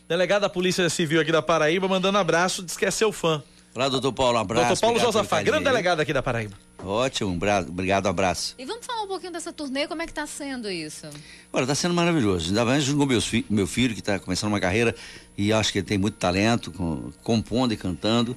Delegado 0.09 0.43
da 0.43 0.49
Polícia 0.49 0.89
Civil 0.89 1.21
aqui 1.21 1.31
da 1.31 1.43
Paraíba, 1.43 1.87
mandando 1.87 2.17
abraço, 2.19 2.63
diz 2.63 2.77
que 2.77 2.87
é 2.87 2.91
seu 2.91 3.13
fã. 3.13 3.43
Olá, 3.75 3.89
doutor 3.89 4.13
Paulo, 4.13 4.39
um 4.39 4.41
abraço. 4.41 4.67
doutor 4.69 4.81
Paulo 4.81 4.99
Josafá, 4.99 5.43
grande 5.43 5.65
delegado 5.65 6.01
aqui 6.01 6.13
da 6.13 6.23
Paraíba. 6.23 6.57
Ótimo, 6.83 7.31
um 7.31 7.35
obrigado, 7.35 8.07
um 8.07 8.09
abraço. 8.09 8.55
E 8.59 8.65
vamos 8.65 8.87
falar 8.87 9.03
um 9.03 9.07
pouquinho 9.07 9.33
dessa 9.33 9.53
turnê, 9.53 9.87
como 9.87 10.01
é 10.01 10.07
que 10.07 10.13
tá 10.13 10.27
sendo 10.27 10.71
isso? 10.71 11.07
Olha, 11.53 11.65
está 11.65 11.75
sendo 11.75 11.93
maravilhoso. 11.95 12.49
Ainda 12.49 12.65
mais 12.65 12.85
junto 12.85 12.99
com 13.01 13.07
meus 13.07 13.27
fi- 13.27 13.45
meu 13.51 13.67
filho, 13.67 13.93
que 13.95 14.01
está 14.01 14.19
começando 14.19 14.49
uma 14.51 14.59
carreira 14.61 14.95
e 15.37 15.53
acho 15.53 15.71
que 15.73 15.79
ele 15.81 15.87
tem 15.87 15.99
muito 15.99 16.15
talento, 16.17 16.73
com- 16.73 17.13
compondo 17.23 17.75
e 17.75 17.77
cantando. 17.77 18.35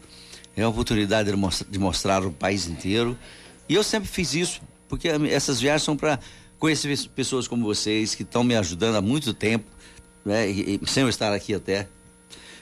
É 0.55 0.63
a 0.63 0.69
oportunidade 0.69 1.31
de 1.31 1.37
mostrar, 1.37 1.67
de 1.71 1.79
mostrar 1.79 2.25
o 2.25 2.31
país 2.31 2.67
inteiro. 2.67 3.17
E 3.69 3.73
eu 3.73 3.83
sempre 3.83 4.09
fiz 4.09 4.33
isso, 4.33 4.61
porque 4.89 5.07
essas 5.07 5.61
viagens 5.61 5.83
são 5.83 5.95
para 5.95 6.19
conhecer 6.59 6.89
pes- 6.89 7.07
pessoas 7.07 7.47
como 7.47 7.63
vocês, 7.63 8.13
que 8.13 8.23
estão 8.23 8.43
me 8.43 8.55
ajudando 8.55 8.95
há 8.97 9.01
muito 9.01 9.33
tempo, 9.33 9.65
né, 10.25 10.45
sem 10.87 11.03
eu 11.03 11.09
estar 11.09 11.33
aqui 11.33 11.53
até. 11.53 11.87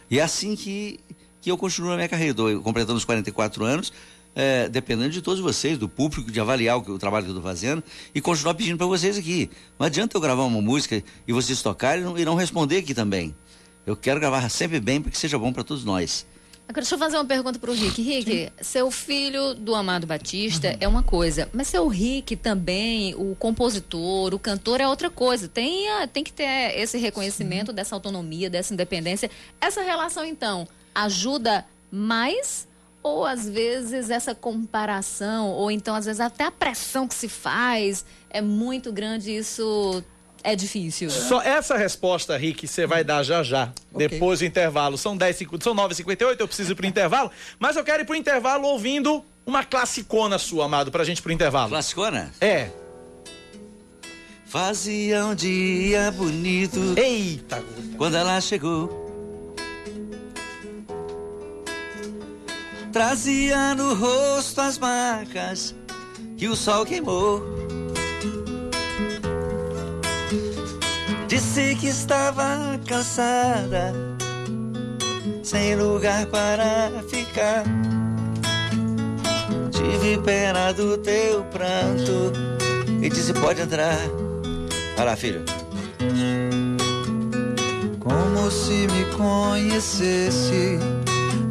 E 0.10 0.20
é 0.20 0.22
assim 0.22 0.56
que, 0.56 1.00
que 1.42 1.52
eu 1.52 1.58
continuo 1.58 1.90
na 1.90 1.96
minha 1.98 2.10
carreira. 2.10 2.36
Completando 2.64 2.98
os 2.98 3.06
44 3.06 3.64
anos, 3.64 3.94
é, 4.36 4.68
dependendo 4.70 5.10
de 5.10 5.22
todos 5.22 5.40
vocês, 5.40 5.78
do 5.78 5.88
público, 5.88 6.32
de 6.32 6.40
avaliar 6.40 6.78
o, 6.78 6.82
o 6.82 7.00
trabalho 7.00 7.26
que 7.26 7.32
eu 7.32 7.36
estou 7.36 7.50
fazendo 7.50 7.84
e 8.14 8.22
continuar 8.22 8.54
pedindo 8.54 8.78
para 8.78 8.88
vocês 8.88 9.18
aqui. 9.18 9.50
Não 9.78 9.86
adianta 9.86 10.16
eu 10.18 10.22
gravar 10.22 10.44
uma 10.44 10.62
música 10.62 11.04
e 11.28 11.34
vocês 11.34 11.62
tocarem 11.62 12.02
e 12.02 12.06
não, 12.06 12.18
e 12.18 12.26
não 12.26 12.36
responder 12.36 12.78
aqui 12.78 12.94
também. 12.94 13.36
Eu 13.86 13.96
quero 13.96 14.20
gravar 14.20 14.48
sempre 14.50 14.80
bem 14.80 15.02
para 15.02 15.12
que 15.12 15.18
seja 15.18 15.38
bom 15.38 15.52
para 15.52 15.64
todos 15.64 15.84
nós. 15.84 16.26
Agora, 16.70 16.84
deixa 16.84 16.94
eu 16.94 17.00
fazer 17.00 17.18
uma 17.18 17.26
pergunta 17.26 17.58
pro 17.58 17.74
Rick. 17.74 18.00
Rick, 18.00 18.54
seu 18.62 18.92
filho 18.92 19.56
do 19.56 19.74
Amado 19.74 20.06
Batista 20.06 20.78
é 20.80 20.88
uma 20.88 21.02
coisa, 21.02 21.50
mas 21.52 21.68
seu 21.68 21.88
Rick 21.88 22.36
também, 22.36 23.16
o 23.16 23.36
compositor, 23.36 24.36
o 24.36 24.38
cantor 24.38 24.80
é 24.80 24.88
outra 24.88 25.10
coisa. 25.10 25.48
Tem, 25.48 25.88
tem 26.14 26.24
que 26.24 26.32
ter 26.32 26.78
esse 26.78 26.96
reconhecimento 27.00 27.74
dessa 27.74 27.96
autonomia, 27.96 28.52
dessa 28.52 28.72
independência. 28.72 29.32
Essa 29.60 29.82
relação, 29.82 30.24
então, 30.24 30.68
ajuda 30.94 31.66
mais 31.92 32.68
ou 33.02 33.26
às 33.26 33.50
vezes 33.50 34.12
essa 34.12 34.36
comparação, 34.36 35.50
ou 35.50 35.72
então 35.72 35.96
às 35.96 36.06
vezes 36.06 36.20
até 36.20 36.44
a 36.44 36.52
pressão 36.52 37.08
que 37.08 37.16
se 37.16 37.28
faz 37.28 38.06
é 38.30 38.42
muito 38.42 38.92
grande 38.94 39.32
e 39.32 39.38
isso 39.38 40.04
é 40.52 40.56
difícil? 40.56 41.10
Só 41.10 41.42
essa 41.42 41.78
resposta, 41.78 42.36
Rick, 42.38 42.68
você 42.68 42.86
vai 42.86 43.04
dar 43.04 43.24
já 43.24 43.42
já, 43.44 43.72
depois 43.96 44.40
do 44.40 44.46
intervalo. 44.46 44.98
São 44.98 45.16
10, 45.16 45.36
cinco- 45.36 45.62
são 45.64 45.74
9h58, 45.76 46.40
eu 46.40 46.48
preciso 46.48 46.72
ir 46.72 46.76
pro 46.76 46.86
intervalo, 46.86 47.32
mas 47.58 47.76
eu 47.76 47.84
quero 47.84 48.04
ir 48.04 48.06
pro 48.06 48.16
intervalo 48.16 48.68
ouvindo 48.68 49.24
uma 49.46 49.64
classicona 49.64 50.38
sua, 50.38 50.66
amado, 50.66 50.92
pra 50.92 51.04
gente 51.04 51.20
ir 51.20 51.22
pro 51.22 51.32
intervalo. 51.32 51.70
Classicona? 51.70 52.32
É. 52.42 52.70
Fazia 54.46 55.26
um 55.26 55.36
dia 55.36 56.12
bonito. 56.12 56.80
Eita! 56.98 57.64
Quando 57.98 58.16
ela 58.18 58.42
chegou. 58.42 59.08
Trazia 62.92 63.76
no 63.76 63.94
rosto 63.94 64.60
as 64.62 64.78
marcas 64.80 65.76
que 66.38 66.48
o 66.48 66.56
sol 66.56 66.86
queimou. 66.86 67.44
Disse 71.30 71.76
que 71.76 71.88
estava 71.88 72.80
cansada, 72.88 73.94
sem 75.44 75.76
lugar 75.76 76.26
para 76.26 76.92
ficar. 77.08 77.64
Tive 79.72 80.18
pena 80.24 80.74
do 80.74 80.98
teu 80.98 81.44
pranto 81.44 82.34
e 83.00 83.10
disse: 83.10 83.32
Pode 83.34 83.62
entrar. 83.62 84.00
Vai 84.98 85.06
lá, 85.06 85.16
filho. 85.16 85.46
Como 88.00 88.50
se 88.50 88.88
me 88.88 89.06
conhecesse, 89.16 90.80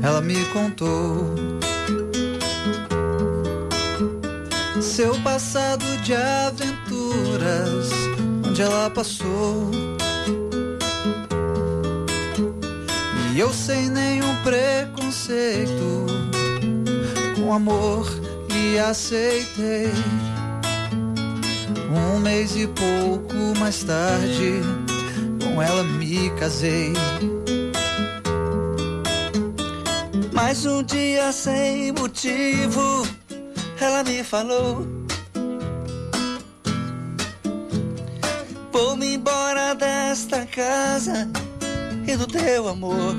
ela 0.03 0.20
me 0.20 0.45
contou 0.47 1.49
seu 4.99 5.14
passado 5.22 5.85
de 6.03 6.12
aventuras, 6.12 7.89
onde 8.59 8.62
ela 8.62 8.90
passou. 8.90 9.70
E 13.32 13.38
eu 13.38 13.52
sem 13.52 13.88
nenhum 13.88 14.34
preconceito, 14.42 16.06
com 17.36 17.52
amor 17.52 18.09
lhe 18.50 18.78
aceitei. 18.80 19.92
Um 21.88 22.18
mês 22.18 22.56
e 22.56 22.66
pouco 22.66 23.34
mais 23.61 23.84
tarde, 23.84 24.61
com 25.40 25.62
ela 25.62 25.84
me 25.84 26.28
casei. 26.30 26.92
Mais 30.32 30.66
um 30.66 30.82
dia 30.82 31.30
sem 31.30 31.92
motivo, 31.92 33.06
ela 33.80 34.02
me 34.02 34.24
falou. 34.24 34.97
Vou-me 38.81 39.14
embora 39.14 39.74
desta 39.74 40.47
casa 40.47 41.29
e 42.07 42.16
do 42.16 42.29
teu 42.29 42.68
amor. 42.68 43.12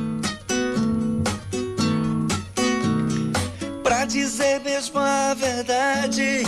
Pra 3.83 4.05
dizer 4.05 4.61
mesmo 4.61 4.97
a 4.99 5.33
verdade, 5.33 6.43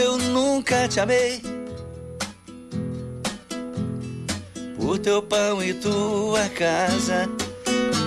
eu 0.00 0.16
nunca 0.16 0.86
te 0.86 1.00
amei. 1.00 1.42
Por 4.76 4.96
teu 5.00 5.20
pão 5.20 5.60
e 5.60 5.74
tua 5.74 6.48
casa, 6.50 7.28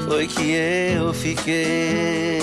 foi 0.07 0.25
que 0.25 0.53
eu 0.53 1.13
fiquei. 1.13 2.39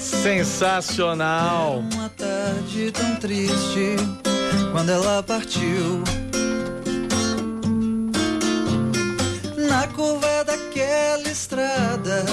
Sensacional. 0.00 1.84
Uma 1.92 2.08
tarde 2.08 2.90
tão 2.90 3.16
triste, 3.16 3.96
quando 4.72 4.88
ela 4.88 5.22
partiu. 5.22 6.23
Curva 9.94 10.44
daquela 10.44 11.28
estrada, 11.28 12.24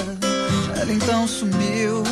ela 0.80 0.92
então 0.92 1.26
sumiu. 1.26 2.02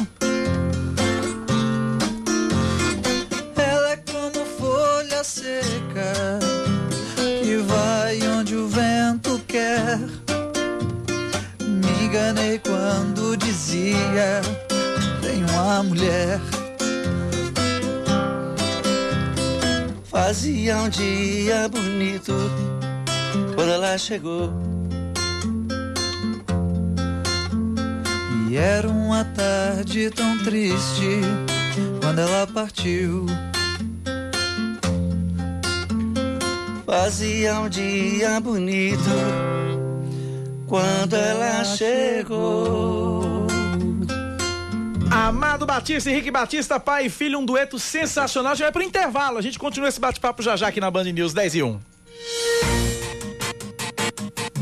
Ela 3.56 3.90
é 3.90 3.96
como 3.96 4.44
folha 4.58 5.24
seca 5.24 6.38
que 7.16 7.56
vai 7.56 8.20
onde 8.28 8.54
o 8.54 8.68
vento 8.68 9.40
quer. 9.48 9.98
Me 11.60 12.04
enganei 12.04 12.58
quando 12.60 13.36
dizia: 13.36 14.40
tem 15.20 15.44
uma 15.44 15.82
mulher. 15.82 16.40
Fazia 20.04 20.76
um 20.76 20.88
dia 20.88 21.68
bonito 21.68 22.34
quando 23.54 23.72
ela 23.72 23.98
chegou. 23.98 24.79
E 28.50 28.56
era 28.56 28.88
uma 28.88 29.24
tarde 29.24 30.10
tão 30.10 30.36
triste 30.38 31.20
quando 32.00 32.18
ela 32.18 32.48
partiu. 32.48 33.24
Fazia 36.84 37.60
um 37.60 37.68
dia 37.68 38.40
bonito 38.40 39.08
quando 40.66 41.14
ela 41.14 41.62
chegou. 41.62 43.46
Amado 45.12 45.64
Batista, 45.64 46.10
Henrique 46.10 46.32
Batista, 46.32 46.80
pai 46.80 47.06
e 47.06 47.08
filho, 47.08 47.38
um 47.38 47.46
dueto 47.46 47.78
sensacional. 47.78 48.56
Já 48.56 48.64
vai 48.64 48.72
pro 48.72 48.82
intervalo. 48.82 49.38
A 49.38 49.42
gente 49.42 49.60
continua 49.60 49.88
esse 49.88 50.00
bate-papo 50.00 50.42
já 50.42 50.56
já 50.56 50.66
aqui 50.66 50.80
na 50.80 50.90
Band 50.90 51.04
News 51.04 51.32
10 51.32 51.54
e 51.54 51.62
1. 51.62 51.80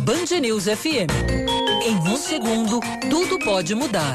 Band 0.04 0.40
News 0.42 0.64
FM. 0.64 1.57
Em 1.82 1.96
um 1.96 2.16
segundo, 2.16 2.80
tudo 3.08 3.38
pode 3.38 3.74
mudar. 3.74 4.14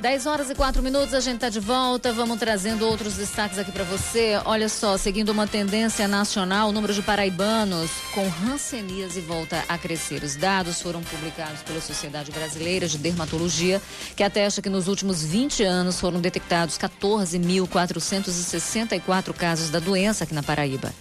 10 0.00 0.26
horas 0.26 0.48
e 0.48 0.54
4 0.54 0.82
minutos, 0.82 1.12
a 1.12 1.20
gente 1.20 1.34
está 1.34 1.50
de 1.50 1.60
volta. 1.60 2.10
Vamos 2.10 2.38
trazendo 2.38 2.86
outros 2.86 3.16
destaques 3.16 3.58
aqui 3.58 3.70
para 3.70 3.84
você. 3.84 4.40
Olha 4.46 4.66
só, 4.66 4.96
seguindo 4.96 5.28
uma 5.28 5.46
tendência 5.46 6.08
nacional, 6.08 6.70
o 6.70 6.72
número 6.72 6.94
de 6.94 7.02
paraibanos 7.02 7.90
com 8.14 8.26
ranceníase 8.26 9.20
volta 9.20 9.62
a 9.68 9.76
crescer. 9.76 10.22
Os 10.22 10.36
dados 10.36 10.80
foram 10.80 11.02
publicados 11.02 11.60
pela 11.62 11.82
Sociedade 11.82 12.32
Brasileira 12.32 12.88
de 12.88 12.96
Dermatologia, 12.96 13.82
que 14.16 14.22
atesta 14.22 14.62
que 14.62 14.70
nos 14.70 14.88
últimos 14.88 15.22
20 15.22 15.64
anos 15.64 16.00
foram 16.00 16.18
detectados 16.18 16.78
14.464 16.78 19.34
casos 19.34 19.68
da 19.68 19.80
doença 19.80 20.24
aqui 20.24 20.32
na 20.32 20.42
Paraíba. 20.42 20.94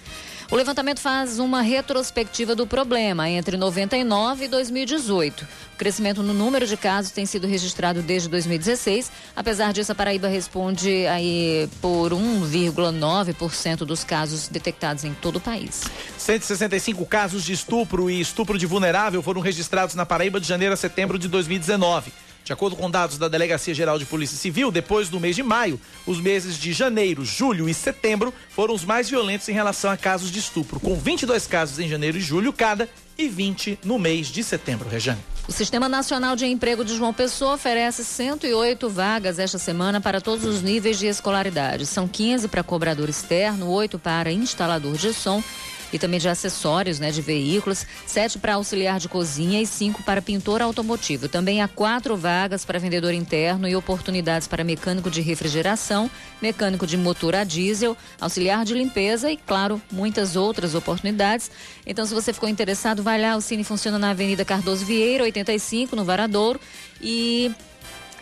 O 0.51 0.55
levantamento 0.55 0.99
faz 0.99 1.37
uma 1.37 1.61
retrospectiva 1.61 2.55
do 2.55 2.65
problema 2.65 3.29
entre 3.29 3.55
99 3.55 4.45
e 4.45 4.47
2018. 4.47 5.43
O 5.75 5.77
crescimento 5.77 6.23
no 6.23 6.33
número 6.33 6.65
de 6.65 6.75
casos 6.75 7.11
tem 7.11 7.23
sido 7.23 7.45
registrado 7.45 8.01
desde 8.01 8.27
2016. 8.29 9.11
Apesar 9.35 9.71
disso, 9.71 9.91
a 9.91 9.95
Paraíba 9.95 10.27
responde 10.27 11.05
aí 11.05 11.69
por 11.79 12.13
1,9% 12.13 13.85
dos 13.85 14.03
casos 14.03 14.47
detectados 14.47 15.03
em 15.03 15.13
todo 15.13 15.35
o 15.35 15.39
país. 15.39 15.83
165 16.17 17.05
casos 17.05 17.43
de 17.43 17.53
estupro 17.53 18.09
e 18.09 18.19
estupro 18.19 18.57
de 18.57 18.65
vulnerável 18.65 19.21
foram 19.21 19.41
registrados 19.41 19.93
na 19.93 20.03
Paraíba 20.03 20.39
de 20.39 20.47
janeiro 20.47 20.73
a 20.73 20.77
setembro 20.77 21.19
de 21.19 21.27
2019. 21.27 22.11
De 22.49 22.53
acordo 22.53 22.75
com 22.75 22.89
dados 22.89 23.19
da 23.19 23.27
Delegacia 23.27 23.75
Geral 23.75 23.99
de 23.99 24.05
Polícia 24.05 24.35
Civil, 24.35 24.71
depois 24.71 25.07
do 25.07 25.19
mês 25.19 25.35
de 25.35 25.43
maio, 25.43 25.79
os 26.03 26.19
meses 26.19 26.57
de 26.57 26.73
janeiro, 26.73 27.23
julho 27.23 27.69
e 27.69 27.75
setembro 27.75 28.33
foram 28.49 28.73
os 28.73 28.83
mais 28.83 29.07
violentos 29.07 29.47
em 29.49 29.53
relação 29.53 29.91
a 29.91 29.95
casos 29.95 30.31
de 30.31 30.39
estupro, 30.39 30.79
com 30.79 30.95
22 30.95 31.45
casos 31.45 31.77
em 31.77 31.87
janeiro 31.87 32.17
e 32.17 32.21
julho 32.21 32.51
cada 32.51 32.89
e 33.15 33.27
20 33.27 33.81
no 33.85 33.99
mês 33.99 34.29
de 34.29 34.43
setembro. 34.43 34.89
Rejane. 34.89 35.19
O 35.47 35.51
Sistema 35.51 35.87
Nacional 35.87 36.35
de 36.35 36.47
Emprego 36.47 36.83
de 36.83 36.95
João 36.95 37.13
Pessoa 37.13 37.53
oferece 37.53 38.03
108 38.03 38.89
vagas 38.89 39.37
esta 39.37 39.59
semana 39.59 40.01
para 40.01 40.19
todos 40.19 40.43
os 40.43 40.63
níveis 40.63 40.97
de 40.97 41.05
escolaridade. 41.05 41.85
São 41.85 42.07
15 42.07 42.47
para 42.47 42.63
cobrador 42.63 43.09
externo, 43.09 43.69
8 43.69 43.99
para 43.99 44.31
instalador 44.31 44.97
de 44.97 45.13
som 45.13 45.43
e 45.91 45.99
também 45.99 46.19
de 46.19 46.29
acessórios, 46.29 46.99
né, 46.99 47.11
de 47.11 47.21
veículos, 47.21 47.85
sete 48.05 48.37
para 48.37 48.55
auxiliar 48.55 48.99
de 48.99 49.09
cozinha 49.09 49.61
e 49.61 49.65
cinco 49.65 50.03
para 50.03 50.21
pintor 50.21 50.61
automotivo. 50.61 51.27
Também 51.27 51.61
há 51.61 51.67
quatro 51.67 52.15
vagas 52.15 52.65
para 52.65 52.79
vendedor 52.79 53.13
interno 53.13 53.67
e 53.67 53.75
oportunidades 53.75 54.47
para 54.47 54.63
mecânico 54.63 55.09
de 55.09 55.21
refrigeração, 55.21 56.09
mecânico 56.41 56.85
de 56.85 56.97
motor 56.97 57.35
a 57.35 57.43
diesel, 57.43 57.95
auxiliar 58.19 58.65
de 58.65 58.73
limpeza 58.73 59.31
e, 59.31 59.37
claro, 59.37 59.81
muitas 59.91 60.35
outras 60.35 60.75
oportunidades. 60.75 61.51
Então, 61.85 62.05
se 62.05 62.13
você 62.13 62.33
ficou 62.33 62.49
interessado, 62.49 63.03
vai 63.03 63.19
lá. 63.19 63.35
O 63.35 63.41
Cine 63.41 63.63
funciona 63.63 63.97
na 63.97 64.11
Avenida 64.11 64.45
Cardoso 64.45 64.85
Vieira, 64.85 65.23
85, 65.23 65.95
no 65.95 66.03
Varadouro. 66.03 66.59
E 67.01 67.51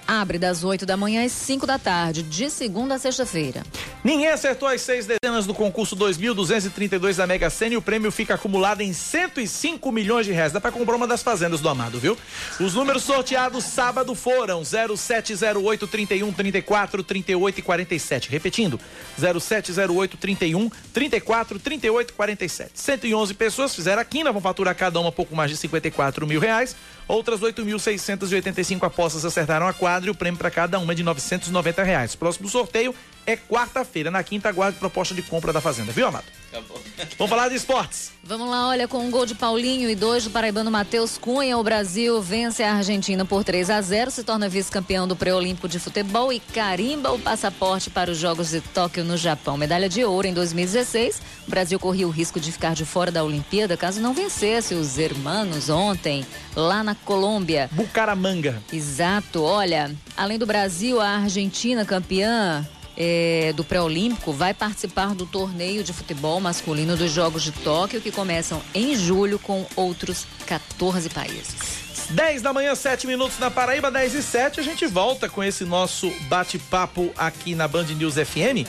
abre 0.07 0.39
das 0.39 0.63
8 0.63 0.85
da 0.85 0.95
manhã 0.95 1.25
às 1.25 1.31
5 1.33 1.67
da 1.67 1.77
tarde, 1.77 2.23
de 2.23 2.49
segunda 2.49 2.95
a 2.95 2.99
sexta-feira. 2.99 3.63
Ninguém 4.03 4.29
acertou 4.29 4.69
as 4.69 4.81
seis 4.81 5.05
dezenas 5.05 5.45
do 5.45 5.53
concurso 5.53 5.95
2.232 5.97 7.15
da 7.15 7.27
Mega 7.27 7.49
Sena 7.49 7.73
e 7.73 7.77
o 7.77 7.81
prêmio 7.81 8.11
fica 8.11 8.35
acumulado 8.35 8.81
em 8.81 8.93
105 8.93 9.91
milhões 9.91 10.25
de 10.25 10.31
reais. 10.31 10.53
Dá 10.53 10.61
pra 10.61 10.71
comprar 10.71 10.95
uma 10.95 11.05
das 11.05 11.21
fazendas 11.21 11.59
do 11.59 11.67
Amado, 11.67 11.99
viu? 11.99 12.17
Os 12.59 12.73
números 12.73 13.03
sorteados 13.03 13.65
sábado 13.65 14.15
foram 14.15 14.63
0708 14.63 15.87
31 15.87 16.31
34 16.31 17.03
38 17.03 17.59
e 17.59 17.61
47. 17.61 18.29
Repetindo, 18.29 18.79
0708 19.17 20.15
31 20.15 20.69
34 20.93 21.59
38 21.59 22.09
e 22.09 22.13
47. 22.13 22.71
111 22.75 23.33
pessoas 23.33 23.75
fizeram 23.75 24.01
a 24.01 24.05
quina, 24.05 24.31
vão 24.31 24.41
faturar 24.41 24.73
cada 24.75 24.99
uma 24.99 25.11
pouco 25.11 25.35
mais 25.35 25.51
de 25.51 25.57
54 25.57 26.25
mil 26.25 26.39
reais. 26.39 26.75
Outras 27.07 27.39
8.685 27.39 28.83
apostas 28.83 29.23
acertaram 29.23 29.67
a 29.67 29.73
quadra 29.73 30.09
e 30.09 30.11
o 30.11 30.15
prêmio 30.15 30.37
para 30.37 30.51
cada 30.51 30.77
uma 30.77 30.91
é 30.91 30.95
de 30.95 31.03
990 31.03 31.83
reais. 31.83 32.15
Próximo 32.15 32.49
sorteio 32.49 32.93
é 33.27 33.35
quarta-feira. 33.35 34.09
Na 34.09 34.23
quinta, 34.23 34.47
aguarde 34.47 34.79
proposta 34.79 35.13
de 35.13 35.21
compra 35.21 35.51
da 35.51 35.59
Fazenda, 35.59 35.91
viu, 35.91 36.07
Amado? 36.07 36.25
Vamos 37.19 37.29
falar 37.29 37.49
de 37.49 37.55
esportes. 37.55 38.11
Vamos 38.23 38.49
lá, 38.49 38.69
olha, 38.69 38.87
com 38.87 38.99
um 38.99 39.11
gol 39.11 39.25
de 39.25 39.35
Paulinho 39.35 39.89
e 39.89 39.95
dois 39.95 40.23
do 40.23 40.29
paraibano 40.29 40.71
Matheus 40.71 41.17
Cunha, 41.17 41.57
o 41.57 41.63
Brasil 41.63 42.21
vence 42.21 42.63
a 42.63 42.75
Argentina 42.75 43.25
por 43.25 43.43
3 43.43 43.69
a 43.69 43.81
0, 43.81 44.09
se 44.11 44.23
torna 44.23 44.47
vice-campeão 44.47 45.07
do 45.07 45.15
pré-olímpico 45.15 45.67
de 45.67 45.77
futebol 45.77 46.31
e 46.31 46.39
carimba 46.39 47.11
o 47.11 47.19
passaporte 47.19 47.89
para 47.89 48.09
os 48.09 48.17
Jogos 48.17 48.49
de 48.49 48.61
Tóquio 48.61 49.03
no 49.03 49.17
Japão. 49.17 49.57
Medalha 49.57 49.89
de 49.89 50.03
ouro 50.03 50.27
em 50.27 50.33
2016. 50.33 51.21
O 51.47 51.49
Brasil 51.49 51.79
corria 51.79 52.07
o 52.07 52.11
risco 52.11 52.39
de 52.39 52.51
ficar 52.51 52.73
de 52.73 52.85
fora 52.85 53.11
da 53.11 53.23
Olimpíada 53.23 53.75
caso 53.75 53.99
não 53.99 54.13
vencesse 54.13 54.73
os 54.73 54.97
hermanos 54.97 55.69
ontem, 55.69 56.25
lá 56.55 56.83
na 56.83 56.95
Colômbia. 56.95 57.69
Bucaramanga. 57.73 58.61
Exato, 58.71 59.43
olha, 59.43 59.93
além 60.15 60.39
do 60.39 60.45
Brasil, 60.45 60.99
a 60.99 61.09
Argentina 61.09 61.85
campeã 61.85 62.65
é, 62.97 63.53
do 63.55 63.63
pré-olímpico 63.63 64.33
vai 64.33 64.53
participar 64.53 65.13
do 65.13 65.25
torneio 65.25 65.83
de 65.83 65.93
futebol 65.93 66.39
masculino 66.41 66.97
dos 66.97 67.11
Jogos 67.11 67.43
de 67.43 67.51
Tóquio, 67.51 68.01
que 68.01 68.11
começam 68.11 68.61
em 68.73 68.95
julho 68.95 69.37
com 69.37 69.65
outros 69.75 70.25
14 70.47 71.09
países. 71.09 71.77
10 72.09 72.41
da 72.41 72.53
manhã, 72.53 72.73
7 72.73 73.05
minutos 73.05 73.37
na 73.37 73.51
Paraíba, 73.51 73.91
10 73.91 74.15
e 74.15 74.23
7. 74.23 74.59
A 74.59 74.63
gente 74.63 74.87
volta 74.87 75.29
com 75.29 75.43
esse 75.43 75.65
nosso 75.65 76.09
bate-papo 76.27 77.11
aqui 77.17 77.53
na 77.53 77.67
Band 77.67 77.85
News 77.85 78.15
FM 78.15 78.67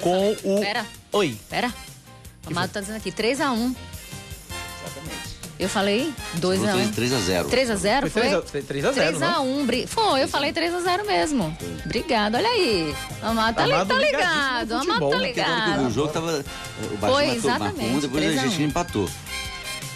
com 0.00 0.36
o. 0.44 0.60
Pera. 0.60 0.86
Oi. 1.12 1.36
Pera. 1.48 1.72
O 2.46 2.50
Amado 2.50 2.70
tá 2.70 2.80
dizendo 2.80 2.96
aqui, 2.96 3.10
3 3.10 3.40
a 3.40 3.50
1 3.52 3.74
Eu 5.58 5.68
falei 5.70 6.12
2 6.34 6.62
a 6.68 6.76
1 6.76 6.90
3 6.92 7.12
a 7.14 7.18
0 7.18 7.48
3 7.48 7.70
a 7.70 7.76
0 7.76 8.10
Foi 8.10 8.10
foi? 8.10 8.22
3 8.30 8.34
a- 8.34 8.42
foi 8.42 8.62
3 8.62 8.84
a 8.84 8.92
0, 8.92 9.18
3 9.18 9.22
a 9.22 9.40
1 9.40 9.64
bri- 9.66 9.86
Foi, 9.86 10.22
eu 10.22 10.28
falei 10.28 10.52
3 10.52 10.74
a 10.74 10.80
0 10.80 11.06
mesmo. 11.06 11.56
Obrigado, 11.84 12.34
olha 12.34 12.48
aí. 12.48 12.94
O 13.22 13.26
Amado 13.26 13.54
tá, 13.56 13.66
li- 13.66 13.72
Amado 13.72 13.88
tá 13.88 13.94
ligado. 13.98 14.72
Amado 14.74 15.10
tá 15.10 15.16
ligado. 15.16 15.86
o 15.86 15.90
jogo 15.90 16.12
tava. 16.12 16.44
O 16.92 16.96
Foi, 16.98 16.98
Brasil 16.98 16.98
matou, 16.98 17.08
marcou 17.08 17.32
exatamente, 17.32 17.96
um, 17.96 18.00
depois 18.00 18.24
a 18.24 18.26
3 18.26 18.38
a 18.38 18.40
1. 18.40 18.44
Argentina 18.44 18.68
empatou. 18.68 19.08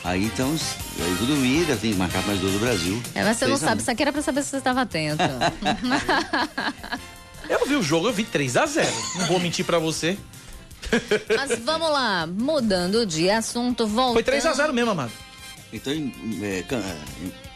Aí 0.03 0.25
então, 0.25 0.51
aí 0.99 1.17
tudo 1.19 1.37
mira, 1.37 1.77
tem 1.77 1.93
que 1.93 1.99
marcar 1.99 2.27
mais 2.27 2.41
dois 2.41 2.55
do 2.55 2.59
Brasil. 2.59 3.03
É, 3.15 3.23
mas 3.23 3.37
você 3.37 3.45
não 3.47 3.59
3 3.59 3.63
a 3.63 3.67
1. 3.67 3.69
sabe, 3.69 3.83
isso 3.83 3.91
aqui 3.91 4.03
era 4.03 4.13
pra 4.15 4.23
saber 4.23 4.43
se 4.43 4.49
você 4.49 4.57
estava 4.57 4.81
atento. 4.81 5.23
Eu 7.49 7.67
vi 7.67 7.75
o 7.75 7.83
jogo, 7.83 8.07
eu 8.07 8.13
vi 8.13 8.23
3 8.25 8.57
a 8.57 8.65
0 8.65 8.89
Não 9.17 9.27
vou 9.27 9.41
mentir 9.41 9.65
pra 9.65 9.79
você. 9.79 10.17
mas 11.37 11.59
vamos 11.65 11.91
lá, 11.91 12.27
mudando 12.27 13.05
de 13.05 13.29
assunto, 13.29 13.87
voltando. 13.87 14.15
Foi 14.15 14.23
3 14.23 14.47
a 14.47 14.53
0 14.53 14.73
mesmo, 14.73 14.93
Amado. 14.93 15.11
Então, 15.73 15.93
é, 16.43 16.63
can- 16.69 16.79
é, 16.79 16.97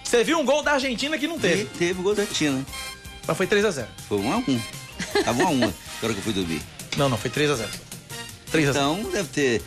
Você 0.02 0.22
viu 0.24 0.38
um 0.38 0.44
gol 0.44 0.62
da 0.62 0.72
Argentina 0.72 1.18
que 1.18 1.26
não 1.26 1.38
teve. 1.38 1.64
teve, 1.64 1.78
teve 1.78 2.00
o 2.00 2.02
gol 2.02 2.14
da 2.14 2.22
Argentina. 2.22 2.64
Mas 3.26 3.36
foi 3.36 3.46
3 3.46 3.64
a 3.64 3.70
0 3.70 3.88
Foi 4.08 4.18
1 4.18 4.32
a 4.32 4.36
1 4.36 4.60
Tava 5.24 5.42
1 5.44 5.46
a 5.46 5.50
1 5.50 5.58
na 5.58 5.66
hora 5.66 6.12
que 6.12 6.18
eu 6.18 6.22
fui 6.22 6.32
dormir. 6.32 6.60
Não, 6.96 7.08
não, 7.08 7.16
foi 7.18 7.30
3 7.30 7.50
a 7.50 7.54
0 7.56 7.70
3 8.50 8.68
a 8.68 8.72
0 8.72 8.84
Então, 8.98 9.10
deve 9.10 9.28
ter. 9.30 9.62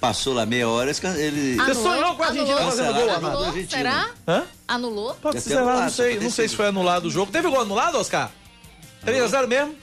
Passou 0.00 0.34
lá 0.34 0.44
meia 0.44 0.68
hora, 0.68 0.90
ele. 1.16 1.54
Você 1.56 1.74
sonhou 1.74 2.14
com 2.16 2.22
a 2.22 2.26
Argentina 2.26 2.56
anulou, 2.56 2.70
fazendo 2.70 2.92
gol, 2.94 3.10
a 3.10 3.14
Amado? 3.14 3.20
do 3.20 3.26
Anulou, 3.26 3.46
Argentina. 3.46 3.76
será? 3.78 4.10
Hã? 4.26 4.44
Anulou? 4.66 5.14
Pode 5.14 5.40
ser, 5.40 5.54
lá, 5.54 5.60
não 5.62 5.68
anulado, 5.70 5.90
sei, 5.92 6.18
não 6.20 6.30
sei 6.30 6.48
se 6.48 6.56
foi 6.56 6.66
anulado 6.66 7.04
o 7.06 7.10
jogo. 7.10 7.30
Teve 7.30 7.48
gol 7.48 7.60
anulado, 7.60 7.98
Oscar? 7.98 8.30
3 9.04 9.22
a 9.22 9.26
0 9.28 9.46
mesmo? 9.48 9.74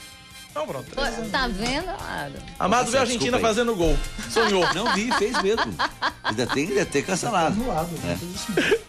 Então 0.51 0.65
pronto. 0.65 0.89
Pô, 0.91 1.01
Tá 1.31 1.47
vendo, 1.47 1.89
Amado? 1.89 2.33
Amado 2.57 2.85
Tá 2.85 2.89
viu 2.91 2.97
a 2.99 3.01
Argentina 3.01 3.37
aí. 3.37 3.41
fazendo 3.41 3.75
gol. 3.75 3.95
Sonhou. 4.29 4.63
Não 4.73 4.93
vi, 4.95 5.11
fez 5.13 5.39
mesmo. 5.41 5.73
Ainda 6.23 6.47
tem, 6.47 6.67
ainda 6.67 6.85
tem 6.85 7.03
cancelado. 7.03 7.55
É. 7.61 8.79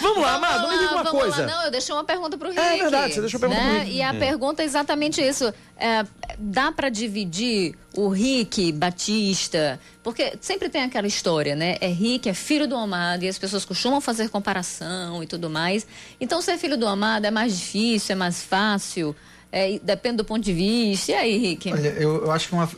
Vamos 0.00 0.22
lá, 0.22 0.34
Amado, 0.34 0.60
Vamos 0.62 0.70
me 0.70 0.78
diga 0.78 0.90
lá, 0.94 0.96
uma 0.96 1.04
vamos 1.04 1.20
coisa. 1.20 1.40
Lá. 1.42 1.46
Não, 1.46 1.64
eu 1.64 1.70
deixei 1.70 1.94
uma 1.94 2.04
pergunta 2.04 2.38
pro 2.38 2.48
Rick. 2.50 2.60
É 2.60 2.76
verdade, 2.76 3.14
você 3.14 3.20
deixou 3.20 3.38
a 3.38 3.40
pergunta 3.40 3.60
né? 3.62 3.70
pro 3.70 3.84
Rick. 3.84 3.96
E 3.96 4.02
a 4.02 4.14
pergunta 4.14 4.62
é 4.62 4.64
exatamente 4.64 5.20
isso. 5.20 5.52
É, 5.76 6.04
dá 6.38 6.70
pra 6.70 6.88
dividir 6.88 7.74
o 7.94 8.08
Rick 8.08 8.70
Batista? 8.72 9.80
Porque 10.02 10.34
sempre 10.40 10.68
tem 10.68 10.82
aquela 10.84 11.06
história, 11.06 11.56
né? 11.56 11.76
É 11.80 11.88
Rick, 11.88 12.28
é 12.28 12.34
filho 12.34 12.68
do 12.68 12.76
Amado, 12.76 13.24
e 13.24 13.28
as 13.28 13.38
pessoas 13.38 13.64
costumam 13.64 14.00
fazer 14.00 14.28
comparação 14.28 15.22
e 15.22 15.26
tudo 15.26 15.50
mais. 15.50 15.86
Então, 16.20 16.40
ser 16.40 16.56
filho 16.58 16.76
do 16.76 16.86
Amado 16.86 17.26
é 17.26 17.30
mais 17.30 17.58
difícil, 17.58 18.12
é 18.12 18.16
mais 18.16 18.42
fácil? 18.42 19.14
É, 19.52 19.78
depende 19.78 20.16
do 20.18 20.24
ponto 20.24 20.44
de 20.44 20.52
vista. 20.52 21.12
E 21.12 21.14
aí, 21.14 21.38
Rick? 21.38 21.72
Olha, 21.72 21.88
eu, 21.90 22.24
eu 22.24 22.30
acho 22.30 22.48
que 22.48 22.54
uma- 22.54 22.68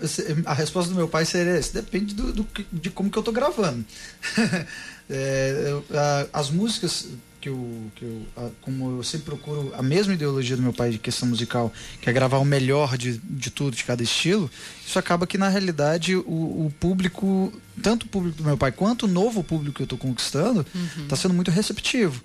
a 0.44 0.54
resposta 0.54 0.90
do 0.90 0.96
meu 0.96 1.08
pai 1.08 1.24
seria 1.24 1.52
essa. 1.52 1.72
Depende 1.80 2.14
do, 2.14 2.32
do 2.32 2.46
de 2.72 2.90
como 2.90 3.10
que 3.10 3.18
eu 3.18 3.22
tô 3.22 3.32
gravando. 3.32 3.84
É, 5.10 5.64
eu- 5.70 5.84
a- 5.98 6.26
as 6.34 6.50
músicas 6.50 7.06
que 7.40 7.48
eu, 7.48 7.90
que 7.94 8.04
eu 8.04 8.22
a- 8.36 8.50
como 8.60 8.98
eu 8.98 9.02
sempre 9.02 9.24
procuro 9.24 9.72
a 9.74 9.82
mesma 9.82 10.12
ideologia 10.12 10.54
do 10.54 10.60
meu 10.62 10.72
pai 10.72 10.90
de 10.90 10.98
questão 10.98 11.26
musical, 11.28 11.72
que 12.02 12.10
é 12.10 12.12
gravar 12.12 12.36
o 12.36 12.44
melhor 12.44 12.98
de, 12.98 13.16
de 13.18 13.50
tudo, 13.50 13.74
de 13.74 13.84
cada 13.84 14.02
estilo, 14.02 14.50
isso 14.86 14.98
acaba 14.98 15.26
que 15.26 15.38
na 15.38 15.48
realidade 15.48 16.14
o, 16.14 16.20
o 16.66 16.72
público, 16.78 17.50
tanto 17.82 18.02
o 18.04 18.08
público 18.10 18.36
do 18.36 18.44
meu 18.44 18.58
pai 18.58 18.70
quanto 18.70 19.04
o 19.06 19.08
novo 19.08 19.42
público 19.42 19.76
que 19.76 19.82
eu 19.82 19.84
estou 19.84 19.98
conquistando, 19.98 20.66
está 21.02 21.16
sendo 21.16 21.32
muito 21.32 21.50
receptivo. 21.50 22.22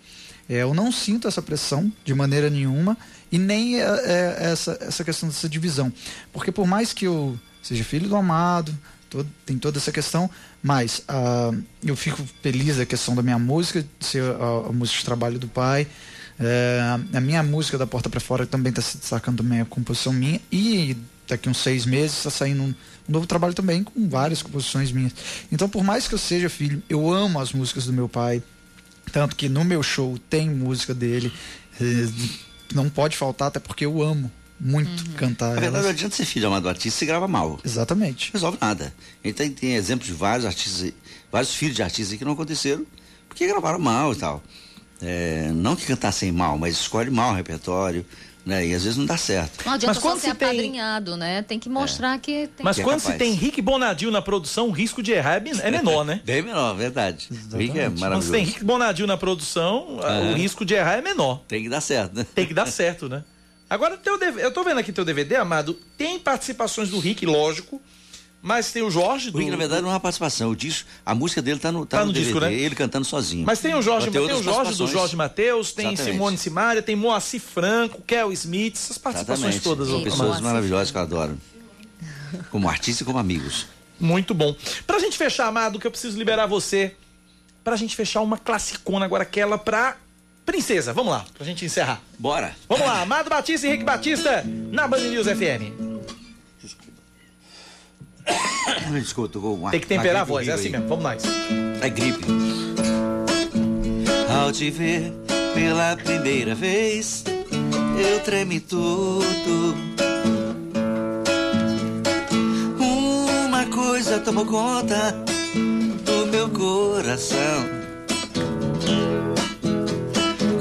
É, 0.50 0.56
eu 0.58 0.74
não 0.74 0.91
sinto 0.91 1.26
essa 1.26 1.41
pressão 1.41 1.89
de 2.04 2.14
maneira 2.14 2.50
nenhuma 2.50 2.98
e 3.34 3.40
nem 3.40 3.82
é, 3.82 3.84
é, 3.84 4.38
essa, 4.52 4.78
essa 4.80 5.04
questão 5.04 5.28
dessa 5.28 5.50
divisão. 5.50 5.92
Porque 6.32 6.52
por 6.52 6.68
mais 6.68 6.94
que 6.94 7.06
eu 7.06 7.38
seja 7.64 7.84
filho 7.84 8.08
do 8.08 8.16
amado, 8.16 8.72
todo- 9.10 9.28
tem 9.44 9.58
toda 9.58 9.80
essa 9.80 9.92
questão, 9.92 10.30
mas 10.62 11.02
ah, 11.08 11.52
eu 11.84 11.96
fico 11.96 12.22
feliz 12.44 12.78
da 12.78 12.86
questão 12.86 13.16
da 13.16 13.24
minha 13.24 13.40
música, 13.40 13.84
ser 14.00 14.22
a, 14.24 14.70
a 14.70 14.72
música 14.72 15.00
de 15.00 15.06
trabalho 15.06 15.40
do 15.40 15.48
pai. 15.48 15.88
É, 16.40 16.80
a 17.14 17.22
minha 17.22 17.42
música 17.42 17.78
da 17.78 17.88
Porta 17.88 18.08
para 18.10 18.20
Fora 18.20 18.46
também 18.46 18.70
está 18.70 18.82
se 18.82 18.98
destacando 18.98 19.38
também, 19.38 19.62
a 19.62 19.66
composição 19.66 20.14
minha. 20.14 20.40
E 20.52 20.96
daqui 21.28 21.50
uns 21.50 21.58
seis 21.58 21.86
meses 21.88 22.18
está 22.18 22.30
saindo 22.30 22.62
um, 22.62 22.68
um 23.10 23.12
novo 23.12 23.26
trabalho 23.26 23.54
também 23.56 23.84
com 23.84 24.08
várias 24.10 24.42
composições 24.44 24.92
minhas. 24.92 25.14
Então, 25.52 25.68
por 25.68 25.84
mais 25.84 26.08
que 26.08 26.14
eu 26.14 26.20
seja 26.20 26.50
filho, 26.50 26.84
eu 26.88 27.12
amo 27.12 27.40
as 27.40 27.52
músicas 27.52 27.86
do 27.86 27.94
meu 27.94 28.08
pai. 28.08 28.44
Tanto 29.12 29.36
que 29.36 29.50
no 29.50 29.64
meu 29.64 29.82
show 29.84 30.18
tem 30.30 30.50
música 30.50 30.94
dele. 30.94 31.32
Não 32.74 32.90
pode 32.90 33.16
faltar, 33.16 33.50
até 33.50 33.60
porque 33.60 33.86
eu 33.86 34.02
amo 34.02 34.32
muito 34.60 35.10
cantar. 35.12 35.56
Na 35.56 35.62
verdade, 35.62 35.76
elas. 35.76 35.84
não 35.84 35.92
adianta 35.92 36.16
ser 36.16 36.26
filho 36.26 36.42
de 36.42 36.48
Amado 36.48 36.64
Batista 36.64 37.00
se 37.00 37.06
grava 37.06 37.28
mal. 37.28 37.60
Exatamente. 37.64 38.28
Não 38.28 38.34
resolve 38.34 38.58
nada. 38.62 38.94
A 39.24 39.28
gente 39.28 39.36
tem, 39.36 39.52
tem 39.52 39.76
exemplos 39.76 40.08
de 40.08 40.14
vários 40.14 40.46
artistas, 40.46 40.92
vários 41.32 41.54
filhos 41.54 41.76
de 41.76 41.84
artistas 41.84 42.18
que 42.18 42.26
não 42.26 42.32
aconteceram 42.34 42.86
porque 43.34 43.48
gravaram 43.48 43.80
mal 43.80 44.14
e 44.14 44.16
tal. 44.16 44.44
É, 45.02 45.52
não 45.54 45.76
que 45.76 45.86
cantassem 45.86 46.32
mal, 46.32 46.58
mas 46.58 46.76
escolhe 46.76 47.10
mal 47.10 47.34
o 47.34 47.36
repertório, 47.36 48.06
né? 48.46 48.66
E 48.68 48.74
às 48.74 48.84
vezes 48.84 48.98
não 48.98 49.06
dá 49.06 49.16
certo. 49.18 49.66
Não 49.66 49.74
adianta 49.74 49.94
Mas 49.94 49.98
só 49.98 50.02
quando 50.10 50.20
ser 50.22 50.30
se 50.32 50.36
tem- 50.36 50.48
apadrinhado, 50.50 51.16
né? 51.18 51.41
Tem 51.41 51.60
que 51.60 51.70
mostrar 51.70 52.18
que 52.20 52.48
tem 52.48 52.64
Mas 52.64 52.76
Que 52.76 52.82
é 52.82 52.84
quando 52.86 53.00
se 53.00 53.06
capaz. 53.12 53.20
tem 53.20 53.32
Rick 53.34 53.62
Bonadil 53.62 54.12
na 54.12 54.22
produção, 54.22 54.68
o 54.68 54.72
risco 54.72 55.02
de 55.02 55.12
errar 55.12 55.36
é 55.36 55.44
é 55.68 55.72
menor, 55.72 56.04
né? 56.04 56.22
Bem 56.26 56.41
menor, 56.41 56.74
verdade. 56.76 57.30
O 57.52 57.58
Rick 57.58 57.78
é 57.80 57.84
Quando 57.86 57.96
se 57.96 58.02
maravilhoso. 58.02 58.32
tem 58.32 58.44
Rick 58.46 58.64
Bonadil 58.64 59.08
na 59.08 59.18
produção, 59.18 59.98
o 59.98 60.02
Aham. 60.04 60.34
risco 60.36 60.66
de 60.66 60.74
errar 60.74 60.98
é 60.98 61.02
menor. 61.02 61.41
Tem 61.48 61.64
que 61.64 61.70
dar 61.70 61.82
certo, 61.82 62.16
né? 62.16 62.26
Tem 62.36 62.46
que 62.46 62.54
dar 62.54 62.66
certo, 62.68 63.08
né? 63.10 63.24
Agora, 63.70 63.98
teu 63.98 64.20
eu 64.22 64.52
tô 64.52 64.64
vendo 64.64 64.80
aqui 64.80 64.91
teu 64.91 65.04
DVD, 65.06 65.38
Amado, 65.38 65.74
tem 65.98 66.20
participações 66.20 66.89
do 66.89 67.00
Rick, 67.00 67.26
lógico, 67.26 67.82
mas 68.46 68.74
tem 68.74 68.84
o 68.84 68.91
Jorge 68.91 69.32
do... 69.32 69.38
Rick, 69.38 69.50
na 69.50 69.56
verdade, 69.56 69.82
não 69.82 69.89
é 69.89 69.94
uma 69.94 70.00
participação. 70.02 70.52
O 70.52 70.56
disco, 70.56 70.86
a 71.06 71.16
música 71.16 71.41
dele 71.41 71.60
tá 71.60 71.72
no, 71.72 71.86
tá 71.86 72.00
Tá 72.00 72.02
no, 72.02 72.08
no 72.08 72.14
disco, 72.14 72.41
DVD, 72.41 72.58
né? 72.58 72.62
ele 72.62 72.76
cantando 72.76 73.06
sozinho. 73.06 73.46
Mas 73.46 73.62
tem 73.62 73.74
o 73.74 73.82
Jorge, 73.82 74.12
tem, 74.12 74.20
o 74.20 74.44
Jorge 74.44 74.76
do. 74.76 74.86
Jorge 74.86 75.16
Mateus, 75.16 75.72
tem 75.72 75.94
Exatamente. 75.94 76.14
Simone 76.14 76.38
Simaria, 76.38 76.82
tem 76.82 76.94
Moacir 76.94 77.39
Franco, 77.39 78.02
Kel 78.02 78.34
Smith, 78.34 78.76
essas 78.76 78.98
participações 78.98 79.56
Exatamente. 79.56 79.64
todas. 79.64 79.88
São 79.88 80.04
pessoas 80.04 80.41
maravilhosas 80.41 80.91
que 80.91 80.98
eu 80.98 81.02
adoro. 81.02 81.38
Como 82.52 82.68
artista 82.68 83.04
e 83.04 83.06
como 83.06 83.18
amigos. 83.18 83.66
Muito 83.98 84.34
bom. 84.34 84.54
Pra 84.86 85.00
gente 85.00 85.18
fechar, 85.18 85.48
Amado, 85.48 85.80
que 85.80 85.88
eu 85.88 85.91
preciso 85.91 86.18
liberar 86.18 86.46
você. 86.46 86.94
Pra 87.64 87.78
gente 87.78 87.96
fechar 87.96 88.20
uma 88.20 88.38
classicona 88.38 89.06
agora, 89.06 89.24
aquela 89.24 89.58
pra 89.58 89.96
Princesa. 90.46 90.91
Vamos 90.91 91.14
lá, 91.14 91.26
pra 91.34 91.46
gente 91.46 91.64
encerrar. 91.64 92.02
Bora. 92.20 92.54
Vamos 92.68 92.86
lá, 92.86 93.04
Amado 93.04 93.30
Batista 93.30 93.68
e 93.68 93.70
Henrique 93.70 93.86
Batista 93.86 94.44
na 94.70 94.86
Band 94.86 95.00
News 95.00 95.28
FM. 95.28 95.93
Desculpa, 98.92 99.34
tô 99.34 99.40
com 99.42 99.54
uma, 99.56 99.72
Tem 99.72 99.80
que 99.80 99.88
temperar 99.88 100.22
a 100.22 100.26
voz, 100.26 100.48
é 100.48 100.52
assim 100.52 100.66
aí. 100.68 100.72
mesmo. 100.72 100.88
Vamos 100.88 101.04
nós. 101.04 101.24
É 101.82 101.90
gripe. 101.90 102.26
Ao 104.30 104.52
te 104.52 104.70
ver 104.70 105.12
pela 105.54 105.96
primeira 105.98 106.54
vez, 106.56 107.24
eu 107.98 108.20
tremi 108.22 108.60
tudo. 108.60 109.76
Uma 112.80 113.66
coisa 113.68 114.20
tomou 114.20 114.46
conta 114.46 115.16
do 116.06 116.26
meu 116.28 116.50
coração. 116.50 117.84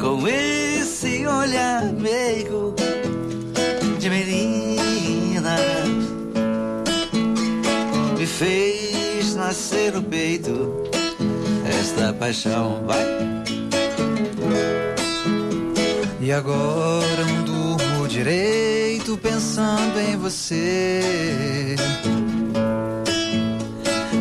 Com 0.01 0.27
esse 0.29 1.27
olhar 1.27 1.85
meigo 1.93 2.75
de 3.99 4.11
menina, 4.11 4.52
fez 8.39 9.35
nascer 9.35 9.93
no 9.93 10.03
peito 10.03 10.83
esta 11.69 12.13
paixão. 12.13 12.83
Vai. 12.87 13.05
E 16.21 16.33
agora 16.33 17.25
não 17.25 17.45
durmo 17.45 18.09
direito 18.09 19.19
pensando 19.19 19.99
em 19.99 20.17
você. 20.17 21.01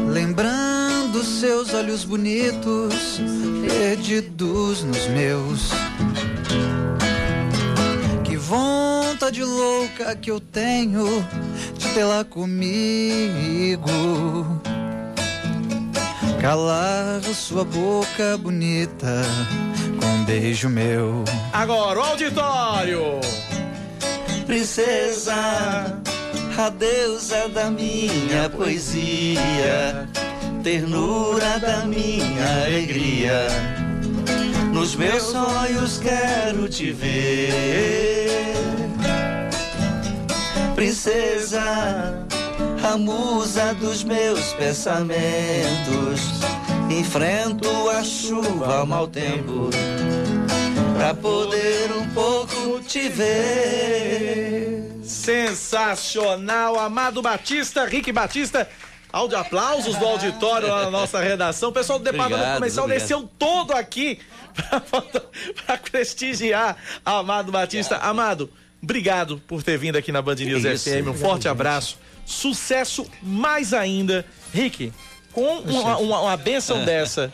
Lembrando 0.09 1.23
seus 1.23 1.73
olhos 1.73 2.03
bonitos, 2.03 3.21
perdidos 3.67 4.83
nos 4.83 5.07
meus. 5.07 5.71
Que 8.23 8.35
vontade 8.35 9.43
louca 9.43 10.15
que 10.15 10.31
eu 10.31 10.39
tenho 10.39 11.05
de 11.91 11.95
tê-la 11.95 12.23
comigo. 12.23 13.89
Calar 16.41 17.21
sua 17.33 17.63
boca 17.63 18.37
bonita 18.37 19.21
com 19.99 20.07
um 20.07 20.23
beijo 20.23 20.69
meu. 20.69 21.23
Agora, 21.53 21.99
o 21.99 22.03
auditório. 22.03 23.19
Princesa, 24.45 25.33
a 26.57 26.69
deusa 26.69 27.47
da 27.49 27.69
minha 27.69 28.49
poesia, 28.49 30.09
ternura 30.63 31.59
da 31.59 31.85
minha 31.85 32.65
alegria. 32.65 33.47
Nos 34.73 34.95
meus 34.95 35.23
sonhos 35.23 35.99
quero 35.99 36.67
te 36.67 36.91
ver. 36.91 38.41
Princesa, 40.81 42.25
a 42.83 42.97
musa 42.97 43.71
dos 43.75 44.03
meus 44.03 44.51
pensamentos. 44.53 46.21
Enfrento 46.89 47.69
a 47.87 48.03
chuva, 48.03 48.81
o 48.81 48.87
mau 48.87 49.07
tempo, 49.07 49.69
pra 50.97 51.13
poder 51.13 51.91
um 51.91 52.09
pouco 52.09 52.79
te 52.79 53.09
ver. 53.09 54.91
Sensacional, 55.03 56.79
Amado 56.79 57.21
Batista, 57.21 57.85
Rick 57.85 58.11
Batista. 58.11 58.67
Áudio 59.13 59.37
aplausos 59.37 59.95
do 59.97 60.07
auditório 60.07 60.67
lá 60.67 60.85
na 60.85 60.89
nossa 60.89 61.19
redação. 61.19 61.69
O 61.69 61.73
pessoal 61.73 61.99
do 61.99 62.05
departamento 62.05 62.37
Obrigado, 62.37 62.55
comercial 62.55 62.85
obrigado. 62.85 63.07
desceu 63.07 63.29
todo 63.37 63.73
aqui 63.73 64.17
para 65.63 65.77
prestigiar 65.77 66.75
Amado 67.05 67.51
Batista. 67.51 67.97
Amado, 67.97 68.49
obrigado 68.81 69.41
por 69.47 69.63
ter 69.63 69.77
vindo 69.77 69.97
aqui 69.97 70.11
na 70.11 70.21
Band 70.21 70.35
News 70.35 70.63
isso. 70.63 70.89
FM. 70.89 71.07
Um 71.07 71.13
forte 71.13 71.47
abraço. 71.47 71.97
Sucesso 72.25 73.05
mais 73.21 73.73
ainda. 73.73 74.25
Rick, 74.53 74.91
com 75.31 75.59
uma, 75.59 75.97
uma, 75.97 76.19
uma 76.21 76.37
benção 76.37 76.83
dessa, 76.85 77.31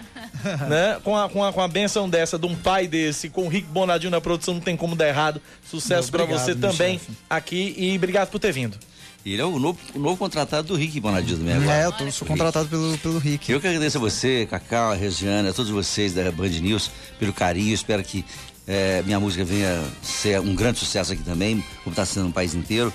né? 0.67 0.99
Com 1.03 1.17
a, 1.17 1.29
com, 1.29 1.43
a, 1.43 1.51
com 1.51 1.61
a 1.61 1.67
benção 1.67 2.09
dessa, 2.09 2.37
de 2.37 2.45
um 2.45 2.55
pai 2.55 2.87
desse, 2.87 3.29
com 3.29 3.45
o 3.45 3.47
Rick 3.47 3.67
Bonadinho 3.67 4.11
na 4.11 4.21
produção, 4.21 4.55
não 4.55 4.61
tem 4.61 4.77
como 4.77 4.95
dar 4.95 5.07
errado. 5.07 5.41
Sucesso 5.69 6.11
para 6.11 6.25
você 6.25 6.55
também 6.55 6.99
chefe. 6.99 7.11
aqui 7.29 7.75
e 7.77 7.95
obrigado 7.95 8.29
por 8.29 8.39
ter 8.39 8.51
vindo. 8.51 8.77
Ele 9.25 9.41
é 9.41 9.45
o 9.45 9.59
novo, 9.59 9.77
o 9.93 9.99
novo 9.99 10.15
contratado 10.15 10.69
do 10.69 10.75
Rick 10.75 10.99
Bonadinho 11.01 11.39
também 11.39 11.55
agora. 11.55 11.77
É, 11.77 11.85
eu 11.85 11.91
tô, 11.91 12.09
sou 12.11 12.25
contratado 12.25 12.69
pelo, 12.69 12.97
pelo 12.99 13.17
Rick. 13.19 13.51
Eu 13.51 13.59
que 13.59 13.67
agradeço 13.67 13.97
a 13.97 13.99
você, 13.99 14.47
Cacau, 14.49 14.91
a 14.91 14.95
Regiane, 14.95 15.49
a 15.49 15.53
todos 15.53 15.69
vocês 15.69 16.13
da 16.13 16.31
Band 16.31 16.47
News 16.47 16.89
pelo 17.19 17.33
carinho. 17.33 17.73
Espero 17.73 18.01
que 18.03 18.23
eh, 18.68 19.01
minha 19.05 19.20
música 19.20 19.45
venha 19.45 19.84
ser 20.01 20.39
um 20.41 20.53
grande 20.53 20.80
sucesso 20.80 21.13
aqui 21.13 21.24
também, 21.24 21.63
como 21.84 21.93
está 21.93 22.05
sendo 22.05 22.28
no 22.28 22.34
país 22.34 22.53
inteiro. 22.53 22.93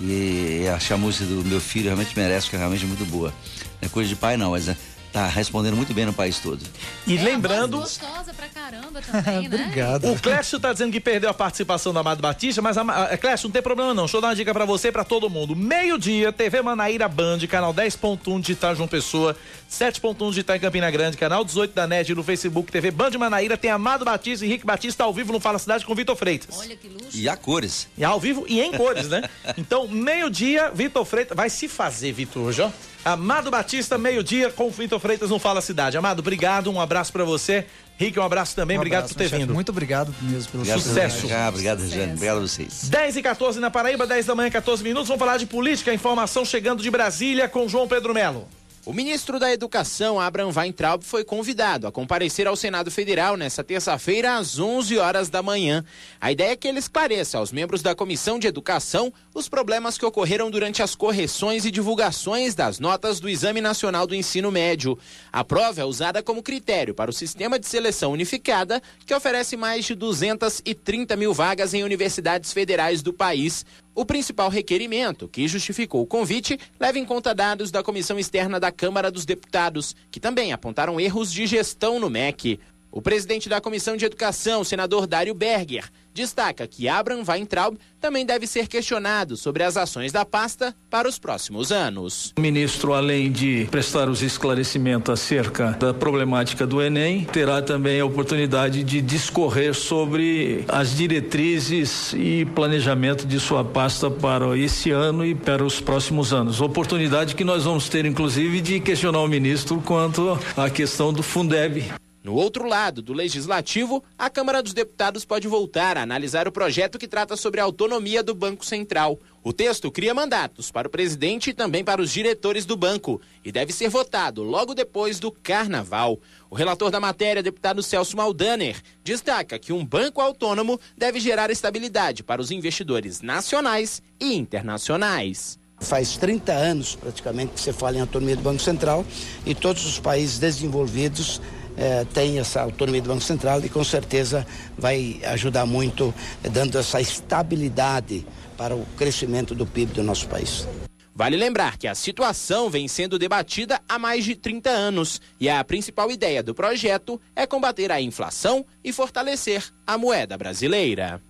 E, 0.00 0.62
e 0.62 0.68
achar 0.68 0.94
a 0.94 0.98
música 0.98 1.24
do 1.24 1.44
meu 1.44 1.60
filho 1.60 1.86
realmente 1.86 2.16
merece, 2.16 2.46
porque 2.46 2.56
é 2.56 2.58
realmente 2.60 2.86
muito 2.86 3.04
boa. 3.06 3.34
Não 3.82 3.86
é 3.86 3.88
coisa 3.88 4.08
de 4.08 4.14
pai 4.14 4.36
não, 4.36 4.52
mas 4.52 4.68
está 5.08 5.26
respondendo 5.26 5.74
muito 5.76 5.92
bem 5.92 6.06
no 6.06 6.12
país 6.12 6.38
todo. 6.38 6.60
E 7.06 7.16
É, 7.16 7.22
lembrando. 7.22 7.78
gostosa 7.78 8.32
pra 8.34 8.46
caramba 8.48 9.00
também, 9.00 9.48
né? 9.48 9.56
Obrigado. 9.64 10.12
O 10.12 10.18
Clécio 10.20 10.60
tá 10.60 10.72
dizendo 10.72 10.92
que 10.92 11.00
perdeu 11.00 11.28
a 11.30 11.34
participação 11.34 11.92
do 11.92 11.98
Amado 11.98 12.20
Batista, 12.20 12.62
mas, 12.62 12.76
a, 12.78 13.16
Clécio, 13.16 13.48
não 13.48 13.52
tem 13.52 13.62
problema 13.62 13.92
não. 13.94 14.04
Deixa 14.04 14.16
eu 14.16 14.20
dar 14.20 14.28
uma 14.28 14.36
dica 14.36 14.52
pra 14.52 14.64
você 14.64 14.88
e 14.88 14.92
pra 14.92 15.04
todo 15.04 15.28
mundo. 15.28 15.56
Meio-dia, 15.56 16.30
TV 16.32 16.62
Manaíra 16.62 17.08
Band, 17.08 17.38
canal 17.48 17.72
10.1 17.74 18.40
digital 18.40 18.76
João 18.76 18.86
Pessoa, 18.86 19.34
7.1 19.70 20.28
digital 20.30 20.56
em 20.56 20.60
Campina 20.60 20.90
Grande, 20.90 21.16
canal 21.16 21.44
18 21.44 21.74
da 21.74 21.86
NET 21.86 22.14
no 22.14 22.22
Facebook, 22.22 22.70
TV 22.70 22.90
Band 22.90 23.10
Manaíra, 23.18 23.56
tem 23.56 23.70
Amado 23.70 24.04
Batista 24.04 24.44
e 24.44 24.48
Henrique 24.48 24.66
Batista 24.66 25.04
ao 25.04 25.12
vivo 25.12 25.32
no 25.32 25.40
Fala 25.40 25.58
Cidade 25.58 25.84
com 25.84 25.94
Vitor 25.94 26.16
Freitas. 26.16 26.58
Olha 26.58 26.76
que 26.76 26.88
luxo. 26.88 27.08
E 27.16 27.28
a 27.28 27.36
cores. 27.36 27.88
E 27.96 28.04
ao 28.04 28.20
vivo 28.20 28.44
e 28.48 28.60
em 28.60 28.72
cores, 28.72 29.08
né? 29.08 29.22
Então, 29.56 29.88
meio-dia, 29.88 30.70
Vitor 30.74 31.04
Freitas. 31.04 31.36
Vai 31.36 31.48
se 31.50 31.66
fazer, 31.68 32.12
Vitor, 32.12 32.42
hoje, 32.42 32.60
ó. 32.62 32.70
Amado 33.04 33.50
Batista, 33.50 33.96
meio-dia, 33.96 34.50
com 34.50 34.66
o 34.66 34.70
Vitor 34.70 34.98
Freitas 35.00 35.30
no 35.30 35.38
Fala 35.38 35.60
Cidade. 35.60 35.96
Amado, 35.96 36.18
obrigado, 36.20 36.70
um 36.70 36.80
abraço 36.80 37.12
pra 37.12 37.24
você. 37.24 37.64
Rick, 37.96 38.18
um 38.18 38.22
abraço 38.22 38.54
também, 38.54 38.76
Um 38.76 38.80
obrigado 38.80 39.00
abraço, 39.00 39.14
por 39.14 39.18
ter 39.18 39.28
chefe. 39.28 39.42
vindo. 39.42 39.54
Muito 39.54 39.70
obrigado 39.70 40.14
mesmo 40.22 40.50
pelo 40.52 40.62
Obrigado, 40.62 40.80
Sucesso. 40.82 41.26
Cacau, 41.28 41.48
obrigado, 41.48 41.80
Regiane. 41.80 42.12
Obrigado 42.12 42.36
a 42.36 42.40
vocês. 42.40 42.88
10 42.88 43.16
e 43.16 43.22
14 43.22 43.58
na 43.60 43.70
Paraíba, 43.70 44.06
10 44.06 44.26
da 44.26 44.34
manhã, 44.34 44.50
14 44.50 44.82
minutos. 44.84 45.08
Vamos 45.08 45.18
falar 45.18 45.36
de 45.36 45.46
política, 45.46 45.92
informação 45.92 46.44
chegando 46.44 46.82
de 46.82 46.90
Brasília 46.90 47.48
com 47.48 47.68
João 47.68 47.88
Pedro 47.88 48.14
Melo. 48.14 48.46
O 48.86 48.92
ministro 48.92 49.38
da 49.38 49.52
Educação, 49.52 50.18
Abraham 50.18 50.50
Weintraub, 50.54 51.02
foi 51.04 51.22
convidado 51.22 51.86
a 51.86 51.92
comparecer 51.92 52.46
ao 52.46 52.56
Senado 52.56 52.90
Federal 52.90 53.36
nesta 53.36 53.62
terça-feira 53.62 54.36
às 54.36 54.58
11 54.58 54.96
horas 54.96 55.28
da 55.28 55.42
manhã. 55.42 55.84
A 56.18 56.32
ideia 56.32 56.52
é 56.52 56.56
que 56.56 56.66
ele 56.66 56.78
esclareça 56.78 57.36
aos 57.36 57.52
membros 57.52 57.82
da 57.82 57.94
Comissão 57.94 58.38
de 58.38 58.46
Educação 58.46 59.12
os 59.34 59.48
problemas 59.48 59.98
que 59.98 60.06
ocorreram 60.06 60.50
durante 60.50 60.82
as 60.82 60.94
correções 60.94 61.66
e 61.66 61.70
divulgações 61.70 62.54
das 62.54 62.78
notas 62.78 63.20
do 63.20 63.28
Exame 63.28 63.60
Nacional 63.60 64.06
do 64.06 64.14
Ensino 64.14 64.50
Médio. 64.50 64.98
A 65.30 65.44
prova 65.44 65.82
é 65.82 65.84
usada 65.84 66.22
como 66.22 66.42
critério 66.42 66.94
para 66.94 67.10
o 67.10 67.14
sistema 67.14 67.58
de 67.58 67.66
seleção 67.66 68.12
unificada, 68.12 68.82
que 69.04 69.14
oferece 69.14 69.56
mais 69.56 69.84
de 69.84 69.94
230 69.94 71.14
mil 71.14 71.34
vagas 71.34 71.74
em 71.74 71.84
universidades 71.84 72.52
federais 72.52 73.02
do 73.02 73.12
país. 73.12 73.66
O 73.98 74.04
principal 74.04 74.48
requerimento, 74.48 75.26
que 75.26 75.48
justificou 75.48 76.02
o 76.02 76.06
convite, 76.06 76.56
leva 76.78 77.00
em 77.00 77.04
conta 77.04 77.34
dados 77.34 77.72
da 77.72 77.82
Comissão 77.82 78.16
Externa 78.16 78.60
da 78.60 78.70
Câmara 78.70 79.10
dos 79.10 79.26
Deputados, 79.26 79.96
que 80.08 80.20
também 80.20 80.52
apontaram 80.52 81.00
erros 81.00 81.32
de 81.32 81.48
gestão 81.48 81.98
no 81.98 82.08
MEC. 82.08 82.60
O 82.92 83.02
presidente 83.02 83.48
da 83.48 83.60
Comissão 83.60 83.96
de 83.96 84.04
Educação, 84.04 84.62
senador 84.62 85.04
Dário 85.04 85.34
Berger, 85.34 85.90
destaca 86.18 86.66
que 86.66 86.88
Abraham 86.88 87.22
Weintraub 87.26 87.78
também 88.00 88.26
deve 88.26 88.46
ser 88.46 88.66
questionado 88.66 89.36
sobre 89.36 89.62
as 89.62 89.76
ações 89.76 90.10
da 90.10 90.24
pasta 90.24 90.74
para 90.90 91.08
os 91.08 91.18
próximos 91.18 91.70
anos. 91.70 92.32
O 92.36 92.40
ministro, 92.40 92.92
além 92.92 93.30
de 93.30 93.66
prestar 93.70 94.08
os 94.08 94.22
esclarecimentos 94.22 95.12
acerca 95.12 95.72
da 95.72 95.94
problemática 95.94 96.66
do 96.66 96.82
Enem, 96.82 97.24
terá 97.24 97.62
também 97.62 98.00
a 98.00 98.04
oportunidade 98.04 98.82
de 98.82 99.00
discorrer 99.00 99.74
sobre 99.74 100.64
as 100.68 100.96
diretrizes 100.96 102.12
e 102.14 102.44
planejamento 102.54 103.26
de 103.26 103.38
sua 103.38 103.64
pasta 103.64 104.10
para 104.10 104.56
esse 104.58 104.90
ano 104.90 105.24
e 105.24 105.34
para 105.34 105.64
os 105.64 105.80
próximos 105.80 106.32
anos. 106.32 106.60
Oportunidade 106.60 107.34
que 107.34 107.44
nós 107.44 107.64
vamos 107.64 107.88
ter, 107.88 108.04
inclusive, 108.04 108.60
de 108.60 108.80
questionar 108.80 109.20
o 109.20 109.28
ministro 109.28 109.80
quanto 109.84 110.38
à 110.56 110.68
questão 110.68 111.12
do 111.12 111.22
Fundeb. 111.22 111.84
No 112.28 112.34
outro 112.34 112.68
lado 112.68 113.00
do 113.00 113.14
legislativo, 113.14 114.04
a 114.18 114.28
Câmara 114.28 114.62
dos 114.62 114.74
Deputados 114.74 115.24
pode 115.24 115.48
voltar 115.48 115.96
a 115.96 116.02
analisar 116.02 116.46
o 116.46 116.52
projeto 116.52 116.98
que 116.98 117.08
trata 117.08 117.38
sobre 117.38 117.58
a 117.58 117.64
autonomia 117.64 118.22
do 118.22 118.34
Banco 118.34 118.66
Central. 118.66 119.18
O 119.42 119.50
texto 119.50 119.90
cria 119.90 120.12
mandatos 120.12 120.70
para 120.70 120.86
o 120.86 120.90
presidente 120.90 121.48
e 121.48 121.54
também 121.54 121.82
para 121.82 122.02
os 122.02 122.12
diretores 122.12 122.66
do 122.66 122.76
banco 122.76 123.18
e 123.42 123.50
deve 123.50 123.72
ser 123.72 123.88
votado 123.88 124.42
logo 124.42 124.74
depois 124.74 125.18
do 125.18 125.32
Carnaval. 125.32 126.20
O 126.50 126.54
relator 126.54 126.90
da 126.90 127.00
matéria, 127.00 127.42
deputado 127.42 127.82
Celso 127.82 128.14
Maldaner, 128.14 128.76
destaca 129.02 129.58
que 129.58 129.72
um 129.72 129.82
banco 129.82 130.20
autônomo 130.20 130.78
deve 130.98 131.20
gerar 131.20 131.50
estabilidade 131.50 132.22
para 132.22 132.42
os 132.42 132.50
investidores 132.50 133.22
nacionais 133.22 134.02
e 134.20 134.34
internacionais. 134.34 135.58
Faz 135.80 136.16
30 136.16 136.52
anos, 136.52 136.96
praticamente, 136.96 137.52
que 137.54 137.60
você 137.60 137.72
fala 137.72 137.96
em 137.96 138.00
autonomia 138.00 138.36
do 138.36 138.42
Banco 138.42 138.60
Central 138.60 139.06
e 139.46 139.54
todos 139.54 139.86
os 139.86 139.98
países 139.98 140.38
desenvolvidos 140.38 141.40
eh, 141.78 142.04
têm 142.12 142.40
essa 142.40 142.62
autonomia 142.62 143.00
do 143.00 143.08
Banco 143.08 143.22
Central 143.22 143.64
e 143.64 143.68
com 143.68 143.84
certeza 143.84 144.44
vai 144.76 145.20
ajudar 145.26 145.64
muito, 145.64 146.12
eh, 146.42 146.48
dando 146.48 146.76
essa 146.76 147.00
estabilidade 147.00 148.26
para 148.56 148.74
o 148.74 148.84
crescimento 148.96 149.54
do 149.54 149.64
PIB 149.64 149.92
do 149.92 150.02
nosso 150.02 150.26
país. 150.26 150.66
Vale 151.14 151.36
lembrar 151.36 151.76
que 151.76 151.88
a 151.88 151.94
situação 151.94 152.68
vem 152.68 152.86
sendo 152.86 153.18
debatida 153.18 153.80
há 153.88 153.98
mais 153.98 154.24
de 154.24 154.34
30 154.34 154.70
anos 154.70 155.20
e 155.40 155.48
a 155.48 155.62
principal 155.64 156.10
ideia 156.10 156.42
do 156.42 156.54
projeto 156.54 157.20
é 157.34 157.46
combater 157.46 157.90
a 157.90 158.00
inflação 158.00 158.64
e 158.84 158.92
fortalecer 158.92 159.64
a 159.86 159.96
moeda 159.96 160.36
brasileira. 160.36 161.20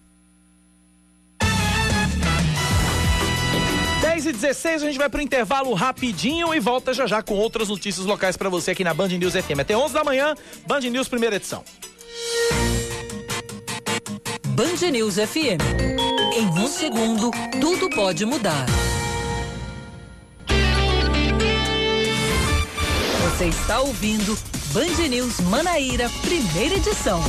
10 4.19 4.27
e 4.27 4.33
16 4.33 4.83
a 4.83 4.87
gente 4.87 4.99
vai 4.99 5.09
pro 5.09 5.23
intervalo 5.23 5.73
rapidinho 5.75 6.53
e 6.53 6.59
volta 6.59 6.93
já 6.93 7.07
já 7.07 7.23
com 7.23 7.35
outras 7.35 7.69
notícias 7.69 8.05
locais 8.05 8.37
para 8.37 8.49
você 8.49 8.73
aqui 8.73 8.83
na 8.83 8.93
Band 8.93 9.09
News 9.09 9.35
FM. 9.35 9.61
Até 9.61 9.77
11 9.77 9.95
da 9.95 10.03
manhã, 10.03 10.35
Band 10.67 10.81
News 10.81 11.07
primeira 11.07 11.37
edição. 11.37 11.63
Band 14.49 14.91
News 14.91 15.15
FM. 15.15 15.63
Em 16.37 16.47
um 16.47 16.67
segundo, 16.67 17.31
tudo 17.61 17.89
pode 17.91 18.27
mudar. 18.27 18.67
Você 23.23 23.45
está 23.47 23.81
ouvindo 23.81 24.37
Band 24.73 25.09
News 25.09 25.39
Manaíra, 25.43 26.11
primeira 26.23 26.75
edição. 26.75 27.23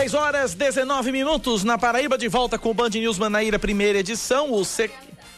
Dez 0.00 0.14
horas 0.14 0.54
19 0.54 1.12
minutos 1.12 1.62
na 1.62 1.76
Paraíba, 1.76 2.16
de 2.16 2.26
volta 2.26 2.58
com 2.58 2.70
o 2.70 2.74
Band 2.74 2.88
News 2.88 3.18
Manaíra, 3.18 3.58
primeira 3.58 3.98
edição. 3.98 4.50
O 4.50 4.64
sec... 4.64 4.90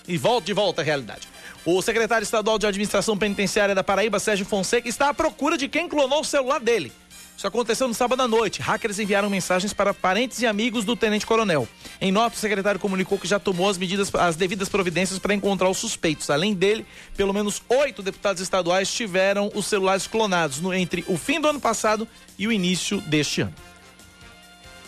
E 0.06 0.16
volta 0.16 0.46
de 0.46 0.52
volta 0.52 0.82
à 0.82 0.84
realidade. 0.84 1.26
O 1.64 1.82
secretário 1.82 2.22
estadual 2.22 2.60
de 2.60 2.66
administração 2.68 3.18
penitenciária 3.18 3.74
da 3.74 3.82
Paraíba, 3.82 4.20
Sérgio 4.20 4.46
Fonseca, 4.46 4.88
está 4.88 5.08
à 5.08 5.14
procura 5.14 5.58
de 5.58 5.66
quem 5.66 5.88
clonou 5.88 6.20
o 6.20 6.24
celular 6.24 6.60
dele. 6.60 6.92
Isso 7.36 7.44
aconteceu 7.44 7.88
no 7.88 7.94
sábado 7.94 8.22
à 8.22 8.28
noite. 8.28 8.62
Hackers 8.62 9.00
enviaram 9.00 9.28
mensagens 9.28 9.72
para 9.72 9.92
parentes 9.92 10.40
e 10.40 10.46
amigos 10.46 10.84
do 10.84 10.94
tenente-coronel. 10.94 11.66
Em 12.00 12.12
nota, 12.12 12.36
o 12.36 12.38
secretário 12.38 12.78
comunicou 12.78 13.18
que 13.18 13.26
já 13.26 13.40
tomou 13.40 13.68
as 13.68 13.76
medidas, 13.76 14.14
as 14.14 14.36
devidas 14.36 14.68
providências 14.68 15.18
para 15.18 15.34
encontrar 15.34 15.68
os 15.70 15.78
suspeitos. 15.78 16.30
Além 16.30 16.54
dele, 16.54 16.86
pelo 17.16 17.34
menos 17.34 17.60
oito 17.68 18.00
deputados 18.00 18.40
estaduais 18.40 18.94
tiveram 18.94 19.50
os 19.56 19.66
celulares 19.66 20.06
clonados 20.06 20.60
no, 20.60 20.72
entre 20.72 21.04
o 21.08 21.18
fim 21.18 21.40
do 21.40 21.48
ano 21.48 21.60
passado 21.60 22.06
e 22.38 22.46
o 22.46 22.52
início 22.52 23.00
deste 23.00 23.40
ano. 23.40 23.72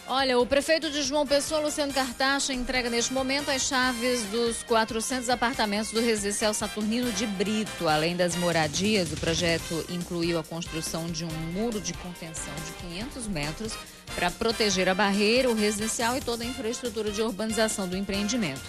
Olha, 0.06 0.38
o 0.38 0.44
prefeito 0.44 0.90
de 0.90 1.02
João 1.02 1.26
Pessoa, 1.26 1.62
Luciano 1.62 1.90
Cartacha, 1.90 2.52
entrega 2.52 2.90
neste 2.90 3.10
momento 3.10 3.50
as 3.50 3.62
chaves 3.62 4.22
dos 4.24 4.62
400 4.64 5.30
apartamentos 5.30 5.92
do 5.92 6.00
residencial 6.00 6.52
Saturnino 6.52 7.10
de 7.12 7.26
Brito. 7.26 7.88
Além 7.88 8.14
das 8.14 8.36
moradias, 8.36 9.10
o 9.10 9.16
projeto 9.16 9.82
incluiu 9.88 10.38
a 10.38 10.44
construção 10.44 11.06
de 11.06 11.24
um 11.24 11.30
muro 11.54 11.80
de 11.80 11.94
contenção 11.94 12.52
de 12.66 12.72
500 12.86 13.26
metros 13.28 13.72
para 14.14 14.30
proteger 14.30 14.90
a 14.90 14.94
barreira, 14.94 15.48
o 15.48 15.54
residencial 15.54 16.18
e 16.18 16.20
toda 16.20 16.44
a 16.44 16.46
infraestrutura 16.46 17.10
de 17.10 17.22
urbanização 17.22 17.88
do 17.88 17.96
empreendimento. 17.96 18.60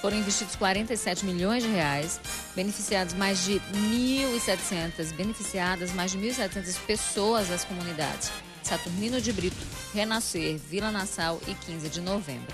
Foram 0.00 0.16
investidos 0.16 0.54
47 0.54 1.24
milhões 1.24 1.64
de 1.64 1.70
reais, 1.70 2.20
beneficiados 2.54 3.14
mais 3.14 3.44
de 3.44 3.60
1.700, 3.72 5.12
beneficiadas 5.12 5.92
mais 5.92 6.12
de 6.12 6.18
1.700 6.18 6.78
pessoas 6.86 7.48
das 7.48 7.64
comunidades. 7.64 8.30
Saturnino 8.64 9.20
de 9.20 9.32
Brito, 9.32 9.56
Renascer, 9.94 10.58
Vila 10.58 10.90
Nassau 10.90 11.40
e 11.46 11.54
15 11.54 11.88
de 11.88 12.00
novembro. 12.00 12.52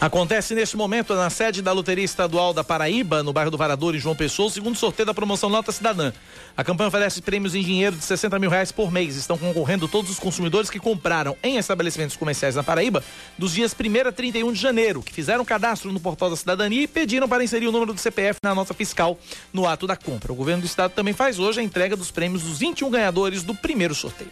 Acontece 0.00 0.54
neste 0.54 0.76
momento 0.76 1.14
na 1.14 1.30
sede 1.30 1.62
da 1.62 1.70
Loteria 1.70 2.04
Estadual 2.04 2.52
da 2.52 2.64
Paraíba, 2.64 3.22
no 3.22 3.32
bairro 3.32 3.50
do 3.50 3.56
Varador, 3.56 3.94
em 3.94 3.98
João 3.98 4.16
Pessoa, 4.16 4.48
o 4.48 4.50
segundo 4.50 4.76
sorteio 4.76 5.06
da 5.06 5.14
promoção 5.14 5.48
Nota 5.48 5.70
Cidadã. 5.70 6.12
A 6.56 6.64
campanha 6.64 6.88
oferece 6.88 7.22
prêmios 7.22 7.54
em 7.54 7.62
dinheiro 7.62 7.94
de 7.94 8.04
60 8.04 8.38
mil 8.38 8.50
reais 8.50 8.72
por 8.72 8.90
mês. 8.90 9.14
Estão 9.16 9.38
concorrendo 9.38 9.86
todos 9.86 10.10
os 10.10 10.18
consumidores 10.18 10.70
que 10.70 10.80
compraram 10.80 11.36
em 11.42 11.56
estabelecimentos 11.56 12.16
comerciais 12.16 12.56
na 12.56 12.64
Paraíba 12.64 13.02
dos 13.38 13.52
dias 13.52 13.74
1 13.78 14.08
a 14.08 14.12
31 14.12 14.52
de 14.52 14.60
janeiro, 14.60 15.02
que 15.02 15.12
fizeram 15.12 15.44
cadastro 15.44 15.92
no 15.92 16.00
portal 16.00 16.30
da 16.30 16.36
cidadania 16.36 16.82
e 16.82 16.88
pediram 16.88 17.28
para 17.28 17.44
inserir 17.44 17.68
o 17.68 17.72
número 17.72 17.92
do 17.92 18.00
CPF 18.00 18.40
na 18.42 18.54
nota 18.54 18.74
fiscal 18.74 19.18
no 19.52 19.66
ato 19.66 19.86
da 19.86 19.96
compra. 19.96 20.32
O 20.32 20.36
governo 20.36 20.62
do 20.62 20.66
estado 20.66 20.92
também 20.92 21.14
faz 21.14 21.38
hoje 21.38 21.60
a 21.60 21.62
entrega 21.62 21.96
dos 21.96 22.10
prêmios 22.10 22.42
dos 22.42 22.58
21 22.58 22.90
ganhadores 22.90 23.42
do 23.42 23.54
primeiro 23.54 23.94
sorteio. 23.94 24.30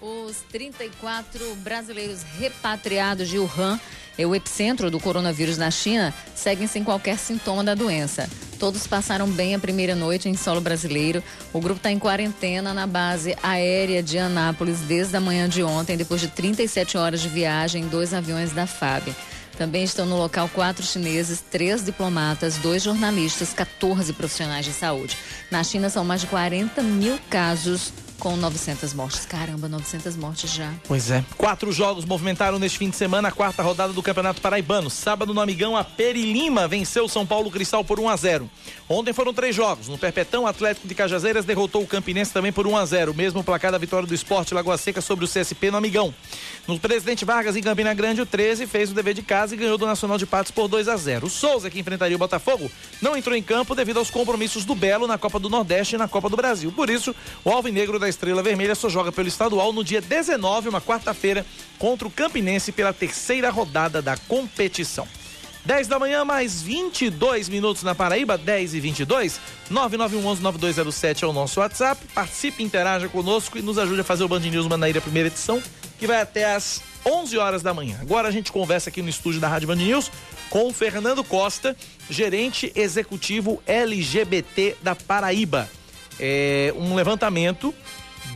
Os 0.00 0.38
34 0.50 1.54
brasileiros 1.56 2.22
repatriados 2.38 3.28
de 3.28 3.38
Wuhan, 3.38 3.78
é 4.16 4.26
o 4.26 4.34
epicentro 4.34 4.90
do 4.90 4.98
coronavírus 4.98 5.58
na 5.58 5.70
China, 5.70 6.14
seguem 6.34 6.66
sem 6.66 6.82
qualquer 6.82 7.18
sintoma 7.18 7.62
da 7.62 7.74
doença. 7.74 8.28
Todos 8.58 8.86
passaram 8.86 9.28
bem 9.28 9.54
a 9.54 9.58
primeira 9.58 9.94
noite 9.94 10.28
em 10.28 10.36
solo 10.36 10.60
brasileiro. 10.60 11.22
O 11.52 11.60
grupo 11.60 11.78
está 11.78 11.90
em 11.90 11.98
quarentena 11.98 12.72
na 12.72 12.86
base 12.86 13.36
aérea 13.42 14.02
de 14.02 14.18
Anápolis 14.18 14.80
desde 14.80 15.16
a 15.16 15.20
manhã 15.20 15.48
de 15.48 15.62
ontem, 15.62 15.96
depois 15.96 16.20
de 16.20 16.28
37 16.28 16.96
horas 16.96 17.20
de 17.20 17.28
viagem 17.28 17.82
em 17.82 17.88
dois 17.88 18.14
aviões 18.14 18.52
da 18.52 18.66
FAB. 18.66 19.14
Também 19.56 19.84
estão 19.84 20.06
no 20.06 20.16
local 20.16 20.48
quatro 20.54 20.84
chineses, 20.84 21.42
três 21.50 21.84
diplomatas, 21.84 22.56
dois 22.56 22.82
jornalistas, 22.82 23.52
14 23.52 24.14
profissionais 24.14 24.64
de 24.64 24.72
saúde. 24.72 25.16
Na 25.50 25.62
China 25.62 25.90
são 25.90 26.04
mais 26.04 26.22
de 26.22 26.26
40 26.28 26.82
mil 26.82 27.18
casos 27.28 27.92
com 28.20 28.36
900 28.36 28.92
mortes. 28.92 29.24
Caramba, 29.24 29.66
900 29.66 30.14
mortes 30.14 30.52
já. 30.52 30.72
Pois 30.86 31.10
é. 31.10 31.24
Quatro 31.38 31.72
jogos 31.72 32.04
movimentaram 32.04 32.58
neste 32.58 32.78
fim 32.78 32.90
de 32.90 32.96
semana 32.96 33.28
a 33.28 33.32
quarta 33.32 33.62
rodada 33.62 33.94
do 33.94 34.02
Campeonato 34.02 34.42
Paraibano. 34.42 34.90
Sábado 34.90 35.32
no 35.32 35.40
Amigão, 35.40 35.76
a 35.76 35.82
Peri 35.82 36.30
Lima 36.30 36.68
venceu 36.68 37.06
o 37.06 37.08
São 37.08 37.26
Paulo 37.26 37.50
Cristal 37.50 37.82
por 37.82 37.98
1 37.98 38.08
a 38.08 38.16
0. 38.16 38.50
Ontem 38.88 39.12
foram 39.12 39.32
três 39.32 39.56
jogos. 39.56 39.88
No 39.88 39.96
Perpetão, 39.96 40.46
Atlético 40.46 40.86
de 40.86 40.94
Cajazeiras 40.94 41.46
derrotou 41.46 41.82
o 41.82 41.86
Campinense 41.86 42.32
também 42.32 42.52
por 42.52 42.66
1 42.66 42.76
a 42.76 42.84
0. 42.84 43.14
Mesmo 43.14 43.42
placar 43.42 43.72
da 43.72 43.78
vitória 43.78 44.06
do 44.06 44.14
Esporte 44.14 44.52
Lagoa 44.52 44.76
Seca 44.76 45.00
sobre 45.00 45.24
o 45.24 45.28
CSP 45.28 45.70
no 45.70 45.78
Amigão. 45.78 46.14
No 46.68 46.78
Presidente 46.78 47.24
Vargas 47.24 47.56
em 47.56 47.62
Campina 47.62 47.94
Grande, 47.94 48.20
o 48.20 48.26
13 48.26 48.66
fez 48.66 48.90
o 48.90 48.94
dever 48.94 49.14
de 49.14 49.22
casa 49.22 49.54
e 49.54 49.56
ganhou 49.56 49.78
do 49.78 49.86
Nacional 49.86 50.18
de 50.18 50.26
Patos 50.26 50.52
por 50.52 50.68
2 50.68 50.88
a 50.88 50.96
0. 50.96 51.26
O 51.26 51.30
Souza, 51.30 51.70
que 51.70 51.80
enfrentaria 51.80 52.16
o 52.16 52.18
Botafogo, 52.18 52.70
não 53.00 53.16
entrou 53.16 53.34
em 53.34 53.42
campo 53.42 53.74
devido 53.74 53.98
aos 53.98 54.10
compromissos 54.10 54.64
do 54.64 54.74
Belo 54.74 55.06
na 55.06 55.16
Copa 55.16 55.38
do 55.38 55.48
Nordeste 55.48 55.94
e 55.94 55.98
na 55.98 56.06
Copa 56.06 56.28
do 56.28 56.36
Brasil. 56.36 56.70
Por 56.70 56.90
isso, 56.90 57.14
o 57.44 57.50
Alvinegro 57.50 57.98
da 57.98 58.09
Estrela 58.10 58.42
Vermelha 58.42 58.74
só 58.74 58.88
joga 58.88 59.10
pelo 59.10 59.28
estadual 59.28 59.72
no 59.72 59.82
dia 59.82 60.00
19, 60.00 60.68
uma 60.68 60.80
quarta-feira, 60.80 61.46
contra 61.78 62.06
o 62.06 62.10
Campinense 62.10 62.72
pela 62.72 62.92
terceira 62.92 63.50
rodada 63.50 64.02
da 64.02 64.16
competição. 64.16 65.08
10 65.64 65.88
da 65.88 65.98
manhã, 65.98 66.24
mais 66.24 66.62
22 66.62 67.48
minutos 67.48 67.82
na 67.82 67.94
Paraíba, 67.94 68.38
10 68.38 68.74
e 68.74 68.80
22. 68.80 69.40
9911-9207 69.70 71.22
é 71.22 71.26
o 71.26 71.32
nosso 71.32 71.60
WhatsApp. 71.60 72.00
Participe, 72.14 72.62
interaja 72.62 73.08
conosco 73.08 73.58
e 73.58 73.62
nos 73.62 73.78
ajude 73.78 74.00
a 74.00 74.04
fazer 74.04 74.24
o 74.24 74.28
Band 74.28 74.40
News 74.40 74.66
Manaíra 74.66 75.00
primeira 75.00 75.28
edição, 75.28 75.62
que 75.98 76.06
vai 76.06 76.20
até 76.20 76.54
às 76.54 76.82
11 77.04 77.36
horas 77.38 77.62
da 77.62 77.74
manhã. 77.74 77.98
Agora 78.00 78.28
a 78.28 78.30
gente 78.30 78.50
conversa 78.50 78.88
aqui 78.88 79.02
no 79.02 79.08
estúdio 79.08 79.40
da 79.40 79.48
Rádio 79.48 79.68
Band 79.68 79.76
News 79.76 80.10
com 80.48 80.68
o 80.68 80.72
Fernando 80.72 81.22
Costa, 81.22 81.76
gerente 82.08 82.72
executivo 82.74 83.62
LGBT 83.66 84.76
da 84.82 84.94
Paraíba. 84.94 85.68
É 86.18 86.74
um 86.76 86.94
levantamento 86.94 87.74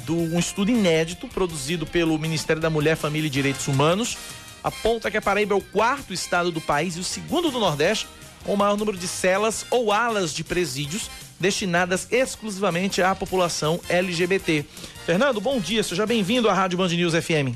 de 0.04 0.12
um 0.12 0.38
estudo 0.38 0.70
inédito 0.70 1.26
produzido 1.28 1.86
pelo 1.86 2.18
Ministério 2.18 2.60
da 2.60 2.68
Mulher, 2.70 2.96
Família 2.96 3.26
e 3.26 3.30
Direitos 3.30 3.66
Humanos 3.68 4.16
aponta 4.64 5.10
que 5.10 5.18
a 5.18 5.22
Paraíba 5.22 5.54
é 5.54 5.58
o 5.58 5.60
quarto 5.60 6.14
estado 6.14 6.50
do 6.50 6.60
país 6.60 6.96
e 6.96 7.00
o 7.00 7.04
segundo 7.04 7.50
do 7.50 7.60
Nordeste 7.60 8.08
com 8.44 8.54
o 8.54 8.56
maior 8.56 8.76
número 8.78 8.96
de 8.96 9.06
celas 9.06 9.66
ou 9.70 9.92
alas 9.92 10.32
de 10.32 10.42
presídios 10.42 11.10
destinadas 11.38 12.08
exclusivamente 12.10 13.02
à 13.02 13.14
população 13.14 13.78
LGBT. 13.88 14.64
Fernando, 15.04 15.40
bom 15.40 15.60
dia, 15.60 15.82
seja 15.82 16.06
bem-vindo 16.06 16.48
à 16.48 16.54
Rádio 16.54 16.78
Band 16.78 16.88
News 16.88 17.12
FM. 17.12 17.54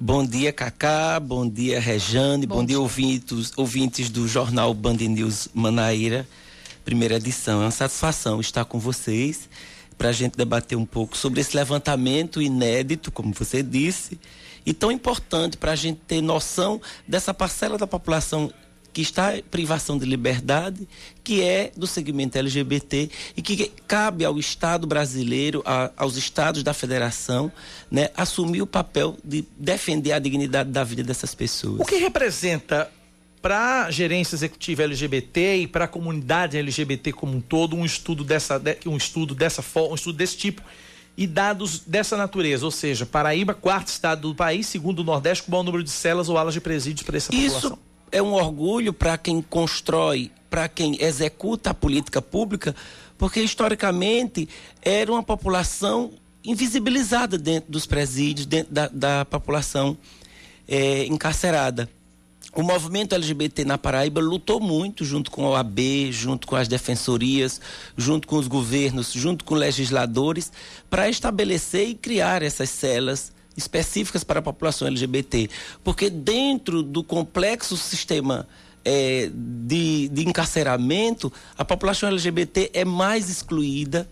Bom 0.00 0.24
dia, 0.24 0.52
Cacá. 0.52 1.18
Bom 1.20 1.48
dia, 1.48 1.80
Rejane. 1.80 2.46
Bom, 2.46 2.56
bom 2.56 2.64
dia, 2.64 2.78
ouvintes, 2.78 3.52
ouvintes 3.56 4.10
do 4.10 4.26
jornal 4.26 4.72
Band 4.74 4.94
News 4.94 5.48
Manaíra, 5.54 6.26
primeira 6.84 7.16
edição. 7.16 7.60
É 7.60 7.64
uma 7.64 7.70
satisfação 7.70 8.40
estar 8.40 8.64
com 8.64 8.78
vocês 8.78 9.48
para 9.98 10.10
a 10.10 10.12
gente 10.12 10.36
debater 10.36 10.78
um 10.78 10.86
pouco 10.86 11.16
sobre 11.16 11.40
esse 11.40 11.56
levantamento 11.56 12.40
inédito, 12.40 13.10
como 13.10 13.34
você 13.34 13.62
disse, 13.62 14.18
e 14.64 14.72
tão 14.72 14.92
importante 14.92 15.56
para 15.56 15.72
a 15.72 15.76
gente 15.76 16.00
ter 16.06 16.22
noção 16.22 16.80
dessa 17.06 17.34
parcela 17.34 17.76
da 17.76 17.86
população 17.86 18.52
que 18.92 19.02
está 19.02 19.36
em 19.36 19.42
privação 19.42 19.98
de 19.98 20.06
liberdade, 20.06 20.88
que 21.22 21.42
é 21.42 21.70
do 21.76 21.86
segmento 21.86 22.38
LGBT 22.38 23.10
e 23.36 23.42
que 23.42 23.70
cabe 23.86 24.24
ao 24.24 24.38
Estado 24.38 24.86
brasileiro, 24.86 25.62
a, 25.64 25.90
aos 25.96 26.16
estados 26.16 26.62
da 26.62 26.72
federação, 26.72 27.52
né, 27.90 28.08
assumir 28.16 28.62
o 28.62 28.66
papel 28.66 29.16
de 29.24 29.44
defender 29.56 30.12
a 30.12 30.18
dignidade 30.18 30.70
da 30.70 30.82
vida 30.84 31.02
dessas 31.02 31.34
pessoas. 31.34 31.80
O 31.80 31.84
que 31.84 31.96
representa 31.96 32.90
para 33.40 33.84
a 33.84 33.90
gerência 33.90 34.34
executiva 34.34 34.82
LGBT 34.82 35.56
e 35.56 35.66
para 35.66 35.84
a 35.84 35.88
comunidade 35.88 36.56
LGBT 36.56 37.12
como 37.12 37.36
um 37.36 37.40
todo 37.40 37.76
um 37.76 37.84
estudo 37.84 38.24
dessa 38.24 38.60
um 38.86 38.96
estudo 38.96 39.34
dessa 39.34 39.62
forma, 39.62 39.92
um 39.92 39.94
estudo 39.94 40.16
desse 40.16 40.36
tipo 40.36 40.62
e 41.16 41.26
dados 41.26 41.80
dessa 41.80 42.16
natureza, 42.16 42.64
ou 42.64 42.70
seja, 42.70 43.04
Paraíba, 43.04 43.52
quarto 43.52 43.88
estado 43.88 44.28
do 44.28 44.34
país, 44.36 44.68
segundo 44.68 45.00
o 45.00 45.04
Nordeste, 45.04 45.42
com 45.42 45.48
o 45.48 45.52
maior 45.52 45.64
número 45.64 45.82
de 45.82 45.90
celas 45.90 46.28
ou 46.28 46.38
alas 46.38 46.54
de 46.54 46.60
presídios 46.60 47.04
para 47.04 47.16
essa 47.16 47.34
Isso 47.34 47.54
população. 47.54 47.78
é 48.12 48.22
um 48.22 48.34
orgulho 48.34 48.92
para 48.92 49.18
quem 49.18 49.42
constrói, 49.42 50.30
para 50.48 50.68
quem 50.68 50.96
executa 51.00 51.70
a 51.70 51.74
política 51.74 52.22
pública, 52.22 52.72
porque 53.18 53.40
historicamente 53.40 54.48
era 54.80 55.10
uma 55.10 55.22
população 55.22 56.12
invisibilizada 56.44 57.36
dentro 57.36 57.72
dos 57.72 57.84
presídios, 57.84 58.46
dentro 58.46 58.72
da, 58.72 58.86
da 58.86 59.24
população 59.24 59.98
é, 60.68 61.04
encarcerada. 61.06 61.90
O 62.54 62.62
movimento 62.62 63.14
LGBT 63.14 63.64
na 63.64 63.76
Paraíba 63.76 64.20
lutou 64.20 64.58
muito 64.58 65.04
junto 65.04 65.30
com 65.30 65.44
a 65.44 65.50
OAB, 65.50 66.10
junto 66.10 66.46
com 66.46 66.56
as 66.56 66.66
defensorias, 66.66 67.60
junto 67.96 68.26
com 68.26 68.36
os 68.36 68.48
governos, 68.48 69.12
junto 69.12 69.44
com 69.44 69.54
legisladores, 69.54 70.50
para 70.88 71.08
estabelecer 71.08 71.88
e 71.88 71.94
criar 71.94 72.42
essas 72.42 72.70
celas 72.70 73.32
específicas 73.56 74.24
para 74.24 74.38
a 74.38 74.42
população 74.42 74.88
LGBT. 74.88 75.50
Porque 75.84 76.08
dentro 76.08 76.82
do 76.82 77.04
complexo 77.04 77.76
sistema 77.76 78.48
é, 78.84 79.30
de, 79.34 80.08
de 80.08 80.26
encarceramento, 80.26 81.30
a 81.56 81.64
população 81.64 82.08
LGBT 82.08 82.70
é 82.72 82.84
mais 82.84 83.28
excluída, 83.28 84.08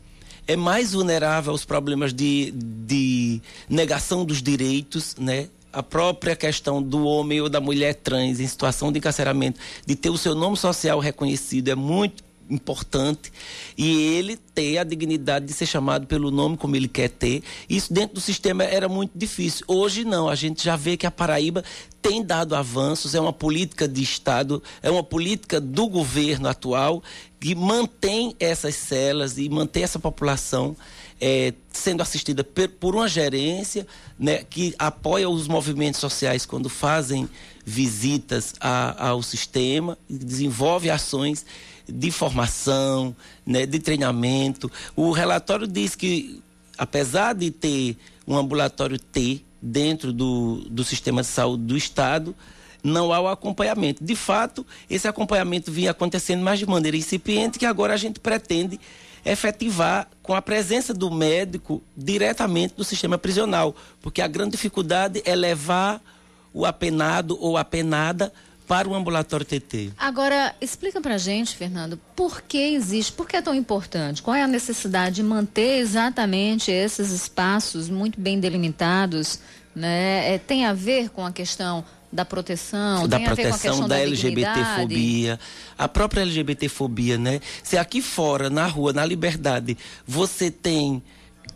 é 0.47 0.57
mais 0.57 0.93
vulnerável 0.93 1.53
aos 1.53 1.65
problemas 1.65 2.13
de, 2.13 2.53
de 2.53 3.41
negação 3.69 4.25
dos 4.25 4.43
direitos, 4.43 5.17
né? 5.17 5.49
A 5.77 5.83
própria 5.83 6.35
questão 6.35 6.83
do 6.83 7.05
homem 7.05 7.39
ou 7.43 7.51
da 7.51 7.61
mulher 7.61 7.95
trans 7.95 8.41
em 8.41 8.47
situação 8.47 8.91
de 8.91 8.99
encarceramento, 8.99 9.61
de 9.85 9.95
ter 9.95 10.09
o 10.09 10.17
seu 10.17 10.35
nome 10.35 10.57
social 10.57 10.99
reconhecido, 10.99 11.69
é 11.69 11.75
muito 11.75 12.25
importante 12.49 13.31
e 13.77 14.15
ele 14.15 14.39
ter 14.55 14.79
a 14.79 14.85
dignidade 14.85 15.45
de 15.45 15.53
ser 15.53 15.67
chamado 15.67 16.07
pelo 16.07 16.31
nome 16.31 16.57
como 16.57 16.75
ele 16.77 16.89
quer 16.89 17.11
ter. 17.11 17.43
Isso 17.69 17.93
dentro 17.93 18.15
do 18.15 18.21
sistema 18.23 18.65
era 18.65 18.89
muito 18.89 19.13
difícil. 19.15 19.67
Hoje 19.69 20.03
não, 20.03 20.31
a 20.31 20.35
gente 20.35 20.65
já 20.65 20.77
vê 20.77 20.97
que 20.97 21.07
a 21.07 21.11
Paraíba 21.11 21.63
tem 22.01 22.25
dado 22.25 22.57
avanços, 22.57 23.15
é 23.15 23.21
uma 23.21 23.33
política 23.33 23.87
de 23.87 24.03
Estado, 24.03 24.63
é 24.83 24.91
uma 24.91 25.05
política 25.05 25.61
do 25.61 25.89
governo 25.89 26.49
atual 26.49 27.03
que 27.39 27.55
mantém 27.55 28.35
essas 28.41 28.77
celas 28.77 29.37
e 29.37 29.47
mantém 29.51 29.83
essa 29.83 29.99
população 29.99 30.75
é, 31.21 31.53
sendo 31.73 32.03
assistida 32.03 32.45
per, 32.45 32.69
por 32.69 32.95
uma 32.95 33.09
gerência 33.09 33.87
né, 34.19 34.45
que 34.45 34.75
apoia 34.79 35.29
os 35.29 35.49
movimentos 35.49 36.01
sociais 36.01 36.45
quando 36.45 36.69
fazem 36.69 37.29
visitas 37.65 38.55
a, 38.61 39.09
ao 39.09 39.23
sistema, 39.23 39.99
desenvolve 40.09 40.91
ações 40.91 41.45
de 41.89 42.11
formação, 42.11 43.15
né, 43.45 43.65
de 43.67 43.79
treinamento. 43.79 44.71
O 44.95 45.11
relatório 45.11 45.67
diz 45.67 45.95
que, 45.95 46.43
apesar 46.77 47.35
de 47.35 47.51
ter 47.51 47.97
um 48.27 48.37
ambulatório 48.37 48.99
T 48.99 49.43
dentro 49.61 50.13
do, 50.13 50.65
do 50.69 50.85
sistema 50.85 51.23
de 51.23 51.29
saúde 51.29 51.65
do 51.65 51.77
Estado, 51.77 52.35
não 52.83 53.13
há 53.13 53.21
o 53.21 53.29
acompanhamento. 53.29 54.05
De 54.05 54.15
fato, 54.15 54.65
esse 54.89 55.09
acompanhamento 55.09 55.73
vinha 55.73 55.91
acontecendo 55.91 56.43
mais 56.43 56.59
de 56.59 56.67
maneira 56.67 56.97
incipiente, 56.97 57.59
que 57.59 57.67
agora 57.67 57.95
a 57.95 57.97
gente 57.97 58.21
pretende 58.21 58.79
efetivar 59.27 60.09
com 60.23 60.35
a 60.35 60.41
presença 60.41 60.95
do 60.95 61.11
médico 61.11 61.83
diretamente 61.97 62.75
do 62.75 62.85
sistema 62.85 63.19
prisional, 63.19 63.75
porque 64.01 64.23
a 64.23 64.29
grande 64.29 64.53
dificuldade 64.53 65.21
é 65.25 65.35
levar 65.35 66.01
o 66.55 66.65
apenado 66.65 67.37
ou 67.41 67.57
a 67.57 67.65
penada 67.65 68.33
para 68.67 68.89
o 68.89 68.95
ambulatório 68.95 69.47
TT. 69.47 69.93
Agora, 69.97 70.55
explica 70.61 71.01
pra 71.01 71.19
gente, 71.19 71.57
Fernando, 71.57 72.01
por 72.17 72.43
que 72.43 72.59
existe, 72.59 73.13
por 73.13 73.29
que 73.29 73.37
é 73.37 73.43
tão 73.43 73.55
importante? 73.55 74.23
Qual 74.23 74.35
é 74.35 74.43
a 74.43 74.49
necessidade 74.49 75.17
de 75.17 75.23
manter 75.23 75.79
exatamente 75.79 76.71
esses 76.71 77.11
espaços 77.11 77.89
muito 77.89 78.21
bem 78.21 78.41
delimitados? 78.41 79.39
Né? 79.75 80.35
É, 80.35 80.39
tem 80.39 80.65
a 80.65 80.73
ver 80.73 81.11
com 81.11 81.25
a 81.25 81.31
questão 81.31 81.85
da 82.17 82.25
proteção, 82.25 83.07
da 83.07 83.19
tem 83.19 83.27
a 83.27 83.31
a 83.31 83.35
proteção 83.35 83.59
questão 83.59 83.81
da, 83.83 83.97
da 83.97 84.01
LGBTfobia, 84.01 85.39
a 85.77 85.87
própria 85.87 86.23
LGBTfobia, 86.23 87.19
né? 87.19 87.41
Se 87.63 87.77
aqui 87.77 88.01
fora, 88.01 88.49
na 88.49 88.67
rua, 88.67 88.93
na 88.93 89.05
liberdade, 89.05 89.77
você 90.07 90.51
tem 90.51 91.03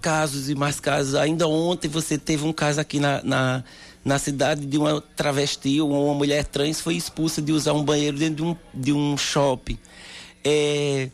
casos 0.03 0.51
e 0.51 0.55
mais 0.55 0.79
casos, 0.79 1.15
ainda 1.15 1.49
ontem 1.49 1.89
você 1.89 2.19
teve 2.19 2.45
um 2.45 2.53
caso 2.53 2.79
aqui 2.79 3.01
na, 3.01 3.23
na, 3.23 3.65
na 4.05 4.19
cidade 4.19 4.67
de 4.67 4.77
uma 4.77 5.01
travesti 5.01 5.81
ou 5.81 5.91
uma 5.91 6.15
mulher 6.15 6.45
trans 6.45 6.81
foi 6.81 6.95
expulsa 6.95 7.41
de 7.41 7.53
usar 7.53 7.73
um 7.73 7.83
banheiro 7.83 8.19
dentro 8.19 8.37
de 8.37 8.43
um, 8.43 8.57
de 8.75 8.93
um 8.93 9.17
shopping. 9.17 9.79
É, 10.45 11.09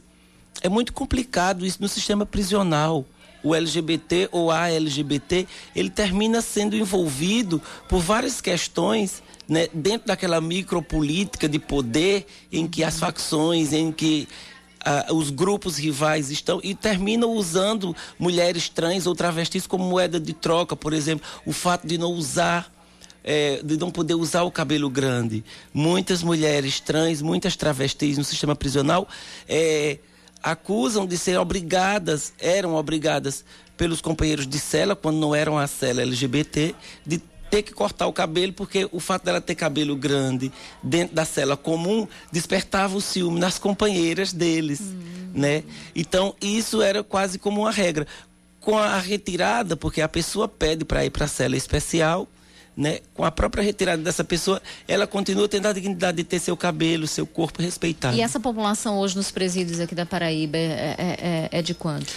é 0.61 0.69
muito 0.69 0.93
complicado 0.93 1.65
isso 1.65 1.81
no 1.81 1.89
sistema 1.89 2.27
prisional 2.27 3.07
o 3.47 3.55
LGBT 3.55 4.29
ou 4.33 4.51
a 4.51 4.69
LGBT, 4.69 5.47
ele 5.75 5.89
termina 5.89 6.43
sendo 6.43 6.75
envolvido 6.75 7.63
por 7.89 8.01
várias 8.01 8.41
questões 8.41 9.23
né, 9.49 9.69
dentro 9.73 10.09
daquela 10.09 10.41
micropolítica 10.41 11.49
de 11.49 11.59
poder 11.59 12.27
em 12.51 12.67
que 12.67 12.83
as 12.83 12.99
facções, 12.99 13.73
em 13.73 13.93
que 13.93 14.29
ah, 14.85 15.07
os 15.13 15.31
grupos 15.31 15.77
rivais 15.77 16.31
estão 16.31 16.61
e 16.63 16.75
terminam 16.75 17.33
usando 17.33 17.95
mulheres 18.19 18.69
trans 18.69 19.07
ou 19.07 19.15
travestis 19.15 19.67
como 19.67 19.85
moeda 19.85 20.21
de 20.21 20.33
troca, 20.33 20.77
por 20.77 20.93
exemplo, 20.93 21.27
o 21.45 21.53
fato 21.53 21.87
de 21.87 21.99
não 21.99 22.13
usar 22.13 22.73
é, 23.25 23.61
de 23.65 23.77
não 23.77 23.91
poder 23.91 24.15
usar 24.15 24.43
o 24.43 24.53
cabelo 24.53 24.89
grande. 24.89 25.45
Muitas 25.75 26.23
mulheres 26.23 26.79
trans, 26.79 27.21
muitas 27.21 27.57
travestis 27.57 28.17
no 28.17 28.23
sistema 28.23 28.55
prisional 28.55 29.09
é, 29.49 29.99
acusam 30.41 31.05
de 31.05 31.19
ser 31.19 31.37
obrigadas, 31.37 32.33
eram 32.39 32.77
obrigadas 32.77 33.45
pelos 33.77 34.01
companheiros 34.01 34.47
de 34.47 34.61
cela, 34.61 34.95
quando 34.95 35.19
não 35.19 35.35
eram 35.35 35.59
a 35.59 35.67
cela 35.67 36.03
LGBT, 36.03 36.73
de 37.05 37.21
ter 37.51 37.63
que 37.63 37.73
cortar 37.73 38.07
o 38.07 38.13
cabelo, 38.13 38.53
porque 38.53 38.89
o 38.93 39.01
fato 39.01 39.25
dela 39.25 39.41
ter 39.41 39.55
cabelo 39.55 39.97
grande 39.97 40.53
dentro 40.83 41.15
da 41.15 41.25
cela 41.25 41.57
comum 41.57 42.07
despertava 42.33 42.97
o 42.97 43.01
ciúme 43.01 43.41
nas 43.41 43.59
companheiras 43.59 44.33
deles, 44.33 44.81
hum. 44.81 45.31
né? 45.35 45.63
Então, 45.95 46.35
isso 46.41 46.83
era 46.83 47.03
quase 47.03 47.39
como 47.39 47.63
uma 47.63 47.71
regra. 47.71 48.07
Com 48.61 48.77
a 48.77 48.99
retirada, 48.99 49.77
porque 49.77 50.01
a 50.01 50.09
pessoa 50.09 50.49
pede 50.49 50.85
para 50.85 51.05
ir 51.05 51.11
para 51.11 51.27
a 51.27 51.29
cela 51.29 51.57
especial, 51.57 52.27
né? 52.77 52.99
Com 53.15 53.25
a 53.25 53.31
própria 53.31 53.63
retirada 53.63 54.03
dessa 54.03 54.23
pessoa, 54.23 54.61
ela 54.87 55.07
continua 55.07 55.49
tendo 55.49 55.67
a 55.67 55.73
dignidade 55.73 56.19
de 56.19 56.25
ter 56.25 56.39
seu 56.39 56.57
cabelo, 56.57 57.07
seu 57.07 57.27
corpo 57.27 57.63
respeitado. 57.63 58.17
E 58.17 58.21
essa 58.21 58.39
população 58.39 58.99
hoje 58.99 59.17
nos 59.17 59.31
presídios 59.31 59.81
aqui 59.81 59.95
da 59.95 60.05
Paraíba 60.05 60.59
é, 60.59 60.61
é, 60.61 61.49
é, 61.53 61.59
é 61.59 61.63
de 61.63 61.75
quanto? 61.75 62.13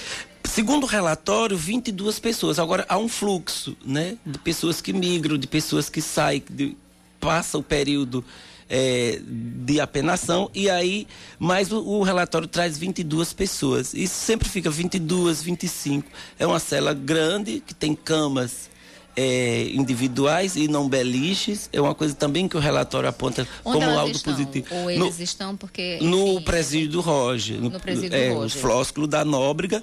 Segundo 0.60 0.84
o 0.84 0.88
relatório, 0.88 1.56
22 1.56 2.20
pessoas. 2.20 2.60
Agora, 2.60 2.86
há 2.90 2.98
um 2.98 3.08
fluxo, 3.08 3.78
né? 3.86 4.18
De 4.26 4.38
pessoas 4.40 4.82
que 4.82 4.92
migram, 4.92 5.38
de 5.38 5.48
pessoas 5.48 5.90
que 5.90 6.02
saem, 6.02 6.44
de, 6.50 6.76
passa 7.18 7.58
o 7.58 7.64
período 7.64 8.26
é, 8.70 9.22
de 9.24 9.80
apenação 9.80 10.52
e 10.54 10.70
aí, 10.70 11.08
mas 11.40 11.72
o, 11.72 11.80
o, 11.80 12.04
relatório 12.04 12.46
traz 12.46 12.78
22 12.78 13.32
pessoas. 13.32 13.94
Isso 13.94 14.16
sempre 14.16 14.50
fica 14.50 14.70
22, 14.70 15.42
25. 15.42 16.06
É 16.38 16.46
uma 16.46 16.60
cela 16.60 16.94
grande, 16.94 17.64
que 17.66 17.74
tem 17.74 17.96
camas 17.96 18.70
é, 19.16 19.70
individuais 19.70 20.58
e 20.58 20.68
não 20.68 20.90
beliches. 20.90 21.70
É 21.72 21.80
uma 21.80 21.96
coisa 21.96 22.14
também 22.14 22.50
que 22.50 22.58
o 22.58 22.60
relatório 22.60 23.08
aponta 23.08 23.48
Onde 23.64 23.86
como 23.86 23.98
algo 23.98 24.12
estão? 24.12 24.34
positivo. 24.34 24.68
Ou 24.76 24.92
eles 24.92 25.18
no, 25.18 25.24
estão 25.24 25.56
porque. 25.56 26.00
Enfim, 26.02 26.10
no 26.10 26.42
presídio 26.42 26.92
do 26.92 27.00
Roger. 27.00 27.62
No, 27.62 27.70
no 27.70 27.80
presídio 27.80 28.14
é, 28.14 28.28
do 28.28 28.36
Roger. 28.36 28.58
O 28.58 28.62
flósculo 28.62 29.08
da 29.08 29.24
Nóbrega 29.24 29.82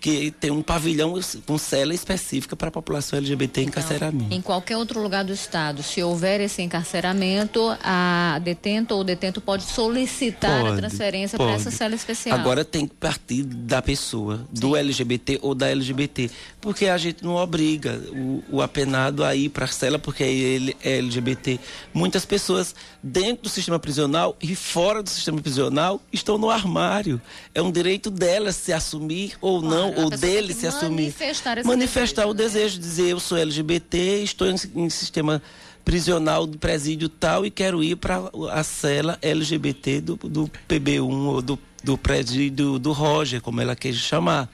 que 0.00 0.30
tem 0.30 0.50
um 0.50 0.62
pavilhão 0.62 1.14
com 1.46 1.58
cela 1.58 1.94
específica 1.94 2.54
para 2.54 2.68
a 2.68 2.70
população 2.70 3.18
LGBT 3.18 3.60
em 3.60 3.64
então, 3.64 3.80
encarceramento. 3.80 4.34
Em 4.34 4.40
qualquer 4.40 4.76
outro 4.76 5.02
lugar 5.02 5.24
do 5.24 5.32
estado, 5.32 5.82
se 5.82 6.02
houver 6.02 6.40
esse 6.40 6.62
encarceramento, 6.62 7.60
a 7.82 8.38
detento 8.42 8.94
ou 8.94 9.02
detento 9.02 9.40
pode 9.40 9.64
solicitar 9.64 10.62
pode, 10.62 10.74
a 10.74 10.76
transferência 10.76 11.38
para 11.38 11.52
essa 11.52 11.70
cela 11.70 11.94
especial. 11.94 12.38
Agora 12.38 12.64
tem 12.64 12.86
que 12.86 12.94
partir 12.94 13.42
da 13.42 13.80
pessoa, 13.80 14.38
Sim. 14.52 14.60
do 14.60 14.76
LGBT 14.76 15.38
ou 15.42 15.54
da 15.54 15.68
LGBT, 15.68 16.30
porque 16.60 16.86
a 16.86 16.98
gente 16.98 17.24
não 17.24 17.36
obriga 17.36 18.00
o, 18.12 18.44
o 18.50 18.62
apenado 18.62 19.24
a 19.24 19.34
ir 19.34 19.48
para 19.48 19.64
a 19.64 19.68
cela 19.68 19.98
porque 19.98 20.22
ele 20.22 20.76
é 20.82 20.98
LGBT. 20.98 21.58
Muitas 21.92 22.24
pessoas 22.24 22.74
dentro 23.02 23.44
do 23.44 23.48
sistema 23.48 23.78
prisional 23.78 24.36
e 24.42 24.54
fora 24.54 25.02
do 25.02 25.08
sistema 25.08 25.40
prisional 25.40 26.00
estão 26.12 26.36
no 26.38 26.50
armário. 26.50 27.20
É 27.54 27.62
um 27.62 27.70
direito 27.70 28.10
delas 28.10 28.56
se 28.56 28.72
assumir 28.72 29.36
ou 29.40 29.62
não 29.62 29.85
ou 29.94 30.10
dele 30.10 30.52
se 30.54 30.66
assumir. 30.66 31.02
Manifestar, 31.02 31.64
manifestar 31.64 32.22
desejo, 32.22 32.30
o 32.30 32.34
né? 32.34 32.42
desejo, 32.42 32.78
dizer 32.78 33.08
eu 33.10 33.20
sou 33.20 33.38
LGBT, 33.38 34.22
estou 34.22 34.48
em, 34.48 34.56
em 34.74 34.90
sistema 34.90 35.42
prisional 35.84 36.46
do 36.46 36.58
presídio 36.58 37.08
tal 37.08 37.46
e 37.46 37.50
quero 37.50 37.82
ir 37.82 37.96
para 37.96 38.20
a 38.50 38.64
cela 38.64 39.18
LGBT 39.22 40.00
do, 40.00 40.16
do 40.16 40.50
PB1 40.68 41.26
ou 41.26 41.40
do, 41.40 41.58
do 41.84 41.96
presídio 41.96 42.78
do 42.78 42.92
Roger, 42.92 43.40
como 43.40 43.60
ela 43.60 43.76
quer 43.76 43.94
chamar. 43.94 44.50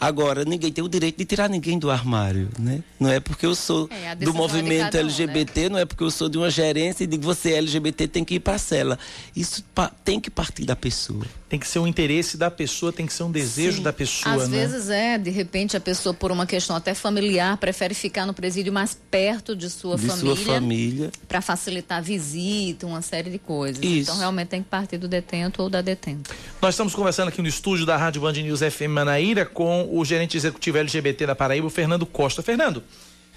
Agora, 0.00 0.44
ninguém 0.46 0.72
tem 0.72 0.82
o 0.82 0.88
direito 0.88 1.18
de 1.18 1.24
tirar 1.26 1.48
ninguém 1.48 1.78
do 1.78 1.90
armário, 1.90 2.48
né? 2.58 2.82
Não 2.98 3.10
é 3.10 3.20
porque 3.20 3.44
eu 3.44 3.54
sou 3.54 3.88
É, 3.90 4.14
do 4.14 4.30
é 4.30 4.32
movimento 4.32 4.84
cada 4.84 4.98
um, 4.98 5.00
LGBT, 5.02 5.68
não 5.68 5.78
é 5.78 5.84
porque 5.84 6.02
eu 6.02 6.10
sou 6.10 6.28
de 6.28 6.38
uma 6.38 6.48
gerência 6.50 7.04
e 7.04 7.06
digo 7.06 7.22
você 7.22 7.52
é 7.52 7.58
LGBT 7.58 8.08
tem 8.08 8.24
que 8.24 8.36
ir 8.36 8.40
para 8.40 8.54
a 8.54 8.58
cela. 8.58 8.98
Isso 9.36 9.62
tem 10.04 10.18
que 10.18 10.30
partir 10.30 10.64
da 10.64 10.74
pessoa. 10.74 11.24
Tem 11.50 11.58
que 11.58 11.66
ser 11.66 11.80
um 11.80 11.86
interesse 11.86 12.36
da 12.36 12.50
pessoa, 12.50 12.92
tem 12.92 13.06
que 13.06 13.12
ser 13.12 13.24
um 13.24 13.30
desejo 13.30 13.78
Sim. 13.78 13.82
da 13.82 13.92
pessoa, 13.92 14.36
Às 14.36 14.48
né? 14.48 14.58
vezes 14.58 14.88
é, 14.88 15.18
de 15.18 15.30
repente 15.30 15.76
a 15.76 15.80
pessoa 15.80 16.14
por 16.14 16.30
uma 16.30 16.46
questão 16.46 16.76
até 16.76 16.94
familiar 16.94 17.56
prefere 17.56 17.92
ficar 17.92 18.24
no 18.24 18.32
presídio 18.32 18.72
mais 18.72 18.96
perto 19.10 19.54
de 19.56 19.68
sua 19.68 19.96
de 19.96 20.06
família. 20.06 20.36
sua 20.36 20.54
família. 20.54 21.10
Para 21.28 21.40
facilitar 21.40 21.98
a 21.98 22.00
visita, 22.00 22.86
uma 22.86 23.02
série 23.02 23.30
de 23.30 23.38
coisas. 23.38 23.82
Isso. 23.82 24.02
Então 24.10 24.16
realmente 24.18 24.48
tem 24.48 24.62
que 24.62 24.68
partir 24.68 24.96
do 24.96 25.08
detento 25.08 25.62
ou 25.62 25.68
da 25.68 25.82
detenta. 25.82 26.30
Nós 26.62 26.74
estamos 26.74 26.94
conversando 26.94 27.28
aqui 27.28 27.42
no 27.42 27.48
estúdio 27.48 27.84
da 27.84 27.96
Rádio 27.96 28.22
Band 28.22 28.32
News 28.34 28.60
FM 28.60 28.88
Manaíra 28.90 29.44
com 29.44 29.89
o 29.98 30.04
gerente 30.04 30.36
executivo 30.36 30.78
LGBT 30.78 31.26
da 31.26 31.34
Paraíba, 31.34 31.66
o 31.66 31.70
Fernando 31.70 32.06
Costa. 32.06 32.42
Fernando, 32.42 32.82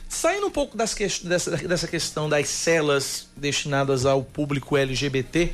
saindo 0.08 0.48
um 0.48 0.52
pouco 0.52 0.78
que- 0.78 1.08
dessa, 1.28 1.58
dessa 1.58 1.88
questão 1.88 2.30
das 2.30 2.48
celas 2.50 3.28
destinadas 3.36 4.06
ao 4.06 4.24
público 4.24 4.78
LGBT 4.78 5.52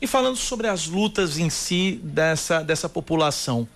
e 0.00 0.06
falando 0.06 0.36
sobre 0.36 0.66
as 0.66 0.86
lutas 0.86 1.38
em 1.38 1.48
si 1.50 2.00
dessa, 2.02 2.62
dessa 2.62 2.88
população, 2.88 3.68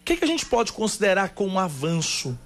o 0.00 0.04
que, 0.04 0.16
que 0.16 0.24
a 0.24 0.28
gente 0.28 0.46
pode 0.46 0.72
considerar 0.72 1.30
como 1.30 1.58
avanço 1.58 2.36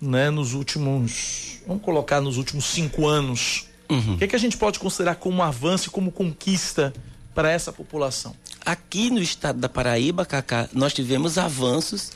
né, 0.00 0.30
nos 0.30 0.52
últimos, 0.52 1.60
vamos 1.66 1.82
colocar 1.82 2.20
nos 2.20 2.36
últimos 2.36 2.64
cinco 2.66 3.06
anos? 3.06 3.66
O 3.88 4.18
que, 4.18 4.26
que 4.26 4.36
a 4.36 4.38
gente 4.38 4.56
pode 4.56 4.78
considerar 4.80 5.14
como 5.14 5.42
avanço 5.42 5.88
e 5.88 5.90
como 5.90 6.10
conquista 6.12 6.92
para 7.34 7.50
essa 7.50 7.72
população? 7.72 8.34
Aqui 8.64 9.10
no 9.10 9.20
estado 9.22 9.60
da 9.60 9.68
Paraíba, 9.68 10.26
Cacá, 10.26 10.68
nós 10.72 10.92
tivemos 10.92 11.38
avanços 11.38 12.10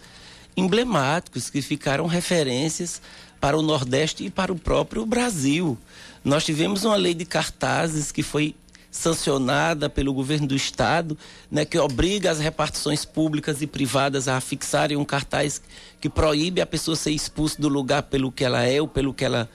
emblemáticos 0.57 1.51
que 1.51 1.63
ficaram 1.63 2.07
referências 2.07 3.01
para 3.41 3.57
o 3.57 3.63
Nordeste 3.63 4.25
e 4.25 4.31
para 4.31 4.53
o 4.53 4.59
próprio 4.59 5.07
Brasil. 5.07 5.79
Nós 6.23 6.45
tivemos 6.45 6.85
uma 6.85 6.97
lei 6.97 7.15
de 7.15 7.25
cartazes 7.25 8.13
que 8.13 8.23
foi 8.23 8.55
sancionada 8.91 9.89
pelo 9.89 10.13
governo 10.13 10.49
do 10.49 10.57
estado, 10.57 11.17
né, 11.51 11.65
que 11.65 11.79
obriga 11.79 12.31
as 12.31 12.41
repartições 12.41 13.05
públicas 13.05 13.63
e 13.63 13.67
privadas 13.67 14.27
a 14.27 14.41
fixarem 14.41 14.97
um 14.97 15.05
cartaz 15.05 15.63
que 16.01 16.09
proíbe 16.09 16.61
a 16.61 16.67
pessoa 16.67 16.97
ser 16.97 17.13
expulsa 17.13 17.61
do 17.61 17.69
lugar 17.69 18.03
pelo 18.05 18.33
que 18.33 18.45
ela 18.45 18.65
é 18.65 18.81
ou 18.81 18.89
pelo 18.89 19.15
que 19.15 19.25
ela 19.25 19.49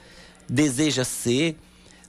deseja 0.48 1.04
ser. 1.04 1.56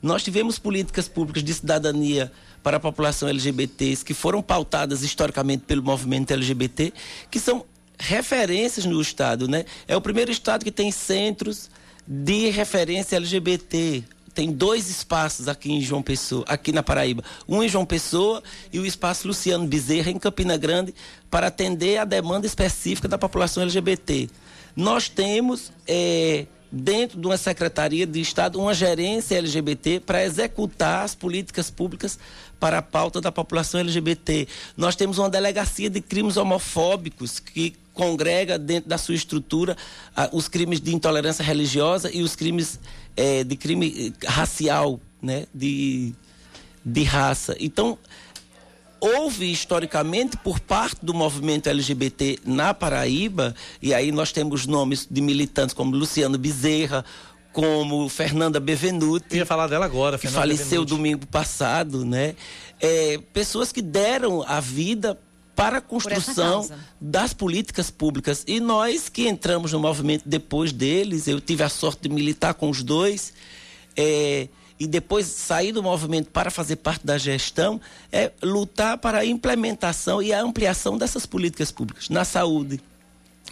Nós 0.01 0.23
tivemos 0.23 0.57
políticas 0.57 1.07
públicas 1.07 1.43
de 1.43 1.53
cidadania 1.53 2.31
para 2.63 2.77
a 2.77 2.79
população 2.79 3.27
LGBTs 3.27 4.05
que 4.05 4.13
foram 4.13 4.41
pautadas 4.41 5.03
historicamente 5.03 5.63
pelo 5.65 5.83
movimento 5.83 6.31
LGBT, 6.31 6.93
que 7.29 7.39
são 7.39 7.65
referências 7.99 8.85
no 8.85 9.01
estado, 9.01 9.47
né? 9.47 9.65
É 9.87 9.95
o 9.95 10.01
primeiro 10.01 10.31
estado 10.31 10.63
que 10.63 10.71
tem 10.71 10.91
centros 10.91 11.69
de 12.07 12.49
referência 12.49 13.15
LGBT. 13.15 14.03
Tem 14.33 14.51
dois 14.51 14.87
espaços 14.89 15.47
aqui 15.47 15.71
em 15.71 15.81
João 15.81 16.03
Pessoa, 16.03 16.45
aqui 16.47 16.71
na 16.71 16.83
Paraíba. 16.83 17.23
Um 17.47 17.63
em 17.63 17.67
João 17.67 17.85
Pessoa 17.85 18.43
e 18.71 18.79
o 18.79 18.85
espaço 18.85 19.27
Luciano 19.27 19.65
Bezerra 19.65 20.11
em 20.11 20.19
Campina 20.19 20.55
Grande 20.57 20.93
para 21.29 21.47
atender 21.47 21.97
a 21.97 22.05
demanda 22.05 22.45
específica 22.45 23.07
da 23.07 23.17
população 23.17 23.63
LGBT. 23.63 24.29
Nós 24.75 25.09
temos 25.09 25.71
eh, 25.87 26.45
dentro 26.71 27.19
de 27.19 27.25
uma 27.25 27.37
secretaria 27.37 28.05
de 28.05 28.21
Estado 28.21 28.59
uma 28.59 28.73
gerência 28.73 29.37
LGBT 29.37 30.01
para 30.01 30.23
executar 30.23 31.03
as 31.03 31.15
políticas 31.15 31.71
públicas 31.71 32.19
para 32.59 32.77
a 32.77 32.81
pauta 32.81 33.19
da 33.19 33.31
população 33.31 33.79
LGBT. 33.79 34.47
Nós 34.75 34.95
temos 34.95 35.17
uma 35.17 35.29
delegacia 35.29 35.89
de 35.89 36.01
crimes 36.01 36.37
homofóbicos 36.37 37.39
que 37.39 37.75
congrega 37.97 38.59
dentro 38.59 38.87
da 38.87 38.97
sua 38.97 39.15
estrutura 39.15 39.75
ah, 40.15 40.29
os 40.31 40.47
crimes 40.47 40.79
de 40.79 40.93
intolerância 40.93 41.43
religiosa 41.43 42.15
e 42.15 42.21
os 42.21 42.35
crimes 42.35 42.79
eh, 43.17 43.43
de 43.43 43.55
crime 43.57 44.13
eh, 44.21 44.27
racial, 44.27 44.99
né, 45.19 45.47
de, 45.51 46.13
de 46.85 47.03
raça. 47.03 47.57
Então 47.59 47.97
houve 48.99 49.51
historicamente 49.51 50.37
por 50.37 50.59
parte 50.59 51.03
do 51.03 51.13
movimento 51.13 51.67
LGBT 51.67 52.39
na 52.45 52.73
Paraíba, 52.73 53.55
e 53.81 53.93
aí 53.93 54.11
nós 54.11 54.31
temos 54.31 54.67
nomes 54.67 55.07
de 55.09 55.21
militantes 55.21 55.73
como 55.73 55.95
Luciano 55.95 56.37
Bezerra, 56.37 57.03
como 57.51 58.07
Fernanda 58.09 58.59
Bevenuti. 58.59 59.25
Eu 59.31 59.37
ia 59.37 59.45
falar 59.45 59.67
dela 59.67 59.85
agora, 59.85 60.17
que 60.17 60.27
Fernanda 60.27 60.41
faleceu 60.41 60.81
Bevenuti. 60.83 60.89
domingo 60.89 61.27
passado, 61.27 62.05
né? 62.05 62.35
É, 62.79 63.19
pessoas 63.33 63.71
que 63.71 63.81
deram 63.81 64.43
a 64.47 64.59
vida 64.59 65.17
para 65.57 65.79
a 65.79 65.81
construção 65.81 66.69
das 67.01 67.33
políticas 67.33 67.89
públicas. 67.89 68.43
E 68.45 68.59
nós 68.59 69.09
que 69.09 69.27
entramos 69.27 69.73
no 69.73 69.79
movimento 69.79 70.21
depois 70.23 70.71
deles, 70.71 71.27
eu 71.27 71.41
tive 71.41 71.63
a 71.63 71.69
sorte 71.69 72.03
de 72.03 72.09
militar 72.09 72.53
com 72.53 72.69
os 72.69 72.83
dois, 72.83 73.33
é, 73.95 74.47
e 74.79 74.85
depois 74.85 75.25
sair 75.25 75.71
do 75.71 75.81
movimento 75.81 76.29
para 76.29 76.51
fazer 76.51 76.75
parte 76.75 77.03
da 77.03 77.17
gestão, 77.17 77.81
é 78.11 78.31
lutar 78.43 78.99
para 78.99 79.17
a 79.17 79.25
implementação 79.25 80.21
e 80.21 80.31
a 80.31 80.39
ampliação 80.39 80.95
dessas 80.95 81.25
políticas 81.25 81.71
públicas 81.71 82.07
na 82.07 82.23
saúde, 82.23 82.79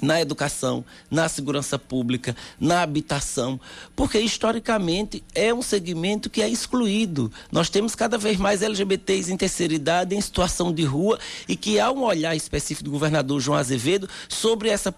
na 0.05 0.21
educação, 0.21 0.85
na 1.09 1.27
segurança 1.27 1.77
pública, 1.77 2.35
na 2.59 2.81
habitação, 2.81 3.59
porque 3.95 4.19
historicamente 4.19 5.23
é 5.33 5.53
um 5.53 5.61
segmento 5.61 6.29
que 6.29 6.41
é 6.41 6.47
excluído. 6.47 7.31
Nós 7.51 7.69
temos 7.69 7.95
cada 7.95 8.17
vez 8.17 8.37
mais 8.37 8.61
LGBTs 8.61 9.33
em 9.33 9.37
terceira 9.37 9.73
idade, 9.73 10.15
em 10.15 10.21
situação 10.21 10.71
de 10.71 10.83
rua, 10.83 11.19
e 11.47 11.55
que 11.55 11.79
há 11.79 11.91
um 11.91 12.03
olhar 12.03 12.35
específico 12.35 12.85
do 12.85 12.91
governador 12.91 13.41
João 13.41 13.57
Azevedo 13.57 14.07
sobre 14.29 14.69
essa 14.69 14.93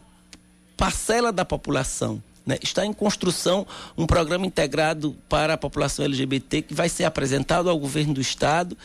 parcela 0.76 1.32
da 1.32 1.46
população. 1.46 2.22
né? 2.46 2.58
Está 2.62 2.86
em 2.86 2.94
construção 2.94 3.66
um 3.98 4.06
programa 4.06 4.46
integrado 4.46 5.16
para 5.28 5.54
a 5.54 5.58
população 5.58 6.06
LGBT 6.06 6.62
que 6.62 6.74
vai 6.74 6.90
ser 6.90 7.06
apresentado 7.06 7.70
ao 7.70 7.80
governo 7.80 8.14
do 8.14 8.22
Estado, 8.22 8.78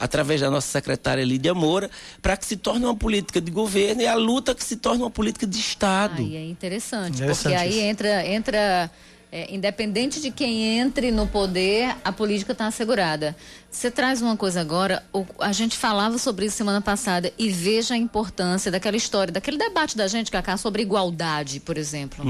através 0.00 0.40
da 0.40 0.50
nossa 0.50 0.66
secretária 0.66 1.22
Lídia 1.24 1.54
Moura, 1.54 1.90
para 2.22 2.36
que 2.36 2.46
se 2.46 2.56
torne 2.56 2.84
uma 2.86 2.96
política 2.96 3.40
de 3.40 3.50
governo 3.50 4.00
e 4.02 4.06
a 4.06 4.14
luta 4.14 4.54
que 4.54 4.64
se 4.64 4.76
torne 4.76 5.02
uma 5.02 5.10
política 5.10 5.46
de 5.46 5.58
Estado. 5.58 6.22
Aí 6.22 6.36
é 6.36 6.44
interessante, 6.44 7.16
Interessante 7.22 7.42
porque 7.42 7.54
aí 7.56 7.70
isso. 7.70 7.80
entra, 7.80 8.26
entra 8.26 8.90
é, 9.32 9.54
independente 9.54 10.20
de 10.20 10.30
quem 10.32 10.78
entre 10.80 11.12
no 11.12 11.24
poder, 11.26 11.94
a 12.04 12.10
política 12.10 12.50
está 12.50 12.66
assegurada. 12.66 13.36
Você 13.70 13.88
traz 13.88 14.20
uma 14.20 14.36
coisa 14.36 14.60
agora, 14.60 15.04
o- 15.12 15.24
a 15.38 15.52
gente 15.52 15.76
falava 15.76 16.18
sobre 16.18 16.46
isso 16.46 16.56
semana 16.56 16.80
passada 16.80 17.32
e 17.38 17.48
veja 17.48 17.94
a 17.94 17.96
importância 17.96 18.72
daquela 18.72 18.96
história, 18.96 19.32
daquele 19.32 19.56
debate 19.56 19.96
da 19.96 20.08
gente, 20.08 20.32
Cacá, 20.32 20.56
sobre 20.56 20.82
igualdade, 20.82 21.60
por 21.60 21.78
exemplo. 21.78 22.24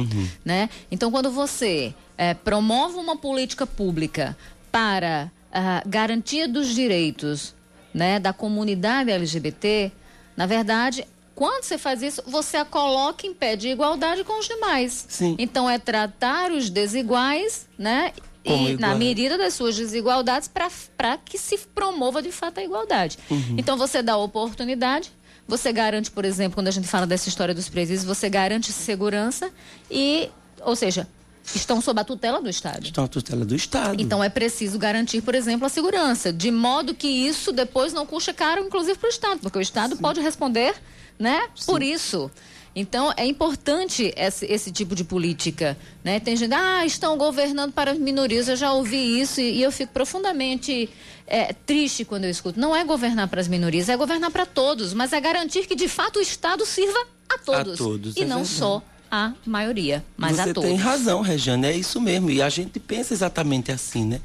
né? 0.45 0.69
Então, 0.91 1.11
quando 1.11 1.31
você 1.31 1.95
eh, 2.19 2.35
promove 2.35 2.97
uma 2.97 3.17
política 3.17 3.67
pública 3.67 4.37
para 4.71 5.33
a 5.51 5.83
garantia 5.87 6.47
dos 6.47 6.69
direitos 6.75 7.55
né, 7.93 8.19
da 8.19 8.33
comunidade 8.33 9.11
LGBT, 9.11 9.93
na 10.37 10.47
verdade, 10.47 11.07
quando 11.35 11.65
você 11.65 11.79
faz 11.79 12.03
isso, 12.03 12.23
você 12.27 12.59
a 12.59 12.65
coloca 12.65 13.27
em 13.27 13.35
pé 13.35 13.57
de 13.57 13.69
igualdade 13.69 14.25
com 14.25 14.39
os 14.39 14.47
demais. 14.47 15.07
Sim. 15.09 15.37
Então, 15.39 15.69
é 15.69 15.79
tratar 15.79 16.51
os 16.53 16.69
desiguais, 16.69 17.67
né? 17.79 18.13
Como 18.45 18.69
e 18.71 18.77
na 18.77 18.95
medida 18.95 19.37
das 19.37 19.55
suas 19.55 19.77
desigualdades 19.77 20.49
para 20.49 21.19
que 21.19 21.37
se 21.37 21.59
promova 21.75 22.23
de 22.23 22.33
fato 22.33 22.59
a 22.59 22.65
igualdade. 22.65 23.19
Uhum. 23.31 23.57
Então 23.59 23.77
você 23.77 24.03
dá 24.03 24.17
oportunidade, 24.17 25.13
você 25.47 25.73
garante, 25.73 26.11
por 26.11 26.25
exemplo, 26.25 26.55
quando 26.55 26.69
a 26.69 26.71
gente 26.71 26.89
fala 26.89 27.07
dessa 27.07 27.29
história 27.29 27.55
dos 27.55 27.69
presídios, 27.69 28.05
você 28.05 28.31
garante 28.31 28.73
segurança 28.73 29.51
e, 29.91 30.31
ou 30.63 30.75
seja, 30.75 31.07
estão 31.55 31.81
sob 31.81 32.01
a 32.01 32.05
tutela 32.05 32.41
do 32.41 32.49
Estado. 32.49 32.85
Estão 32.85 33.05
à 33.05 33.09
tutela 33.09 33.45
do 33.45 33.55
Estado. 33.55 34.01
Então 34.01 34.23
é 34.23 34.29
preciso 34.29 34.79
garantir, 34.79 35.23
por 35.23 35.35
exemplo, 35.35 35.67
a 35.67 35.69
segurança, 35.69 36.33
de 36.33 36.51
modo 36.51 36.95
que 36.95 37.09
isso 37.09 37.53
depois 37.53 37.93
não 37.93 38.07
custe 38.07 38.33
caro, 38.33 38.65
inclusive 38.65 38.99
para 38.99 39.07
o 39.07 39.11
Estado, 39.11 39.41
porque 39.41 39.59
o 39.59 39.63
Estado 39.63 39.97
pode 39.97 40.21
responder, 40.21 40.75
né, 41.19 41.49
por 41.67 41.83
isso. 41.83 42.31
Então 42.75 43.13
é 43.17 43.27
importante 43.27 44.13
esse, 44.17 44.47
esse 44.47 44.71
tipo 44.71 44.95
de 44.95 45.03
política, 45.03 45.77
né? 46.05 46.21
Tem 46.21 46.37
gente, 46.37 46.55
ah, 46.55 46.87
estão 46.87 47.19
governando 47.19 47.73
para 47.73 47.91
as 47.91 47.99
minorias. 47.99 48.49
Eu 48.49 48.55
já 48.55 48.73
ouvi 48.73 49.21
isso 49.21 49.41
e, 49.41 49.57
e 49.57 49.63
eu 49.63 49.73
fico 49.73 49.93
profundamente 49.93 50.89
é, 51.27 51.53
triste 51.53 52.05
quando 52.05 52.25
eu 52.25 52.31
escuto. 52.31 52.61
Não 52.61 52.75
é 52.75 52.85
governar 52.85 53.27
para 53.27 53.41
as 53.41 53.49
minorias, 53.49 53.89
é 53.89 53.97
governar 53.97 54.31
para 54.31 54.47
todos, 54.47 54.95
mas 54.95 55.13
é 55.13 55.21
garantir 55.21 55.67
que 55.67 55.75
de 55.75 55.89
fato 55.89 56.21
o 56.21 56.23
Estado 56.23 56.65
sirva 56.65 57.07
a 57.29 57.39
todos, 57.39 57.79
todos, 57.79 58.17
e 58.17 58.23
é 58.23 58.25
não 58.25 58.39
verdade. 58.39 58.59
só 58.59 58.83
a 59.11 59.33
maioria, 59.45 60.05
mas 60.17 60.37
Você 60.37 60.51
a 60.51 60.55
todos. 60.55 60.69
tem 60.69 60.77
razão, 60.77 61.21
Regiane, 61.21 61.67
é 61.67 61.77
isso 61.77 62.01
mesmo. 62.01 62.31
E 62.31 62.41
a 62.41 62.49
gente 62.49 62.79
pensa 62.79 63.13
exatamente 63.13 63.73
assim, 63.73 64.05
né? 64.05 64.21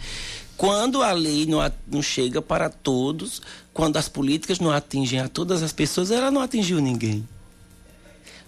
Quando 0.55 1.01
a 1.01 1.11
lei 1.11 1.45
não, 1.45 1.59
não 1.87 2.01
chega 2.01 2.41
para 2.41 2.69
todos, 2.69 3.41
quando 3.73 3.97
as 3.97 4.07
políticas 4.07 4.59
não 4.59 4.71
atingem 4.71 5.19
a 5.19 5.27
todas 5.27 5.63
as 5.63 5.73
pessoas, 5.73 6.11
ela 6.11 6.31
não 6.31 6.41
atingiu 6.41 6.79
ninguém. 6.79 7.27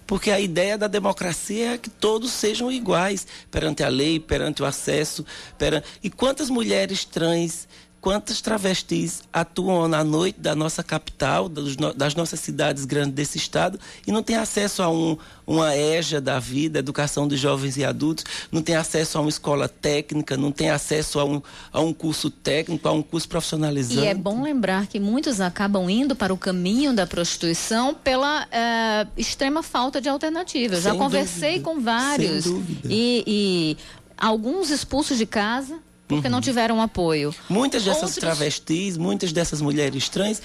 Porque 0.06 0.30
a 0.30 0.40
ideia 0.40 0.78
da 0.78 0.86
democracia 0.86 1.74
é 1.74 1.78
que 1.78 1.90
todos 1.90 2.32
sejam 2.32 2.72
iguais 2.72 3.26
perante 3.50 3.82
a 3.82 3.88
lei, 3.88 4.18
perante 4.18 4.62
o 4.62 4.64
acesso. 4.64 5.24
Perante... 5.58 5.86
E 6.02 6.08
quantas 6.08 6.48
mulheres 6.48 7.04
trans 7.04 7.68
quantas 8.00 8.40
travestis 8.40 9.22
atuam 9.32 9.88
na 9.88 10.04
noite 10.04 10.40
da 10.40 10.54
nossa 10.54 10.82
capital, 10.82 11.48
das 11.48 12.14
nossas 12.14 12.40
cidades 12.40 12.84
grandes 12.84 13.14
desse 13.14 13.38
estado, 13.38 13.78
e 14.06 14.12
não 14.12 14.22
tem 14.22 14.36
acesso 14.36 14.82
a 14.82 14.90
um, 14.90 15.16
uma 15.46 15.76
EJA 15.76 16.20
da 16.20 16.38
vida, 16.38 16.78
educação 16.78 17.26
de 17.26 17.36
jovens 17.36 17.76
e 17.76 17.84
adultos, 17.84 18.24
não 18.52 18.62
tem 18.62 18.76
acesso 18.76 19.18
a 19.18 19.20
uma 19.20 19.30
escola 19.30 19.68
técnica, 19.68 20.36
não 20.36 20.52
tem 20.52 20.70
acesso 20.70 21.18
a 21.18 21.24
um, 21.24 21.42
a 21.72 21.80
um 21.80 21.92
curso 21.92 22.30
técnico, 22.30 22.86
a 22.88 22.92
um 22.92 23.02
curso 23.02 23.28
profissionalizante. 23.28 24.00
E 24.00 24.06
é 24.06 24.14
bom 24.14 24.42
lembrar 24.42 24.86
que 24.86 25.00
muitos 25.00 25.40
acabam 25.40 25.90
indo 25.90 26.14
para 26.14 26.32
o 26.32 26.38
caminho 26.38 26.92
da 26.92 27.06
prostituição 27.06 27.94
pela 27.94 28.46
é, 28.52 29.06
extrema 29.16 29.62
falta 29.62 30.00
de 30.00 30.08
alternativas. 30.08 30.82
Já 30.82 30.94
conversei 30.94 31.58
dúvida. 31.58 31.70
com 31.70 31.80
vários. 31.80 32.46
E, 32.84 33.24
e 33.26 33.76
alguns 34.16 34.70
expulsos 34.70 35.18
de 35.18 35.26
casa 35.26 35.87
porque 36.08 36.26
uhum. 36.26 36.32
não 36.32 36.40
tiveram 36.40 36.80
apoio. 36.80 37.34
Muitas 37.48 37.84
dessas 37.84 38.02
Outros... 38.02 38.18
travestis, 38.18 38.96
muitas 38.96 39.30
dessas 39.30 39.60
mulheres 39.60 40.08
trans 40.08 40.40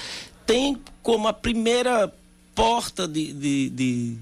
têm 0.45 0.77
como 1.01 1.27
a 1.27 1.33
primeira 1.33 2.13
porta 2.53 3.07
de, 3.07 3.33
de, 3.33 3.69
de, 3.69 4.17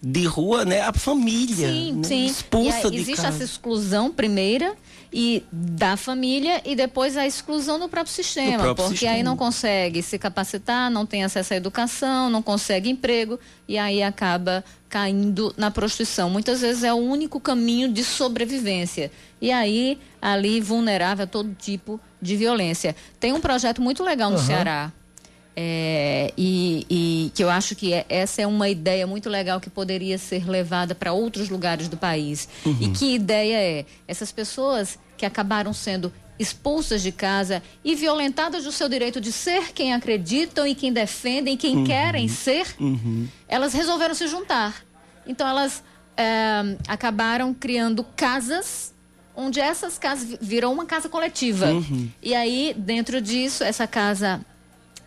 de 0.00 0.24
rua, 0.24 0.64
né, 0.64 0.80
a 0.80 0.92
família. 0.92 1.68
Sim, 1.68 1.92
né? 1.94 2.04
sim. 2.04 2.26
Expulsa 2.26 2.86
aí, 2.86 2.90
de 2.90 2.96
existe 2.96 3.16
casa. 3.16 3.28
essa 3.28 3.44
exclusão 3.44 4.10
primeira 4.12 4.74
e 5.12 5.42
da 5.50 5.96
família 5.96 6.60
e 6.64 6.76
depois 6.76 7.16
a 7.16 7.26
exclusão 7.26 7.78
do 7.78 7.88
próprio 7.88 8.14
sistema, 8.14 8.58
próprio 8.58 8.84
porque 8.84 8.98
sistema. 8.98 9.14
aí 9.14 9.22
não 9.22 9.36
consegue 9.36 10.02
se 10.02 10.18
capacitar, 10.18 10.90
não 10.90 11.06
tem 11.06 11.24
acesso 11.24 11.54
à 11.54 11.56
educação, 11.56 12.28
não 12.28 12.42
consegue 12.42 12.90
emprego 12.90 13.38
e 13.66 13.78
aí 13.78 14.02
acaba 14.02 14.62
caindo 14.88 15.52
na 15.56 15.70
prostituição. 15.70 16.28
Muitas 16.28 16.60
vezes 16.60 16.84
é 16.84 16.92
o 16.92 16.96
único 16.96 17.40
caminho 17.40 17.90
de 17.90 18.04
sobrevivência. 18.04 19.10
E 19.40 19.52
aí, 19.52 19.98
ali, 20.20 20.60
vulnerável 20.60 21.24
a 21.24 21.26
todo 21.26 21.54
tipo 21.54 22.00
de 22.20 22.36
violência. 22.36 22.94
Tem 23.20 23.32
um 23.32 23.40
projeto 23.40 23.80
muito 23.80 24.02
legal 24.02 24.30
no 24.30 24.36
uhum. 24.36 24.42
Ceará. 24.42 24.92
É, 25.60 26.32
e, 26.36 26.86
e, 26.88 27.32
que 27.34 27.42
eu 27.42 27.50
acho 27.50 27.74
que 27.74 27.92
é, 27.92 28.06
essa 28.08 28.40
é 28.40 28.46
uma 28.46 28.68
ideia 28.68 29.08
muito 29.08 29.28
legal 29.28 29.60
que 29.60 29.68
poderia 29.68 30.16
ser 30.16 30.48
levada 30.48 30.94
para 30.94 31.12
outros 31.12 31.48
lugares 31.48 31.88
do 31.88 31.96
país. 31.96 32.48
Uhum. 32.64 32.76
E 32.80 32.88
que 32.90 33.14
ideia 33.14 33.56
é? 33.56 33.84
Essas 34.06 34.30
pessoas 34.30 34.98
que 35.16 35.26
acabaram 35.26 35.72
sendo 35.72 36.12
expulsas 36.38 37.02
de 37.02 37.10
casa 37.10 37.60
e 37.84 37.96
violentadas 37.96 38.64
do 38.64 38.70
seu 38.70 38.88
direito 38.88 39.20
de 39.20 39.32
ser 39.32 39.72
quem 39.72 39.92
acreditam 39.92 40.64
e 40.64 40.74
quem 40.74 40.92
defendem 40.92 41.56
quem 41.56 41.78
uhum. 41.78 41.84
querem 41.84 42.28
ser, 42.28 42.66
uhum. 42.78 43.26
elas 43.48 43.72
resolveram 43.72 44.14
se 44.14 44.28
juntar. 44.28 44.84
Então 45.26 45.46
elas 45.46 45.82
é, 46.16 46.76
acabaram 46.86 47.52
criando 47.52 48.04
casas 48.16 48.94
onde 49.38 49.60
essas 49.60 49.96
casas 49.96 50.36
viram 50.40 50.72
uma 50.72 50.84
casa 50.84 51.08
coletiva. 51.08 51.66
Uhum. 51.66 52.10
E 52.20 52.34
aí, 52.34 52.74
dentro 52.76 53.20
disso, 53.20 53.62
essa 53.62 53.86
casa 53.86 54.40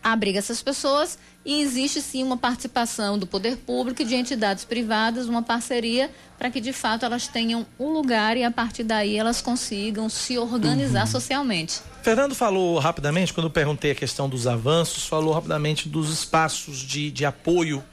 abriga 0.01 0.39
essas 0.39 0.63
pessoas 0.63 1.19
e 1.45 1.61
existe 1.61 2.01
sim 2.01 2.23
uma 2.23 2.37
participação 2.37 3.19
do 3.19 3.27
poder 3.27 3.57
público 3.57 4.01
e 4.01 4.05
de 4.05 4.15
entidades 4.15 4.63
privadas, 4.63 5.27
uma 5.27 5.43
parceria 5.43 6.09
para 6.37 6.49
que 6.49 6.61
de 6.61 6.71
fato 6.71 7.03
elas 7.03 7.27
tenham 7.27 7.65
um 7.77 7.89
lugar 7.89 8.37
e 8.37 8.43
a 8.43 8.49
partir 8.49 8.83
daí 8.83 9.17
elas 9.17 9.41
consigam 9.41 10.07
se 10.07 10.37
organizar 10.37 11.01
uhum. 11.01 11.11
socialmente. 11.11 11.81
Fernando 12.01 12.33
falou 12.33 12.79
rapidamente, 12.79 13.33
quando 13.33 13.47
eu 13.47 13.51
perguntei 13.51 13.91
a 13.91 13.95
questão 13.95 14.29
dos 14.29 14.47
avanços, 14.47 15.05
falou 15.05 15.33
rapidamente 15.33 15.89
dos 15.89 16.09
espaços 16.09 16.77
de, 16.77 17.11
de 17.11 17.25
apoio 17.25 17.83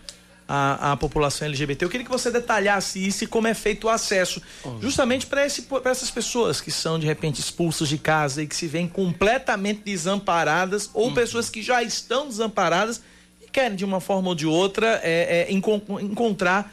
à, 0.49 0.93
à 0.93 0.97
população 0.97 1.47
LGBT. 1.47 1.85
Eu 1.85 1.91
queria 1.91 2.07
que 2.07 2.11
você 2.11 2.31
detalhasse 2.31 3.07
isso 3.07 3.25
e 3.25 3.27
como 3.27 3.47
é 3.47 3.55
feito 3.55 3.87
o 3.87 3.91
acesso, 3.91 4.41
justamente 4.81 5.27
para 5.27 5.43
essas 5.45 6.11
pessoas 6.11 6.61
que 6.61 6.71
são 6.71 6.99
de 6.99 7.07
repente 7.07 7.39
expulsas 7.39 7.89
de 7.89 7.99
casa 7.99 8.43
e 8.43 8.47
que 8.47 8.57
se 8.57 8.67
veem 8.67 8.89
completamente 8.89 9.83
desamparadas, 9.85 10.89
ou 10.95 11.09
uhum. 11.09 11.15
pessoas 11.15 11.51
que 11.51 11.63
já 11.63 11.83
estão 11.83 12.27
desamparadas 12.27 13.03
e 13.43 13.49
querem 13.51 13.77
de 13.77 13.85
uma 13.85 14.01
forma 14.01 14.31
ou 14.31 14.35
de 14.35 14.47
outra 14.47 15.01
é, 15.05 15.47
é, 15.49 15.53
encontrar 15.53 16.73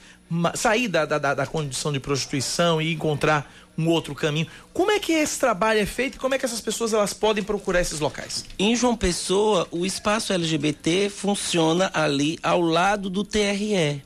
sair 0.56 0.88
da, 0.88 1.06
da, 1.06 1.34
da, 1.36 1.46
condição 1.46 1.94
de 1.94 2.00
prostituição 2.00 2.82
e 2.82 2.94
encontrar 2.94 3.52
um 3.78 3.88
outro 3.90 4.16
caminho. 4.16 4.48
Como 4.74 4.92
é 4.92 5.00
que 5.00 5.12
esse 5.12 5.40
trabalho 5.40 5.80
é 5.80 5.86
feito 5.86 6.16
e 6.16 6.20
como 6.20 6.36
é 6.36 6.38
que 6.38 6.46
essas 6.46 6.62
pessoas 6.62 6.94
elas 6.94 7.14
podem 7.14 7.44
procurar 7.44 7.82
esses 7.82 8.00
locais? 8.00 8.46
Em 8.58 8.76
João 8.76 8.96
Pessoa, 8.96 9.68
o 9.72 9.86
espaço 9.86 10.34
LGBT 10.34 11.10
funciona 11.10 11.92
ali 11.94 12.40
ao 12.42 12.62
lado 12.62 13.10
do 13.10 13.24
TRE. 13.24 14.02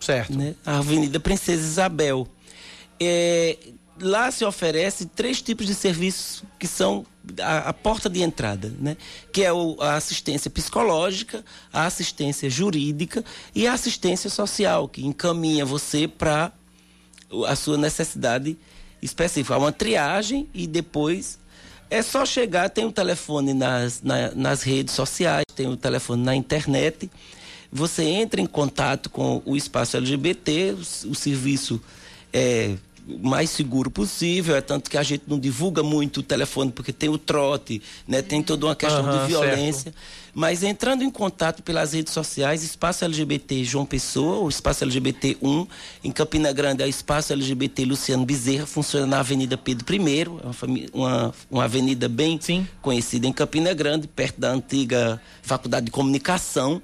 Certo. 0.00 0.36
Né? 0.36 0.54
A 0.64 0.78
Avenida 0.78 1.20
Princesa 1.20 1.62
Isabel. 1.62 2.26
É, 3.00 3.56
lá 4.00 4.30
se 4.30 4.44
oferece 4.44 5.06
três 5.06 5.40
tipos 5.40 5.66
de 5.66 5.74
serviços 5.74 6.42
que 6.58 6.66
são 6.66 7.06
a, 7.40 7.68
a 7.70 7.72
porta 7.72 8.08
de 8.10 8.22
entrada, 8.22 8.72
né? 8.80 8.96
Que 9.32 9.44
é 9.44 9.52
o, 9.52 9.76
a 9.80 9.94
assistência 9.94 10.50
psicológica, 10.50 11.44
a 11.72 11.86
assistência 11.86 12.50
jurídica 12.50 13.24
e 13.54 13.66
a 13.66 13.72
assistência 13.72 14.28
social, 14.28 14.88
que 14.88 15.06
encaminha 15.06 15.64
você 15.64 16.08
para 16.08 16.52
a 17.46 17.56
sua 17.56 17.78
necessidade 17.78 18.58
específica. 19.02 19.56
Há 19.56 19.58
uma 19.58 19.72
triagem 19.72 20.48
e 20.54 20.66
depois 20.66 21.38
é 21.90 22.00
só 22.00 22.24
chegar, 22.24 22.70
tem 22.70 22.84
o 22.84 22.88
um 22.88 22.92
telefone 22.92 23.52
nas, 23.52 24.00
na, 24.02 24.30
nas 24.30 24.62
redes 24.62 24.94
sociais, 24.94 25.44
tem 25.54 25.66
o 25.66 25.72
um 25.72 25.76
telefone 25.76 26.22
na 26.22 26.34
internet. 26.34 27.10
Você 27.70 28.04
entra 28.04 28.40
em 28.40 28.46
contato 28.46 29.10
com 29.10 29.42
o 29.44 29.56
espaço 29.56 29.96
LGBT, 29.98 30.72
o, 30.72 31.10
o 31.10 31.14
serviço 31.14 31.80
é 32.32 32.76
mais 33.06 33.50
seguro 33.50 33.90
possível, 33.90 34.54
é 34.54 34.60
tanto 34.60 34.88
que 34.88 34.96
a 34.96 35.02
gente 35.02 35.24
não 35.26 35.38
divulga 35.38 35.82
muito 35.82 36.20
o 36.20 36.22
telefone 36.22 36.70
porque 36.70 36.92
tem 36.92 37.08
o 37.08 37.18
trote, 37.18 37.82
né? 38.06 38.22
Tem 38.22 38.42
toda 38.42 38.66
uma 38.66 38.76
questão 38.76 39.04
uhum, 39.04 39.20
de 39.20 39.26
violência. 39.26 39.92
Certo. 39.92 39.96
Mas 40.34 40.62
entrando 40.62 41.02
em 41.02 41.10
contato 41.10 41.62
pelas 41.62 41.92
redes 41.92 42.12
sociais, 42.12 42.62
Espaço 42.62 43.04
LGBT 43.04 43.64
João 43.64 43.84
Pessoa, 43.84 44.38
o 44.38 44.48
Espaço 44.48 44.82
LGBT 44.84 45.36
1, 45.42 45.66
em 46.04 46.10
Campina 46.10 46.52
Grande 46.52 46.82
é 46.82 46.86
o 46.86 46.88
Espaço 46.88 47.32
LGBT 47.32 47.84
Luciano 47.84 48.24
Bezerra, 48.24 48.64
funciona 48.64 49.06
na 49.06 49.18
Avenida 49.20 49.58
Pedro 49.58 49.84
I, 49.94 50.22
é 50.22 50.28
uma, 50.28 50.54
uma, 50.92 51.34
uma 51.50 51.64
avenida 51.64 52.08
bem 52.08 52.38
Sim. 52.40 52.66
conhecida 52.80 53.26
em 53.26 53.32
Campina 53.32 53.74
Grande, 53.74 54.08
perto 54.08 54.40
da 54.40 54.50
antiga 54.50 55.20
Faculdade 55.42 55.86
de 55.86 55.92
Comunicação. 55.92 56.80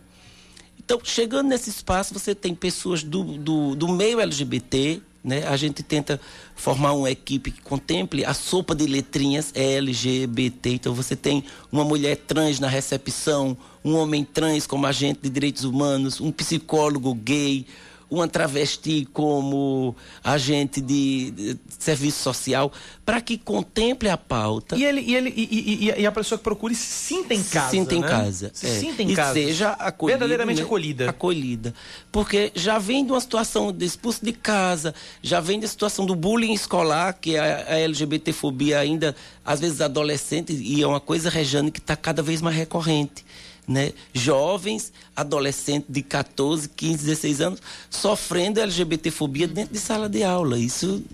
Então, 0.78 1.00
chegando 1.04 1.48
nesse 1.48 1.68
espaço, 1.70 2.14
você 2.14 2.34
tem 2.34 2.54
pessoas 2.54 3.02
do, 3.02 3.22
do, 3.22 3.74
do 3.74 3.88
meio 3.88 4.20
LGBT, 4.20 5.02
né? 5.28 5.46
A 5.46 5.56
gente 5.56 5.82
tenta 5.82 6.20
formar 6.56 6.92
uma 6.94 7.10
equipe 7.10 7.50
que 7.50 7.60
contemple 7.60 8.24
a 8.24 8.34
sopa 8.34 8.74
de 8.74 8.86
letrinhas 8.86 9.52
LGBT. 9.54 10.70
Então 10.70 10.94
você 10.94 11.14
tem 11.14 11.44
uma 11.70 11.84
mulher 11.84 12.16
trans 12.16 12.58
na 12.58 12.66
recepção, 12.66 13.56
um 13.84 13.94
homem 13.94 14.24
trans 14.24 14.66
como 14.66 14.86
agente 14.86 15.20
de 15.22 15.30
direitos 15.30 15.64
humanos, 15.64 16.20
um 16.20 16.32
psicólogo 16.32 17.14
gay, 17.14 17.66
uma 18.10 18.26
travesti 18.26 19.06
como 19.12 19.94
agente 20.24 20.80
de, 20.80 21.30
de 21.30 21.58
serviço 21.78 22.22
social, 22.22 22.72
para 23.04 23.20
que 23.20 23.36
contemple 23.36 24.08
a 24.08 24.16
pauta. 24.16 24.76
E, 24.76 24.84
ele, 24.84 25.00
e, 25.00 25.14
ele, 25.14 25.32
e, 25.36 25.88
e, 25.88 26.00
e, 26.00 26.06
a 26.06 26.12
pessoa 26.12 26.38
que 26.38 26.44
procure 26.44 26.74
se 26.74 26.86
sinta 26.86 27.34
em 27.34 27.42
casa. 27.42 27.70
Sinta 27.70 27.94
né? 27.94 27.98
em 27.98 28.02
casa. 28.02 28.50
Se 28.54 28.66
é. 28.66 28.80
sinta 28.80 29.02
em 29.02 29.10
e 29.10 29.14
casa. 29.14 29.34
seja 29.34 29.70
acolhida. 29.70 30.18
Verdadeiramente 30.18 30.62
acolhida. 30.62 31.10
Acolhida. 31.10 31.74
Porque 32.10 32.50
já 32.54 32.78
vem 32.78 33.04
de 33.04 33.12
uma 33.12 33.20
situação 33.20 33.72
de 33.72 33.84
expulso 33.84 34.24
de 34.24 34.32
casa, 34.32 34.94
já 35.22 35.40
vem 35.40 35.60
da 35.60 35.68
situação 35.68 36.06
do 36.06 36.14
bullying 36.14 36.54
escolar, 36.54 37.12
que 37.20 37.36
a, 37.36 37.66
a 37.68 37.78
LGBTfobia 37.78 38.78
ainda, 38.78 39.14
às 39.44 39.60
vezes, 39.60 39.80
adolescente, 39.80 40.52
e 40.52 40.82
é 40.82 40.86
uma 40.86 41.00
coisa, 41.00 41.28
Rejane, 41.28 41.70
que 41.70 41.80
está 41.80 41.94
cada 41.94 42.22
vez 42.22 42.40
mais 42.40 42.56
recorrente 42.56 43.24
né, 43.68 43.92
jovens, 44.14 44.92
adolescentes 45.14 45.88
de 45.90 46.02
14, 46.02 46.70
15, 46.70 47.04
16 47.04 47.40
anos, 47.42 47.62
sofrendo 47.90 48.60
LGBTfobia 48.60 49.46
dentro 49.46 49.74
de 49.74 49.78
sala 49.78 50.08
de 50.08 50.24
aula. 50.24 50.58
Isso 50.58 51.04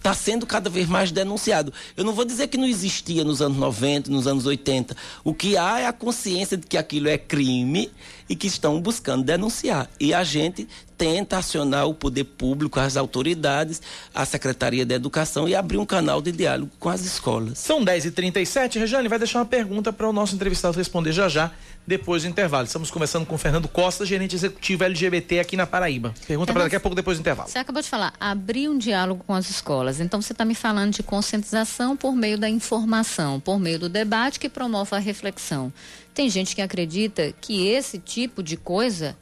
está 0.00 0.14
sendo 0.14 0.46
cada 0.46 0.70
vez 0.70 0.88
mais 0.88 1.12
denunciado. 1.12 1.72
Eu 1.96 2.04
não 2.04 2.14
vou 2.14 2.24
dizer 2.24 2.48
que 2.48 2.56
não 2.56 2.66
existia 2.66 3.22
nos 3.22 3.42
anos 3.42 3.58
90, 3.58 4.10
nos 4.10 4.26
anos 4.26 4.46
80. 4.46 4.96
O 5.22 5.34
que 5.34 5.56
há 5.56 5.80
é 5.80 5.86
a 5.86 5.92
consciência 5.92 6.56
de 6.56 6.66
que 6.66 6.78
aquilo 6.78 7.08
é 7.08 7.18
crime 7.18 7.90
e 8.28 8.34
que 8.34 8.46
estão 8.46 8.80
buscando 8.80 9.24
denunciar. 9.24 9.90
E 10.00 10.14
a 10.14 10.24
gente 10.24 10.66
tenta 10.96 11.38
acionar 11.38 11.86
o 11.86 11.94
poder 11.94 12.24
público, 12.24 12.78
as 12.78 12.96
autoridades, 12.96 13.80
a 14.14 14.24
Secretaria 14.26 14.84
da 14.84 14.94
Educação 14.94 15.48
e 15.48 15.54
abrir 15.54 15.78
um 15.78 15.86
canal 15.86 16.20
de 16.20 16.30
diálogo 16.30 16.70
com 16.78 16.88
as 16.88 17.04
escolas. 17.04 17.58
São 17.58 17.84
10h37. 17.84 18.78
Rejane 18.78 19.08
vai 19.08 19.18
deixar 19.18 19.38
uma 19.38 19.46
pergunta 19.46 19.92
para 19.92 20.08
o 20.08 20.12
nosso 20.12 20.34
entrevistado 20.34 20.76
responder 20.76 21.12
já 21.12 21.28
já, 21.28 21.52
depois 21.86 22.22
do 22.22 22.28
intervalo. 22.28 22.66
Estamos 22.66 22.90
conversando 22.90 23.26
com 23.26 23.36
Fernando 23.36 23.66
Costa, 23.66 24.06
gerente 24.06 24.36
executivo 24.36 24.84
LGBT 24.84 25.40
aqui 25.40 25.56
na 25.56 25.66
Paraíba. 25.66 26.14
Pergunta 26.26 26.52
para 26.52 26.64
daqui 26.64 26.76
a 26.76 26.80
pouco, 26.80 26.94
depois 26.94 27.18
do 27.18 27.20
intervalo. 27.20 27.48
Você 27.48 27.58
acabou 27.58 27.82
de 27.82 27.88
falar, 27.88 28.12
abrir 28.20 28.68
um 28.68 28.78
diálogo 28.78 29.24
com 29.26 29.34
as 29.34 29.50
escolas. 29.50 29.98
Então 29.98 30.22
você 30.22 30.32
está 30.32 30.44
me 30.44 30.54
falando 30.54 30.92
de 30.92 31.02
conscientização 31.02 31.96
por 31.96 32.14
meio 32.14 32.38
da 32.38 32.48
informação, 32.48 33.40
por 33.40 33.58
meio 33.58 33.78
do 33.78 33.88
debate 33.88 34.38
que 34.38 34.48
promove 34.48 34.94
a 34.94 34.98
reflexão. 34.98 35.72
Tem 36.14 36.30
gente 36.30 36.54
que 36.54 36.62
acredita 36.62 37.32
que 37.40 37.66
esse 37.66 37.98
tipo 37.98 38.42
de 38.42 38.56
coisa 38.56 39.16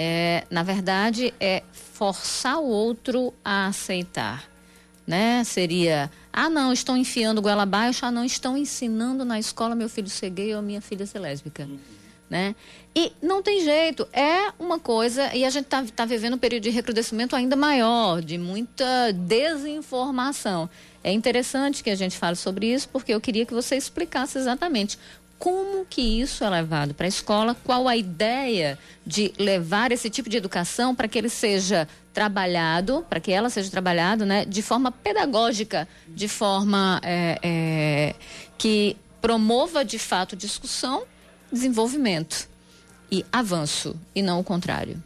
É, 0.00 0.44
na 0.48 0.62
verdade, 0.62 1.34
é 1.40 1.62
forçar 1.72 2.58
o 2.58 2.66
outro 2.66 3.34
a 3.44 3.66
aceitar. 3.66 4.44
Né? 5.04 5.42
Seria, 5.42 6.10
ah, 6.32 6.48
não, 6.48 6.72
estão 6.72 6.96
enfiando 6.96 7.42
goela 7.42 7.64
abaixo, 7.64 8.06
ah, 8.06 8.10
não, 8.10 8.24
estão 8.24 8.56
ensinando 8.56 9.24
na 9.24 9.40
escola 9.40 9.74
meu 9.74 9.88
filho 9.88 10.08
ser 10.08 10.30
gay 10.30 10.54
ou 10.54 10.62
minha 10.62 10.80
filha 10.80 11.04
ser 11.04 11.18
lésbica. 11.18 11.66
Né? 12.30 12.54
E 12.94 13.12
não 13.22 13.42
tem 13.42 13.64
jeito, 13.64 14.06
é 14.12 14.52
uma 14.58 14.78
coisa, 14.78 15.34
e 15.34 15.46
a 15.46 15.50
gente 15.50 15.64
está 15.64 15.82
tá 15.84 16.04
vivendo 16.04 16.34
um 16.34 16.38
período 16.38 16.64
de 16.64 16.70
recrudescimento 16.70 17.34
ainda 17.34 17.56
maior, 17.56 18.20
de 18.20 18.36
muita 18.36 19.12
desinformação. 19.14 20.68
É 21.02 21.10
interessante 21.10 21.82
que 21.82 21.88
a 21.88 21.94
gente 21.94 22.18
fale 22.18 22.36
sobre 22.36 22.66
isso, 22.66 22.88
porque 22.90 23.14
eu 23.14 23.20
queria 23.20 23.46
que 23.46 23.54
você 23.54 23.76
explicasse 23.76 24.36
exatamente 24.36 24.98
como 25.38 25.86
que 25.86 26.20
isso 26.20 26.42
é 26.42 26.50
levado 26.50 26.92
para 26.92 27.06
a 27.06 27.08
escola, 27.08 27.56
qual 27.64 27.86
a 27.86 27.96
ideia 27.96 28.78
de 29.06 29.32
levar 29.38 29.92
esse 29.92 30.10
tipo 30.10 30.28
de 30.28 30.36
educação 30.36 30.94
para 30.94 31.06
que 31.06 31.16
ele 31.16 31.28
seja 31.28 31.88
trabalhado, 32.12 33.06
para 33.08 33.20
que 33.20 33.30
ela 33.30 33.48
seja 33.48 33.70
trabalhado, 33.70 34.26
né, 34.26 34.44
de 34.44 34.60
forma 34.60 34.90
pedagógica, 34.90 35.86
de 36.08 36.26
forma 36.26 37.00
é, 37.04 37.38
é, 37.42 38.14
que 38.58 38.96
promova 39.20 39.84
de 39.84 39.98
fato 39.98 40.34
discussão, 40.34 41.04
desenvolvimento 41.52 42.48
e 43.10 43.24
avanço, 43.32 43.96
e 44.14 44.22
não 44.22 44.38
o 44.40 44.44
contrário. 44.44 45.02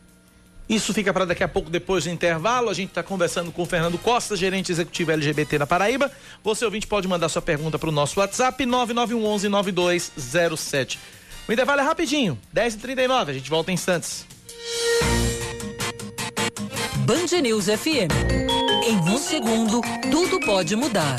Isso 0.69 0.93
fica 0.95 1.13
para 1.13 1.25
daqui 1.25 1.45
a 1.45 1.49
pouco, 1.49 1.69
depois 1.69 2.05
do 2.05 2.11
intervalo. 2.11 2.71
A 2.71 2.75
gente 2.75 2.91
está 2.91 3.03
conversando 3.03 3.51
com 3.53 3.63
o 3.63 3.67
Fernando 3.67 3.99
Costa, 3.99 4.37
gerente 4.37 4.71
executivo 4.73 5.11
LGBT 5.13 5.59
na 5.59 5.67
Paraíba. 5.67 6.11
Você, 6.43 6.65
ouvinte, 6.65 6.87
pode 6.87 7.07
mandar 7.07 7.29
sua 7.29 7.43
pergunta 7.43 7.79
para 7.79 7.91
o 7.91 7.93
nosso 7.93 8.21
WhatsApp, 8.21 8.65
9911-9207. 8.65 10.97
O 11.47 11.53
intervalo 11.53 11.81
é 11.81 11.85
rapidinho, 11.85 12.39
10h39. 12.55 13.29
A 13.29 13.33
gente 13.35 13.51
volta 13.51 13.71
em 13.71 13.75
instantes. 13.75 14.25
Band 16.99 17.27
News 17.43 17.67
FM. 17.67 18.11
Em 18.87 18.97
um 18.97 19.19
segundo, 19.19 19.83
tudo 20.11 20.41
pode 20.41 20.75
mudar. 20.77 21.17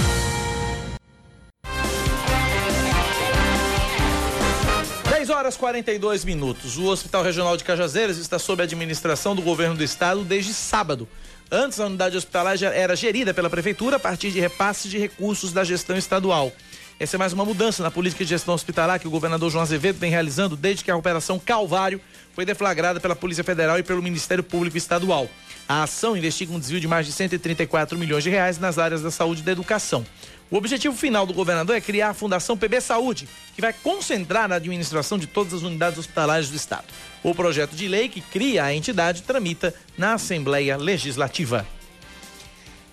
10 5.24 5.30
horas 5.30 5.56
42 5.56 6.26
minutos. 6.26 6.78
O 6.78 6.84
Hospital 6.88 7.24
Regional 7.24 7.56
de 7.56 7.64
Cajazeiras 7.64 8.18
está 8.18 8.38
sob 8.38 8.62
administração 8.62 9.34
do 9.34 9.42
governo 9.42 9.74
do 9.74 9.82
estado 9.82 10.22
desde 10.22 10.54
sábado. 10.54 11.08
Antes, 11.50 11.80
a 11.80 11.86
unidade 11.86 12.18
hospitalar 12.18 12.62
era 12.62 12.94
gerida 12.94 13.34
pela 13.34 13.50
prefeitura 13.50 13.96
a 13.96 14.00
partir 14.00 14.32
de 14.32 14.42
repasses 14.42 14.92
de 14.92 15.00
recursos 15.00 15.54
da 15.54 15.64
gestão 15.64 15.96
estadual. 15.96 16.52
Essa 17.00 17.16
é 17.16 17.18
mais 17.18 17.32
uma 17.32 17.46
mudança 17.46 17.82
na 17.82 17.90
política 17.90 18.26
de 18.26 18.32
gestão 18.32 18.54
hospitalar 18.54 19.00
que 19.00 19.08
o 19.08 19.12
governador 19.12 19.50
João 19.50 19.62
Azevedo 19.62 19.98
vem 19.98 20.12
realizando 20.12 20.58
desde 20.58 20.84
que 20.84 20.92
a 20.92 20.98
Operação 20.98 21.40
Calvário 21.40 22.02
foi 22.34 22.44
deflagrada 22.44 23.00
pela 23.00 23.16
Polícia 23.16 23.46
Federal 23.46 23.80
e 23.80 23.84
pelo 23.84 24.04
Ministério 24.04 24.44
Público 24.44 24.78
Estadual. 24.78 25.30
A 25.70 25.84
ação 25.84 26.18
investiga 26.18 26.52
um 26.52 26.60
desvio 26.60 26.82
de 26.82 26.88
mais 26.88 27.06
de 27.06 27.14
134 27.14 27.98
milhões 27.98 28.24
de 28.26 28.30
reais 28.30 28.60
nas 28.60 28.78
áreas 28.78 29.02
da 29.02 29.10
saúde 29.10 29.42
e 29.42 29.46
da 29.46 29.54
educação. 29.54 30.06
O 30.54 30.58
objetivo 30.58 30.96
final 30.96 31.26
do 31.26 31.34
governador 31.34 31.76
é 31.76 31.82
criar 31.82 32.12
a 32.12 32.14
Fundação 32.14 32.56
PB 32.56 32.80
Saúde, 32.80 33.28
que 33.56 33.62
vai 33.62 33.74
concentrar 33.74 34.48
na 34.48 34.58
administração 34.58 35.18
de 35.18 35.26
todas 35.26 35.52
as 35.52 35.64
unidades 35.64 35.98
hospitalares 35.98 36.52
do 36.52 36.56
Estado. 36.56 36.86
O 37.24 37.34
projeto 37.34 37.76
de 37.76 37.88
lei 37.88 38.08
que 38.08 38.22
cria 38.22 38.64
a 38.64 38.72
entidade 38.72 39.24
tramita 39.24 39.74
na 39.98 40.14
Assembleia 40.14 40.78
Legislativa. 40.78 41.66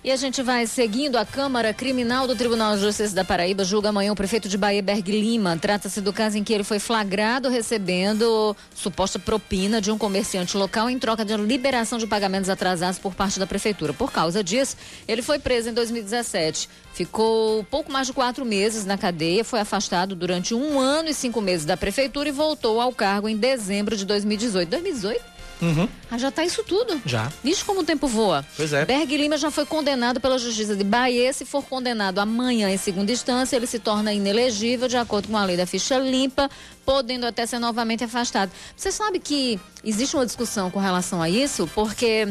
E 0.03 0.09
a 0.09 0.15
gente 0.15 0.41
vai 0.41 0.65
seguindo. 0.65 1.15
A 1.15 1.23
Câmara 1.23 1.71
Criminal 1.75 2.25
do 2.25 2.35
Tribunal 2.35 2.73
de 2.75 2.81
Justiça 2.81 3.13
da 3.13 3.23
Paraíba 3.23 3.63
julga 3.63 3.89
amanhã 3.89 4.11
o 4.11 4.15
prefeito 4.15 4.49
de 4.49 4.57
Bahia, 4.57 4.81
Berg 4.81 5.11
Lima. 5.11 5.55
Trata-se 5.57 6.01
do 6.01 6.11
caso 6.11 6.39
em 6.39 6.43
que 6.43 6.51
ele 6.51 6.63
foi 6.63 6.79
flagrado 6.79 7.49
recebendo 7.49 8.57
suposta 8.73 9.19
propina 9.19 9.79
de 9.79 9.91
um 9.91 9.99
comerciante 9.99 10.57
local 10.57 10.89
em 10.89 10.97
troca 10.97 11.23
de 11.23 11.37
liberação 11.37 11.99
de 11.99 12.07
pagamentos 12.07 12.49
atrasados 12.49 12.97
por 12.97 13.13
parte 13.13 13.39
da 13.39 13.45
prefeitura. 13.45 13.93
Por 13.93 14.11
causa 14.11 14.43
disso, 14.43 14.75
ele 15.07 15.21
foi 15.21 15.37
preso 15.37 15.69
em 15.69 15.73
2017. 15.73 16.67
Ficou 16.93 17.63
pouco 17.65 17.91
mais 17.91 18.07
de 18.07 18.13
quatro 18.13 18.43
meses 18.43 18.85
na 18.85 18.97
cadeia, 18.97 19.43
foi 19.43 19.59
afastado 19.59 20.15
durante 20.15 20.55
um 20.55 20.79
ano 20.79 21.09
e 21.09 21.13
cinco 21.13 21.39
meses 21.39 21.63
da 21.63 21.77
prefeitura 21.77 22.27
e 22.27 22.31
voltou 22.31 22.81
ao 22.81 22.91
cargo 22.91 23.29
em 23.29 23.37
dezembro 23.37 23.95
de 23.95 24.05
2018. 24.05 24.67
2018? 24.67 25.40
Uhum. 25.61 25.87
Ah, 26.09 26.17
já 26.17 26.31
tá 26.31 26.43
isso 26.43 26.63
tudo. 26.63 26.99
Já. 27.05 27.31
Vixe 27.43 27.63
como 27.63 27.81
o 27.81 27.83
tempo 27.83 28.07
voa. 28.07 28.45
Pois 28.57 28.73
é. 28.73 28.83
Berg 28.83 29.15
Lima 29.15 29.37
já 29.37 29.51
foi 29.51 29.65
condenado 29.65 30.19
pela 30.19 30.37
Justiça 30.37 30.75
de 30.75 30.83
Bahia. 30.83 31.31
Se 31.33 31.45
for 31.45 31.63
condenado 31.63 32.19
amanhã 32.19 32.69
em 32.69 32.77
segunda 32.77 33.11
instância, 33.11 33.55
ele 33.55 33.67
se 33.67 33.79
torna 33.79 34.11
inelegível 34.11 34.87
de 34.87 34.97
acordo 34.97 35.27
com 35.27 35.37
a 35.37 35.45
lei 35.45 35.55
da 35.55 35.65
ficha 35.65 35.97
limpa, 35.99 36.49
podendo 36.85 37.25
até 37.25 37.45
ser 37.45 37.59
novamente 37.59 38.03
afastado. 38.03 38.51
Você 38.75 38.91
sabe 38.91 39.19
que 39.19 39.59
existe 39.83 40.15
uma 40.15 40.25
discussão 40.25 40.71
com 40.71 40.79
relação 40.79 41.21
a 41.21 41.29
isso, 41.29 41.69
porque 41.75 42.27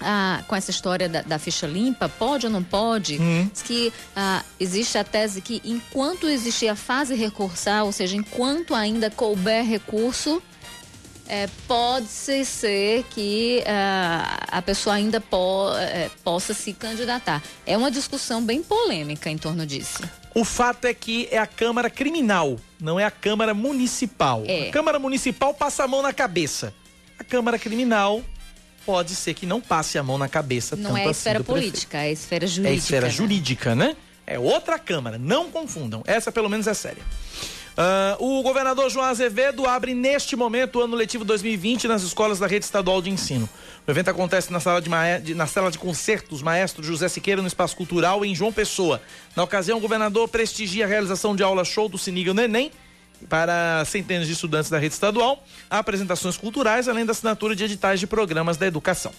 ah, 0.00 0.42
com 0.46 0.56
essa 0.56 0.70
história 0.70 1.08
da, 1.08 1.22
da, 1.22 1.38
ficha 1.38 1.66
limpa, 1.66 2.08
pode 2.08 2.46
ou 2.46 2.52
não 2.52 2.62
pode? 2.62 3.18
Uhum. 3.18 3.48
Diz 3.52 3.62
que 3.62 3.92
ah, 4.14 4.42
existe 4.58 4.98
a 4.98 5.04
tese 5.04 5.40
que 5.40 5.60
enquanto 5.64 6.28
existir 6.28 6.68
a 6.68 6.76
fase 6.76 7.14
recursal, 7.14 7.86
ou 7.86 7.92
seja, 7.92 8.16
enquanto 8.16 8.74
ainda 8.74 9.10
couber 9.10 9.64
recurso, 9.64 10.42
é, 11.32 11.48
pode 11.66 12.08
ser 12.08 13.04
que 13.04 13.62
uh, 13.62 14.46
a 14.48 14.60
pessoa 14.60 14.96
ainda 14.96 15.18
po, 15.18 15.70
uh, 15.70 16.10
possa 16.22 16.52
se 16.52 16.74
candidatar. 16.74 17.42
É 17.64 17.74
uma 17.74 17.90
discussão 17.90 18.44
bem 18.44 18.62
polêmica 18.62 19.30
em 19.30 19.38
torno 19.38 19.64
disso. 19.64 20.02
O 20.34 20.44
fato 20.44 20.84
é 20.84 20.92
que 20.92 21.28
é 21.30 21.38
a 21.38 21.46
Câmara 21.46 21.88
Criminal, 21.88 22.58
não 22.78 23.00
é 23.00 23.06
a 23.06 23.10
Câmara 23.10 23.54
Municipal. 23.54 24.42
É. 24.46 24.68
A 24.68 24.72
Câmara 24.72 24.98
Municipal 24.98 25.54
passa 25.54 25.84
a 25.84 25.88
mão 25.88 26.02
na 26.02 26.12
cabeça. 26.12 26.74
A 27.18 27.24
Câmara 27.24 27.58
Criminal 27.58 28.22
pode 28.84 29.14
ser 29.14 29.32
que 29.32 29.46
não 29.46 29.58
passe 29.58 29.96
a 29.96 30.02
mão 30.02 30.18
na 30.18 30.28
cabeça. 30.28 30.76
Não 30.76 30.94
é 30.94 31.06
a 31.06 31.10
esfera 31.10 31.38
assim 31.38 31.46
política, 31.46 31.96
é 31.96 32.08
a 32.08 32.12
esfera 32.12 32.46
jurídica. 32.46 32.68
É 32.68 32.72
a 32.72 32.76
esfera 32.76 33.06
né? 33.06 33.12
jurídica, 33.12 33.74
né? 33.74 33.96
É 34.26 34.38
outra 34.38 34.78
Câmara, 34.78 35.16
não 35.16 35.50
confundam. 35.50 36.02
Essa 36.06 36.30
pelo 36.30 36.50
menos 36.50 36.66
é 36.66 36.74
séria. 36.74 37.02
Uh, 37.72 38.38
o 38.38 38.42
governador 38.42 38.90
João 38.90 39.06
Azevedo 39.06 39.66
abre 39.66 39.94
neste 39.94 40.36
momento 40.36 40.78
o 40.78 40.82
ano 40.82 40.94
letivo 40.94 41.24
2020 41.24 41.88
nas 41.88 42.02
escolas 42.02 42.38
da 42.38 42.46
rede 42.46 42.66
estadual 42.66 43.00
de 43.00 43.08
ensino. 43.08 43.48
O 43.86 43.90
evento 43.90 44.10
acontece 44.10 44.52
na 44.52 44.60
sala 44.60 44.80
de, 44.80 44.90
de, 45.22 45.34
na 45.34 45.46
sala 45.46 45.70
de 45.70 45.78
concertos 45.78 46.42
Maestro 46.42 46.82
José 46.82 47.08
Siqueira 47.08 47.40
no 47.40 47.48
Espaço 47.48 47.74
Cultural 47.74 48.24
em 48.24 48.34
João 48.34 48.52
Pessoa. 48.52 49.00
Na 49.34 49.42
ocasião, 49.42 49.78
o 49.78 49.80
governador 49.80 50.28
prestigia 50.28 50.84
a 50.84 50.88
realização 50.88 51.34
de 51.34 51.42
aula 51.42 51.64
show 51.64 51.88
do 51.88 51.96
Siniga 51.96 52.34
no 52.34 52.42
Enem 52.42 52.70
para 53.28 53.84
centenas 53.86 54.26
de 54.26 54.34
estudantes 54.34 54.68
da 54.68 54.78
rede 54.78 54.94
estadual, 54.94 55.42
apresentações 55.70 56.36
culturais, 56.36 56.88
além 56.88 57.06
da 57.06 57.12
assinatura 57.12 57.56
de 57.56 57.64
editais 57.64 58.00
de 58.00 58.06
programas 58.06 58.56
da 58.56 58.66
educação. 58.66 59.12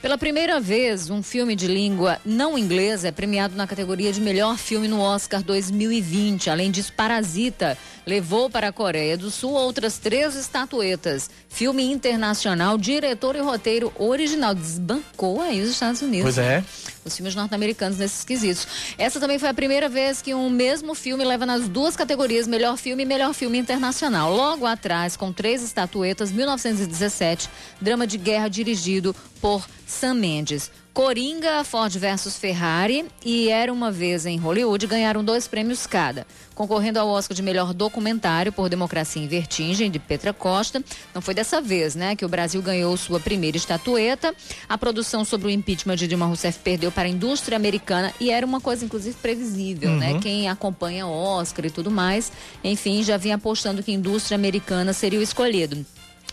Pela 0.00 0.16
primeira 0.16 0.60
vez, 0.60 1.10
um 1.10 1.24
filme 1.24 1.56
de 1.56 1.66
língua 1.66 2.20
não 2.24 2.56
inglesa 2.56 3.08
é 3.08 3.12
premiado 3.12 3.56
na 3.56 3.66
categoria 3.66 4.12
de 4.12 4.20
melhor 4.20 4.56
filme 4.56 4.86
no 4.86 5.00
Oscar 5.00 5.42
2020. 5.42 6.48
Além 6.48 6.70
disso, 6.70 6.92
Parasita 6.92 7.76
levou 8.06 8.48
para 8.48 8.68
a 8.68 8.72
Coreia 8.72 9.18
do 9.18 9.28
Sul 9.28 9.50
outras 9.50 9.98
três 9.98 10.36
estatuetas. 10.36 11.28
Filme 11.48 11.82
internacional, 11.82 12.78
diretor 12.78 13.34
e 13.34 13.40
roteiro 13.40 13.92
original. 13.98 14.54
Desbancou 14.54 15.42
aí 15.42 15.60
os 15.60 15.70
Estados 15.70 16.00
Unidos. 16.00 16.22
Pois 16.22 16.38
é. 16.38 16.62
Os 17.08 17.16
filmes 17.16 17.34
norte-americanos 17.34 17.98
nesses 17.98 18.24
quesitos. 18.24 18.66
Essa 18.96 19.18
também 19.18 19.38
foi 19.38 19.48
a 19.48 19.54
primeira 19.54 19.88
vez 19.88 20.22
que 20.22 20.34
um 20.34 20.48
mesmo 20.48 20.94
filme 20.94 21.24
leva 21.24 21.44
nas 21.44 21.68
duas 21.68 21.96
categorias, 21.96 22.46
melhor 22.46 22.76
filme 22.76 23.02
e 23.02 23.06
melhor 23.06 23.34
filme 23.34 23.58
internacional. 23.58 24.32
Logo 24.32 24.66
atrás, 24.66 25.16
com 25.16 25.32
três 25.32 25.62
estatuetas, 25.62 26.30
1917, 26.30 27.48
drama 27.80 28.06
de 28.06 28.18
guerra 28.18 28.48
dirigido 28.48 29.16
por 29.40 29.66
Sam 29.86 30.14
Mendes. 30.14 30.70
Coringa, 30.98 31.62
Ford 31.62 31.96
versus 31.96 32.36
Ferrari 32.36 33.06
e 33.24 33.50
Era 33.50 33.72
Uma 33.72 33.88
Vez 33.88 34.26
em 34.26 34.36
Hollywood 34.36 34.84
ganharam 34.88 35.22
dois 35.22 35.46
prêmios 35.46 35.86
cada. 35.86 36.26
Concorrendo 36.56 36.98
ao 36.98 37.06
Oscar 37.06 37.36
de 37.36 37.40
melhor 37.40 37.72
documentário 37.72 38.52
por 38.52 38.68
Democracia 38.68 39.22
em 39.22 39.28
Vertigem, 39.28 39.92
de 39.92 40.00
Petra 40.00 40.32
Costa. 40.32 40.82
Não 41.14 41.22
foi 41.22 41.34
dessa 41.34 41.60
vez, 41.60 41.94
né, 41.94 42.16
que 42.16 42.24
o 42.24 42.28
Brasil 42.28 42.60
ganhou 42.60 42.96
sua 42.96 43.20
primeira 43.20 43.56
estatueta. 43.56 44.34
A 44.68 44.76
produção 44.76 45.24
sobre 45.24 45.46
o 45.46 45.50
impeachment 45.50 45.94
de 45.94 46.08
Dilma 46.08 46.26
Rousseff 46.26 46.58
perdeu 46.64 46.90
para 46.90 47.04
a 47.04 47.08
indústria 47.08 47.54
americana 47.54 48.12
e 48.18 48.32
era 48.32 48.44
uma 48.44 48.60
coisa, 48.60 48.84
inclusive, 48.84 49.16
previsível, 49.22 49.92
né? 49.92 50.14
Uhum. 50.14 50.20
Quem 50.20 50.48
acompanha 50.48 51.06
o 51.06 51.12
Oscar 51.12 51.64
e 51.64 51.70
tudo 51.70 51.92
mais, 51.92 52.32
enfim, 52.64 53.04
já 53.04 53.16
vinha 53.16 53.36
apostando 53.36 53.84
que 53.84 53.92
a 53.92 53.94
indústria 53.94 54.34
americana 54.34 54.92
seria 54.92 55.20
o 55.20 55.22
escolhido. 55.22 55.86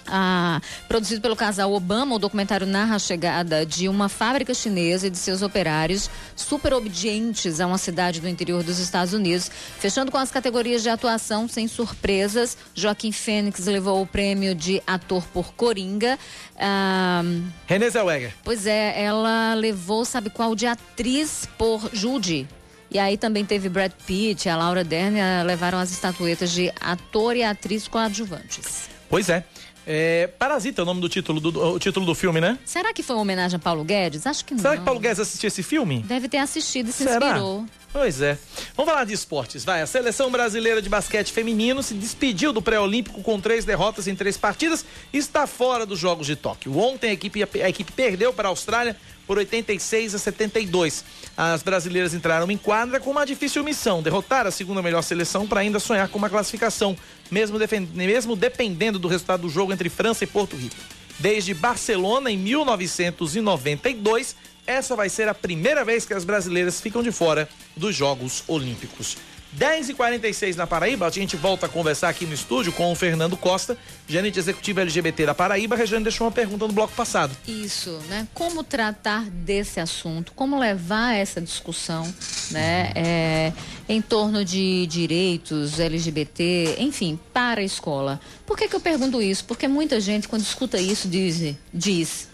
Ah, 0.07 0.61
produzido 0.88 1.22
pelo 1.22 1.36
casal 1.36 1.73
Obama, 1.73 2.15
o 2.15 2.19
documentário 2.19 2.68
narra 2.68 2.95
a 2.95 2.99
chegada 2.99 3.65
de 3.65 3.90
uma 3.90 4.07
fábrica 4.07 4.53
chinesa 4.53 5.07
e 5.07 5.10
de 5.10 5.18
seus 5.18 5.41
operários 5.41 6.10
super 6.36 6.73
obedientes 6.73 7.60
a 7.60 7.68
uma 7.68 7.77
cidade 7.77 8.22
do 8.22 8.27
interior 8.27 8.64
dos 8.64 8.77
Estados 8.80 9.14
Unidos. 9.14 9.49
Fechando 9.80 10.11
com 10.11 10.18
as 10.18 10.30
categorias 10.30 10.84
de 10.84 10.90
atuação, 10.90 11.48
sem 11.48 11.68
surpresas, 11.68 12.57
Joaquim 12.73 13.11
Fênix 13.11 13.65
levou 13.65 14.02
o 14.02 14.07
prêmio 14.07 14.53
de 14.53 14.82
ator 14.86 15.26
por 15.34 15.53
Coringa. 15.53 16.19
Ah, 16.57 17.23
Renée 17.65 17.90
Zellweger. 17.90 18.34
Pois 18.44 18.68
é, 18.68 19.03
ela 19.03 19.53
levou, 19.56 20.06
sabe 20.06 20.30
qual, 20.30 20.56
de 20.56 20.68
atriz 20.68 21.48
por 21.57 21.90
Judy. 21.91 22.48
E 22.91 22.99
aí 22.99 23.18
também 23.18 23.44
teve 23.44 23.68
Brad 23.68 23.91
Pitt, 24.06 24.48
a 24.48 24.56
Laura 24.56 24.84
Dern, 24.84 25.18
levaram 25.45 25.80
as 25.80 25.91
estatuetas 25.91 26.52
de 26.52 26.72
ator 26.80 27.36
e 27.36 27.44
atriz 27.44 27.88
coadjuvantes. 27.88 28.88
Pois 29.10 29.30
é. 29.30 29.44
É, 29.87 30.27
Parasita 30.39 30.81
é 30.81 30.83
o 30.83 30.85
nome 30.85 30.99
do 30.99 31.07
título 31.07 31.39
do, 31.39 31.73
o 31.73 31.79
título 31.79 32.05
do 32.05 32.15
filme, 32.15 32.41
né? 32.41 32.57
Será 32.65 32.93
que 32.93 33.03
foi 33.03 33.15
uma 33.15 33.21
homenagem 33.21 33.57
a 33.57 33.59
Paulo 33.59 33.83
Guedes? 33.83 34.25
Acho 34.25 34.43
que 34.43 34.53
não. 34.55 34.61
Será 34.61 34.77
que 34.77 34.83
Paulo 34.83 34.99
Guedes 34.99 35.19
assistiu 35.19 35.47
esse 35.47 35.61
filme? 35.61 35.99
Deve 35.99 36.27
ter 36.27 36.37
assistido 36.37 36.89
e 36.89 36.91
se 36.91 37.03
Será? 37.03 37.27
inspirou. 37.27 37.65
Pois 37.93 38.19
é. 38.19 38.37
Vamos 38.75 38.91
falar 38.91 39.05
de 39.05 39.13
esportes. 39.13 39.63
Vai, 39.63 39.81
a 39.81 39.87
seleção 39.87 40.29
brasileira 40.29 40.81
de 40.81 40.89
basquete 40.89 41.31
feminino 41.31 41.81
se 41.81 41.93
despediu 41.93 42.51
do 42.51 42.61
pré-olímpico 42.61 43.21
com 43.21 43.39
três 43.39 43.63
derrotas 43.63 44.07
em 44.07 44.15
três 44.15 44.35
partidas 44.35 44.83
e 45.13 45.17
está 45.17 45.47
fora 45.47 45.85
dos 45.85 45.97
Jogos 45.97 46.27
de 46.27 46.35
Tóquio. 46.35 46.77
Ontem 46.77 47.11
a 47.11 47.13
equipe, 47.13 47.41
a 47.41 47.69
equipe 47.69 47.91
perdeu 47.93 48.33
para 48.33 48.49
a 48.49 48.51
Austrália 48.51 48.97
por 49.27 49.38
86 49.38 50.15
a 50.15 50.19
72. 50.19 51.03
As 51.35 51.64
brasileiras 51.64 52.14
entraram 52.14 52.49
em 52.52 52.57
quadra 52.57 52.99
com 52.99 53.11
uma 53.11 53.26
difícil 53.26 53.64
missão: 53.64 54.02
derrotar 54.02 54.45
a 54.47 54.52
segunda 54.52 54.81
melhor 54.81 55.02
seleção 55.02 55.47
para 55.47 55.61
ainda 55.61 55.80
sonhar 55.80 56.07
com 56.10 56.18
uma 56.18 56.30
classificação, 56.30 56.97
mesmo, 57.30 57.57
mesmo 57.93 58.35
dependendo 58.35 58.99
do 58.99 59.07
resultado 59.07 59.41
do 59.41 59.49
jogo 59.49 59.73
entre 59.73 59.89
França 59.89 60.23
e 60.23 60.27
Porto 60.27 60.56
Rico. 60.56 60.76
Desde 61.19 61.53
Barcelona 61.53 62.30
em 62.30 62.38
1992, 62.38 64.35
essa 64.68 64.95
vai 64.95 65.10
ser 65.10 65.30
a 65.30 65.34
primeira 65.34 65.85
vez 65.85 66.06
que 66.06 66.14
as 66.14 66.26
brasileiras 66.26 66.81
ficam 66.81 67.02
de 67.03 67.11
fora 67.11 67.47
dos 67.76 67.95
Jogos 67.95 68.43
Olímpicos. 68.47 69.18
10h46 69.57 70.56
na 70.56 70.68
Paraíba, 70.68 71.07
a 71.07 71.10
gente 71.10 71.36
volta 71.36 71.65
a 71.65 71.69
conversar 71.69 72.10
aqui 72.10 72.26
no 72.26 72.34
estúdio 72.34 72.73
com 72.73 72.91
o 72.91 72.95
Fernando 72.95 73.38
Costa, 73.38 73.77
gerente 74.07 74.38
executivo 74.38 74.82
LGBT 74.82 75.27
da 75.27 75.34
Paraíba. 75.34 75.76
A 75.76 75.77
Regiane 75.77 76.03
deixou 76.03 76.27
uma 76.27 76.32
pergunta 76.32 76.68
no 76.68 76.73
bloco 76.73 76.94
passado. 76.94 77.36
Isso, 77.48 77.91
né? 78.10 78.27
Como 78.34 78.64
tratar 78.64 79.23
desse 79.30 79.80
assunto, 79.80 80.34
como 80.34 80.60
levar 80.60 81.15
essa 81.15 81.40
discussão, 81.40 82.03
né? 82.52 82.91
é, 82.95 83.53
em 83.88 84.02
torno 84.02 84.44
de 84.44 84.86
direitos 84.88 85.80
LGBT, 85.80 86.76
enfim, 86.80 87.19
para 87.34 87.61
a 87.61 87.64
escola. 87.64 88.19
Por 88.45 88.57
que, 88.57 88.68
que 88.68 88.76
eu 88.76 88.82
pergunto 88.82 89.22
isso? 89.22 89.45
Porque 89.45 89.68
muita 89.68 89.99
gente, 89.99 90.27
quando 90.27 90.41
escuta 90.41 90.80
isso, 90.80 91.07
diz, 91.07 91.56
diz 91.73 92.27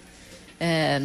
é, 0.60 1.02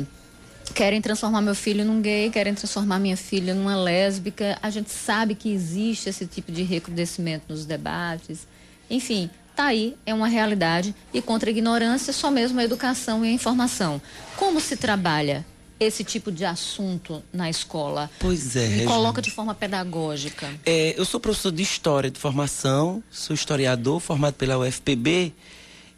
querem 0.75 1.01
transformar 1.01 1.41
meu 1.41 1.55
filho 1.55 1.85
num 1.85 2.01
gay, 2.01 2.31
querem 2.31 2.55
transformar 2.55 2.99
minha 2.99 3.17
filha 3.17 3.55
numa 3.55 3.77
lésbica. 3.77 4.59
A 4.63 4.71
gente 4.71 4.91
sabe 4.91 5.35
que 5.35 5.51
existe 5.51 6.09
esse 6.09 6.27
tipo 6.27 6.53
de 6.53 6.63
recrudescimento 6.63 7.47
nos 7.49 7.65
debates. 7.65 8.47
Enfim, 8.89 9.31
tá 9.55 9.67
aí, 9.67 9.97
é 10.05 10.13
uma 10.13 10.29
realidade. 10.29 10.95
E 11.13 11.23
contra 11.23 11.49
a 11.49 11.53
ignorância, 11.53 12.13
só 12.13 12.31
mesmo 12.31 12.61
a 12.61 12.65
educação 12.65 13.25
e 13.25 13.29
a 13.29 13.33
informação. 13.33 14.01
Como 14.37 14.61
se 14.61 14.77
trabalha 14.77 15.45
esse 15.79 16.03
tipo 16.05 16.33
de 16.33 16.45
assunto 16.45 17.23
na 17.33 17.51
escola? 17.51 18.11
Pois 18.19 18.57
é, 18.57 18.69
Me 18.69 18.85
coloca 18.85 19.21
de 19.21 19.31
forma 19.31 19.55
pedagógica. 19.55 20.49
É, 20.65 20.95
eu 20.99 21.05
sou 21.05 21.21
professor 21.21 21.53
de 21.53 21.63
História 21.63 22.11
de 22.11 22.19
formação, 22.19 23.03
sou 23.11 23.35
historiador 23.35 24.01
formado 24.01 24.35
pela 24.35 24.59
UFPB. 24.59 25.35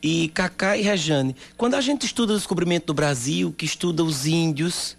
E 0.02 0.28
Cacá 0.28 0.76
e 0.76 0.82
Rejane, 0.82 1.34
quando 1.56 1.74
a 1.74 1.80
gente 1.80 2.06
estuda 2.06 2.32
o 2.32 2.36
descobrimento 2.36 2.86
do 2.86 2.94
Brasil, 2.94 3.52
que 3.56 3.64
estuda 3.64 4.04
os 4.04 4.26
índios 4.26 4.96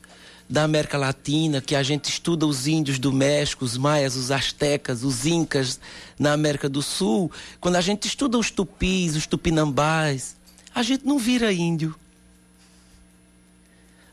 da 0.50 0.64
América 0.64 0.98
Latina, 0.98 1.62
que 1.62 1.76
a 1.76 1.84
gente 1.84 2.10
estuda 2.10 2.46
os 2.46 2.68
índios 2.68 2.98
do 2.98 3.14
México, 3.14 3.64
os 3.64 3.78
maias, 3.78 4.16
os 4.16 4.32
astecas, 4.32 5.04
os 5.04 5.26
incas 5.26 5.80
na 6.18 6.34
América 6.34 6.68
do 6.68 6.82
Sul, 6.82 7.32
quando 7.62 7.76
a 7.76 7.82
gente 7.82 8.08
estuda 8.08 8.38
os 8.38 8.50
tupis, 8.50 9.16
os 9.16 9.28
tupinambás, 9.28 10.36
a 10.74 10.82
gente 10.82 11.06
não 11.06 11.20
vira 11.20 11.54
índio. 11.54 11.96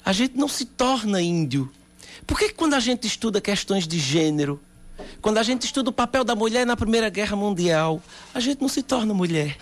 A 0.05 0.13
gente 0.13 0.37
não 0.37 0.47
se 0.47 0.67
torna 0.67 1.21
índio. 1.21 1.73
Por 2.27 2.39
que 2.39 2.49
que 2.49 2.55
quando 2.55 2.75
a 2.75 2.81
gente 2.81 3.07
estuda 3.07 3.41
questões 3.41 3.89
de 3.89 3.99
gênero, 3.99 4.61
quando 5.21 5.39
a 5.39 5.43
gente 5.43 5.65
estuda 5.65 5.91
o 5.91 5.93
papel 5.93 6.23
da 6.23 6.37
mulher 6.37 6.65
na 6.65 6.77
Primeira 6.77 7.09
Guerra 7.09 7.35
Mundial, 7.35 8.01
a 8.33 8.39
gente 8.39 8.61
não 8.61 8.69
se 8.69 8.83
torna 8.83 9.13
mulher? 9.13 9.59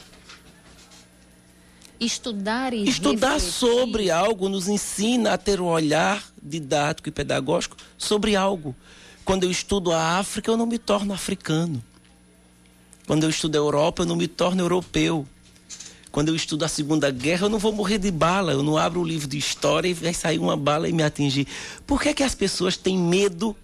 Estudar 2.01 2.73
e 2.73 2.89
Estudar 2.89 3.35
refletir. 3.35 3.53
sobre 3.53 4.11
algo 4.11 4.49
nos 4.49 4.69
ensina 4.69 5.33
a 5.33 5.39
ter 5.39 5.61
um 5.61 5.67
olhar 5.67 6.25
didático 6.43 7.09
e 7.09 7.13
pedagógico 7.13 7.77
sobre 7.97 8.37
algo. 8.37 8.75
Quando 9.25 9.45
eu 9.45 9.51
estudo 9.51 9.93
a 9.93 10.19
África, 10.19 10.51
eu 10.51 10.57
não 10.57 10.67
me 10.67 10.79
torno 10.79 11.15
africano. 11.15 11.83
Quando 13.07 13.25
eu 13.25 13.31
estudo 13.31 13.57
a 13.57 13.59
Europa, 13.59 14.03
eu 14.03 14.07
não 14.07 14.17
me 14.17 14.29
torno 14.29 14.63
europeu. 14.63 15.27
Quando 16.11 16.29
eu 16.29 16.37
estudo 16.37 16.65
a 16.65 16.69
Segunda 16.69 17.11
Guerra, 17.11 17.47
eu 17.47 17.51
não 17.51 17.59
vou 17.59 17.73
morrer 17.73 17.99
de 17.99 18.11
bala. 18.11 18.53
Eu 18.53 18.63
não 18.63 18.77
abro 18.77 19.01
o 19.01 19.05
livro 19.05 19.27
de 19.27 19.37
história 19.37 19.89
e 19.89 19.95
vai 19.95 20.15
sair 20.15 20.39
uma 20.39 20.57
bala 20.57 20.89
e 20.89 20.93
me 20.93 21.03
atingir. 21.03 21.47
Por 21.87 22.01
que, 22.01 22.15
que 22.15 22.23
as 22.23 22.35
pessoas 22.35 22.77
têm 22.77 22.97
medo 22.97 23.57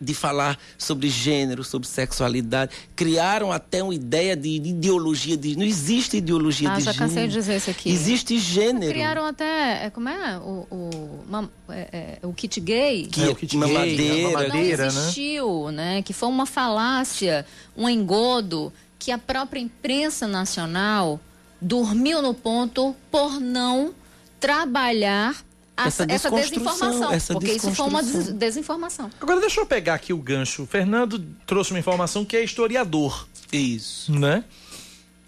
de 0.00 0.12
falar 0.14 0.58
sobre 0.78 1.08
gênero, 1.08 1.62
sobre 1.64 1.88
sexualidade? 1.88 2.72
Criaram 2.94 3.50
até 3.52 3.82
uma 3.82 3.94
ideia 3.94 4.36
de 4.36 4.48
ideologia 4.56 5.36
de. 5.36 5.56
Não 5.56 5.64
existe 5.64 6.16
ideologia 6.18 6.70
Ah, 6.70 6.76
de 6.76 6.82
já 6.84 6.92
gênero. 6.92 7.08
cansei 7.10 7.28
de 7.28 7.34
dizer 7.34 7.56
isso 7.56 7.70
aqui. 7.70 7.90
Existe 7.90 8.38
gênero. 8.38 8.92
Criaram 8.92 9.24
até, 9.26 9.86
é, 9.86 9.90
como 9.90 10.08
é? 10.08 10.38
O, 10.38 10.66
o, 10.70 11.24
mam- 11.28 11.48
é, 11.68 12.18
é, 12.22 12.26
o 12.26 12.32
kit 12.32 12.60
gay. 12.60 13.06
Que- 13.06 13.22
É, 13.24 13.28
o 13.28 13.34
kit 13.36 13.56
gay, 13.56 13.60
mamadeira. 13.72 14.22
Não 14.22 14.32
mamadeira, 14.32 14.82
né? 14.82 14.88
existiu, 14.88 15.70
né? 15.70 16.02
Que 16.02 16.12
foi 16.12 16.28
uma 16.28 16.46
falácia, 16.46 17.46
um 17.76 17.88
engodo 17.88 18.72
que 18.98 19.10
a 19.12 19.18
própria 19.18 19.60
imprensa 19.60 20.26
nacional 20.26 21.20
dormiu 21.60 22.20
no 22.20 22.34
ponto 22.34 22.94
por 23.10 23.40
não 23.40 23.94
trabalhar 24.40 25.34
Essa 25.76 26.06
essa, 26.08 26.30
desinformação. 26.30 27.12
essa 27.12 27.32
porque 27.34 27.52
isso 27.52 27.70
foi 27.74 27.86
uma 27.86 28.02
des- 28.02 28.32
desinformação. 28.32 29.10
Agora 29.20 29.40
deixa 29.40 29.60
eu 29.60 29.66
pegar 29.66 29.94
aqui 29.94 30.12
o 30.12 30.16
gancho. 30.18 30.62
O 30.62 30.66
Fernando 30.66 31.22
trouxe 31.46 31.70
uma 31.72 31.78
informação 31.78 32.24
que 32.24 32.36
é 32.36 32.42
historiador. 32.42 33.28
Isso. 33.52 34.10
Né? 34.12 34.42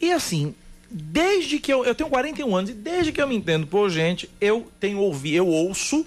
E 0.01 0.11
assim, 0.12 0.55
desde 0.91 1.59
que 1.59 1.73
eu. 1.73 1.85
Eu 1.85 1.95
tenho 1.95 2.09
41 2.09 2.57
anos 2.57 2.70
e 2.70 2.75
desde 2.75 3.12
que 3.12 3.20
eu 3.20 3.29
me 3.29 3.37
entendo 3.37 3.66
por 3.66 3.91
gente, 3.91 4.29
eu 4.41 4.66
tenho 4.81 4.99
ouvido, 5.01 5.35
eu 5.37 5.47
ouço 5.47 6.07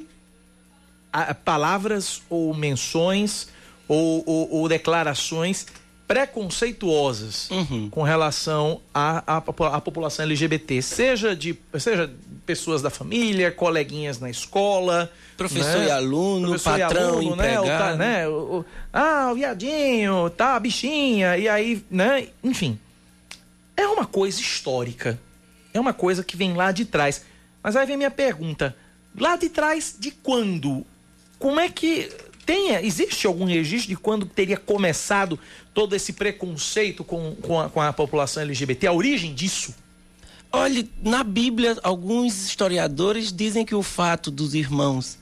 a- 1.14 1.34
palavras 1.36 2.22
ou 2.30 2.54
menções 2.54 3.48
ou, 3.88 4.24
ou- 4.26 4.52
ou 4.56 4.68
declarações 4.70 5.66
preconceituosas 6.08 7.50
com 7.92 8.02
relação 8.04 8.82
à 8.94 9.40
população 9.84 10.26
LGBT, 10.26 10.82
seja 10.82 11.36
de 11.36 11.58
seja 11.80 12.10
pessoas 12.46 12.82
da 12.82 12.90
família, 12.90 13.52
coleguinhas 13.52 14.20
na 14.20 14.30
escola, 14.30 15.12
Professor 15.38 15.80
né? 15.80 15.88
e 15.88 15.92
aluno, 15.92 16.50
Professor 16.50 16.78
e 16.78 16.82
patrão, 16.82 17.10
aluno, 17.18 17.36
né? 17.36 17.60
O, 17.60 17.64
tá, 17.64 17.68
empregado. 17.74 17.98
né? 17.98 18.28
O- 18.28 18.60
o- 18.60 18.66
ah, 18.92 19.30
o 19.32 19.36
viadinho, 19.36 20.30
tá, 20.32 20.56
a 20.56 20.60
bichinha, 20.60 21.38
e 21.38 21.48
aí, 21.48 21.84
né? 21.90 22.28
Enfim, 22.44 22.78
é 23.78 23.88
uma 23.88 24.06
coisa 24.06 24.40
histórica. 24.40 25.20
É 25.74 25.80
uma 25.80 25.94
coisa 25.94 26.24
que 26.24 26.36
vem 26.36 26.54
lá 26.54 26.72
de 26.72 26.84
trás. 26.86 27.24
Mas 27.64 27.76
aí 27.76 27.86
vem 27.86 27.96
minha 27.98 28.12
pergunta: 28.12 28.76
lá 29.18 29.36
de 29.38 29.50
trás 29.50 29.96
de 29.98 30.12
quando? 30.12 30.86
Como 31.40 31.60
é 31.60 31.70
que 31.70 32.12
tem, 32.46 32.76
existe 32.86 33.26
algum 33.26 33.46
registro 33.46 33.90
de 33.90 33.96
quando 33.96 34.26
teria 34.26 34.58
começado 34.58 35.40
todo 35.74 35.96
esse 35.96 36.14
preconceito 36.14 37.04
com, 37.04 37.36
com, 37.36 37.60
a, 37.62 37.70
com 37.70 37.82
a 37.82 37.94
população 37.94 38.44
LGBT? 38.44 38.88
A 38.88 38.92
origem 38.94 39.34
disso? 39.34 39.74
Olha, 40.52 40.86
na 41.02 41.24
Bíblia, 41.24 41.78
alguns 41.82 42.46
historiadores 42.46 43.32
dizem 43.32 43.66
que 43.66 43.74
o 43.74 43.82
fato 43.82 44.30
dos 44.30 44.54
irmãos 44.54 45.18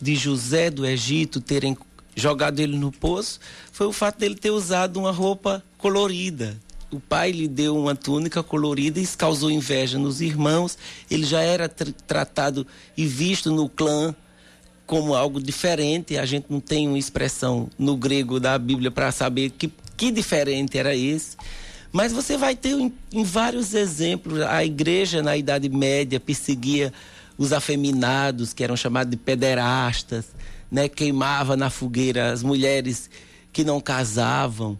de 0.00 0.16
José 0.16 0.70
do 0.70 0.84
Egito 0.84 1.40
terem 1.40 1.76
jogado 2.16 2.58
ele 2.60 2.76
no 2.76 2.90
poço 2.90 3.38
foi 3.70 3.86
o 3.86 3.92
fato 3.92 4.18
dele 4.18 4.34
ter 4.34 4.50
usado 4.50 4.98
uma 4.98 5.12
roupa 5.12 5.62
colorida. 5.78 6.58
O 6.90 6.98
pai 7.00 7.30
lhe 7.30 7.48
deu 7.48 7.76
uma 7.76 7.94
túnica 7.94 8.42
colorida 8.42 8.98
e 8.98 9.04
isso 9.04 9.16
causou 9.16 9.50
inveja 9.50 9.98
nos 9.98 10.20
irmãos. 10.20 10.76
Ele 11.10 11.24
já 11.24 11.40
era 11.40 11.68
tr- 11.68 11.92
tratado 12.06 12.66
e 12.96 13.06
visto 13.06 13.50
no 13.50 13.68
clã 13.68 14.14
como 14.84 15.14
algo 15.14 15.40
diferente. 15.40 16.18
A 16.18 16.26
gente 16.26 16.46
não 16.50 16.60
tem 16.60 16.88
uma 16.88 16.98
expressão 16.98 17.70
no 17.78 17.96
grego 17.96 18.38
da 18.38 18.58
Bíblia 18.58 18.90
para 18.90 19.10
saber 19.12 19.50
que, 19.50 19.72
que 19.96 20.10
diferente 20.10 20.76
era 20.76 20.94
esse. 20.94 21.36
Mas 21.92 22.12
você 22.12 22.36
vai 22.36 22.56
ter 22.56 22.70
em, 22.70 22.92
em 23.12 23.22
vários 23.22 23.74
exemplos. 23.74 24.40
A 24.40 24.64
igreja 24.64 25.22
na 25.22 25.36
Idade 25.36 25.68
Média 25.68 26.18
perseguia 26.18 26.92
os 27.36 27.52
afeminados, 27.52 28.52
que 28.52 28.64
eram 28.64 28.76
chamados 28.76 29.10
de 29.10 29.16
pederastas, 29.16 30.26
né? 30.70 30.88
queimava 30.88 31.56
na 31.56 31.68
fogueira 31.68 32.32
as 32.32 32.42
mulheres 32.42 33.10
que 33.52 33.62
não 33.62 33.80
casavam 33.80 34.78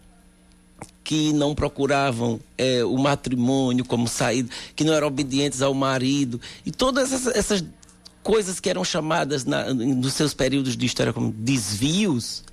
que 1.04 1.32
não 1.32 1.54
procuravam 1.54 2.40
eh, 2.56 2.84
o 2.84 2.96
matrimônio 2.96 3.84
como 3.84 4.06
saída, 4.06 4.48
que 4.74 4.84
não 4.84 4.94
eram 4.94 5.08
obedientes 5.08 5.60
ao 5.60 5.74
marido. 5.74 6.40
E 6.64 6.70
todas 6.70 7.12
essas, 7.12 7.34
essas 7.34 7.64
coisas 8.22 8.60
que 8.60 8.70
eram 8.70 8.84
chamadas 8.84 9.44
na, 9.44 9.74
nos 9.74 10.14
seus 10.14 10.32
períodos 10.32 10.76
de 10.76 10.86
história 10.86 11.12
como 11.12 11.32
desvios 11.32 12.44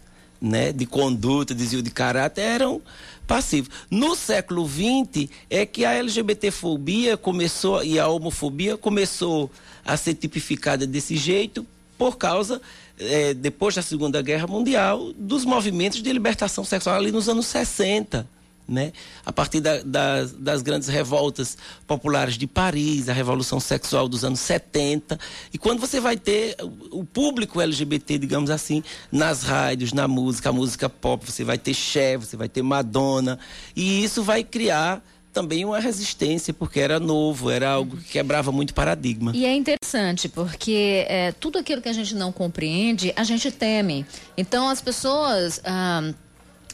né, 0.42 0.72
de 0.72 0.86
conduta, 0.86 1.54
desvio 1.54 1.82
de 1.82 1.92
caráter, 1.92 2.42
eram 2.42 2.82
passivos. 3.30 3.70
No 3.92 4.16
século 4.16 4.68
XX 4.68 5.30
é 5.52 5.64
que 5.64 5.86
a 5.86 5.94
LGBTfobia 5.94 7.16
começou 7.16 7.84
e 7.84 8.00
a 8.00 8.08
homofobia 8.08 8.76
começou 8.76 9.52
a 9.86 9.96
ser 9.96 10.16
tipificada 10.16 10.88
desse 10.88 11.16
jeito 11.16 11.64
por 11.96 12.18
causa, 12.18 12.60
eh, 12.98 13.36
depois 13.36 13.76
da 13.76 13.84
Segunda 13.84 14.20
Guerra 14.24 14.48
Mundial, 14.48 15.14
dos 15.16 15.46
movimentos 15.46 16.02
de 16.02 16.12
libertação 16.12 16.64
sexual 16.64 16.96
ali 16.96 17.12
nos 17.12 17.30
anos 17.30 17.46
60 17.46 18.28
Né? 18.70 18.94
A 19.26 19.34
partir 19.34 19.60
da, 19.62 19.82
da, 19.82 20.26
das 20.38 20.62
grandes 20.62 20.88
revoltas 20.88 21.58
populares 21.88 22.38
de 22.38 22.46
Paris, 22.46 23.10
a 23.10 23.14
Revolução 23.14 23.60
Sexual 23.60 24.08
dos 24.08 24.24
anos 24.24 24.40
70. 24.42 25.20
E 25.52 25.58
quando 25.58 25.80
você 25.80 26.00
vai 26.00 26.18
ter 26.18 26.56
o 26.92 27.04
público 27.04 27.60
LGBT, 27.60 28.20
digamos 28.20 28.52
assim, 28.52 28.84
nas 29.12 29.42
rádios, 29.42 29.92
na 29.92 30.08
música, 30.08 30.50
a 30.50 30.54
música 30.54 30.88
pop, 30.88 31.26
você 31.26 31.44
vai 31.44 31.58
ter 31.58 31.74
Cher, 31.74 32.20
você 32.20 32.38
vai 32.38 32.48
ter 32.48 32.62
Madonna. 32.62 33.40
E 33.76 34.04
isso 34.04 34.22
vai 34.22 34.44
criar 34.44 35.02
também 35.34 35.64
uma 35.64 35.80
resistência, 35.80 36.54
porque 36.54 36.80
era 36.80 37.00
novo, 37.00 37.50
era 37.50 37.70
algo 37.70 37.98
que 37.98 38.12
quebrava 38.12 38.52
muito 38.52 38.74
paradigma. 38.74 39.32
E 39.36 39.46
é 39.46 39.56
interessante, 39.56 40.28
porque 40.28 41.06
é, 41.08 41.32
tudo 41.32 41.58
aquilo 41.58 41.82
que 41.82 41.90
a 41.90 41.94
gente 41.94 42.16
não 42.16 42.32
compreende, 42.32 43.14
a 43.16 43.24
gente 43.24 43.52
teme. 43.52 44.06
Então, 44.38 44.68
as 44.70 44.82
pessoas, 44.82 45.62
ah, 45.64 46.12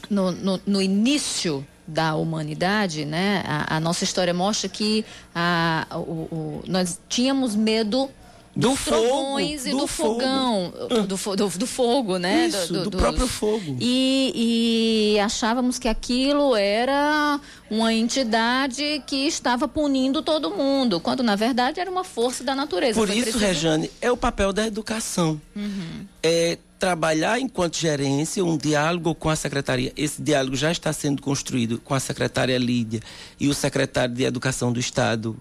no, 0.08 0.32
no, 0.32 0.60
no 0.66 0.82
início 0.82 1.66
da 1.86 2.14
humanidade, 2.16 3.04
né? 3.04 3.42
A, 3.46 3.76
a, 3.76 3.80
nossa 3.80 4.04
história 4.04 4.34
mostra 4.34 4.68
que 4.68 5.04
a, 5.34 5.86
o, 5.94 5.98
o, 5.98 6.62
nós 6.66 6.98
tínhamos 7.08 7.54
medo 7.54 8.08
do 8.54 8.70
dos 8.70 8.78
fogo, 8.78 8.96
trovões 9.02 9.66
e 9.66 9.70
do 9.70 9.76
do, 9.80 9.86
fogo. 9.86 10.14
fogão, 10.14 10.72
do, 10.88 11.36
do, 11.36 11.48
do 11.58 11.66
fogo, 11.66 12.16
né? 12.18 12.46
Isso, 12.46 12.72
do 12.72 12.90
dos- 12.90 13.00
próprio 13.00 13.26
fogo. 13.28 13.76
E, 13.78 15.12
e 15.14 15.20
achávamos 15.20 15.78
que 15.78 15.86
aquilo 15.88 16.56
era 16.56 17.38
uma 17.70 17.92
entidade 17.92 19.02
que 19.06 19.26
estava 19.26 19.68
punindo 19.68 20.22
todo 20.22 20.50
mundo, 20.50 20.98
quando 21.00 21.22
na 21.22 21.36
verdade 21.36 21.80
era 21.80 21.90
uma 21.90 22.02
força 22.04 22.42
da 22.42 22.54
natureza. 22.54 22.98
Por 22.98 23.06
Foi 23.08 23.16
isso, 23.16 23.24
preciso- 23.24 23.44
Rejane, 23.44 23.90
é 24.00 24.10
o 24.10 24.16
papel 24.16 24.52
da 24.54 24.66
educação. 24.66 25.38
Uhum. 25.54 26.06
é 26.22 26.58
trabalhar 26.78 27.40
enquanto 27.40 27.76
gerência 27.76 28.44
um 28.44 28.56
diálogo 28.56 29.14
com 29.14 29.28
a 29.28 29.36
secretaria. 29.36 29.92
Esse 29.96 30.20
diálogo 30.20 30.56
já 30.56 30.70
está 30.70 30.92
sendo 30.92 31.22
construído 31.22 31.78
com 31.78 31.94
a 31.94 32.00
secretária 32.00 32.58
Lídia 32.58 33.00
e 33.40 33.48
o 33.48 33.54
secretário 33.54 34.14
de 34.14 34.24
Educação 34.24 34.72
do 34.72 34.80
Estado, 34.80 35.36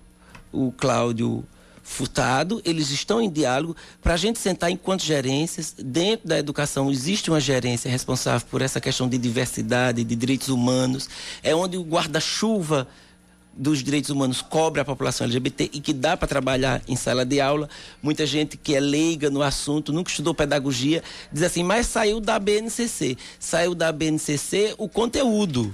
o 0.52 0.72
Cláudio 0.72 1.44
Furtado. 1.84 2.62
Eles 2.66 2.90
estão 2.90 3.22
em 3.22 3.30
diálogo 3.30 3.76
para 4.02 4.14
a 4.14 4.18
gente 4.18 4.40
sentar 4.40 4.72
enquanto 4.72 5.04
gerências. 5.04 5.76
Dentro 5.78 6.28
da 6.28 6.40
educação 6.40 6.90
existe 6.90 7.30
uma 7.30 7.40
gerência 7.40 7.92
responsável 7.92 8.48
por 8.50 8.62
essa 8.62 8.82
questão 8.82 9.08
de 9.08 9.18
diversidade, 9.18 10.04
de 10.04 10.16
direitos 10.16 10.48
humanos. 10.48 11.10
É 11.44 11.54
onde 11.54 11.78
o 11.78 11.84
guarda-chuva 11.84 12.88
dos 13.56 13.82
direitos 13.82 14.10
humanos 14.10 14.42
cobre 14.42 14.82
a 14.82 14.86
população 14.86 15.26
LGBT 15.26 15.70
e 15.74 15.80
que 15.80 15.94
dá 15.94 16.18
para 16.18 16.28
trabalhar 16.28 16.82
em 16.88 16.96
sala 16.96 17.26
de 17.26 17.40
aula. 17.40 17.70
Muita 18.02 18.26
gente 18.26 18.58
que 18.58 18.76
é 18.76 18.80
leiga 18.80 19.30
no 19.30 19.42
assunto, 19.42 19.94
nunca 19.94 20.10
estudou 20.10 20.34
pedagogia, 20.34 21.04
diz 21.32 21.44
assim, 21.44 21.64
mas 21.64 21.88
saiu 21.88 22.20
da 22.20 22.38
BNCC. 22.38 23.18
Saiu 23.40 23.74
da 23.74 23.92
BNCC 23.92 24.76
o 24.78 24.90
conteúdo. 24.90 25.74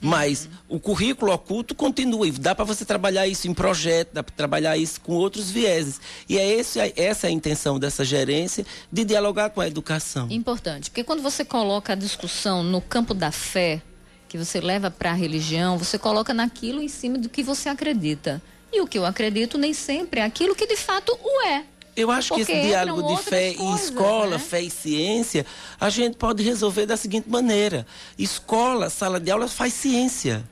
Mas 0.00 0.48
o 0.68 0.78
currículo 0.78 1.32
oculto 1.32 1.74
continua 1.74 2.26
e 2.26 2.30
dá 2.30 2.54
para 2.54 2.64
você 2.64 2.84
trabalhar 2.84 3.26
isso 3.26 3.48
em 3.48 3.54
projeto, 3.54 4.10
dá 4.12 4.22
para 4.22 4.34
trabalhar 4.34 4.76
isso 4.76 5.00
com 5.00 5.14
outros 5.14 5.50
vieses. 5.50 6.00
E 6.28 6.38
é 6.38 6.46
esse, 6.46 6.78
essa 6.96 7.26
é 7.26 7.30
a 7.30 7.32
intenção 7.32 7.78
dessa 7.78 8.04
gerência 8.04 8.64
de 8.92 9.04
dialogar 9.04 9.50
com 9.50 9.60
a 9.60 9.66
educação. 9.66 10.28
Importante, 10.30 10.90
porque 10.90 11.02
quando 11.02 11.22
você 11.22 11.44
coloca 11.44 11.94
a 11.94 11.96
discussão 11.96 12.62
no 12.62 12.80
campo 12.80 13.12
da 13.12 13.32
fé, 13.32 13.82
que 14.28 14.36
você 14.36 14.60
leva 14.60 14.90
para 14.90 15.10
a 15.10 15.14
religião, 15.14 15.78
você 15.78 15.98
coloca 15.98 16.34
naquilo 16.34 16.82
em 16.82 16.88
cima 16.88 17.18
do 17.18 17.28
que 17.28 17.42
você 17.42 17.68
acredita. 17.68 18.42
E 18.72 18.80
o 18.80 18.86
que 18.86 18.98
eu 18.98 19.06
acredito 19.06 19.56
nem 19.56 19.72
sempre 19.72 20.20
é 20.20 20.24
aquilo 20.24 20.54
que 20.54 20.66
de 20.66 20.76
fato 20.76 21.18
o 21.22 21.42
é. 21.46 21.64
Eu 21.96 22.12
acho 22.12 22.32
que 22.34 22.40
Porque 22.40 22.52
esse 22.52 22.68
diálogo 22.68 23.16
de 23.16 23.22
fé 23.22 23.54
coisas, 23.54 23.82
e 23.82 23.84
escola, 23.84 24.30
né? 24.36 24.38
fé 24.38 24.62
e 24.62 24.70
ciência, 24.70 25.44
a 25.80 25.90
gente 25.90 26.16
pode 26.16 26.44
resolver 26.44 26.86
da 26.86 26.96
seguinte 26.96 27.28
maneira: 27.28 27.84
escola, 28.16 28.88
sala 28.88 29.18
de 29.18 29.30
aula 29.30 29.48
faz 29.48 29.72
ciência. 29.72 30.44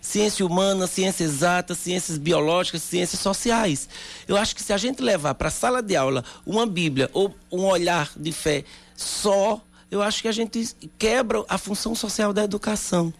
Ciência 0.00 0.46
humana, 0.46 0.86
ciência 0.86 1.24
exata, 1.24 1.74
ciências 1.74 2.16
biológicas, 2.16 2.82
ciências 2.82 3.20
sociais. 3.20 3.88
Eu 4.26 4.38
acho 4.38 4.54
que 4.54 4.62
se 4.62 4.72
a 4.72 4.78
gente 4.78 5.02
levar 5.02 5.34
para 5.34 5.48
a 5.48 5.50
sala 5.50 5.82
de 5.82 5.94
aula 5.94 6.24
uma 6.46 6.66
Bíblia 6.66 7.10
ou 7.12 7.34
um 7.52 7.64
olhar 7.64 8.10
de 8.16 8.32
fé 8.32 8.64
só, 8.96 9.60
eu 9.90 10.02
acho 10.02 10.22
que 10.22 10.28
a 10.28 10.32
gente 10.32 10.68
quebra 10.98 11.44
a 11.48 11.58
função 11.58 11.94
social 11.94 12.32
da 12.32 12.44
educação. 12.44 13.12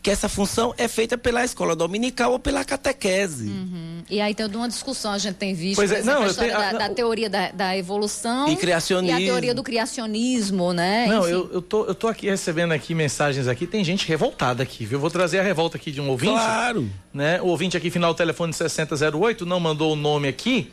Que 0.00 0.10
essa 0.10 0.28
função 0.28 0.72
é 0.78 0.86
feita 0.86 1.18
pela 1.18 1.44
escola 1.44 1.74
dominical 1.74 2.32
ou 2.32 2.38
pela 2.38 2.64
catequese. 2.64 3.48
Uhum. 3.48 4.02
E 4.08 4.20
aí 4.20 4.32
tem 4.34 4.46
uma 4.46 4.68
discussão, 4.68 5.12
a 5.12 5.18
gente 5.18 5.36
tem 5.36 5.54
visto, 5.54 5.76
Pois 5.76 5.90
é, 5.90 6.02
não, 6.02 6.32
tenho- 6.32 6.52
da, 6.52 6.68
ah, 6.68 6.72
da 6.72 6.88
teoria 6.90 7.28
da, 7.28 7.50
da 7.50 7.76
evolução 7.76 8.48
E 8.48 8.54
criacionismo. 8.56 9.18
e 9.18 9.22
a 9.22 9.26
teoria 9.26 9.54
do 9.54 9.62
criacionismo, 9.62 10.72
né? 10.72 11.06
Não, 11.08 11.22
Enfim. 11.22 11.30
eu, 11.32 11.50
eu, 11.54 11.62
tô, 11.62 11.84
eu 11.86 11.94
tô 11.94 12.06
aqui 12.08 12.26
recebendo 12.28 12.72
aqui 12.72 12.94
mensagens 12.94 13.48
aqui, 13.48 13.66
tem 13.66 13.82
gente 13.82 14.06
revoltada 14.06 14.62
aqui, 14.62 14.84
viu? 14.84 15.00
Vou 15.00 15.10
trazer 15.10 15.40
a 15.40 15.42
revolta 15.42 15.76
aqui 15.76 15.90
de 15.90 16.00
um 16.00 16.08
ouvinte. 16.10 16.32
Claro. 16.32 16.88
Né? 17.12 17.40
O 17.40 17.46
ouvinte 17.46 17.76
aqui, 17.76 17.90
final 17.90 18.12
do 18.12 18.16
telefone 18.16 18.52
6008, 18.52 19.44
não 19.46 19.58
mandou 19.58 19.92
o 19.92 19.96
nome 19.96 20.28
aqui, 20.28 20.70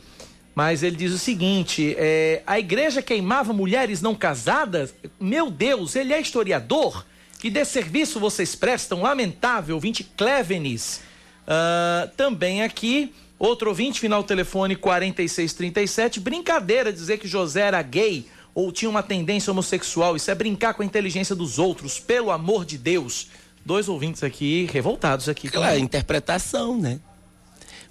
mas 0.60 0.82
ele 0.82 0.94
diz 0.94 1.10
o 1.10 1.18
seguinte: 1.18 1.96
é, 1.96 2.42
a 2.46 2.58
igreja 2.58 3.00
queimava 3.00 3.50
mulheres 3.50 4.02
não 4.02 4.14
casadas? 4.14 4.94
Meu 5.18 5.50
Deus, 5.50 5.96
ele 5.96 6.12
é 6.12 6.20
historiador? 6.20 7.06
Que 7.38 7.48
desserviço 7.48 8.20
vocês 8.20 8.54
prestam? 8.54 9.00
Lamentável, 9.00 9.74
ouvinte 9.74 10.04
Clevenis. 10.04 11.00
Ah, 11.48 12.10
também 12.14 12.62
aqui, 12.62 13.10
outro 13.38 13.70
ouvinte, 13.70 14.00
final 14.00 14.22
telefone 14.22 14.76
4637. 14.76 16.20
Brincadeira 16.20 16.92
dizer 16.92 17.16
que 17.16 17.26
José 17.26 17.62
era 17.62 17.80
gay 17.80 18.26
ou 18.54 18.70
tinha 18.70 18.90
uma 18.90 19.02
tendência 19.02 19.50
homossexual. 19.50 20.14
Isso 20.14 20.30
é 20.30 20.34
brincar 20.34 20.74
com 20.74 20.82
a 20.82 20.84
inteligência 20.84 21.34
dos 21.34 21.58
outros, 21.58 21.98
pelo 21.98 22.30
amor 22.30 22.66
de 22.66 22.76
Deus. 22.76 23.28
Dois 23.64 23.88
ouvintes 23.88 24.22
aqui 24.22 24.68
revoltados 24.70 25.26
aqui. 25.26 25.48
Claro, 25.48 25.78
interpretação, 25.78 26.78
né? 26.78 27.00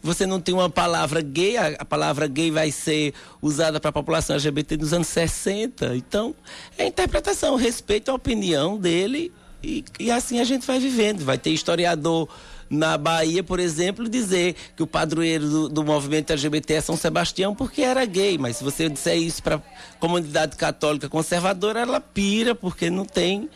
Você 0.01 0.26
não 0.26 0.39
tem 0.39 0.53
uma 0.53 0.69
palavra 0.69 1.21
gay, 1.21 1.57
a, 1.57 1.67
a 1.80 1.85
palavra 1.85 2.27
gay 2.27 2.51
vai 2.51 2.71
ser 2.71 3.13
usada 3.41 3.80
para 3.80 3.89
a 3.89 3.93
população 3.93 4.35
LGBT 4.35 4.77
nos 4.77 4.93
anos 4.93 5.07
60. 5.07 5.95
Então, 5.95 6.34
é 6.77 6.85
interpretação, 6.85 7.55
respeito 7.55 8.09
a 8.09 8.13
opinião 8.13 8.77
dele 8.77 9.31
e, 9.61 9.84
e 9.99 10.09
assim 10.09 10.39
a 10.39 10.43
gente 10.43 10.65
vai 10.65 10.80
vivendo. 10.80 11.23
Vai 11.23 11.38
ter 11.38 11.49
historiador 11.51 12.30
na 12.69 12.97
Bahia, 12.97 13.43
por 13.43 13.59
exemplo, 13.59 14.07
dizer 14.07 14.55
que 14.76 14.84
o 14.84 14.88
padroeiro 14.88 15.49
do, 15.49 15.69
do 15.69 15.84
movimento 15.84 16.31
LGBT 16.31 16.76
é 16.76 16.81
São 16.81 16.95
Sebastião 16.95 17.55
porque 17.55 17.81
era 17.81 18.05
gay, 18.05 18.38
mas 18.38 18.57
se 18.57 18.63
você 18.63 18.88
disser 18.88 19.17
isso 19.17 19.41
para 19.41 19.55
a 19.55 19.61
comunidade 19.99 20.55
católica 20.55 21.09
conservadora, 21.09 21.81
ela 21.81 21.99
pira 21.99 22.53
porque 22.53 22.89
não 22.89 23.05
tem 23.05 23.49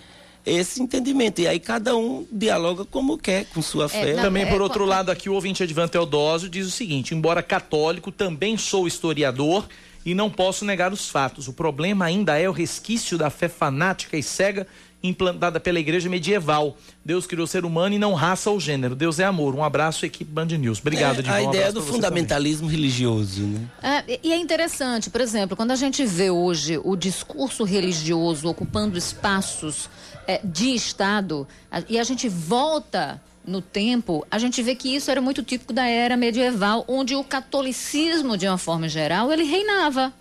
esse 0.46 0.82
entendimento. 0.82 1.42
E 1.42 1.48
aí 1.48 1.60
cada 1.60 1.96
um 1.96 2.26
dialoga 2.32 2.86
como 2.86 3.18
quer 3.18 3.46
com 3.46 3.62
sua 3.62 3.88
fé. 3.88 4.14
também, 4.16 4.46
por 4.48 4.62
outro 4.62 4.86
lado, 4.86 5.12
aqui 5.12 5.30
o 5.30 5.34
ouvinte 5.34 5.64
Edvan 5.64 5.88
Teodósio 5.88 6.50
diz 6.50 6.68
o 6.68 6.72
seguinte: 6.72 7.14
embora 7.14 7.42
católico, 7.42 8.12
também 8.12 8.58
sou 8.58 8.88
historiador 8.88 9.68
e 10.06 10.14
não 10.14 10.30
posso 10.30 10.66
negar 10.66 10.92
os 10.92 11.10
fatos. 11.10 11.48
O 11.48 11.54
problema 11.54 12.06
ainda 12.06 12.38
é 12.38 12.48
o 12.50 12.52
resquício 12.52 13.18
da 13.18 13.30
fé 13.30 13.48
fanática 13.48 14.18
e 14.18 14.24
cega 14.24 14.68
implantada 15.04 15.60
pela 15.60 15.80
igreja 15.80 16.10
medieval. 16.10 16.78
Deus 17.04 17.28
criou 17.28 17.44
o 17.44 17.48
ser 17.48 17.66
humano 17.66 17.94
e 17.94 18.00
não 18.00 18.14
raça 18.14 18.50
ou 18.50 18.58
gênero. 18.58 18.96
Deus 18.96 19.20
é 19.20 19.26
amor. 19.26 19.54
Um 19.54 19.62
abraço, 19.62 20.06
equipe 20.06 20.32
Band 20.32 20.46
News. 20.46 20.80
Obrigado, 20.80 21.20
É, 21.26 21.30
a 21.30 21.42
Um 21.42 21.50
ideia 21.50 21.74
do 21.74 21.82
fundamentalismo 21.82 22.70
religioso, 22.70 23.42
né? 23.42 23.68
É, 24.08 24.20
e 24.24 24.32
é 24.32 24.38
interessante, 24.38 25.10
por 25.10 25.20
exemplo, 25.20 25.58
quando 25.58 25.72
a 25.72 25.76
gente 25.76 26.06
vê 26.06 26.30
hoje 26.30 26.80
o 26.82 26.96
discurso 26.96 27.66
religioso 27.66 28.48
ocupando 28.48 28.98
espaços 28.98 29.90
é, 30.28 30.40
de 30.44 30.74
Estado 30.74 31.48
e 31.90 32.00
a 32.00 32.04
gente 32.04 32.28
volta 32.30 33.22
no 33.46 33.62
tempo, 33.62 34.26
a 34.32 34.38
gente 34.40 34.62
vê 34.64 34.74
que 34.74 34.96
isso 34.96 35.12
era 35.12 35.20
muito 35.22 35.44
típico 35.44 35.74
da 35.74 35.86
era 35.86 36.16
medieval, 36.16 36.86
onde 36.88 37.14
o 37.16 37.24
catolicismo, 37.24 38.38
de 38.38 38.48
uma 38.48 38.58
forma 38.58 38.88
geral, 38.88 39.32
ele 39.32 39.44
reinava. 39.44 40.14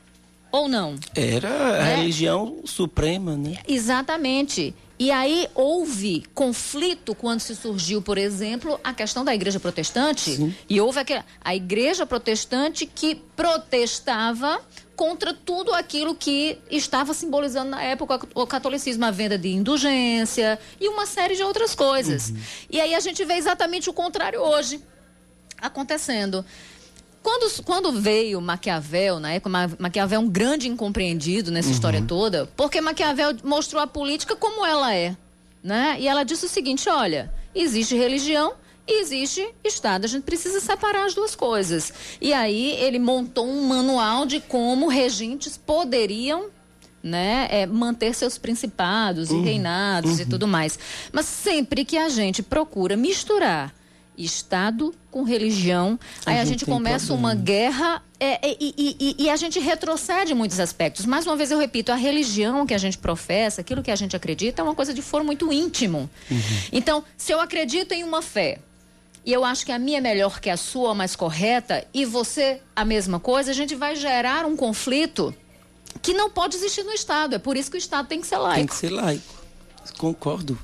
Ou 0.51 0.69
não? 0.69 0.97
Era 1.15 1.49
a 1.49 1.77
É. 1.89 1.97
religião 1.97 2.59
suprema, 2.65 3.37
né? 3.37 3.57
Exatamente. 3.66 4.74
E 5.03 5.11
aí 5.11 5.49
houve 5.53 6.23
conflito 6.33 7.12
quando 7.12 7.41
se 7.41 7.57
surgiu, 7.57 8.01
por 8.01 8.16
exemplo, 8.16 8.79
a 8.85 8.95
questão 8.95 9.24
da 9.24 9.35
igreja 9.35 9.59
protestante. 9.59 10.55
E 10.70 10.81
houve 10.81 11.01
aquela, 11.01 11.24
a 11.41 11.57
igreja 11.57 12.07
protestante 12.07 12.87
que 12.87 13.16
protestava 13.35 14.61
contra 14.95 15.35
tudo 15.35 15.74
aquilo 15.74 16.15
que 16.15 16.57
estava 16.70 17.12
simbolizando 17.15 17.73
na 17.73 17.83
época 17.83 18.20
o 18.33 18.47
catolicismo, 18.47 19.05
a 19.05 19.11
venda 19.11 19.37
de 19.37 19.49
indulgência 19.49 20.57
e 20.81 20.89
uma 20.89 21.05
série 21.05 21.35
de 21.35 21.43
outras 21.43 21.74
coisas. 21.74 22.33
E 22.70 22.81
aí 22.81 22.95
a 22.95 23.01
gente 23.01 23.24
vê 23.24 23.35
exatamente 23.35 23.91
o 23.91 23.93
contrário 23.93 24.41
hoje 24.41 24.81
acontecendo. 25.61 26.45
Quando, 27.23 27.62
quando 27.62 27.93
veio 27.93 28.40
Maquiavel, 28.40 29.20
na 29.20 29.32
época, 29.32 29.49
Ma- 29.49 29.70
Maquiavel 29.78 30.16
é 30.16 30.23
um 30.23 30.28
grande 30.28 30.69
incompreendido 30.69 31.51
nessa 31.51 31.70
história 31.70 32.03
toda, 32.03 32.49
porque 32.57 32.81
Maquiavel 32.81 33.36
mostrou 33.44 33.81
a 33.82 33.86
política 33.86 34.35
como 34.35 34.66
ela 34.66 34.94
é, 34.94 35.16
né? 35.62 35.97
E 36.01 36.09
ela 36.09 36.24
disse 36.24 36.47
o 36.47 36.49
seguinte, 36.49 36.89
olha, 36.89 37.32
existe 37.55 37.94
religião 37.94 38.55
e 38.89 39.01
existe 39.01 39.49
Estado, 39.62 40.05
a 40.05 40.09
gente 40.09 40.24
precisa 40.24 40.59
separar 40.61 41.07
as 41.07 41.15
duas 41.15 41.36
coisas. 41.36 41.93
E 42.20 42.32
aí 42.32 42.73
ele 42.73 42.99
montou 42.99 43.47
um 43.47 43.62
manual 43.69 44.27
de 44.27 44.40
como 44.40 44.89
regentes 44.89 45.57
poderiam 45.57 46.47
né, 47.05 47.49
é 47.51 47.66
manter 47.66 48.15
seus 48.15 48.39
principados 48.39 49.31
e 49.31 49.35
Uhum, 49.35 49.43
reinados 49.43 50.20
e 50.20 50.23
uhum. 50.23 50.28
tudo 50.28 50.47
mais. 50.47 50.78
Mas 51.12 51.27
sempre 51.27 51.85
que 51.85 51.99
a 51.99 52.09
gente 52.09 52.43
procura 52.44 52.97
misturar 52.97 53.74
Estado 54.17 54.95
com 55.11 55.23
religião, 55.23 55.99
aí 56.27 56.39
a 56.39 56.45
gente 56.45 56.65
começa 56.67 57.13
uma 57.15 57.35
guerra 57.35 58.03
é, 58.21 58.51
é, 58.51 58.57
e, 58.61 59.17
e- 59.19 59.31
a 59.31 59.37
gente 59.37 59.59
retrocede 59.59 60.33
em 60.33 60.35
muitos 60.35 60.61
aspectos. 60.61 61.07
Mais 61.07 61.27
uma 61.27 61.35
vez 61.37 61.51
eu 61.51 61.59
repito, 61.59 61.91
a 61.91 61.97
religião 61.97 62.67
que 62.67 62.75
a 62.75 62.79
gente 62.79 62.99
professa, 62.99 63.63
aquilo 63.63 63.83
que 63.83 63.91
a 63.91 63.97
gente 63.97 64.15
acredita, 64.15 64.61
é 64.61 64.65
uma 64.65 64.75
coisa 64.75 64.93
de 64.95 65.03
foro 65.03 65.25
muito 65.25 65.53
íntimo. 65.53 66.09
Então, 66.71 67.03
se 67.17 67.33
eu 67.33 67.41
acredito 67.41 67.93
em 67.93 68.05
uma 68.05 68.23
fé 68.23 68.59
e 69.25 69.33
eu 69.33 69.45
acho 69.45 69.65
que 69.65 69.73
a 69.73 69.79
minha 69.79 69.99
é 69.99 70.01
melhor 70.01 70.41
que 70.41 70.51
a 70.51 70.57
sua, 70.57 70.95
mais 70.95 71.17
correta, 71.17 71.85
e 71.95 72.05
você 72.05 72.61
a 72.77 72.85
mesma 72.85 73.19
coisa, 73.19 73.51
a 73.51 73.55
gente 73.55 73.75
vai 73.75 73.97
gerar 73.97 74.45
um 74.47 74.57
conflito 74.57 75.35
que 76.01 76.13
não 76.15 76.29
pode 76.31 76.57
existir 76.57 76.83
no 76.85 76.93
Estado. 76.93 77.35
É 77.35 77.39
por 77.39 77.57
isso 77.57 77.71
que 77.71 77.77
o 77.77 77.79
Estado 77.79 78.07
tem 78.09 78.21
que 78.21 78.27
ser 78.27 78.37
laico. 78.39 78.57
Tem 78.59 78.67
que 78.67 78.75
ser 78.77 78.91
laico. 78.91 79.43
Concordo. 79.99 80.59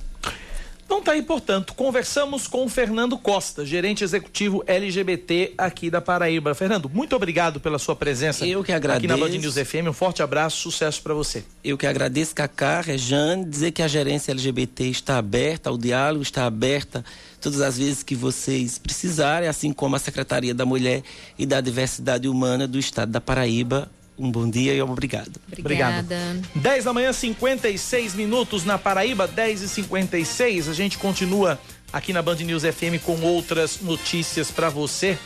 Então 0.88 1.02
tá 1.02 1.12
aí, 1.12 1.20
portanto, 1.20 1.74
conversamos 1.74 2.46
com 2.46 2.64
o 2.64 2.68
Fernando 2.68 3.18
Costa, 3.18 3.66
gerente 3.66 4.02
executivo 4.02 4.64
LGBT 4.66 5.52
aqui 5.58 5.90
da 5.90 6.00
Paraíba. 6.00 6.54
Fernando, 6.54 6.88
muito 6.88 7.14
obrigado 7.14 7.60
pela 7.60 7.78
sua 7.78 7.94
presença 7.94 8.46
Eu 8.46 8.64
que 8.64 8.72
aqui 8.72 9.06
na 9.06 9.12
agradeço. 9.12 9.30
Band 9.30 9.38
News 9.38 9.54
FM. 9.68 9.86
Um 9.90 9.92
forte 9.92 10.22
abraço, 10.22 10.56
sucesso 10.56 11.02
para 11.02 11.12
você. 11.12 11.44
Eu 11.62 11.76
que 11.76 11.86
agradeço, 11.86 12.34
Cacá, 12.34 12.80
Rejane, 12.80 13.44
dizer 13.44 13.72
que 13.72 13.82
a 13.82 13.86
gerência 13.86 14.32
LGBT 14.32 14.84
está 14.84 15.18
aberta 15.18 15.68
ao 15.68 15.76
diálogo, 15.76 16.22
está 16.22 16.46
aberta 16.46 17.04
todas 17.38 17.60
as 17.60 17.76
vezes 17.76 18.02
que 18.02 18.14
vocês 18.14 18.78
precisarem, 18.78 19.46
assim 19.46 19.74
como 19.74 19.94
a 19.94 19.98
Secretaria 19.98 20.54
da 20.54 20.64
Mulher 20.64 21.02
e 21.38 21.44
da 21.44 21.60
Diversidade 21.60 22.26
Humana 22.26 22.66
do 22.66 22.78
Estado 22.78 23.12
da 23.12 23.20
Paraíba. 23.20 23.90
Um 24.18 24.30
bom 24.30 24.50
dia 24.50 24.74
e 24.74 24.82
obrigado. 24.82 25.40
Obrigado. 25.56 26.08
10 26.54 26.84
da 26.84 26.92
manhã, 26.92 27.12
56 27.12 28.14
minutos 28.14 28.64
na 28.64 28.76
Paraíba, 28.76 29.28
10 29.28 29.62
e 29.62 29.68
56 29.68 30.68
A 30.68 30.72
gente 30.72 30.98
continua 30.98 31.58
aqui 31.92 32.12
na 32.12 32.20
Band 32.20 32.36
News 32.36 32.64
FM 32.64 33.00
com 33.04 33.20
outras 33.20 33.80
notícias 33.80 34.50
para 34.50 34.68
você. 34.68 35.16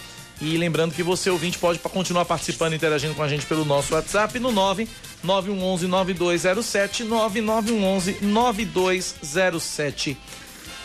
E 0.41 0.57
lembrando 0.57 0.95
que 0.95 1.03
você, 1.03 1.31
ouvinte, 1.31 1.57
pode 1.57 1.79
continuar 1.79 2.25
participando, 2.25 2.75
interagindo 2.75 3.15
com 3.15 3.23
a 3.23 3.29
gente 3.29 3.47
pelo 3.47 3.65
nosso 3.65 3.95
WhatsApp 3.95 4.39
no 4.39 4.51
9 4.51 4.89
9111 5.23 5.87
9207 5.87 7.05
9911 7.05 8.19
9207. 8.21 10.19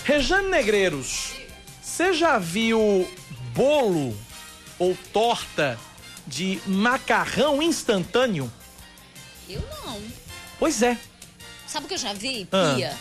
Rejane 0.03 0.47
Negreiros, 0.47 1.33
você 1.81 2.13
já 2.13 2.37
viu 2.37 3.07
bolo 3.53 4.15
ou 4.77 4.95
torta 5.11 5.77
de 6.27 6.59
macarrão 6.67 7.61
instantâneo? 7.61 8.51
Eu 9.49 9.63
não. 9.85 9.99
Pois 10.59 10.81
é. 10.81 10.97
Sabe 11.65 11.85
o 11.85 11.87
que 11.87 11.93
eu 11.95 11.97
já 11.99 12.13
vi? 12.13 12.47
Ah. 12.51 12.73
Pia. 12.75 12.93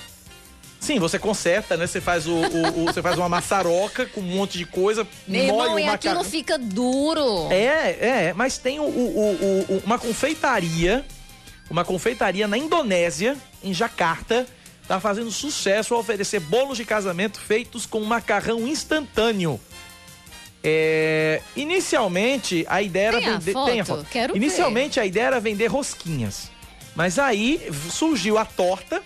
Sim, 0.79 0.99
você 1.01 1.19
conserta, 1.19 1.77
né? 1.77 1.87
Você 1.87 2.01
faz 2.01 2.27
o, 2.29 2.33
o- 2.35 2.83
o- 2.83 2.85
você 2.85 3.03
faz 3.03 3.19
uma 3.19 3.29
maçaroca 3.29 4.07
com 4.07 4.21
um 4.21 4.25
monte 4.37 4.57
de 4.59 4.65
coisa, 4.65 5.07
Meu 5.27 5.43
irmão, 5.45 5.75
o 5.75 5.79
e 5.79 5.83
aquilo 5.89 6.15
macarrão. 6.15 6.25
fica 6.25 6.57
duro. 6.59 7.51
É, 7.51 8.27
é, 8.29 8.33
mas 8.35 8.57
tem 8.59 8.79
o- 8.79 8.85
o- 8.85 9.83
uma 9.85 9.99
confeitaria, 9.99 11.05
uma 11.69 11.85
confeitaria 11.85 12.47
na 12.47 12.57
Indonésia, 12.57 13.37
em 13.65 13.75
Jacarta, 13.75 14.47
tá 14.87 15.01
fazendo 15.01 15.33
sucesso 15.33 15.95
ao 15.95 16.01
oferecer 16.01 16.39
bolos 16.39 16.77
de 16.77 16.85
casamento 16.85 17.41
feitos 17.41 17.85
com 17.87 18.01
macarrão 18.05 18.69
instantâneo. 18.69 19.59
É, 20.69 21.41
inicialmente 21.55 22.67
a 22.69 22.83
ideia 22.83 23.07
era 23.07 23.19
Tem 23.21 23.29
a 23.29 23.39
vender. 23.39 23.53
foto? 23.53 23.67
Tem 23.71 23.81
a 23.81 23.85
foto. 23.85 24.07
Quero 24.11 24.33
ver. 24.33 24.37
inicialmente 24.37 24.99
a 24.99 25.07
ideia 25.07 25.27
era 25.27 25.41
vender 25.41 25.69
rosquinhas. 25.69 26.51
Mas 26.97 27.21
aí 27.21 27.71
surgiu 27.89 28.37
a 28.37 28.45
torta 28.45 29.01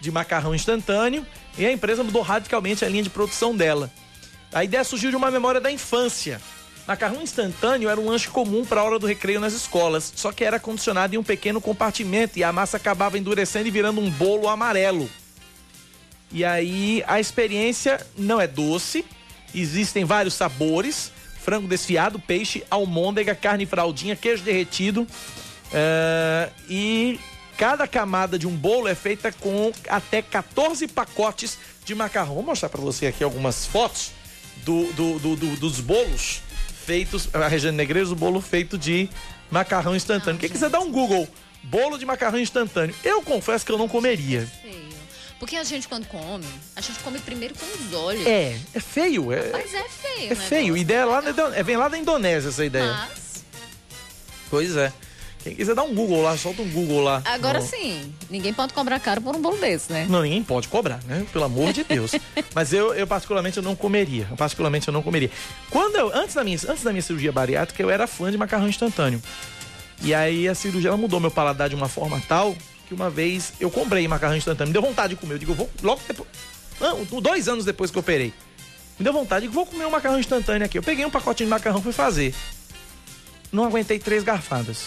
de 0.00 0.10
macarrão 0.10 0.52
instantâneo 0.52 1.24
e 1.56 1.64
a 1.64 1.70
empresa 1.70 2.02
mudou 2.02 2.22
radicalmente 2.22 2.84
a 2.84 2.88
linha 2.88 3.04
de 3.04 3.10
produção 3.10 3.54
dela. 3.54 3.88
A 4.52 4.64
ideia 4.64 4.82
surgiu 4.82 5.10
de 5.10 5.16
uma 5.16 5.30
memória 5.30 5.60
da 5.60 5.70
infância. 5.70 6.40
Macarrão 6.88 7.22
instantâneo 7.22 7.88
era 7.88 8.00
um 8.00 8.08
lanche 8.08 8.28
comum 8.28 8.64
para 8.64 8.80
a 8.80 8.84
hora 8.84 8.98
do 8.98 9.06
recreio 9.06 9.38
nas 9.38 9.52
escolas, 9.52 10.12
só 10.16 10.32
que 10.32 10.42
era 10.42 10.58
condicionado 10.58 11.14
em 11.14 11.18
um 11.18 11.22
pequeno 11.22 11.60
compartimento 11.60 12.36
e 12.36 12.42
a 12.42 12.52
massa 12.52 12.78
acabava 12.78 13.16
endurecendo 13.16 13.68
e 13.68 13.70
virando 13.70 14.00
um 14.00 14.10
bolo 14.10 14.48
amarelo. 14.48 15.08
E 16.32 16.44
aí 16.44 17.04
a 17.06 17.20
experiência 17.20 18.04
não 18.18 18.40
é 18.40 18.48
doce, 18.48 19.04
existem 19.54 20.04
vários 20.04 20.34
sabores: 20.34 21.10
frango 21.42 21.66
desfiado, 21.68 22.18
peixe, 22.18 22.62
almôndega, 22.70 23.34
carne 23.34 23.66
fraldinha, 23.66 24.14
queijo 24.16 24.42
derretido. 24.42 25.06
eh, 25.72 26.50
e 26.68 27.20
cada 27.56 27.86
camada 27.86 28.38
de 28.38 28.46
um 28.46 28.56
bolo 28.56 28.88
é 28.88 28.94
feita 28.94 29.30
com 29.32 29.70
até 29.88 30.20
14 30.22 30.86
pacotes 30.88 31.58
de 31.84 31.94
macarrão. 31.94 32.34
Vou 32.34 32.42
mostrar 32.42 32.68
para 32.68 32.80
você 32.80 33.06
aqui 33.06 33.22
algumas 33.22 33.66
fotos 33.66 34.10
do, 34.64 34.92
do- 34.94 35.18
do- 35.18 35.36
do- 35.36 35.56
dos 35.56 35.78
bolos 35.80 36.40
feitos. 36.86 37.28
A 37.32 37.46
Regiane 37.48 37.76
Negreiros, 37.76 38.10
o 38.10 38.16
bolo 38.16 38.40
feito 38.40 38.76
de 38.78 39.08
macarrão 39.50 39.94
instantâneo. 39.94 40.40
Quem 40.40 40.48
quiser 40.48 40.70
dar 40.70 40.80
um 40.80 40.90
Google, 40.90 41.28
bolo 41.62 41.98
de 41.98 42.06
macarrão 42.06 42.38
instantâneo. 42.38 42.94
Eu 43.04 43.22
confesso 43.22 43.64
que 43.64 43.70
eu 43.72 43.78
não 43.78 43.88
comeria. 43.88 44.48
Feio. 44.62 44.99
Porque 45.40 45.56
a 45.56 45.64
gente, 45.64 45.88
quando 45.88 46.06
come, 46.06 46.44
a 46.76 46.80
gente 46.82 46.98
come 47.00 47.18
primeiro 47.18 47.54
com 47.54 47.64
os 47.64 47.92
olhos. 47.94 48.24
É, 48.26 48.56
é 48.74 48.78
feio. 48.80 49.32
É, 49.32 49.50
Mas 49.50 49.74
é 49.74 49.88
feio, 49.88 50.26
é 50.32 50.34
né? 50.34 50.46
feio. 50.46 50.76
Ideia 50.76 51.04
lá 51.06 51.28
Indo- 51.28 51.54
é, 51.54 51.62
vem 51.62 51.76
lá 51.78 51.88
da 51.88 51.98
Indonésia 51.98 52.50
essa 52.50 52.64
ideia. 52.64 52.92
Mas, 52.92 53.42
Pois 54.50 54.76
é. 54.76 54.92
Quem 55.42 55.54
quiser 55.54 55.74
dar 55.74 55.84
um 55.84 55.94
Google 55.94 56.20
lá, 56.20 56.36
solta 56.36 56.60
um 56.60 56.68
Google 56.68 57.00
lá. 57.00 57.22
agora 57.24 57.60
No- 57.60 57.66
sim, 57.66 58.12
ninguém 58.28 58.52
pode 58.52 58.74
cobrar 58.74 59.00
caro 59.00 59.22
por 59.22 59.34
um 59.34 59.40
bolo 59.40 59.56
desse, 59.56 59.90
né? 59.90 60.06
Não, 60.10 60.20
ninguém 60.20 60.42
pode 60.44 60.68
cobrar, 60.68 61.00
né? 61.06 61.24
Pelo 61.32 61.44
amor 61.44 61.72
de 61.72 61.82
Deus. 61.84 62.12
Mas 62.54 62.74
eu, 62.74 62.92
eu 62.92 63.06
particularmente, 63.06 63.56
eu 63.56 63.62
não 63.62 63.74
comeria. 63.74 64.26
Eu, 64.30 64.36
particularmente, 64.36 64.86
eu 64.88 64.92
não 64.92 65.02
comeria. 65.02 65.30
Quando 65.70 65.96
eu, 65.96 66.14
antes 66.14 66.34
da 66.34 66.44
minha, 66.44 66.58
antes 66.68 66.84
da 66.84 66.90
minha 66.92 67.00
cirurgia 67.00 67.32
bariátrica, 67.32 67.82
eu 67.82 67.88
era 67.88 68.06
fã 68.06 68.30
de 68.30 68.36
macarrão 68.36 68.68
instantâneo. 68.68 69.22
E 70.02 70.12
aí 70.12 70.46
a 70.46 70.54
cirurgia 70.54 70.88
ela 70.90 70.96
mudou 70.98 71.18
meu 71.20 71.30
paladar 71.30 71.70
de 71.70 71.74
uma 71.74 71.88
forma 71.88 72.20
tal 72.28 72.54
que 72.90 72.94
uma 72.94 73.08
vez 73.08 73.52
eu 73.60 73.70
comprei 73.70 74.06
macarrão 74.08 74.36
instantâneo. 74.36 74.66
Me 74.66 74.72
deu 74.72 74.82
vontade 74.82 75.14
de 75.14 75.20
comer. 75.20 75.34
Eu 75.34 75.38
digo, 75.38 75.52
eu 75.52 75.56
vou 75.56 75.70
logo 75.80 76.00
depois. 76.08 76.28
Não, 76.80 77.04
dois 77.20 77.46
anos 77.46 77.64
depois 77.64 77.88
que 77.88 77.96
eu 77.96 78.00
operei. 78.00 78.34
Me 78.98 79.04
deu 79.04 79.12
vontade, 79.12 79.42
digo, 79.42 79.54
vou 79.54 79.64
comer 79.64 79.86
um 79.86 79.90
macarrão 79.90 80.18
instantâneo 80.18 80.66
aqui. 80.66 80.76
Eu 80.76 80.82
peguei 80.82 81.04
um 81.04 81.10
pacotinho 81.10 81.46
de 81.46 81.50
macarrão 81.50 81.78
e 81.78 81.82
fui 81.84 81.92
fazer. 81.92 82.34
Não 83.52 83.64
aguentei 83.64 84.00
três 84.00 84.24
garfadas. 84.24 84.86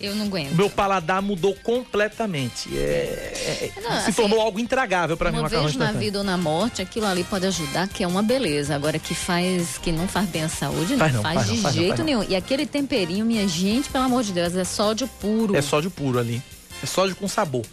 Eu 0.00 0.16
não 0.16 0.26
aguento. 0.26 0.54
Meu 0.56 0.68
paladar 0.68 1.22
mudou 1.22 1.54
completamente. 1.62 2.68
É, 2.76 3.70
é- 3.76 3.80
Não, 3.80 3.90
se 3.92 3.96
assim, 3.96 4.12
tornou 4.12 4.40
algo 4.40 4.58
intragável 4.58 5.16
para 5.16 5.30
mim 5.30 5.38
o 5.38 5.40
Uma 5.42 5.48
vez 5.48 5.76
na 5.76 5.92
vida 5.92 6.18
ou 6.18 6.24
na 6.24 6.36
morte, 6.36 6.82
aquilo 6.82 7.06
ali 7.06 7.22
pode 7.22 7.46
ajudar, 7.46 7.86
que 7.88 8.02
é 8.02 8.06
uma 8.08 8.22
beleza. 8.24 8.74
Agora 8.74 8.98
que 8.98 9.14
faz, 9.14 9.78
que 9.78 9.92
não 9.92 10.08
faz 10.08 10.28
bem 10.28 10.42
à 10.42 10.48
saúde, 10.48 10.92
não 10.92 10.98
Faz 10.98 11.14
não, 11.14 11.22
faz, 11.22 11.34
faz 11.36 11.46
de 11.46 11.62
não, 11.62 11.72
jeito 11.72 11.88
faz 11.88 11.98
não. 12.00 12.06
nenhum. 12.06 12.22
E 12.28 12.34
aquele 12.34 12.66
temperinho, 12.66 13.24
minha 13.24 13.46
gente, 13.46 13.88
pelo 13.88 14.04
amor 14.04 14.24
de 14.24 14.32
Deus, 14.32 14.54
é 14.56 14.64
sódio 14.64 15.06
puro. 15.20 15.54
É 15.56 15.62
sódio 15.62 15.90
puro 15.92 16.18
ali. 16.18 16.42
É 16.82 16.86
sódio 16.86 17.16
com 17.16 17.26
sabor. 17.28 17.64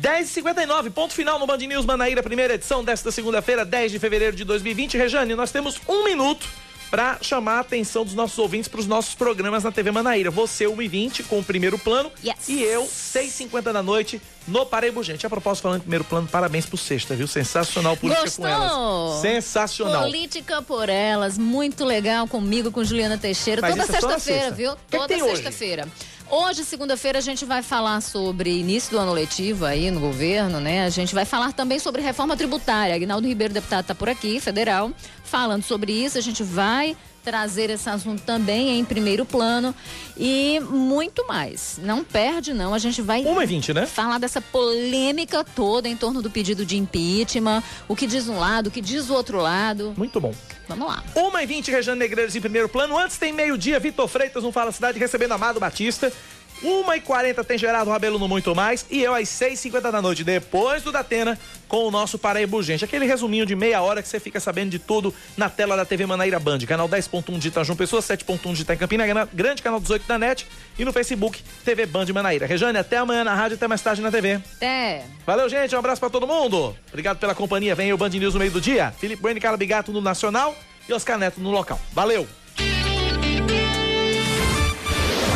10h59, 0.00 0.90
ponto 0.90 1.12
final 1.12 1.38
no 1.38 1.46
Band 1.46 1.58
News 1.58 1.84
Manaíra, 1.84 2.22
primeira 2.22 2.54
edição 2.54 2.84
desta 2.84 3.10
segunda-feira, 3.10 3.64
10 3.64 3.92
de 3.92 3.98
fevereiro 3.98 4.36
de 4.36 4.44
2020. 4.44 4.96
Rejane, 4.96 5.34
nós 5.34 5.50
temos 5.50 5.80
um 5.88 6.04
minuto 6.04 6.46
para 6.90 7.18
chamar 7.22 7.58
a 7.58 7.60
atenção 7.60 8.04
dos 8.04 8.14
nossos 8.14 8.36
ouvintes 8.38 8.66
para 8.68 8.80
os 8.80 8.86
nossos 8.86 9.14
programas 9.14 9.62
na 9.62 9.70
TV 9.70 9.92
Manaíra. 9.92 10.30
Você, 10.30 10.64
1h20, 10.64 11.24
com 11.26 11.38
o 11.38 11.44
primeiro 11.44 11.78
plano. 11.78 12.10
E 12.48 12.62
eu, 12.62 12.84
6h50 12.84 13.72
da 13.72 13.82
noite, 13.82 14.20
no 14.48 14.66
Paraíba 14.66 15.00
Gente. 15.02 15.24
A 15.24 15.30
propósito, 15.30 15.62
falando 15.62 15.78
em 15.78 15.82
primeiro 15.82 16.04
plano, 16.04 16.26
parabéns 16.26 16.66
pro 16.66 16.76
Sexta, 16.76 17.14
viu? 17.14 17.28
Sensacional 17.28 17.96
política 17.96 18.24
Gostou? 18.24 18.44
com 18.44 18.50
elas. 18.50 19.20
Sensacional. 19.20 20.02
Política 20.02 20.62
por 20.62 20.88
elas, 20.88 21.38
muito 21.38 21.84
legal 21.84 22.26
comigo, 22.26 22.72
com 22.72 22.82
Juliana 22.82 23.16
Teixeira. 23.16 23.60
Mas 23.62 23.70
Toda 23.70 23.82
é 23.84 23.86
sexta-feira, 23.86 24.40
sexta. 24.40 24.54
viu? 24.56 24.72
Que 24.72 24.80
que 24.90 24.96
Toda 24.98 25.18
sexta-feira. 25.18 25.88
Hoje, 26.32 26.64
segunda-feira, 26.64 27.18
a 27.18 27.20
gente 27.20 27.44
vai 27.44 27.60
falar 27.60 28.00
sobre 28.00 28.60
início 28.60 28.92
do 28.92 28.98
ano 28.98 29.12
letivo 29.12 29.64
aí 29.64 29.90
no 29.90 29.98
governo, 29.98 30.60
né? 30.60 30.84
A 30.84 30.88
gente 30.88 31.12
vai 31.12 31.24
falar 31.24 31.52
também 31.52 31.80
sobre 31.80 32.00
reforma 32.00 32.36
tributária. 32.36 32.94
Agnaldo 32.94 33.26
Ribeiro, 33.26 33.52
deputado, 33.52 33.80
está 33.80 33.96
por 33.96 34.08
aqui, 34.08 34.38
federal, 34.38 34.92
falando 35.24 35.64
sobre 35.64 35.92
isso. 35.92 36.16
A 36.16 36.20
gente 36.20 36.44
vai 36.44 36.96
trazer 37.24 37.68
esse 37.68 37.90
assunto 37.90 38.22
também 38.22 38.78
em 38.78 38.84
primeiro 38.84 39.26
plano 39.26 39.74
e 40.16 40.60
muito 40.60 41.26
mais. 41.26 41.80
Não 41.82 42.04
perde, 42.04 42.54
não. 42.54 42.72
A 42.72 42.78
gente 42.78 43.02
vai 43.02 43.24
1h20, 43.24 43.74
né? 43.74 43.86
falar 43.86 44.18
dessa 44.18 44.40
polêmica 44.40 45.42
toda 45.42 45.88
em 45.88 45.96
torno 45.96 46.22
do 46.22 46.30
pedido 46.30 46.64
de 46.64 46.76
impeachment, 46.76 47.60
o 47.88 47.96
que 47.96 48.06
diz 48.06 48.28
um 48.28 48.38
lado, 48.38 48.68
o 48.68 48.70
que 48.70 48.80
diz 48.80 49.10
o 49.10 49.14
outro 49.14 49.38
lado. 49.38 49.94
Muito 49.96 50.20
bom. 50.20 50.32
Vamos 50.74 50.88
lá. 50.88 51.02
1 51.16 51.38
e 51.40 51.46
20 51.46 51.70
Rejane 51.70 51.98
Negreiros 51.98 52.36
em 52.36 52.40
primeiro 52.40 52.68
plano. 52.68 52.96
Antes 52.96 53.18
tem 53.18 53.32
meio-dia, 53.32 53.80
Vitor 53.80 54.06
Freitas 54.08 54.42
no 54.42 54.52
Fala 54.52 54.72
Cidade 54.72 54.98
recebendo 54.98 55.32
Amado 55.32 55.58
Batista. 55.58 56.12
1h40 56.62 57.44
tem 57.44 57.56
Gerardo 57.58 57.90
Rabelo 57.90 58.18
no 58.18 58.28
Muito 58.28 58.54
Mais 58.54 58.84
e 58.90 59.02
eu 59.02 59.14
às 59.14 59.28
6h50 59.28 59.90
da 59.90 60.02
noite, 60.02 60.22
depois 60.22 60.82
do 60.82 60.92
Datena, 60.92 61.38
com 61.66 61.86
o 61.86 61.90
nosso 61.90 62.18
Paraíba 62.18 62.56
Urgente. 62.56 62.84
Aquele 62.84 63.06
resuminho 63.06 63.46
de 63.46 63.56
meia 63.56 63.80
hora 63.80 64.02
que 64.02 64.08
você 64.08 64.20
fica 64.20 64.40
sabendo 64.40 64.70
de 64.70 64.78
tudo 64.78 65.14
na 65.36 65.48
tela 65.48 65.76
da 65.76 65.84
TV 65.84 66.04
Manaíra 66.04 66.38
Band. 66.38 66.58
Canal 66.60 66.88
10.1 66.88 67.38
de 67.38 67.52
João 67.64 67.76
Pessoa, 67.76 68.02
7.1 68.02 68.52
de 68.52 68.62
em 68.62 68.76
Campina 68.76 69.04
Grande, 69.32 69.62
canal 69.62 69.80
18 69.80 70.06
da 70.06 70.18
NET 70.18 70.46
e 70.78 70.84
no 70.84 70.92
Facebook 70.92 71.42
TV 71.64 71.86
Band 71.86 72.06
Manaíra. 72.12 72.46
Rejane, 72.46 72.78
até 72.78 72.98
amanhã 72.98 73.24
na 73.24 73.34
rádio, 73.34 73.56
até 73.56 73.66
mais 73.66 73.80
tarde 73.80 74.02
na 74.02 74.10
TV. 74.10 74.40
Até. 74.56 75.04
Valeu, 75.26 75.48
gente. 75.48 75.74
Um 75.74 75.78
abraço 75.78 76.00
pra 76.00 76.10
todo 76.10 76.26
mundo. 76.26 76.76
Obrigado 76.88 77.18
pela 77.18 77.34
companhia. 77.34 77.74
Vem 77.74 77.86
aí 77.86 77.92
o 77.92 77.96
Band 77.96 78.10
News 78.10 78.34
no 78.34 78.40
meio 78.40 78.52
do 78.52 78.60
dia. 78.60 78.92
Felipe 78.98 79.22
Bueno 79.22 79.38
e 79.38 79.40
Carla 79.40 79.56
Bigato 79.56 79.92
no 79.92 80.00
Nacional 80.00 80.54
e 80.88 80.92
Oscar 80.92 81.18
Neto 81.18 81.40
no 81.40 81.50
local. 81.50 81.80
Valeu. 81.92 82.26